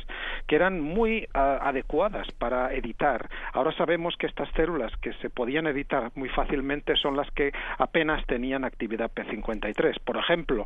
que 0.48 0.56
eran 0.56 0.82
muy 0.82 1.28
ah, 1.34 1.60
adecuadas 1.62 2.32
para 2.34 2.74
editar. 2.74 3.30
Ahora 3.54 3.72
sabemos 3.74 4.16
que 4.18 4.28
estas 4.28 4.50
células 4.52 4.92
que 4.98 5.14
se 5.14 5.30
podían 5.30 5.68
editar 5.68 6.12
muy 6.16 6.30
fácilmente 6.30 6.96
son 6.96 7.16
las 7.16 7.30
que 7.32 7.52
apenas 7.78 8.26
tenían 8.26 8.64
actividad 8.64 9.12
P53. 9.12 10.00
Por 10.04 10.18
ejemplo, 10.18 10.66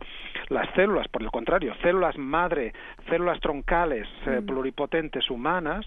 las 0.49 0.69
células, 0.75 1.07
por 1.07 1.21
el 1.21 1.31
contrario, 1.31 1.73
células 1.81 2.17
madre, 2.17 2.73
células 3.09 3.39
troncales 3.39 4.07
eh, 4.25 4.41
pluripotentes 4.45 5.29
humanas 5.29 5.85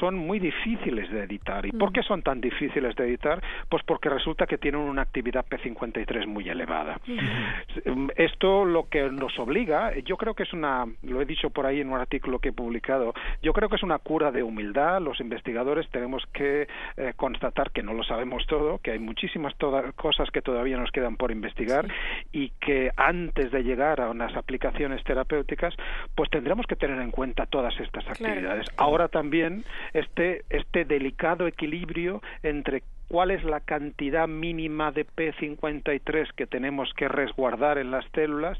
son 0.00 0.16
muy 0.16 0.38
difíciles 0.38 1.10
de 1.10 1.24
editar. 1.24 1.64
¿Y 1.66 1.72
por 1.72 1.92
qué 1.92 2.02
son 2.02 2.22
tan 2.22 2.40
difíciles 2.40 2.94
de 2.96 3.04
editar? 3.04 3.42
Pues 3.68 3.82
porque 3.84 4.08
resulta 4.08 4.46
que 4.46 4.58
tienen 4.58 4.80
una 4.80 5.02
actividad 5.02 5.44
P53 5.46 6.26
muy 6.26 6.48
elevada. 6.48 7.00
Mm, 7.06 8.08
Esto 8.16 8.64
lo 8.64 8.88
que 8.88 9.10
nos 9.10 9.38
obliga, 9.38 9.92
yo 10.04 10.16
creo 10.16 10.34
que 10.34 10.42
es 10.44 10.52
una, 10.52 10.86
lo 11.02 11.20
he 11.20 11.24
dicho 11.24 11.50
por 11.50 11.66
ahí 11.66 11.80
en 11.80 11.90
un 11.90 11.98
artículo 11.98 12.38
que 12.38 12.50
he 12.50 12.52
publicado, 12.52 13.14
yo 13.42 13.52
creo 13.52 13.68
que 13.68 13.76
es 13.76 13.82
una 13.82 13.98
cura 13.98 14.30
de 14.30 14.42
humildad. 14.42 15.00
Los 15.00 15.20
investigadores 15.20 15.88
tenemos 15.90 16.24
que 16.32 16.66
eh, 16.96 17.12
constatar 17.16 17.70
que 17.70 17.82
no 17.82 17.94
lo 17.94 18.02
sabemos 18.04 18.46
todo, 18.46 18.78
que 18.78 18.92
hay 18.92 18.98
muchísimas 18.98 19.54
toda- 19.56 19.92
cosas 19.92 20.30
que 20.30 20.42
todavía 20.42 20.76
nos 20.76 20.90
quedan 20.90 21.16
por 21.16 21.30
investigar 21.30 21.86
y 22.32 22.50
que 22.60 22.90
antes 22.96 23.50
de 23.50 23.62
llegar 23.62 24.00
a 24.00 24.10
unas 24.10 24.34
aplicaciones 24.36 25.02
terapéuticas, 25.04 25.74
pues 26.14 26.30
tendremos 26.30 26.66
que 26.66 26.76
tener 26.76 27.00
en 27.00 27.10
cuenta 27.10 27.46
todas 27.46 27.78
estas 27.80 28.06
actividades. 28.08 28.66
Ahora 28.76 29.08
también 29.08 29.64
este, 29.92 30.42
este 30.50 30.84
delicado 30.84 31.46
equilibrio 31.46 32.20
entre 32.42 32.82
cuál 33.08 33.30
es 33.30 33.44
la 33.44 33.60
cantidad 33.60 34.26
mínima 34.26 34.92
de 34.92 35.06
P53 35.06 36.32
que 36.34 36.46
tenemos 36.46 36.92
que 36.94 37.08
resguardar 37.08 37.78
en 37.78 37.90
las 37.90 38.04
células 38.14 38.58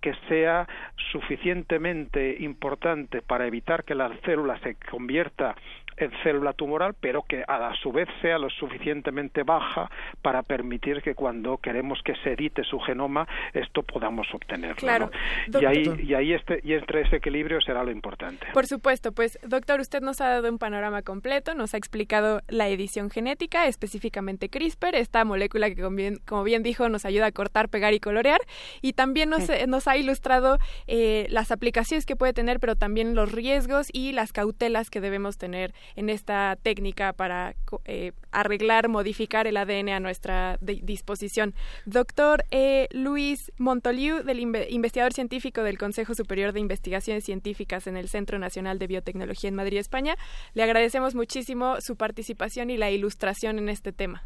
que 0.00 0.14
sea 0.28 0.68
suficientemente 1.12 2.36
importante 2.40 3.22
para 3.22 3.46
evitar 3.46 3.84
que 3.84 3.94
la 3.94 4.10
célula 4.24 4.58
se 4.60 4.76
convierta 4.90 5.54
en 5.96 6.10
célula 6.22 6.52
tumoral, 6.52 6.94
pero 6.98 7.22
que 7.22 7.44
a 7.46 7.72
su 7.82 7.92
vez 7.92 8.08
sea 8.20 8.38
lo 8.38 8.50
suficientemente 8.50 9.42
baja 9.42 9.90
para 10.22 10.42
permitir 10.42 11.02
que 11.02 11.14
cuando 11.14 11.58
queremos 11.58 12.00
que 12.02 12.14
se 12.16 12.32
edite 12.32 12.64
su 12.64 12.78
genoma, 12.80 13.26
esto 13.52 13.82
podamos 13.82 14.26
obtenerlo. 14.32 14.76
Claro. 14.76 15.10
¿no? 15.48 15.60
Y 15.60 15.64
ahí, 15.64 16.00
y 16.02 16.14
ahí 16.14 16.32
este, 16.32 16.60
y 16.62 16.74
entre 16.74 17.02
ese 17.02 17.16
equilibrio 17.16 17.60
será 17.60 17.84
lo 17.84 17.90
importante. 17.90 18.46
Por 18.52 18.66
supuesto, 18.66 19.12
pues 19.12 19.38
doctor, 19.42 19.80
usted 19.80 20.00
nos 20.02 20.20
ha 20.20 20.28
dado 20.28 20.50
un 20.50 20.58
panorama 20.58 21.02
completo, 21.02 21.54
nos 21.54 21.74
ha 21.74 21.76
explicado 21.76 22.40
la 22.48 22.68
edición 22.68 23.10
genética, 23.10 23.66
específicamente 23.66 24.48
CRISPR, 24.48 24.94
esta 24.94 25.24
molécula 25.24 25.68
que 25.70 25.82
como 25.82 25.96
bien, 25.96 26.18
como 26.26 26.44
bien 26.44 26.62
dijo 26.62 26.88
nos 26.88 27.04
ayuda 27.04 27.26
a 27.26 27.32
cortar, 27.32 27.68
pegar 27.68 27.94
y 27.94 28.00
colorear, 28.00 28.40
y 28.82 28.92
también 28.92 29.30
nos, 29.30 29.48
nos 29.68 29.88
ha 29.88 29.96
ilustrado 29.96 30.58
eh, 30.86 31.26
las 31.30 31.50
aplicaciones 31.50 32.06
que 32.06 32.16
puede 32.16 32.32
tener, 32.32 32.60
pero 32.60 32.76
también 32.76 33.14
los 33.14 33.32
riesgos 33.32 33.88
y 33.92 34.12
las 34.12 34.32
cautelas 34.32 34.90
que 34.90 35.00
debemos 35.00 35.38
tener 35.38 35.72
en 35.96 36.10
esta 36.10 36.56
técnica 36.62 37.12
para 37.12 37.54
eh, 37.84 38.12
arreglar, 38.30 38.88
modificar 38.88 39.46
el 39.46 39.56
ADN 39.56 39.90
a 39.90 40.00
nuestra 40.00 40.58
disposición. 40.60 41.54
Doctor 41.86 42.44
eh, 42.50 42.88
Luis 42.92 43.52
Montoliu, 43.58 44.22
del 44.22 44.40
investigador 44.40 45.12
científico 45.12 45.62
del 45.62 45.78
Consejo 45.78 46.14
Superior 46.14 46.52
de 46.52 46.60
Investigaciones 46.60 47.24
Científicas 47.24 47.86
en 47.86 47.96
el 47.96 48.08
Centro 48.08 48.38
Nacional 48.38 48.78
de 48.78 48.86
Biotecnología 48.86 49.48
en 49.48 49.54
Madrid, 49.54 49.78
España, 49.78 50.16
le 50.54 50.62
agradecemos 50.62 51.14
muchísimo 51.14 51.76
su 51.80 51.96
participación 51.96 52.70
y 52.70 52.76
la 52.76 52.90
ilustración 52.90 53.58
en 53.58 53.68
este 53.68 53.92
tema. 53.92 54.22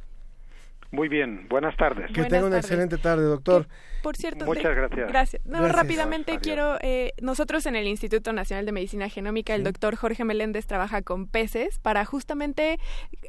Muy 0.90 1.08
bien, 1.08 1.46
buenas 1.50 1.76
tardes. 1.76 2.10
Que 2.12 2.24
tenga 2.24 2.46
una 2.46 2.58
excelente 2.58 2.96
tarde, 2.96 3.24
doctor. 3.24 3.66
por 4.02 4.16
cierto, 4.16 4.46
muchas 4.46 4.74
gracias. 4.74 5.08
Gracias. 5.08 5.42
No, 5.44 5.68
rápidamente 5.68 6.38
quiero, 6.38 6.78
eh, 6.80 7.12
nosotros 7.20 7.66
en 7.66 7.76
el 7.76 7.86
Instituto 7.86 8.32
Nacional 8.32 8.64
de 8.64 8.72
Medicina 8.72 9.10
Genómica, 9.10 9.54
el 9.54 9.64
doctor 9.64 9.96
Jorge 9.96 10.24
Meléndez 10.24 10.66
trabaja 10.66 11.02
con 11.02 11.26
peces 11.26 11.78
para 11.78 12.06
justamente, 12.06 12.78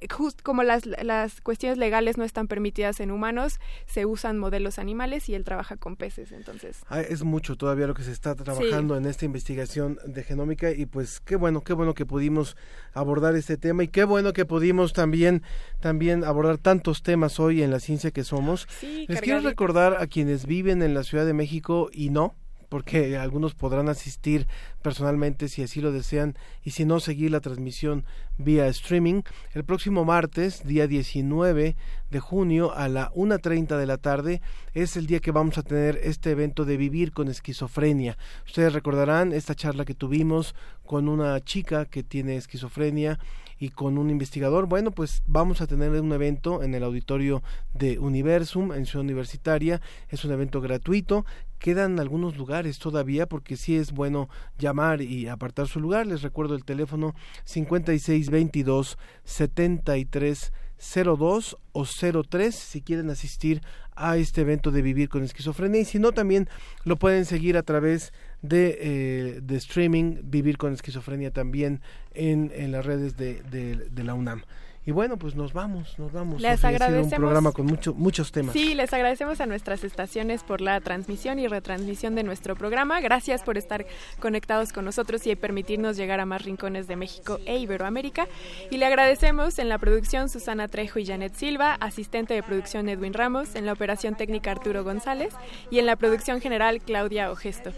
just, 0.10 0.42
como 0.42 0.64
las, 0.64 0.86
las 0.86 1.42
cuestiones 1.42 1.78
legales 1.78 2.18
no 2.18 2.24
están 2.24 2.48
permitidas 2.48 3.02
en 3.02 3.12
humanos, 3.12 3.60
se 3.88 4.06
usan 4.06 4.38
modelos 4.38 4.80
animales 4.80 5.28
y 5.28 5.36
él 5.36 5.44
trabaja 5.44 5.76
con 5.76 5.98
peces, 5.98 6.32
entonces. 6.32 6.86
Ah, 6.88 7.02
es 7.02 7.24
mucho 7.24 7.58
todavía 7.58 7.88
lo 7.88 7.94
que 7.94 8.04
se 8.04 8.14
está 8.14 8.36
trabajando 8.36 8.96
en 8.96 9.06
esta 9.06 9.26
investigación 9.26 10.00
de 10.06 10.24
genómica 10.24 10.72
y 10.72 10.86
pues 10.86 11.20
qué 11.20 11.36
bueno, 11.36 11.62
qué 11.62 11.74
bueno 11.74 11.94
que 11.94 12.06
pudimos 12.06 12.56
abordar 12.94 13.36
este 13.36 13.58
tema 13.58 13.84
y 13.84 13.90
qué 13.90 14.06
bueno 14.06 14.32
que 14.32 14.46
pudimos 14.46 14.94
también, 14.94 15.44
también 15.82 16.24
abordar 16.24 16.58
tantos 16.58 17.04
temas 17.04 17.38
hoy 17.38 17.49
y 17.52 17.64
en 17.64 17.72
la 17.72 17.80
ciencia 17.80 18.12
que 18.12 18.24
somos. 18.24 18.68
Les 19.08 19.22
quiero 19.22 19.40
recordar 19.42 19.98
a 20.00 20.08
quienes 20.08 20.46
viven 20.46 20.82
en 20.82 20.94
la 20.94 21.04
Ciudad 21.04 21.26
de 21.26 21.34
México 21.34 21.90
y 21.92 22.10
no, 22.10 22.36
porque 22.70 23.18
algunos 23.18 23.56
podrán 23.56 23.90
asistir 23.90 24.48
personalmente 24.82 25.48
si 25.50 25.64
así 25.64 25.82
lo 25.82 25.92
desean 25.92 26.36
y 26.64 26.72
si 26.72 26.86
no 26.86 27.00
seguir 27.00 27.32
la 27.32 27.40
transmisión 27.40 28.06
vía 28.38 28.68
streaming 28.68 29.22
el 29.54 29.64
próximo 29.64 30.06
martes 30.06 30.66
día 30.66 30.88
19 30.88 31.76
de 32.10 32.20
junio 32.20 32.74
a 32.74 32.88
la 32.88 33.12
1.30 33.12 33.78
de 33.78 33.86
la 33.86 33.98
tarde 33.98 34.42
es 34.74 34.98
el 34.98 35.06
día 35.06 35.20
que 35.20 35.32
vamos 35.32 35.58
a 35.58 35.64
tener 35.64 36.00
este 36.04 36.32
evento 36.32 36.66
de 36.66 36.78
vivir 36.78 37.12
con 37.12 37.28
esquizofrenia 37.28 38.18
ustedes 38.46 38.74
recordarán 38.74 39.34
esta 39.34 39.56
charla 39.56 39.86
que 39.86 39.96
tuvimos 39.96 40.56
con 40.86 41.10
una 41.10 41.40
chica 41.42 41.86
que 41.86 42.04
tiene 42.04 42.36
esquizofrenia 42.36 43.20
y 43.60 43.70
con 43.70 43.98
un 43.98 44.10
investigador. 44.10 44.68
Bueno, 44.68 44.92
pues 44.92 45.22
vamos 45.28 45.62
a 45.62 45.68
tener 45.68 45.92
un 45.92 46.14
evento 46.14 46.64
en 46.64 46.74
el 46.74 46.84
auditorio 46.84 47.44
de 47.74 48.00
Universum 48.00 48.72
en 48.72 48.86
Ciudad 48.86 49.04
Universitaria. 49.04 49.82
Es 50.08 50.24
un 50.24 50.32
evento 50.32 50.62
gratuito. 50.62 51.26
Quedan 51.60 52.00
algunos 52.00 52.38
lugares 52.38 52.80
todavía 52.80 53.28
porque 53.28 53.58
sí 53.58 53.76
es 53.76 53.92
bueno 53.92 54.30
llamar 54.70 55.02
y 55.02 55.28
apartar 55.28 55.68
su 55.68 55.80
lugar. 55.80 56.08
Les 56.08 56.22
recuerdo 56.22 56.56
el 56.56 56.64
teléfono 56.64 57.16
5622 57.46 58.98
73 59.24 60.52
02 60.80 61.58
o 61.74 61.86
03 61.86 62.56
si 62.56 62.82
quieren 62.82 63.10
asistir 63.10 63.62
a 63.96 64.16
este 64.16 64.42
evento 64.42 64.72
de 64.72 64.82
Vivir 64.82 65.10
con 65.10 65.24
Esquizofrenia 65.24 65.82
y 65.82 65.86
si 65.86 66.00
no 66.00 66.14
también 66.14 66.48
lo 66.86 66.96
pueden 66.96 67.26
seguir 67.26 67.58
a 67.58 67.64
través 67.64 68.14
de, 68.42 68.78
eh, 68.80 69.40
de 69.42 69.58
streaming 69.58 70.22
Vivir 70.24 70.58
con 70.58 70.72
Esquizofrenia 70.72 71.32
también 71.32 71.82
en, 72.14 72.52
en 72.56 72.72
las 72.72 72.86
redes 72.86 73.18
de, 73.18 73.42
de 73.44 74.04
la 74.04 74.14
UNAM. 74.14 74.44
Y 74.90 74.92
bueno, 74.92 75.18
pues 75.18 75.36
nos 75.36 75.54
vamos, 75.54 76.00
nos 76.00 76.12
vamos. 76.12 76.42
Les 76.42 76.66
agradecemos. 76.66 77.14
un 77.14 77.20
programa 77.20 77.52
con 77.52 77.68
mucho, 77.68 77.94
muchos 77.94 78.32
temas. 78.32 78.54
Sí, 78.54 78.74
les 78.74 78.92
agradecemos 78.92 79.40
a 79.40 79.46
nuestras 79.46 79.84
estaciones 79.84 80.42
por 80.42 80.62
la 80.62 80.82
transmisión 80.82 81.38
y 81.38 81.48
retransmisión 81.48 82.16
de 82.16 82.24
nuestro 82.24 82.56
programa. 82.56 83.00
Gracias 83.00 83.44
por 83.44 83.60
estar 83.60 83.86
conectados 84.20 84.74
con 84.74 84.86
nosotros 84.86 85.28
y 85.28 85.36
permitirnos 85.36 85.96
llegar 85.96 86.20
a 86.20 86.26
más 86.26 86.42
rincones 86.42 86.88
de 86.88 86.96
México 86.96 87.38
e 87.46 87.60
Iberoamérica. 87.60 88.28
Y 88.72 88.78
le 88.78 88.88
agradecemos 88.88 89.60
en 89.60 89.70
la 89.70 89.78
producción 89.78 90.28
Susana 90.28 90.68
Trejo 90.68 90.98
y 90.98 91.06
Janet 91.06 91.36
Silva, 91.36 91.76
asistente 91.76 92.34
de 92.34 92.42
producción 92.42 92.90
Edwin 92.90 93.14
Ramos, 93.14 93.54
en 93.54 93.68
la 93.68 93.74
operación 93.74 94.16
técnica 94.16 94.50
Arturo 94.50 94.84
González 94.84 95.36
y 95.70 95.78
en 95.78 95.86
la 95.86 95.98
producción 95.98 96.42
general 96.42 96.82
Claudia 96.82 97.32
Ogesto. 97.32 97.74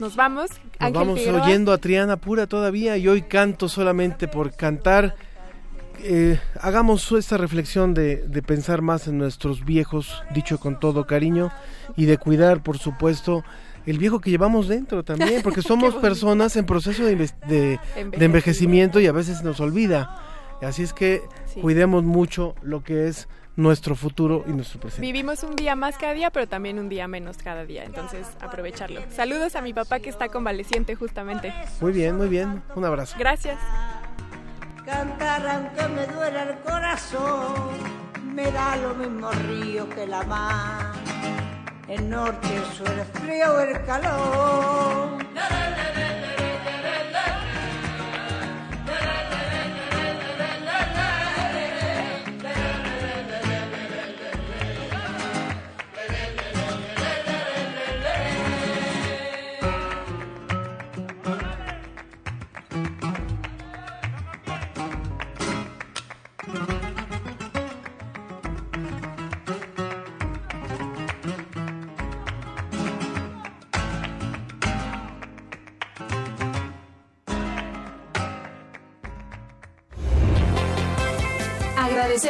Nos 0.00 0.16
vamos. 0.16 0.50
Nos 0.80 0.92
vamos 0.92 1.20
oyendo 1.24 1.72
a 1.72 1.78
Triana 1.78 2.16
Pura 2.16 2.48
todavía 2.48 2.96
y 2.96 3.06
hoy 3.06 3.22
canto 3.22 3.68
solamente 3.68 4.26
por 4.26 4.56
cantar 4.56 5.14
eh, 6.00 6.40
hagamos 6.60 7.10
esta 7.12 7.36
reflexión 7.36 7.94
de, 7.94 8.16
de, 8.16 8.42
pensar 8.42 8.82
más 8.82 9.08
en 9.08 9.18
nuestros 9.18 9.64
viejos, 9.64 10.22
dicho 10.34 10.58
con 10.58 10.78
todo 10.80 11.06
cariño, 11.06 11.50
y 11.96 12.06
de 12.06 12.18
cuidar, 12.18 12.62
por 12.62 12.78
supuesto, 12.78 13.44
el 13.86 13.98
viejo 13.98 14.20
que 14.20 14.30
llevamos 14.30 14.68
dentro 14.68 15.04
también, 15.04 15.42
porque 15.42 15.62
somos 15.62 15.94
personas 15.94 16.56
en 16.56 16.66
proceso 16.66 17.04
de, 17.04 17.30
de, 17.46 17.80
envejecimiento 18.12 19.00
y 19.00 19.06
a 19.06 19.12
veces 19.12 19.42
nos 19.42 19.60
olvida. 19.60 20.22
Así 20.60 20.82
es 20.82 20.92
que 20.92 21.22
cuidemos 21.60 22.02
mucho 22.02 22.54
lo 22.62 22.82
que 22.82 23.08
es 23.08 23.28
nuestro 23.56 23.94
futuro 23.94 24.44
y 24.46 24.52
nuestro 24.52 24.80
presente. 24.80 25.02
Vivimos 25.02 25.42
un 25.42 25.56
día 25.56 25.76
más 25.76 25.96
cada 25.96 26.12
día, 26.12 26.30
pero 26.30 26.46
también 26.46 26.78
un 26.78 26.88
día 26.88 27.08
menos 27.08 27.38
cada 27.38 27.64
día, 27.64 27.84
entonces 27.84 28.26
aprovecharlo. 28.40 29.00
Saludos 29.10 29.56
a 29.56 29.62
mi 29.62 29.72
papá 29.72 30.00
que 30.00 30.10
está 30.10 30.28
convaleciente 30.28 30.94
justamente. 30.94 31.54
Muy 31.80 31.92
bien, 31.92 32.16
muy 32.16 32.28
bien. 32.28 32.62
Un 32.74 32.84
abrazo. 32.84 33.16
Gracias 33.18 33.56
cantar 34.86 35.46
aunque 35.48 35.88
me 35.88 36.06
duela 36.06 36.42
el 36.44 36.58
corazón, 36.60 37.76
me 38.34 38.50
da 38.52 38.76
lo 38.76 38.94
mismo 38.94 39.30
río 39.32 39.88
que 39.90 40.06
la 40.06 40.22
mar. 40.22 40.94
El 41.88 42.08
norte, 42.08 42.48
es 42.56 42.80
el 42.80 43.04
frío, 43.20 43.60
el 43.60 43.84
calor. 43.84 45.18